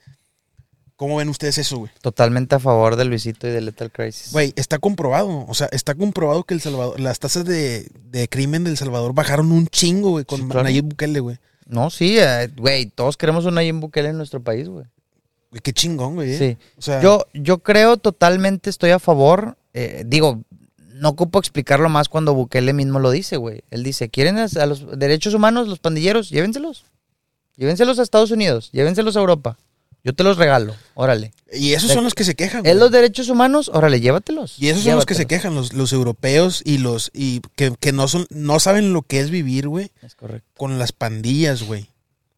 ¿Cómo 0.96 1.16
ven 1.16 1.30
ustedes 1.30 1.56
eso, 1.58 1.78
güey? 1.78 1.90
Totalmente 2.02 2.54
a 2.54 2.58
favor 2.60 2.96
de 2.96 3.06
Luisito 3.06 3.48
y 3.48 3.50
de 3.50 3.60
Lethal 3.62 3.90
Crisis. 3.90 4.32
Güey, 4.32 4.52
está 4.54 4.78
comprobado. 4.78 5.46
O 5.48 5.54
sea, 5.54 5.68
está 5.72 5.94
comprobado 5.94 6.44
que 6.44 6.54
el 6.54 6.60
Salvador, 6.60 7.00
las 7.00 7.18
tasas 7.18 7.44
de, 7.44 7.90
de 8.10 8.28
crimen 8.28 8.64
del 8.64 8.76
Salvador 8.76 9.14
bajaron 9.14 9.50
un 9.50 9.66
chingo, 9.66 10.10
güey, 10.10 10.24
con 10.26 10.40
Sí, 10.40 10.44
claro. 10.46 10.62
Nayib 10.64 10.84
Bukele, 10.84 11.20
güey. 11.20 11.38
No, 11.66 11.88
sí, 11.90 12.18
eh, 12.18 12.50
güey, 12.56 12.86
todos 12.86 13.16
queremos 13.16 13.44
un 13.46 13.54
Nayib 13.54 13.76
Bukele 13.76 14.10
en 14.10 14.18
nuestro 14.18 14.40
país, 14.42 14.68
güey. 14.68 14.84
Güey, 15.50 15.60
Qué 15.62 15.72
chingón, 15.72 16.14
güey. 16.16 16.34
¿eh? 16.34 16.38
Sí. 16.38 16.58
O 16.76 16.82
sea, 16.82 17.00
Yo, 17.00 17.24
yo 17.32 17.58
creo 17.60 17.96
totalmente 17.96 18.68
estoy 18.68 18.90
a 18.90 18.98
favor. 18.98 19.56
eh, 19.74 20.04
digo, 20.06 20.42
no 21.02 21.08
ocupo 21.08 21.40
explicarlo 21.40 21.88
más 21.88 22.08
cuando 22.08 22.32
Bukele 22.32 22.72
mismo 22.72 23.00
lo 23.00 23.10
dice, 23.10 23.36
güey. 23.36 23.62
Él 23.72 23.82
dice, 23.82 24.08
¿quieren 24.08 24.38
a 24.38 24.66
los 24.66 24.98
derechos 24.98 25.34
humanos, 25.34 25.66
los 25.66 25.80
pandilleros? 25.80 26.30
Llévenselos. 26.30 26.84
Llévenselos 27.56 27.98
a 27.98 28.02
Estados 28.02 28.30
Unidos, 28.30 28.70
llévenselos 28.72 29.16
a 29.16 29.20
Europa. 29.20 29.58
Yo 30.04 30.14
te 30.14 30.24
los 30.24 30.36
regalo, 30.36 30.74
órale. 30.94 31.32
y 31.52 31.74
esos 31.74 31.92
son 31.92 32.02
los 32.02 32.14
que 32.14 32.24
se 32.24 32.34
quejan. 32.34 32.64
¿Es 32.66 32.74
los 32.76 32.90
derechos 32.90 33.28
humanos? 33.28 33.70
Órale, 33.72 34.00
llévatelos. 34.00 34.56
Y 34.58 34.68
esos 34.68 34.82
son 34.84 34.96
los 34.96 35.06
que 35.06 35.14
se 35.14 35.26
quejan, 35.26 35.54
los, 35.54 35.72
los 35.74 35.92
europeos 35.92 36.62
y 36.64 36.78
los 36.78 37.10
y 37.14 37.40
que, 37.56 37.72
que 37.78 37.92
no 37.92 38.08
son 38.08 38.26
no 38.30 38.58
saben 38.58 38.92
lo 38.92 39.02
que 39.02 39.20
es 39.20 39.30
vivir, 39.30 39.68
güey, 39.68 39.90
Es 40.02 40.14
correcto. 40.16 40.48
con 40.56 40.78
las 40.78 40.90
pandillas, 40.92 41.62
güey. 41.64 41.86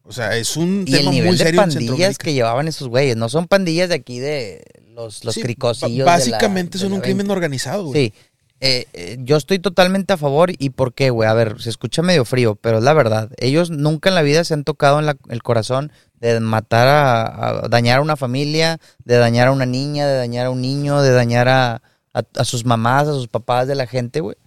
O 0.03 0.11
sea, 0.11 0.37
es 0.37 0.57
un 0.57 0.85
Y 0.87 0.91
el 0.93 0.99
tema 0.99 1.11
nivel 1.11 1.29
muy 1.29 1.37
serio 1.39 1.61
pandillas 1.61 2.17
que 2.19 2.33
llevaban 2.33 2.67
esos 2.67 2.87
güeyes, 2.87 3.15
no 3.17 3.29
son 3.29 3.47
pandillas 3.47 3.89
de 3.89 3.95
aquí 3.95 4.19
de 4.19 4.63
los, 4.93 5.23
los 5.23 5.33
Sí, 5.33 5.41
cricosillos. 5.41 6.05
ba- 6.05 6.19
de 6.19 6.25
la- 6.29 6.37
Básicamente 6.37 6.77
de 6.77 6.83
son 6.83 6.93
un 6.93 7.01
crimen 7.01 7.31
organizado, 7.31 7.85
güey. 7.85 8.07
Sí. 8.09 8.13
Eh, 8.61 8.85
eh, 8.93 9.17
yo 9.19 9.35
estoy 9.37 9.59
totalmente 9.59 10.13
a 10.13 10.17
favor. 10.17 10.51
¿Y 10.57 10.69
por 10.71 10.93
qué, 10.93 11.09
güey? 11.09 11.27
A 11.29 11.33
ver, 11.33 11.61
se 11.61 11.69
escucha 11.69 12.01
medio 12.01 12.25
frío, 12.25 12.55
pero 12.55 12.77
es 12.77 12.83
la 12.83 12.93
verdad. 12.93 13.29
Ellos 13.37 13.69
nunca 13.69 14.09
en 14.09 14.15
la 14.15 14.21
vida 14.21 14.43
se 14.43 14.53
han 14.53 14.63
tocado 14.63 14.99
en 14.99 15.05
la- 15.05 15.17
el 15.29 15.43
corazón 15.43 15.91
de 16.19 16.39
matar 16.39 16.87
a, 16.87 17.49
a 17.65 17.67
dañar 17.67 17.99
a 17.99 18.01
una 18.01 18.15
familia, 18.15 18.79
de 19.03 19.17
dañar 19.17 19.49
a 19.49 19.51
una 19.51 19.65
niña, 19.65 20.07
de 20.07 20.15
dañar 20.15 20.45
a 20.47 20.49
un 20.51 20.61
niño, 20.61 21.01
de 21.01 21.11
dañar 21.11 21.49
a, 21.49 21.81
a- 22.13 22.23
a 22.37 22.45
sus 22.45 22.65
mamás, 22.65 23.07
a 23.07 23.13
sus 23.13 23.27
papás 23.27 23.67
de 23.67 23.75
la 23.75 23.87
gente, 23.87 24.21
güey. 24.21 24.37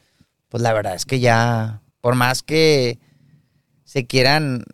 Pues 0.49 0.63
la 0.63 0.73
verdad 0.73 0.95
es 0.95 1.05
que 1.05 1.21
ya, 1.21 1.83
por 2.01 2.15
más 2.15 2.43
que 2.43 2.99
se 3.85 4.07
quieran 4.07 4.65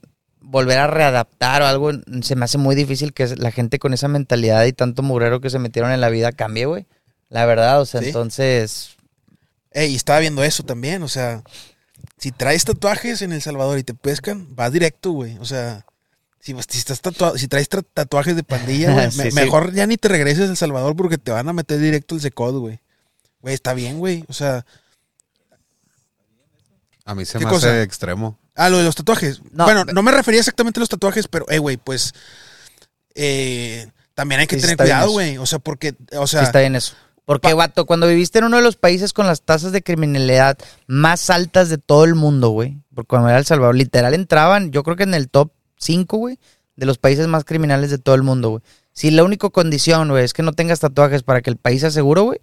volver 0.40 0.78
a 0.78 0.86
readaptar 0.86 1.62
o 1.62 1.66
algo, 1.66 1.90
se 2.22 2.36
me 2.36 2.44
hace 2.44 2.58
muy 2.58 2.76
difícil 2.76 3.12
que 3.12 3.26
la 3.36 3.50
gente 3.50 3.80
con 3.80 3.92
esa 3.92 4.06
mentalidad 4.06 4.64
y 4.64 4.72
tanto 4.72 5.02
mugrero 5.02 5.40
que 5.40 5.50
se 5.50 5.58
metieron 5.58 5.90
en 5.90 6.00
la 6.00 6.08
vida 6.10 6.30
cambie, 6.30 6.66
güey. 6.66 6.86
La 7.28 7.44
verdad, 7.46 7.80
o 7.80 7.86
sea, 7.86 8.00
Sí. 8.00 8.06
entonces, 8.08 8.93
Ey, 9.74 9.92
y 9.92 9.96
estaba 9.96 10.20
viendo 10.20 10.42
eso 10.42 10.62
también, 10.62 11.02
o 11.02 11.08
sea, 11.08 11.42
si 12.16 12.32
traes 12.32 12.64
tatuajes 12.64 13.20
en 13.22 13.32
El 13.32 13.42
Salvador 13.42 13.78
y 13.78 13.82
te 13.84 13.92
pescan, 13.92 14.46
vas 14.54 14.72
directo, 14.72 15.10
güey. 15.10 15.36
O 15.38 15.44
sea, 15.44 15.84
si, 16.40 16.54
si 16.68 16.78
estás 16.78 17.00
tatuado, 17.00 17.36
si 17.36 17.48
traes 17.48 17.68
tra- 17.68 17.84
tatuajes 17.92 18.36
de 18.36 18.44
pandilla, 18.44 18.92
güey, 18.92 19.10
Sí, 19.10 19.18
me- 19.18 19.30
sí. 19.30 19.34
mejor 19.34 19.72
ya 19.74 19.86
ni 19.86 19.96
te 19.96 20.08
regreses 20.08 20.46
a 20.48 20.50
El 20.52 20.56
Salvador 20.56 20.94
porque 20.96 21.18
te 21.18 21.32
van 21.32 21.48
a 21.48 21.52
meter 21.52 21.78
directo 21.80 22.14
al 22.14 22.20
secod, 22.20 22.56
güey. 22.60 22.80
Güey, 23.40 23.54
está 23.54 23.74
bien, 23.74 23.98
güey. 23.98 24.24
O 24.28 24.32
sea, 24.32 24.64
A 27.04 27.14
mí 27.14 27.24
se 27.24 27.38
¿Qué 27.38 27.44
me 27.44 27.50
cosa? 27.50 27.68
hace 27.68 27.82
extremo. 27.82 28.38
ah, 28.54 28.70
lo 28.70 28.78
de 28.78 28.84
los 28.84 28.94
tatuajes. 28.94 29.42
No, 29.52 29.64
bueno, 29.64 29.84
no 29.84 30.02
me 30.02 30.10
refería 30.12 30.40
exactamente 30.40 30.78
a 30.78 30.82
los 30.82 30.88
tatuajes, 30.88 31.28
pero, 31.28 31.44
eh, 31.50 31.58
güey, 31.58 31.76
pues, 31.76 32.14
eh, 33.14 33.88
también 34.14 34.40
hay 34.40 34.46
que 34.46 34.56
Sí, 34.56 34.62
tener 34.62 34.76
cuidado, 34.76 35.10
güey. 35.10 35.36
O 35.38 35.44
sea, 35.46 35.58
porque, 35.58 35.94
o 36.16 36.26
sea, 36.26 36.40
sí 36.40 36.46
está 36.46 36.60
bien 36.60 36.76
eso. 36.76 36.94
Porque, 37.24 37.48
pa- 37.48 37.54
vato, 37.54 37.86
cuando 37.86 38.06
viviste 38.06 38.38
en 38.38 38.44
uno 38.44 38.58
de 38.58 38.62
los 38.62 38.76
países 38.76 39.12
con 39.12 39.26
las 39.26 39.42
tasas 39.42 39.72
de 39.72 39.82
criminalidad 39.82 40.58
más 40.86 41.30
altas 41.30 41.68
de 41.70 41.78
todo 41.78 42.04
el 42.04 42.14
mundo, 42.14 42.50
güey, 42.50 42.76
porque 42.94 43.08
cuando 43.08 43.28
era 43.28 43.38
El 43.38 43.44
Salvador, 43.46 43.74
literal 43.74 44.12
entraban, 44.14 44.70
yo 44.72 44.82
creo 44.82 44.96
que 44.96 45.04
en 45.04 45.14
el 45.14 45.28
top 45.30 45.50
5, 45.78 46.16
güey, 46.18 46.38
de 46.76 46.86
los 46.86 46.98
países 46.98 47.26
más 47.26 47.44
criminales 47.44 47.90
de 47.90 47.98
todo 47.98 48.14
el 48.14 48.22
mundo, 48.22 48.50
güey. 48.50 48.62
Si 48.92 49.10
la 49.10 49.24
única 49.24 49.48
condición, 49.50 50.08
güey, 50.08 50.24
es 50.24 50.32
que 50.32 50.42
no 50.42 50.52
tengas 50.52 50.80
tatuajes 50.80 51.22
para 51.22 51.40
que 51.42 51.50
el 51.50 51.56
país 51.56 51.80
sea 51.80 51.90
seguro, 51.90 52.24
güey, 52.24 52.40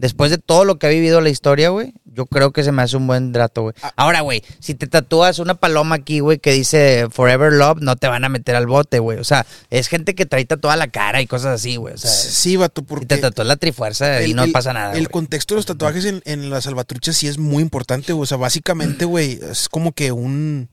Después 0.00 0.30
de 0.30 0.38
todo 0.38 0.64
lo 0.64 0.78
que 0.78 0.86
ha 0.86 0.90
vivido 0.90 1.20
la 1.20 1.28
historia, 1.28 1.68
güey, 1.68 1.92
yo 2.06 2.24
creo 2.24 2.52
que 2.52 2.64
se 2.64 2.72
me 2.72 2.80
hace 2.80 2.96
un 2.96 3.06
buen 3.06 3.32
trato, 3.32 3.62
güey. 3.62 3.74
Ah. 3.82 3.92
Ahora, 3.96 4.22
güey, 4.22 4.42
si 4.58 4.74
te 4.74 4.86
tatúas 4.86 5.38
una 5.38 5.54
paloma 5.56 5.96
aquí, 5.96 6.20
güey, 6.20 6.38
que 6.38 6.52
dice 6.52 7.06
Forever 7.10 7.52
Love, 7.52 7.80
no 7.82 7.96
te 7.96 8.08
van 8.08 8.24
a 8.24 8.30
meter 8.30 8.56
al 8.56 8.66
bote, 8.66 8.98
güey. 8.98 9.18
O 9.18 9.24
sea, 9.24 9.44
es 9.68 9.88
gente 9.88 10.14
que 10.14 10.24
trae 10.24 10.46
toda 10.46 10.76
la 10.76 10.88
cara 10.88 11.20
y 11.20 11.26
cosas 11.26 11.54
así, 11.60 11.76
güey. 11.76 11.94
O 11.94 11.98
sea, 11.98 12.10
Sí, 12.10 12.56
vato, 12.56 12.82
porque... 12.82 13.04
te 13.06 13.18
tatúas 13.18 13.46
la 13.46 13.56
trifuerza 13.56 14.22
y 14.24 14.32
no 14.32 14.44
el- 14.44 14.52
pasa 14.52 14.72
nada. 14.72 14.92
El 14.94 15.00
güey. 15.04 15.12
contexto 15.12 15.54
de 15.54 15.58
los 15.58 15.66
tatuajes 15.66 16.06
en, 16.06 16.22
en 16.24 16.48
la 16.48 16.62
salvatrucha 16.62 17.12
sí 17.12 17.28
es 17.28 17.36
muy 17.36 17.62
importante, 17.62 18.14
güey. 18.14 18.22
O 18.22 18.26
sea, 18.26 18.38
básicamente, 18.38 19.04
güey, 19.04 19.38
es 19.50 19.68
como 19.68 19.92
que 19.92 20.12
un 20.12 20.70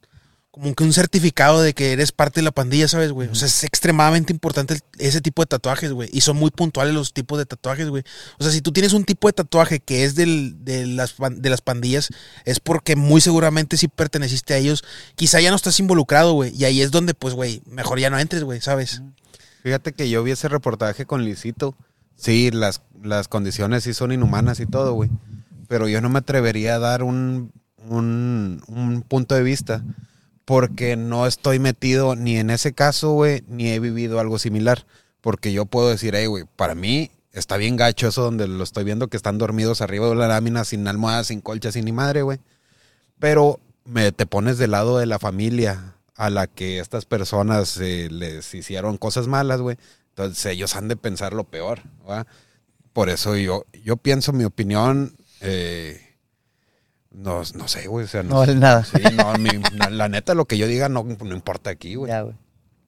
como 0.59 0.73
que 0.73 0.83
un 0.83 0.91
certificado 0.91 1.61
de 1.61 1.73
que 1.75 1.91
eres 1.91 2.11
parte 2.11 2.39
de 2.39 2.43
la 2.45 2.51
pandilla, 2.51 2.87
¿sabes, 2.87 3.11
güey? 3.11 3.29
O 3.29 3.35
sea, 3.35 3.47
es 3.47 3.63
extremadamente 3.63 4.33
importante 4.33 4.73
el- 4.73 4.81
ese 4.97 5.21
tipo 5.21 5.43
de 5.43 5.45
tatuajes, 5.45 5.91
güey. 5.91 6.09
Y 6.11 6.21
son 6.21 6.37
muy 6.37 6.49
puntuales 6.49 6.95
los 6.95 7.13
tipos 7.13 7.37
de 7.37 7.45
tatuajes, 7.45 7.89
güey. 7.89 8.03
O 8.39 8.43
sea, 8.43 8.51
si 8.51 8.61
tú 8.61 8.71
tienes 8.71 8.93
un 8.93 9.03
tipo 9.05 9.27
de 9.27 9.33
tatuaje 9.33 9.79
que 9.79 10.03
es 10.03 10.15
del, 10.15 10.55
de, 10.65 10.87
las, 10.87 11.13
de 11.29 11.49
las 11.51 11.61
pandillas, 11.61 12.09
es 12.43 12.59
porque 12.59 12.95
muy 12.95 13.21
seguramente 13.21 13.77
sí 13.77 13.87
perteneciste 13.87 14.55
a 14.55 14.57
ellos. 14.57 14.83
Quizá 15.15 15.39
ya 15.41 15.51
no 15.51 15.55
estás 15.55 15.79
involucrado, 15.79 16.33
güey. 16.33 16.51
Y 16.55 16.65
ahí 16.65 16.81
es 16.81 16.89
donde, 16.89 17.13
pues, 17.13 17.35
güey, 17.35 17.61
mejor 17.69 17.99
ya 17.99 18.09
no 18.09 18.17
entres, 18.17 18.43
güey, 18.43 18.59
¿sabes? 18.59 19.03
Fíjate 19.61 19.93
que 19.93 20.09
yo 20.09 20.23
vi 20.23 20.31
ese 20.31 20.47
reportaje 20.47 21.05
con 21.05 21.23
Lisito. 21.23 21.75
Sí, 22.15 22.49
las, 22.51 22.81
las 23.03 23.27
condiciones 23.27 23.83
sí 23.83 23.93
son 23.93 24.11
inhumanas 24.11 24.59
y 24.59 24.65
todo, 24.65 24.93
güey. 24.93 25.11
Pero 25.67 25.87
yo 25.87 26.01
no 26.01 26.09
me 26.09 26.17
atrevería 26.19 26.75
a 26.75 26.79
dar 26.79 27.03
un, 27.03 27.51
un, 27.87 28.63
un 28.67 29.01
punto 29.03 29.35
de 29.35 29.43
vista 29.43 29.83
porque 30.47 30.95
no 30.95 31.27
estoy 31.27 31.59
metido 31.59 32.15
ni 32.15 32.37
en 32.37 32.51
ese 32.51 32.71
caso, 32.71 33.11
güey, 33.11 33.43
ni 33.49 33.69
he 33.69 33.81
vivido 33.81 34.21
algo 34.21 34.39
similar. 34.39 34.85
Porque 35.19 35.51
yo 35.51 35.65
puedo 35.65 35.89
decir, 35.89 36.15
hey, 36.15 36.27
güey, 36.27 36.45
para 36.55 36.73
mí 36.73 37.11
está 37.33 37.57
bien 37.57 37.75
gacho 37.75 38.07
eso 38.07 38.21
donde 38.21 38.47
lo 38.47 38.63
estoy 38.63 38.85
viendo 38.85 39.09
que 39.09 39.17
están 39.17 39.37
dormidos 39.39 39.81
arriba 39.81 40.07
de 40.07 40.15
la 40.15 40.29
lámina, 40.29 40.63
sin 40.63 40.87
almohadas, 40.87 41.27
sin 41.27 41.41
colchas, 41.41 41.73
sin 41.73 41.83
ni 41.83 41.91
madre, 41.91 42.21
güey. 42.21 42.39
Pero 43.19 43.59
me, 43.83 44.13
te 44.13 44.25
pones 44.25 44.57
del 44.57 44.71
lado 44.71 44.97
de 44.99 45.05
la 45.05 45.19
familia 45.19 45.95
a 46.15 46.29
la 46.29 46.47
que 46.47 46.79
estas 46.79 47.03
personas 47.03 47.77
eh, 47.81 48.07
les 48.09 48.53
hicieron 48.53 48.95
cosas 48.95 49.27
malas, 49.27 49.59
güey. 49.59 49.75
Entonces 50.11 50.45
ellos 50.45 50.77
han 50.77 50.87
de 50.87 50.95
pensar 50.95 51.33
lo 51.33 51.43
peor, 51.43 51.81
¿va? 52.09 52.25
Por 52.93 53.09
eso 53.09 53.35
yo, 53.35 53.65
yo 53.83 53.97
pienso 53.97 54.31
mi 54.31 54.45
opinión, 54.45 55.13
eh, 55.41 56.06
no, 57.17 57.41
no 57.55 57.67
sé, 57.67 57.87
güey, 57.87 58.05
o 58.05 58.07
sea, 58.07 58.23
no, 58.23 58.29
No 58.29 58.35
vale 58.37 58.55
nada. 58.55 58.83
Sí, 58.83 59.01
no, 59.15 59.33
mi- 59.37 59.49
la, 59.73 59.89
la 59.89 60.07
neta, 60.09 60.33
lo 60.35 60.45
que 60.45 60.57
yo 60.57 60.67
diga 60.67 60.87
no, 60.89 61.03
no 61.03 61.35
importa 61.35 61.69
aquí, 61.69 61.95
güey. 61.95 62.11
Ya, 62.11 62.21
güey. 62.21 62.35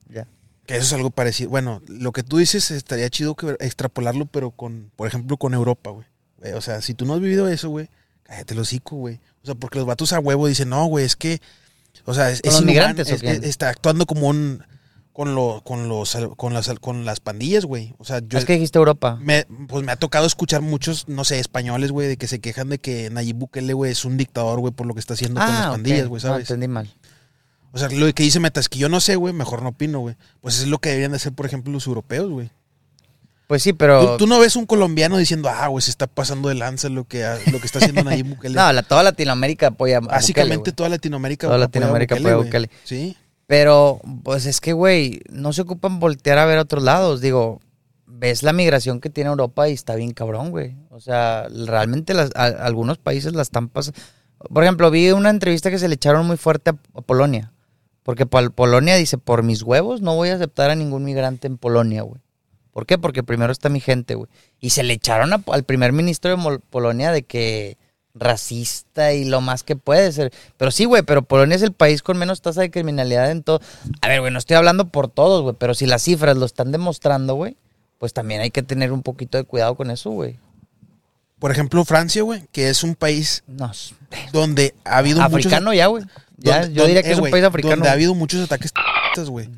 Ya. 0.08 0.26
Que 0.66 0.76
eso 0.76 0.84
es 0.86 0.92
algo 0.92 1.10
parecido. 1.10 1.50
Bueno, 1.50 1.82
lo 1.88 2.12
que 2.12 2.22
tú 2.22 2.38
dices 2.38 2.70
estaría 2.70 3.10
chido 3.10 3.34
que 3.34 3.56
extrapolarlo, 3.60 4.26
pero 4.26 4.50
con, 4.52 4.90
por 4.96 5.08
ejemplo, 5.08 5.36
con 5.36 5.52
Europa, 5.54 5.90
güey. 5.90 6.06
Güey, 6.38 6.52
O 6.52 6.60
sea, 6.60 6.80
si 6.80 6.94
tú 6.94 7.04
no 7.06 7.14
has 7.14 7.20
vivido 7.20 7.48
eso, 7.48 7.68
güey, 7.70 7.88
cállate 8.22 8.54
el 8.54 8.60
hocico, 8.60 8.96
güey. 8.96 9.20
O 9.42 9.46
sea, 9.46 9.54
porque 9.54 9.78
los 9.78 9.86
vatos 9.86 10.12
a 10.12 10.20
huevo 10.20 10.46
dicen, 10.46 10.68
no, 10.68 10.84
güey, 10.86 11.04
es 11.04 11.16
que, 11.16 11.40
o 12.04 12.14
sea, 12.14 12.30
es, 12.30 12.40
¿Con 12.40 12.48
es 12.50 12.54
los 12.54 12.62
inhumano, 12.62 12.88
migrantes 12.94 13.10
es- 13.10 13.22
está 13.44 13.68
actuando 13.68 14.06
como 14.06 14.28
un, 14.28 14.64
con 15.12 15.34
lo, 15.34 15.62
con 15.64 15.88
los, 15.88 16.16
con 16.36 16.54
las, 16.54 16.70
con 16.80 17.04
las 17.04 17.20
pandillas, 17.20 17.64
güey. 17.64 17.94
O 17.98 18.04
sea, 18.04 18.20
yo, 18.26 18.38
es 18.38 18.44
que 18.44 18.54
dijiste 18.54 18.78
Europa. 18.78 19.18
me, 19.20 19.44
pues 19.68 19.84
me 19.84 19.92
ha 19.92 19.96
tocado 19.96 20.26
escuchar 20.26 20.62
muchos, 20.62 21.08
no 21.08 21.24
sé, 21.24 21.38
españoles, 21.40 21.90
güey, 21.92 22.08
de 22.08 22.16
que 22.16 22.26
se 22.28 22.40
quejan 22.40 22.68
de 22.68 22.78
que 22.78 23.10
Nayib 23.10 23.36
Bukele, 23.36 23.72
güey, 23.72 23.92
es 23.92 24.04
un 24.04 24.16
dictador, 24.16 24.60
güey, 24.60 24.72
por 24.72 24.86
lo 24.86 24.94
que 24.94 25.00
está 25.00 25.14
haciendo 25.14 25.40
con 25.40 25.48
las 25.50 25.66
Ah, 25.66 25.70
pandillas, 25.72 26.06
güey, 26.08 26.22
No, 26.22 26.28
¿sabes? 26.28 26.48
entendí 26.50 26.68
mal. 26.68 26.88
O 27.72 27.78
sea, 27.78 27.88
lo 27.88 28.12
que 28.12 28.22
dice 28.22 28.40
Meta 28.40 28.60
es 28.60 28.68
que 28.68 28.78
yo 28.78 28.88
no 28.88 29.00
sé, 29.00 29.16
güey, 29.16 29.32
mejor 29.32 29.62
no 29.62 29.68
opino, 29.70 30.00
güey. 30.00 30.16
Pues 30.40 30.58
es 30.60 30.66
lo 30.66 30.78
que 30.78 30.88
deberían 30.88 31.12
de 31.12 31.16
hacer, 31.16 31.32
por 31.32 31.46
ejemplo, 31.46 31.72
los 31.72 31.86
europeos, 31.86 32.28
güey. 32.30 32.50
Pues 33.46 33.62
sí, 33.62 33.72
pero... 33.72 34.12
Tú, 34.12 34.16
tú 34.18 34.26
no 34.26 34.38
ves 34.38 34.54
un 34.56 34.64
colombiano 34.64 35.18
diciendo, 35.18 35.48
ah, 35.48 35.66
güey, 35.68 35.82
se 35.82 35.90
está 35.90 36.06
pasando 36.06 36.48
de 36.48 36.54
lanza 36.54 36.88
lo 36.88 37.04
que, 37.04 37.24
lo 37.52 37.58
que 37.60 37.66
está 37.66 37.78
haciendo 37.78 38.04
Nayib 38.04 38.26
Bukele. 38.36 38.54
No, 38.54 38.72
la, 38.72 38.82
toda 38.82 39.02
Latinoamérica 39.02 39.68
apoya 39.68 39.98
a 39.98 40.00
Básicamente 40.00 40.72
toda 40.72 40.88
Latinoamérica. 40.88 41.48
Toda 41.48 41.64
apoya 41.64 41.86
a 41.86 41.90
apoya 42.16 42.32
a. 42.32 42.36
Bukele. 42.36 42.70
Sí. 42.84 43.16
Pero, 43.50 44.00
pues 44.22 44.46
es 44.46 44.60
que, 44.60 44.72
güey, 44.72 45.22
no 45.28 45.52
se 45.52 45.62
ocupan 45.62 45.98
voltear 45.98 46.38
a 46.38 46.44
ver 46.44 46.58
a 46.58 46.62
otros 46.62 46.84
lados. 46.84 47.20
Digo, 47.20 47.58
ves 48.06 48.44
la 48.44 48.52
migración 48.52 49.00
que 49.00 49.10
tiene 49.10 49.28
Europa 49.28 49.68
y 49.68 49.72
está 49.72 49.96
bien 49.96 50.12
cabrón, 50.12 50.52
güey. 50.52 50.76
O 50.90 51.00
sea, 51.00 51.48
realmente 51.66 52.14
las- 52.14 52.30
algunos 52.36 52.98
países 52.98 53.32
la 53.34 53.42
están 53.42 53.68
pasando. 53.68 53.98
Por 54.54 54.62
ejemplo, 54.62 54.88
vi 54.92 55.10
una 55.10 55.30
entrevista 55.30 55.68
que 55.68 55.80
se 55.80 55.88
le 55.88 55.96
echaron 55.96 56.28
muy 56.28 56.36
fuerte 56.36 56.70
a, 56.70 57.00
Polonia. 57.00 57.52
Porque 58.04 58.24
Pol- 58.24 58.52
Polonia 58.52 58.94
dice, 58.94 59.18
por 59.18 59.42
mis 59.42 59.64
huevos 59.64 60.00
no 60.00 60.14
voy 60.14 60.28
a 60.28 60.36
aceptar 60.36 60.70
a 60.70 60.76
ningún 60.76 61.02
migrante 61.02 61.48
en 61.48 61.58
Polonia, 61.58 62.02
güey. 62.02 62.20
¿Por 62.70 62.86
qué? 62.86 62.98
Porque 62.98 63.24
primero 63.24 63.50
está 63.50 63.68
mi 63.68 63.80
gente, 63.80 64.14
güey. 64.14 64.30
Y 64.60 64.70
se 64.70 64.84
le 64.84 64.92
echaron 64.92 65.32
al 65.32 65.64
primer 65.64 65.92
ministro 65.92 66.30
de 66.36 66.58
Polonia 66.70 67.10
de 67.10 67.24
que 67.24 67.78
racista 68.14 69.12
y 69.12 69.24
lo 69.24 69.40
más 69.40 69.62
que 69.62 69.76
puede 69.76 70.10
ser. 70.12 70.32
Pero 70.56 70.70
sí, 70.70 70.84
güey, 70.84 71.02
pero 71.02 71.22
Polonia 71.22 71.56
es 71.56 71.62
el 71.62 71.72
país 71.72 72.02
con 72.02 72.16
menos 72.18 72.40
tasa 72.42 72.60
de 72.60 72.70
criminalidad 72.70 73.30
en 73.30 73.42
todo. 73.42 73.60
A 74.00 74.08
ver, 74.08 74.20
güey, 74.20 74.32
no 74.32 74.38
estoy 74.38 74.56
hablando 74.56 74.88
por 74.88 75.08
todos, 75.08 75.42
güey, 75.42 75.54
pero 75.58 75.74
si 75.74 75.86
las 75.86 76.02
cifras 76.02 76.36
lo 76.36 76.46
están 76.46 76.72
demostrando, 76.72 77.34
güey, 77.34 77.56
pues 77.98 78.12
también 78.12 78.40
hay 78.40 78.50
que 78.50 78.62
tener 78.62 78.92
un 78.92 79.02
poquito 79.02 79.38
de 79.38 79.44
cuidado 79.44 79.74
con 79.76 79.90
eso, 79.90 80.10
güey. 80.10 80.38
Por 81.38 81.50
ejemplo, 81.50 81.84
Francia, 81.84 82.22
güey, 82.22 82.44
que 82.52 82.68
es 82.68 82.82
un 82.82 82.94
país 82.94 83.44
No, 83.46 83.70
donde 84.32 84.74
ha 84.84 84.98
habido 84.98 85.22
africano 85.22 85.66
muchos... 85.70 85.76
ya, 85.78 85.86
güey. 85.86 86.04
Ya, 86.36 86.66
yo 86.66 86.86
diría 86.86 87.02
que 87.02 87.08
eh, 87.08 87.12
es 87.12 87.18
un 87.18 87.22
güey, 87.22 87.32
país 87.32 87.44
africano. 87.44 87.76
Donde 87.76 87.88
ha 87.88 87.92
habido 87.92 88.14
muchos 88.14 88.42
ataques, 88.44 88.72
güey. 89.26 89.48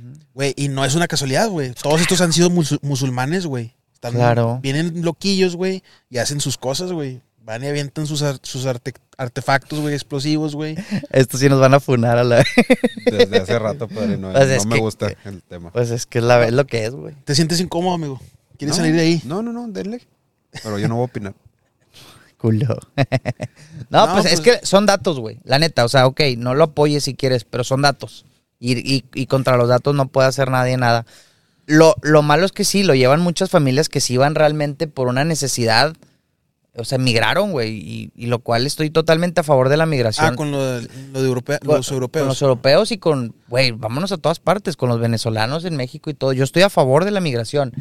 Y 0.57 0.69
no 0.69 0.85
es 0.85 0.95
una 0.95 1.09
casualidad, 1.09 1.49
güey. 1.49 1.73
Todos 1.75 2.01
estos 2.01 2.21
han 2.21 2.33
sido 2.33 2.51
musu- 2.51 2.79
musulmanes, 2.83 3.47
güey. 3.47 3.75
Claro. 4.01 4.59
Vienen 4.63 5.05
loquillos, 5.05 5.55
güey, 5.55 5.83
y 6.11 6.19
hacen 6.19 6.41
sus 6.41 6.57
cosas, 6.59 6.91
güey. 6.93 7.21
Van 7.45 7.63
y 7.65 7.67
avientan 7.67 8.07
sus, 8.07 8.23
ar- 8.23 8.39
sus 8.43 8.67
arte- 8.67 8.95
artefactos, 9.19 9.81
güey, 9.81 9.95
explosivos, 9.95 10.55
güey. 10.55 10.77
Estos 11.11 11.41
sí 11.41 11.49
nos 11.49 11.59
van 11.61 11.75
a 11.75 11.81
funar 11.81 12.17
a 12.19 12.25
la... 12.25 12.45
Desde 13.07 13.39
hace 13.39 13.59
rato, 13.59 13.89
padre, 13.89 14.17
no, 14.17 14.33
Pues 14.33 14.65
no 14.65 14.71
me 14.71 14.75
que- 14.77 14.81
gusta 14.81 15.13
el 15.25 15.43
tema. 15.43 15.73
Pues 15.73 15.91
es 15.91 16.07
que 16.07 16.19
es, 16.19 16.25
la, 16.25 16.45
es 16.47 16.53
lo 16.53 16.67
que 16.67 16.85
es, 16.85 16.93
güey. 16.93 17.15
¿Te 17.25 17.35
sientes 17.35 17.59
incómodo, 17.61 17.95
amigo? 17.95 18.21
¿Quieres 18.59 18.77
No, 18.77 18.83
salir 18.83 18.95
de 18.95 19.03
ahí? 19.03 19.23
No, 19.25 19.43
no, 19.43 19.53
no, 19.53 19.67
denle. 19.69 20.07
Pero 20.63 20.79
yo 20.79 20.87
no 20.87 20.95
voy 20.97 21.03
a 21.03 21.07
opinar. 21.07 21.35
Culo. 22.39 22.79
no, 23.91 24.07
No, 24.07 24.13
pues, 24.15 24.27
es 24.27 24.41
pues- 24.41 24.61
que 24.61 24.67
son 24.67 24.87
datos, 24.87 25.19
güey. 25.19 25.41
La 25.45 25.59
neta, 25.59 25.85
o 25.85 25.89
sea, 25.89 26.07
ok, 26.07 26.21
no 26.39 26.55
lo 26.55 26.65
apoyes 26.65 27.03
si 27.05 27.15
quieres, 27.15 27.45
pero 27.45 27.65
son 27.65 27.83
datos. 27.83 28.25
Y, 28.61 28.79
y- 28.79 29.05
y 29.15 29.27
contra 29.27 29.57
los 29.57 29.69
datos 29.69 29.95
no 29.97 30.07
puede 30.07 30.29
hacer 30.29 30.49
nadie 30.51 30.77
nada. 30.77 31.07
Lo, 31.67 31.97
lo 32.03 32.23
malo 32.23 32.45
es 32.47 32.53
que 32.53 32.65
sí, 32.65 32.85
lo 32.85 32.95
llevan 32.95 33.21
muchas 33.21 33.51
familias 33.51 33.89
que 33.89 34.01
sí 34.01 34.17
van 34.17 34.37
realmente 34.37 34.87
por 34.87 35.09
una 35.09 35.25
necesidad. 35.25 35.95
O 36.75 36.85
sea, 36.85 36.97
migraron, 36.97 37.53
güey. 37.53 37.73
Y, 37.77 38.13
y 38.17 38.27
lo 38.27 38.39
cual 38.39 38.67
estoy 38.67 38.89
totalmente 38.91 39.41
a 39.41 39.45
favor 39.45 39.69
de 39.69 39.77
la 39.77 39.85
migración. 39.87 40.27
Ah, 40.33 40.37
con 40.37 40.51
lo 40.51 40.65
de, 40.65 40.89
lo 41.13 41.21
de 41.23 41.29
europea- 41.29 41.59
Con- 41.59 41.77
los 41.77 41.91
europeos. 41.91 42.23
Con 42.23 42.29
los 42.29 42.41
europeos 42.43 42.93
y 42.93 42.99
con, 42.99 43.35
güey, 43.49 43.73
vámonos 43.73 44.11
a 44.13 44.17
todas 44.17 44.41
partes, 44.41 44.77
con 44.77 44.89
los 44.89 44.99
venezolanos 44.99 45.65
en 45.67 45.77
México 45.77 46.09
y 46.09 46.15
todo. 46.15 46.33
Yo 46.33 46.45
estoy 46.45 46.63
a 46.63 46.71
favor 46.71 47.05
de 47.05 47.11
la 47.11 47.21
migración 47.21 47.73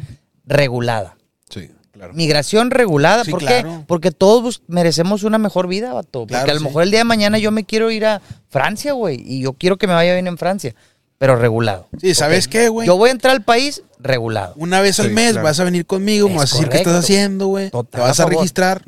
regulada. 0.44 1.16
Sí, 1.48 1.70
claro. 1.92 2.12
Migración 2.14 2.70
regulada, 2.70 3.24
Sí, 3.24 3.30
¿por 3.30 3.40
qué? 3.44 3.64
Porque 3.86 4.10
todos 4.10 4.62
merecemos 4.66 5.22
una 5.22 5.38
mejor 5.38 5.68
vida, 5.68 5.92
vato. 5.92 6.26
Claro, 6.26 6.42
Porque 6.42 6.50
a 6.50 6.54
lo 6.54 6.60
sí. 6.60 6.66
mejor 6.66 6.82
el 6.82 6.90
día 6.90 7.00
de 7.00 7.04
mañana 7.04 7.38
yo 7.38 7.50
me 7.50 7.64
quiero 7.64 7.90
ir 7.90 8.04
a 8.06 8.20
Francia, 8.48 8.92
güey, 8.92 9.22
y 9.24 9.42
yo 9.42 9.54
quiero 9.54 9.76
que 9.78 9.86
me 9.86 9.94
vaya 9.94 10.12
bien 10.14 10.26
en 10.26 10.36
Francia, 10.38 10.74
pero 11.22 11.36
regulado. 11.36 11.86
Sí, 12.00 12.16
¿sabes 12.16 12.48
qué, 12.48 12.68
güey? 12.68 12.84
Yo 12.84 12.96
voy 12.96 13.10
a 13.10 13.12
entrar 13.12 13.32
al 13.32 13.42
país 13.44 13.84
regulado. 14.00 14.54
Una 14.56 14.80
vez 14.80 14.98
al 14.98 15.06
Sí, 15.06 15.12
mes 15.12 15.30
claro. 15.30 15.44
vas 15.44 15.60
a 15.60 15.62
venir 15.62 15.86
conmigo, 15.86 16.28
me 16.28 16.34
vas 16.34 16.52
a 16.52 16.56
decir 16.56 16.68
qué 16.68 16.78
estás 16.78 16.96
haciendo, 17.04 17.46
güey. 17.46 17.70
Te 17.70 18.00
vas 18.00 18.18
a 18.18 18.26
registrar. 18.26 18.82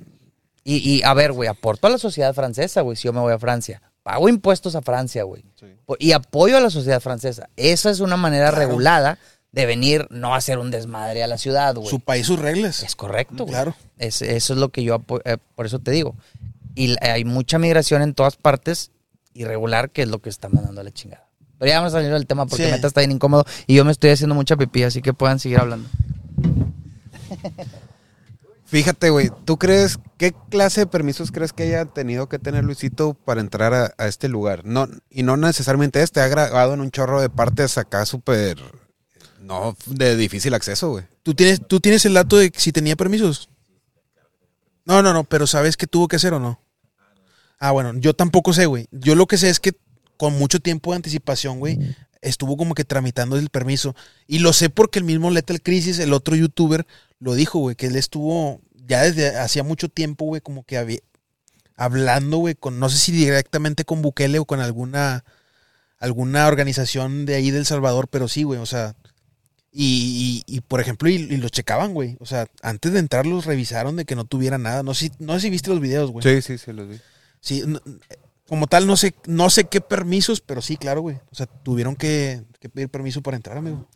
Y, 0.64 0.78
y 0.78 1.05
a 1.05 1.14
ver, 1.14 1.30
güey, 1.30 1.49
aporto 1.49 1.87
a 1.87 1.91
la 1.91 1.99
sociedad 1.99 2.35
francesa, 2.35 2.80
güey, 2.80 2.97
si 2.97 3.05
yo 3.05 3.12
me 3.12 3.20
voy 3.20 3.32
a 3.32 3.39
Francia. 3.39 3.82
Pago 4.03 4.28
impuestos 4.28 4.74
a 4.74 4.82
Francia, 4.82 5.22
güey. 5.22 5.45
Sí. 5.61 5.66
Y 6.01 6.11
apoyo 6.11 6.57
a 6.57 6.61
la 6.61 6.70
sociedad 6.70 6.99
francesa. 7.01 7.49
Esa 7.57 7.89
es 7.91 8.01
una 8.01 8.16
manera 8.16 8.49
Claro. 8.51 8.66
regulada 8.66 9.18
de 9.53 9.66
venir, 9.66 10.09
no 10.11 10.35
a 10.35 10.39
hacer 10.39 10.59
un 10.59 10.72
desmadre 10.72 11.22
a 11.22 11.28
la 11.28 11.39
ciudad, 11.39 11.76
güey. 11.76 11.87
Su 11.89 12.01
país, 12.01 12.26
sus 12.26 12.41
reglas. 12.41 12.82
Es 12.82 12.97
correcto, 12.97 13.45
güey. 13.45 13.55
Claro. 13.55 13.76
Es- 13.97 14.22
eso 14.22 14.55
es 14.55 14.59
lo 14.59 14.70
que 14.70 14.82
yo, 14.82 15.01
eh, 15.24 15.37
por 15.55 15.66
eso 15.66 15.78
te 15.78 15.93
digo. 15.93 16.16
Y 16.74 16.97
hay 17.01 17.24
mucha 17.24 17.61
migración 17.61 18.03
en 18.03 18.12
todas 18.12 18.35
partes 18.35 18.91
irregular, 19.35 19.91
que 19.91 20.03
es 20.03 20.09
lo 20.09 20.18
que 20.20 20.30
está 20.30 20.49
mandando 20.49 20.80
a 20.80 20.85
la 20.85 20.91
chingada. 20.91 21.24
Pero 21.65 21.73
ya 21.73 21.79
vamos 21.79 21.95
a 21.95 21.97
salir 21.97 22.12
del 22.12 22.27
tema 22.27 22.45
porque 22.45 22.66
Sí. 22.66 22.70
Meta 22.70 22.89
está 22.89 23.01
bien 23.01 23.12
incómodo 23.12 23.47
y 23.66 23.77
yo 23.77 23.86
me 23.86 23.93
estoy 23.93 24.11
haciendo 24.11 24.35
mucha 24.35 24.55
pipí, 24.55 24.82
así 24.82 25.01
que 25.01 25.15
puedan 25.15 25.39
seguir 25.39 25.61
hablando. 25.61 25.89
Fíjate, 28.66 29.09
güey, 29.09 29.31
¿tú 29.47 29.57
crees, 29.57 29.99
qué 30.19 30.35
clase 30.51 30.82
de 30.82 30.86
permisos 30.89 31.32
crees 31.32 31.55
que 31.55 31.62
haya 31.62 31.86
tenido 31.86 32.28
que 32.28 32.39
tener 32.39 32.65
Luisito 32.65 33.15
para 33.15 33.41
entrar 33.41 33.73
a, 33.73 33.95
a 33.97 34.09
este 34.09 34.28
lugar? 34.28 34.66
No, 34.66 34.86
y 35.09 35.23
no 35.23 35.39
necesariamente 35.39 36.03
este, 36.03 36.20
ha 36.20 36.28
grabado 36.28 36.74
en 36.74 36.82
un 36.82 36.91
chorro 36.91 37.23
de 37.23 37.31
partes 37.31 37.78
acá 37.78 38.05
súper, 38.05 38.59
no, 39.41 39.74
de 39.86 40.16
difícil 40.16 40.53
acceso, 40.53 40.91
güey. 40.91 41.05
¿Tú 41.23 41.32
tienes, 41.32 41.66
¿Tú 41.66 41.81
tienes 41.81 42.05
el 42.05 42.12
dato 42.12 42.36
de 42.36 42.53
si 42.55 42.73
tenía 42.73 42.95
permisos? 42.95 43.49
No, 44.85 45.01
no, 45.01 45.15
no, 45.15 45.24
pero 45.24 45.47
¿sabes 45.47 45.78
qué 45.78 45.86
tuvo 45.86 46.09
que 46.09 46.16
hacer 46.16 46.35
o 46.35 46.41
no? 46.41 46.61
Ah, 47.59 47.70
bueno, 47.70 47.95
yo 47.95 48.12
tampoco 48.12 48.53
sé, 48.53 48.66
güey. 48.66 48.86
Yo 48.91 49.15
lo 49.15 49.27
que 49.27 49.39
sé 49.39 49.49
es 49.49 49.61
que 49.61 49.73
con 50.16 50.39
mucho 50.39 50.61
tiempo 50.61 50.91
de 50.93 50.97
anticipación, 50.97 51.59
güey, 51.59 51.78
estuvo 52.23 52.57
como 52.57 52.74
que 52.74 52.85
tramitando 52.85 53.36
el 53.36 53.51
permiso. 53.51 53.95
Y 54.27 54.39
lo 54.39 54.53
sé 54.53 54.70
porque 54.70 54.99
el 54.99 55.05
mismo 55.05 55.31
Lethal 55.31 55.61
Crisis, 55.62 55.99
el 55.99 56.12
otro 56.12 56.36
youtuber, 56.36 56.86
lo 57.19 57.35
dijo, 57.35 57.59
güey, 57.59 57.77
que 57.77 57.86
él 57.86 57.97
estuvo 57.97 58.61
ya 58.86 59.03
desde 59.03 59.36
hacía 59.39 59.62
mucho 59.62 59.89
tiempo, 59.89 60.24
güey, 60.27 60.41
como 60.41 60.65
que 60.65 60.77
había, 60.78 60.99
hablando, 61.77 62.39
güey, 62.39 62.55
con, 62.55 62.78
no 62.78 62.89
sé 62.89 62.99
si 62.99 63.12
directamente 63.12 63.85
con 63.85 64.03
Bukele 64.03 64.39
o 64.39 64.45
con 64.45 64.61
alguna, 64.61 65.24
alguna 65.99 66.47
organización 66.47 67.27
de 67.27 67.35
ahí 67.35 67.51
del 67.51 67.66
Salvador, 67.66 68.09
pero 68.09 68.28
sí, 68.28 68.43
güey, 68.43 68.61
o 68.61 68.66
sea, 68.66 68.95
y, 69.73 70.45
y, 70.47 70.57
y, 70.57 70.61
por 70.61 70.81
ejemplo, 70.81 71.09
y, 71.09 71.15
y 71.15 71.36
los 71.39 71.51
checaban, 71.51 71.95
güey, 71.95 72.16
o 72.20 72.27
sea, 72.27 72.47
antes 72.62 72.93
de 72.93 73.01
entrar 73.01 73.27
los 73.27 73.45
revisaron 73.47 73.97
de 73.97 74.05
que 74.05 74.15
no 74.15 74.24
tuviera 74.24 74.57
nada, 74.59 74.82
no 74.82 74.95
sé, 74.95 75.07
si- 75.07 75.12
no 75.24 75.35
sé 75.35 75.41
si 75.41 75.51
viste 75.51 75.70
los 75.70 75.81
videos, 75.81 76.11
güey. 76.12 76.23
Sí, 76.23 76.43
sí, 76.43 76.59
sí, 76.59 76.73
los 76.73 76.89
vi. 76.89 76.97
Sí, 77.41 77.61
n- 77.61 77.81
como 78.55 78.68
tal, 78.68 78.86
no 78.86 78.97
sé, 78.97 79.16
no 79.26 79.51
sé 79.51 79.64
qué 79.64 79.81
permisos, 79.81 80.40
pero 80.40 80.62
sí, 80.62 80.76
claro, 80.76 81.01
güey, 81.01 81.16
o 81.16 81.35
sea, 81.35 81.47
tuvieron 81.47 81.97
que, 81.97 82.44
pedir 82.72 82.89
permiso 82.89 83.20
para 83.20 83.36
entrar, 83.36 83.59
amigo. 83.59 83.89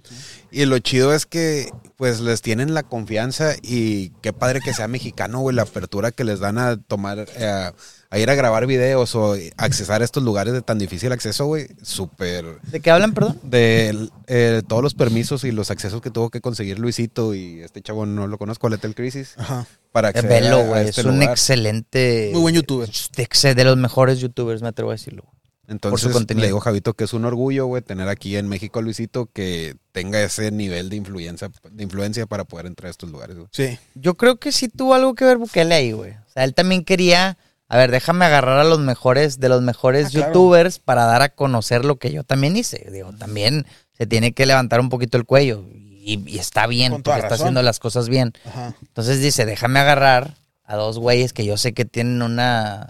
Y 0.50 0.64
lo 0.64 0.80
chido 0.80 1.14
es 1.14 1.26
que, 1.26 1.70
pues, 1.96 2.18
les 2.18 2.42
tienen 2.42 2.74
la 2.74 2.82
confianza 2.82 3.54
y 3.62 4.10
qué 4.20 4.32
padre 4.32 4.60
que 4.60 4.74
sea 4.74 4.88
mexicano, 4.88 5.38
güey, 5.38 5.54
la 5.54 5.62
apertura 5.62 6.10
que 6.10 6.24
les 6.24 6.40
dan 6.40 6.58
a 6.58 6.76
tomar, 6.76 7.28
eh, 7.36 7.70
a 8.10 8.18
ir 8.18 8.30
a 8.30 8.34
grabar 8.34 8.66
videos 8.66 9.14
o 9.14 9.36
accesar 9.58 10.00
a 10.00 10.04
estos 10.04 10.22
lugares 10.22 10.54
de 10.54 10.62
tan 10.62 10.78
difícil 10.78 11.12
acceso, 11.12 11.44
güey, 11.44 11.68
súper... 11.82 12.60
¿De 12.62 12.80
qué 12.80 12.90
hablan, 12.90 13.12
perdón? 13.12 13.38
De 13.42 14.08
eh, 14.26 14.62
todos 14.66 14.82
los 14.82 14.94
permisos 14.94 15.44
y 15.44 15.52
los 15.52 15.70
accesos 15.70 16.00
que 16.00 16.10
tuvo 16.10 16.30
que 16.30 16.40
conseguir 16.40 16.78
Luisito 16.78 17.34
y 17.34 17.60
este 17.60 17.82
chavo 17.82 18.06
no 18.06 18.26
lo 18.26 18.38
conozco, 18.38 18.68
Letel 18.70 18.94
Crisis, 18.94 19.34
Ajá. 19.36 19.66
para 19.92 20.08
Eh, 20.08 20.12
acceder 20.16 20.42
Velo, 20.44 20.64
güey. 20.64 20.88
este 20.88 21.02
es 21.02 21.06
un 21.06 21.16
lugar. 21.18 21.30
excelente. 21.30 22.30
Muy 22.32 22.40
buen 22.40 22.54
youtuber. 22.54 22.88
de, 22.88 23.64
los 23.64 23.76
mejores 23.76 24.20
youtubers, 24.20 24.62
me 24.62 24.68
atrevo 24.68 24.90
a 24.90 24.94
decirlo. 24.94 25.24
Entonces, 25.66 26.10
contenido. 26.10 26.40
le 26.40 26.46
digo, 26.46 26.60
Javito, 26.60 26.94
que 26.94 27.04
es 27.04 27.12
un 27.12 27.26
orgullo, 27.26 27.66
güey, 27.66 27.82
tener 27.82 28.08
aquí 28.08 28.36
en 28.38 28.48
México 28.48 28.78
a 28.78 28.82
Luisito 28.82 29.28
que 29.30 29.76
tenga 29.92 30.22
ese 30.22 30.50
nivel 30.50 30.88
de 30.88 30.96
influencia, 30.96 31.50
de 31.70 31.82
influencia 31.82 32.24
para 32.24 32.44
poder 32.44 32.64
entrar 32.64 32.86
a 32.86 32.90
estos 32.90 33.10
lugares, 33.10 33.36
güey. 33.36 33.48
Sí. 33.52 33.78
Yo 33.94 34.14
creo 34.14 34.36
que 34.38 34.50
sí 34.50 34.68
tuvo 34.68 34.94
algo 34.94 35.14
que 35.14 35.26
ver 35.26 35.36
Bukele 35.36 35.74
ahí, 35.74 35.92
güey. 35.92 36.12
O 36.12 36.30
sea, 36.32 36.44
él 36.44 36.54
también 36.54 36.84
quería. 36.84 37.36
A 37.68 37.76
ver, 37.76 37.90
déjame 37.90 38.24
agarrar 38.24 38.58
a 38.60 38.64
los 38.64 38.78
mejores, 38.80 39.40
de 39.40 39.48
los 39.50 39.60
mejores 39.62 40.06
Ah, 40.06 40.10
claro. 40.10 40.26
youtubers 40.28 40.78
para 40.78 41.04
dar 41.04 41.20
a 41.22 41.28
conocer 41.28 41.84
lo 41.84 41.96
que 41.96 42.10
yo 42.10 42.24
también 42.24 42.56
hice. 42.56 42.88
Digo, 42.90 43.12
también 43.12 43.66
se 43.92 44.06
tiene 44.06 44.32
que 44.32 44.46
levantar 44.46 44.80
un 44.80 44.88
poquito 44.88 45.18
el 45.18 45.24
cuello. 45.26 45.64
Y, 45.72 46.22
y 46.26 46.38
está 46.38 46.66
bien, 46.66 46.92
Con 46.92 47.02
porque 47.02 47.20
está 47.20 47.34
haciendo 47.34 47.62
las 47.62 47.78
cosas 47.78 48.08
bien. 48.08 48.32
Ajá. 48.46 48.74
Entonces 48.80 49.20
dice, 49.20 49.44
déjame 49.44 49.80
agarrar 49.80 50.36
a 50.64 50.76
dos 50.76 50.98
güeyes 50.98 51.32
que 51.34 51.44
yo 51.44 51.58
sé 51.58 51.74
que 51.74 51.84
tienen 51.84 52.22
una... 52.22 52.88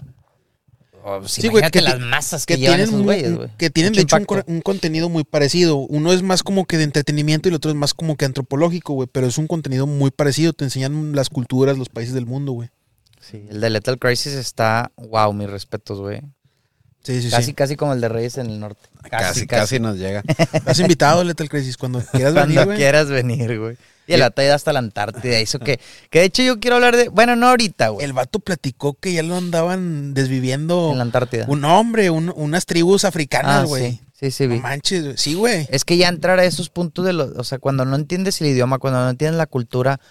pues, 1.03 1.31
Sí, 1.31 1.47
güey, 1.49 1.69
que 1.71 1.81
las 1.81 1.99
masas 1.99 2.45
que, 2.45 2.53
que 2.55 2.61
llevan 2.61 2.77
tienen, 2.77 2.93
esos 2.93 3.03
güeyes, 3.03 3.35
güey. 3.35 3.49
que 3.57 3.69
tienen 3.69 3.91
Mucho 3.91 4.15
de 4.17 4.23
hecho 4.23 4.43
un, 4.47 4.55
un 4.55 4.61
contenido 4.61 5.09
muy 5.09 5.25
parecido. 5.25 5.75
Uno 5.77 6.13
es 6.13 6.21
más 6.23 6.41
como 6.43 6.65
que 6.65 6.77
de 6.77 6.85
entretenimiento 6.85 7.49
y 7.49 7.51
el 7.51 7.55
otro 7.55 7.69
es 7.71 7.75
más 7.75 7.93
como 7.93 8.15
que 8.15 8.23
antropológico, 8.23 8.93
güey. 8.93 9.09
Pero 9.11 9.27
es 9.27 9.37
un 9.37 9.47
contenido 9.47 9.87
muy 9.87 10.11
parecido. 10.11 10.53
Te 10.53 10.63
enseñan 10.63 11.13
las 11.13 11.29
culturas, 11.29 11.77
los 11.77 11.89
países 11.89 12.13
del 12.13 12.25
mundo, 12.25 12.53
güey. 12.53 12.69
Sí, 13.19 13.45
el 13.49 13.59
de 13.61 13.69
Lethal 13.69 13.99
Crisis 13.99 14.33
está... 14.33 14.91
Wow, 14.95 15.33
mis 15.33 15.49
respetos, 15.49 15.99
güey. 15.99 16.21
Sí, 17.03 17.21
sí, 17.21 17.29
Casi, 17.29 17.45
sí. 17.47 17.53
casi 17.53 17.75
como 17.75 17.93
el 17.93 18.01
de 18.01 18.09
Reyes 18.09 18.37
en 18.37 18.47
el 18.49 18.59
Norte. 18.59 18.87
Casi, 19.09 19.47
casi, 19.47 19.79
nos 19.79 19.97
llega. 19.97 20.21
Has 20.65 20.79
invitado 20.79 21.21
a 21.21 21.23
Lethal 21.23 21.49
Crisis 21.49 21.77
cuando 21.77 21.99
quieras 22.01 22.33
Cuando 22.33 22.47
venir, 22.53 22.65
güey. 22.65 22.77
quieras 22.77 23.09
venir, 23.09 23.59
güey. 23.59 23.77
Y 24.07 24.13
el 24.13 24.21
vato 24.21 24.41
ha 24.41 24.45
ido 24.45 24.55
hasta 24.55 24.73
la 24.73 24.79
Antártida. 24.79 25.39
Hizo 25.39 25.59
que... 25.59 25.79
Que 26.09 26.19
de 26.19 26.25
hecho 26.25 26.41
yo 26.43 26.59
quiero 26.59 26.77
hablar 26.77 26.95
de... 26.97 27.09
Bueno, 27.09 27.35
no 27.35 27.47
ahorita, 27.47 27.89
güey. 27.89 28.03
El 28.05 28.13
vato 28.13 28.39
platicó 28.39 28.95
que 28.95 29.13
ya 29.13 29.21
lo 29.23 29.35
andaban 29.37 30.13
desviviendo 30.13 30.89
En 30.91 30.97
la 30.97 31.03
Antártida. 31.03 31.45
un 31.47 31.63
hombre, 31.65 32.09
un- 32.09 32.33
unas 32.35 32.65
tribus 32.65 33.05
africanas, 33.05 33.63
Ah, 33.63 33.65
güey. 33.65 33.91
sí. 33.91 34.01
Sí, 34.19 34.31
sí, 34.31 34.47
No 34.47 34.55
vi. 34.55 34.59
manches, 34.59 35.03
güey. 35.05 35.17
Sí, 35.17 35.33
güey. 35.35 35.67
Es 35.71 35.85
que 35.85 35.95
ya 35.95 36.09
entrar 36.09 36.39
a 36.39 36.43
esos 36.45 36.69
puntos 36.69 37.05
de 37.05 37.13
los, 37.13 37.31
o 37.37 37.43
sea, 37.45 37.57
cuando 37.59 37.85
no 37.85 37.95
entiendes 37.95 38.41
el 38.41 38.47
idioma, 38.47 38.77
cuando 38.79 38.99
no 39.01 39.09
entiendes 39.09 39.37
la 39.37 39.45
cultura, 39.47 40.01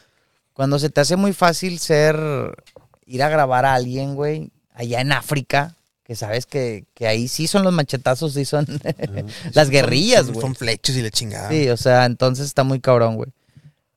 cuando 0.55 0.79
se 0.79 0.89
te 0.89 1.01
hace 1.03 1.17
muy 1.17 1.33
fácil 1.35 1.79
ser, 1.79 2.17
ir 3.09 3.23
a 3.23 3.29
grabar 3.29 3.65
a 3.65 3.75
alguien, 3.75 4.15
güey, 4.15 4.51
allá 4.75 5.01
en 5.01 5.11
África, 5.13 5.75
que 6.05 6.15
sabes 6.15 6.47
que, 6.47 6.85
que 6.95 7.07
ahí 7.09 7.27
sí 7.29 7.47
son 7.47 7.65
los 7.65 7.73
machetazos, 7.73 8.33
sí 8.35 8.45
son 8.45 8.67
las 9.53 9.71
guerrillas, 9.71 10.27
Son- 10.27 10.35
güey. 10.35 10.41
Son 10.43 10.55
flechas 10.55 10.95
y 10.97 11.03
la 11.03 11.11
chingada. 11.11 11.49
Sí, 11.49 11.69
o 11.71 11.77
sea, 11.77 12.05
entonces 12.05 12.47
está 12.47 12.63
muy 12.65 12.81
cabrón, 12.81 13.17
güey. 13.17 13.31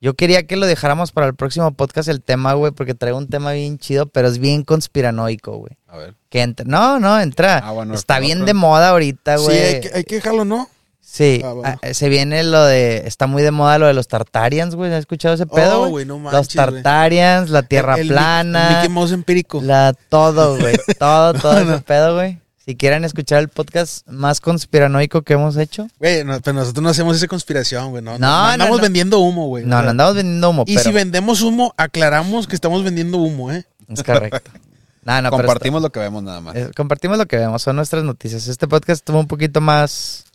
Yo 0.00 0.14
quería 0.14 0.44
que 0.48 0.56
lo 0.56 0.66
dejáramos 0.66 1.12
para 1.12 1.28
el 1.28 1.34
próximo 1.36 1.70
podcast 1.74 2.08
el 2.08 2.20
tema, 2.20 2.54
güey, 2.54 2.72
porque 2.72 2.92
traigo 2.94 3.18
un 3.18 3.28
tema 3.28 3.52
bien 3.52 3.78
chido, 3.78 4.06
pero 4.06 4.26
es 4.26 4.38
bien 4.38 4.64
conspiranoico, 4.64 5.56
güey. 5.58 5.76
A 5.86 5.96
ver. 5.96 6.14
Que 6.28 6.42
entra, 6.42 6.64
no, 6.66 6.98
no, 6.98 7.20
entra. 7.20 7.58
Ah, 7.62 7.70
bueno, 7.70 7.94
está 7.94 8.18
bien 8.18 8.44
de 8.44 8.52
moda 8.52 8.88
ahorita, 8.88 9.38
Sí, 9.38 9.44
güey. 9.44 9.58
hay 9.60 9.80
que, 9.80 9.90
hay 9.94 10.04
que 10.04 10.14
dejarlo, 10.16 10.44
¿no? 10.44 10.68
Sí, 11.04 11.42
Ah, 11.44 11.52
bueno. 11.52 11.78
ah, 11.82 11.94
se 11.94 12.08
viene 12.08 12.42
lo 12.44 12.64
de, 12.64 13.02
está 13.06 13.26
muy 13.26 13.42
de 13.42 13.50
moda 13.50 13.78
lo 13.78 13.86
de 13.86 13.92
los 13.92 14.08
Tartarians, 14.08 14.74
güey, 14.74 14.92
¿has 14.92 15.00
escuchado 15.00 15.34
ese 15.34 15.46
pedo, 15.46 15.76
Oh, 15.76 15.80
güey? 15.80 15.90
güey, 15.90 16.06
no 16.06 16.14
los 16.14 16.22
manches, 16.32 16.54
güey. 16.54 16.82
Tartarians, 16.82 17.50
la 17.50 17.62
Tierra 17.64 17.94
El- 17.94 18.00
el 18.00 18.06
Mi- 18.06 18.12
plana, 18.12 18.68
el 18.68 18.74
Mickey 18.76 18.88
Mouse 18.88 19.12
empírico. 19.12 19.60
la, 19.62 19.94
todo, 20.08 20.56
güey, 20.58 20.76
todo, 20.98 21.34
todo 21.34 21.64
No, 21.64 21.74
ese 21.74 21.82
pedo, 21.82 22.14
güey. 22.14 22.38
Si 22.64 22.76
quieren 22.76 23.04
escuchar 23.04 23.40
el 23.40 23.48
podcast 23.48 24.06
más 24.08 24.40
conspiranoico 24.40 25.22
que 25.22 25.32
hemos 25.34 25.56
hecho, 25.56 25.88
Güey, 25.98 26.24
no, 26.24 26.40
pero 26.40 26.54
nosotros 26.60 26.82
no 26.82 26.90
hacemos 26.90 27.16
esa 27.16 27.26
conspiración, 27.26 27.90
güey. 27.90 28.02
No, 28.02 28.12
no, 28.12 28.18
No, 28.20 28.26
no 28.28 28.42
no, 28.46 28.48
andamos 28.52 28.76
no. 28.78 28.82
vendiendo 28.84 29.18
humo, 29.18 29.48
güey. 29.48 29.64
no, 29.66 29.82
no 29.82 29.90
andamos 29.90 30.14
vendiendo 30.14 30.48
humo, 30.50 30.62
Y 30.68 30.76
pero 30.76 30.84
si 30.84 30.92
vendemos 30.92 31.42
humo, 31.42 31.74
aclaramos 31.76 32.46
que 32.46 32.54
estamos 32.54 32.84
vendiendo 32.84 33.18
humo, 33.18 33.50
¿eh? 33.52 33.64
es 33.88 34.02
correcto. 34.02 34.50
No, 35.04 35.20
no, 35.20 35.30
pero 35.30 35.38
Compartimos 35.42 35.82
lo 35.82 35.90
que 35.90 35.98
vemos 35.98 36.22
nada 36.22 36.40
más. 36.40 36.54
eh, 36.54 36.70
compartimos 36.76 37.18
lo 37.18 37.26
que 37.26 37.36
vemos, 37.36 37.60
son 37.60 37.74
nuestras 37.74 38.04
noticias. 38.04 38.46
Este 38.46 38.68
podcast 38.68 39.00
estuvo 39.00 39.18
un 39.18 39.26
poquito 39.26 39.60
más 39.60 40.26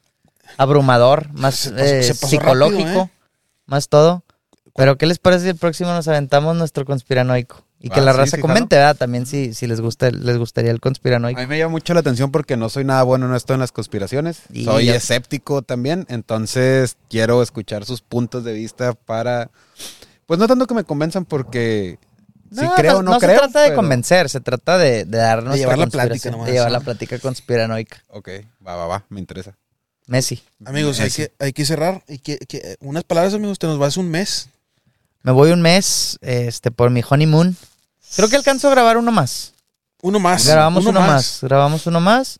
abrumador, 0.57 1.31
más 1.33 1.55
Se 1.55 1.71
pasó- 1.71 1.83
eh, 1.83 2.03
se 2.03 2.15
pasó 2.15 2.27
psicológico, 2.27 2.83
rápido, 2.83 3.03
¿eh? 3.03 3.11
más 3.65 3.87
todo. 3.89 4.23
Pero 4.75 4.97
¿qué 4.97 5.07
les 5.07 5.17
parece 5.19 5.43
si 5.45 5.49
el 5.49 5.55
próximo 5.55 5.89
nos 5.91 6.07
aventamos 6.07 6.55
nuestro 6.55 6.85
conspiranoico? 6.85 7.63
Y 7.79 7.89
que 7.89 7.99
Ah, 7.99 8.03
la 8.03 8.11
sí, 8.11 8.17
raza 8.17 8.35
sí, 8.37 8.41
comente, 8.41 8.75
¿verdad? 8.75 8.95
También 8.95 9.25
si, 9.27 9.53
si 9.53 9.67
les 9.67 9.81
gusta, 9.81 10.09
les 10.09 10.37
gustaría 10.37 10.71
el 10.71 10.77
A 10.77 10.79
conspiranoico. 10.79 11.39
mí 11.39 11.45
me 11.47 11.57
llama 11.59 11.71
mucho 11.71 11.93
la 11.93 11.99
atención 11.99 12.31
porque 12.31 12.57
no 12.57 12.69
soy 12.69 12.83
nada 12.85 13.03
bueno 13.03 13.27
en 13.27 13.35
esto 13.35 13.53
en 13.53 13.59
las 13.59 13.71
conspiraciones. 13.71 14.41
Y 14.51 14.65
soy 14.65 14.85
ya- 14.85 14.95
escéptico 14.95 15.61
también, 15.61 16.05
entonces 16.09 16.97
quiero 17.09 17.41
escuchar 17.43 17.85
sus 17.85 18.01
puntos 18.01 18.43
de 18.43 18.53
vista 18.53 18.93
para, 18.93 19.51
pues 20.25 20.39
no 20.39 20.47
tanto 20.47 20.65
que 20.65 20.73
me 20.73 20.83
convenzan 20.85 21.25
porque 21.25 21.99
sí 22.51 22.61
No, 22.63 22.73
creo 22.75 22.93
no, 22.93 22.97
o 22.99 23.03
no, 23.03 23.11
no 23.11 23.19
creo. 23.19 23.31
se 23.31 23.37
trata 23.37 23.61
de 23.61 23.73
convencer, 23.75 24.29
se 24.29 24.41
trata 24.41 24.77
de, 24.79 25.05
de 25.05 25.17
dar 25.17 25.43
nuestra 25.43 25.57
llevar 25.59 25.77
la 25.77 25.87
plática 25.87 26.31
nomás, 26.31 26.47
De 26.47 26.53
llevar 26.53 26.71
¿no? 26.71 26.77
la 26.79 26.83
plática 26.83 27.19
conspiranoica. 27.19 28.03
Ok, 28.09 28.29
va, 28.65 28.75
va, 28.75 28.87
va, 28.87 29.05
me 29.09 29.19
interesa. 29.19 29.55
Messi. 30.07 30.41
Amigos, 30.65 30.99
hay 30.99 31.11
que, 31.11 31.31
hay 31.39 31.53
que 31.53 31.65
cerrar. 31.65 32.03
Hay 32.07 32.17
que, 32.17 32.37
que- 32.37 32.77
unas 32.79 33.03
palabras, 33.03 33.33
amigos, 33.33 33.59
te 33.59 33.67
nos 33.67 33.77
vas 33.77 33.97
un 33.97 34.09
mes. 34.09 34.49
Me 35.21 35.31
voy 35.31 35.51
un 35.51 35.61
mes 35.61 36.17
este, 36.21 36.71
por 36.71 36.89
mi 36.89 37.03
honeymoon. 37.07 37.55
Creo 38.15 38.29
que 38.29 38.37
alcanzo 38.37 38.67
a 38.69 38.71
grabar 38.71 38.97
uno 38.97 39.11
más. 39.11 39.53
Uno 40.01 40.19
más. 40.19 40.47
Grabamos 40.47 40.85
uno, 40.85 41.01
más. 41.01 41.39
Grabamos 41.41 41.85
uno 41.87 41.99
más. 41.99 42.39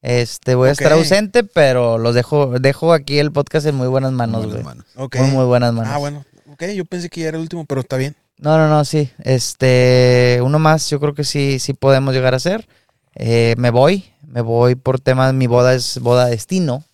Este, 0.00 0.54
voy 0.54 0.68
a 0.68 0.72
estar 0.72 0.92
ausente, 0.92 1.42
pero 1.42 1.98
los 1.98 2.14
dejo, 2.14 2.58
dejo 2.60 2.92
aquí 2.92 3.18
el 3.18 3.32
podcast 3.32 3.66
en 3.66 3.74
muy 3.74 3.88
buenas 3.88 4.12
manos, 4.12 4.46
güey. 4.46 4.62
Muy, 4.62 5.30
muy 5.32 5.44
buenas 5.46 5.72
manos. 5.72 5.92
Ah, 5.92 5.98
bueno. 5.98 6.24
Ok, 6.52 6.64
yo 6.74 6.84
pensé 6.84 7.08
que 7.08 7.22
ya 7.22 7.28
era 7.28 7.36
el 7.36 7.42
último, 7.42 7.64
pero 7.64 7.80
está 7.80 7.96
bien. 7.96 8.14
No, 8.36 8.56
no, 8.56 8.68
no, 8.68 8.84
sí. 8.84 9.10
Este, 9.24 10.38
uno 10.42 10.60
más, 10.60 10.88
yo 10.90 11.00
creo 11.00 11.14
que 11.14 11.24
sí, 11.24 11.58
sí 11.58 11.74
podemos 11.74 12.14
llegar 12.14 12.34
a 12.34 12.36
hacer. 12.36 12.68
Eh, 13.16 13.56
me 13.58 13.70
voy, 13.70 14.04
me 14.28 14.40
voy 14.42 14.76
por 14.76 15.00
temas, 15.00 15.34
mi 15.34 15.48
boda 15.48 15.74
es 15.74 15.98
boda 15.98 16.26
destino, 16.26 16.84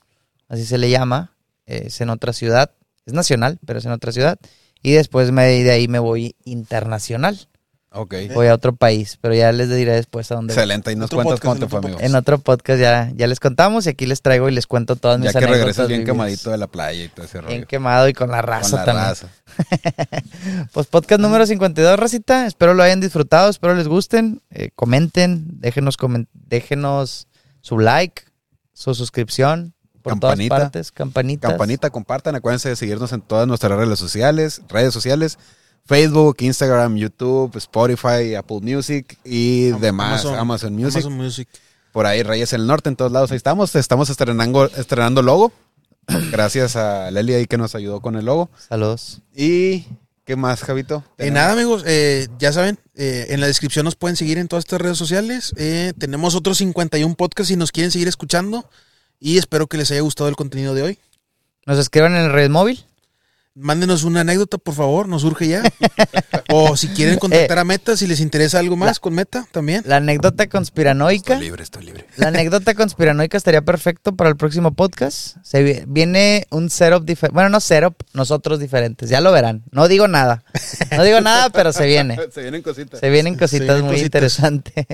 así 0.48 0.64
se 0.64 0.78
le 0.78 0.90
llama. 0.90 1.32
Es 1.66 2.00
en 2.00 2.10
otra 2.10 2.32
ciudad, 2.32 2.70
es 3.06 3.12
nacional, 3.14 3.58
pero 3.66 3.78
es 3.78 3.84
en 3.86 3.92
otra 3.92 4.12
ciudad. 4.12 4.38
Y 4.82 4.92
después 4.92 5.30
me, 5.32 5.44
de 5.46 5.70
ahí 5.70 5.88
me 5.88 5.98
voy 5.98 6.36
internacional. 6.44 7.48
Ok, 7.96 8.12
Voy 8.34 8.48
a 8.48 8.54
otro 8.54 8.74
país, 8.74 9.18
pero 9.20 9.34
ya 9.36 9.52
les 9.52 9.70
diré 9.70 9.92
después 9.92 10.28
a 10.32 10.34
dónde 10.34 10.52
voy. 10.52 10.58
excelente. 10.58 10.90
Y 10.90 10.96
nos 10.96 11.04
Otro 11.06 11.18
cuentas 11.22 11.38
podcast, 11.38 11.44
cómo 11.44 11.54
te 11.60 11.70
fue, 11.70 11.78
otro 11.78 11.88
amigo. 11.90 12.00
En 12.04 12.16
otro 12.16 12.38
podcast 12.38 12.80
ya, 12.80 13.12
ya 13.14 13.28
les 13.28 13.38
contamos 13.38 13.86
y 13.86 13.90
aquí 13.90 14.04
les 14.04 14.20
traigo 14.20 14.48
y 14.48 14.52
les 14.52 14.66
cuento 14.66 14.96
todas 14.96 15.20
mis 15.20 15.26
Ya 15.32 15.38
que 15.38 15.44
anécdotas 15.44 15.60
regresas 15.60 15.86
bien 15.88 16.00
vividas. 16.00 16.12
quemadito 16.14 16.50
de 16.50 16.58
la 16.58 16.66
playa 16.66 17.04
y 17.04 17.08
todo 17.08 17.24
ese 17.24 17.40
rollo. 17.40 17.54
Bien 17.54 17.64
quemado 17.66 18.08
y 18.08 18.12
con 18.12 18.32
la 18.32 18.38
Con 18.40 18.46
raza 18.48 18.76
la 18.78 18.84
también. 18.84 19.06
raza. 19.06 19.28
Pues 20.72 20.86
podcast 20.88 21.20
número 21.20 21.46
52, 21.46 21.96
racita. 21.98 22.46
Espero 22.46 22.74
lo 22.74 22.82
hayan 22.82 23.00
disfrutado, 23.00 23.48
espero 23.48 23.74
les 23.76 23.86
gusten. 23.88 24.42
Eh, 24.50 24.70
comenten, 24.74 25.46
déjenos, 25.60 25.96
comen- 25.96 26.26
déjenos 26.32 27.28
su 27.60 27.78
like, 27.78 28.22
su 28.72 28.94
suscripción 28.94 29.74
por 30.04 30.12
Campanita. 30.12 30.54
todas 30.54 30.62
partes, 30.70 30.92
campanitas. 30.92 31.50
Campanita, 31.50 31.88
compartan. 31.90 32.34
Acuérdense 32.36 32.68
de 32.68 32.76
seguirnos 32.76 33.10
en 33.14 33.22
todas 33.22 33.48
nuestras 33.48 33.72
redes 33.78 33.98
sociales, 33.98 34.60
redes 34.68 34.92
sociales. 34.92 35.38
Facebook, 35.86 36.36
Instagram, 36.40 36.96
YouTube, 36.96 37.56
Spotify, 37.56 38.34
Apple 38.36 38.60
Music 38.62 39.18
y 39.24 39.70
Am- 39.72 39.80
demás. 39.80 40.24
Amazon- 40.24 40.38
Amazon, 40.38 40.74
Music. 40.74 41.02
Amazon 41.04 41.12
Music. 41.16 41.48
Por 41.92 42.06
ahí 42.06 42.22
Reyes 42.22 42.50
del 42.50 42.66
Norte, 42.66 42.88
en 42.90 42.96
todos 42.96 43.12
lados. 43.12 43.30
Ahí 43.30 43.36
estamos. 43.38 43.74
Estamos 43.74 44.10
estrenando, 44.10 44.66
estrenando 44.76 45.22
logo. 45.22 45.52
Gracias 46.30 46.76
a 46.76 47.10
Leli 47.10 47.32
ahí 47.34 47.46
que 47.46 47.56
nos 47.56 47.74
ayudó 47.74 48.00
con 48.00 48.16
el 48.16 48.26
logo. 48.26 48.50
Saludos. 48.68 49.22
¿Y 49.34 49.86
qué 50.26 50.36
más, 50.36 50.60
Javito? 50.62 51.02
Eh, 51.18 51.30
nada, 51.30 51.52
amigos, 51.52 51.82
eh, 51.86 52.28
ya 52.38 52.52
saben, 52.52 52.78
eh, 52.94 53.26
en 53.30 53.40
la 53.40 53.46
descripción 53.46 53.84
nos 53.84 53.94
pueden 53.96 54.16
seguir 54.16 54.36
en 54.38 54.48
todas 54.48 54.64
estas 54.64 54.80
redes 54.80 54.98
sociales. 54.98 55.54
Eh, 55.56 55.92
tenemos 55.98 56.34
otros 56.34 56.58
51 56.58 57.14
podcasts 57.14 57.48
si 57.48 57.56
nos 57.56 57.72
quieren 57.72 57.90
seguir 57.90 58.08
escuchando. 58.08 58.68
Y 59.24 59.38
espero 59.38 59.68
que 59.68 59.78
les 59.78 59.90
haya 59.90 60.02
gustado 60.02 60.28
el 60.28 60.36
contenido 60.36 60.74
de 60.74 60.82
hoy. 60.82 60.98
Nos 61.64 61.78
escriban 61.78 62.14
en 62.14 62.24
el 62.24 62.30
red 62.30 62.50
móvil. 62.50 62.84
Mándenos 63.54 64.04
una 64.04 64.20
anécdota, 64.20 64.58
por 64.58 64.74
favor, 64.74 65.08
nos 65.08 65.22
surge 65.22 65.48
ya. 65.48 65.62
o 66.52 66.76
si 66.76 66.88
quieren 66.88 67.18
contactar 67.18 67.58
a 67.58 67.64
Meta, 67.64 67.96
si 67.96 68.06
les 68.06 68.20
interesa 68.20 68.58
algo 68.58 68.76
más 68.76 69.00
con 69.00 69.14
Meta, 69.14 69.46
también. 69.50 69.82
La 69.86 69.96
anécdota 69.96 70.46
conspiranoica. 70.46 71.32
Estoy 71.34 71.46
libre, 71.46 71.62
estoy 71.62 71.84
libre. 71.86 72.06
La 72.16 72.28
anécdota 72.28 72.74
conspiranoica 72.74 73.38
estaría 73.38 73.62
perfecto 73.62 74.14
para 74.14 74.28
el 74.28 74.36
próximo 74.36 74.74
podcast. 74.74 75.38
Se 75.42 75.62
vi- 75.62 75.84
viene 75.86 76.46
un 76.50 76.68
setup 76.68 77.06
diferente. 77.06 77.32
Bueno, 77.32 77.48
no 77.48 77.60
setup, 77.60 77.94
nosotros 78.12 78.58
diferentes. 78.60 79.08
Ya 79.08 79.22
lo 79.22 79.32
verán. 79.32 79.62
No 79.70 79.88
digo 79.88 80.06
nada. 80.06 80.44
No 80.94 81.02
digo 81.02 81.22
nada, 81.22 81.48
pero 81.48 81.72
se 81.72 81.86
viene. 81.86 82.18
Se 82.30 82.42
vienen 82.42 82.60
cositas. 82.60 83.00
Se 83.00 83.08
vienen 83.08 83.38
cositas 83.38 83.66
vienen 83.68 83.84
muy 83.84 83.92
cositas. 83.94 84.04
interesantes. 84.06 84.86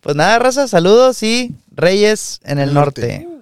Pues 0.00 0.16
nada, 0.16 0.38
raza, 0.38 0.68
saludos 0.68 1.22
y 1.22 1.54
Reyes 1.72 2.40
en 2.44 2.58
el 2.58 2.72
norte. 2.74 3.20
norte. 3.20 3.33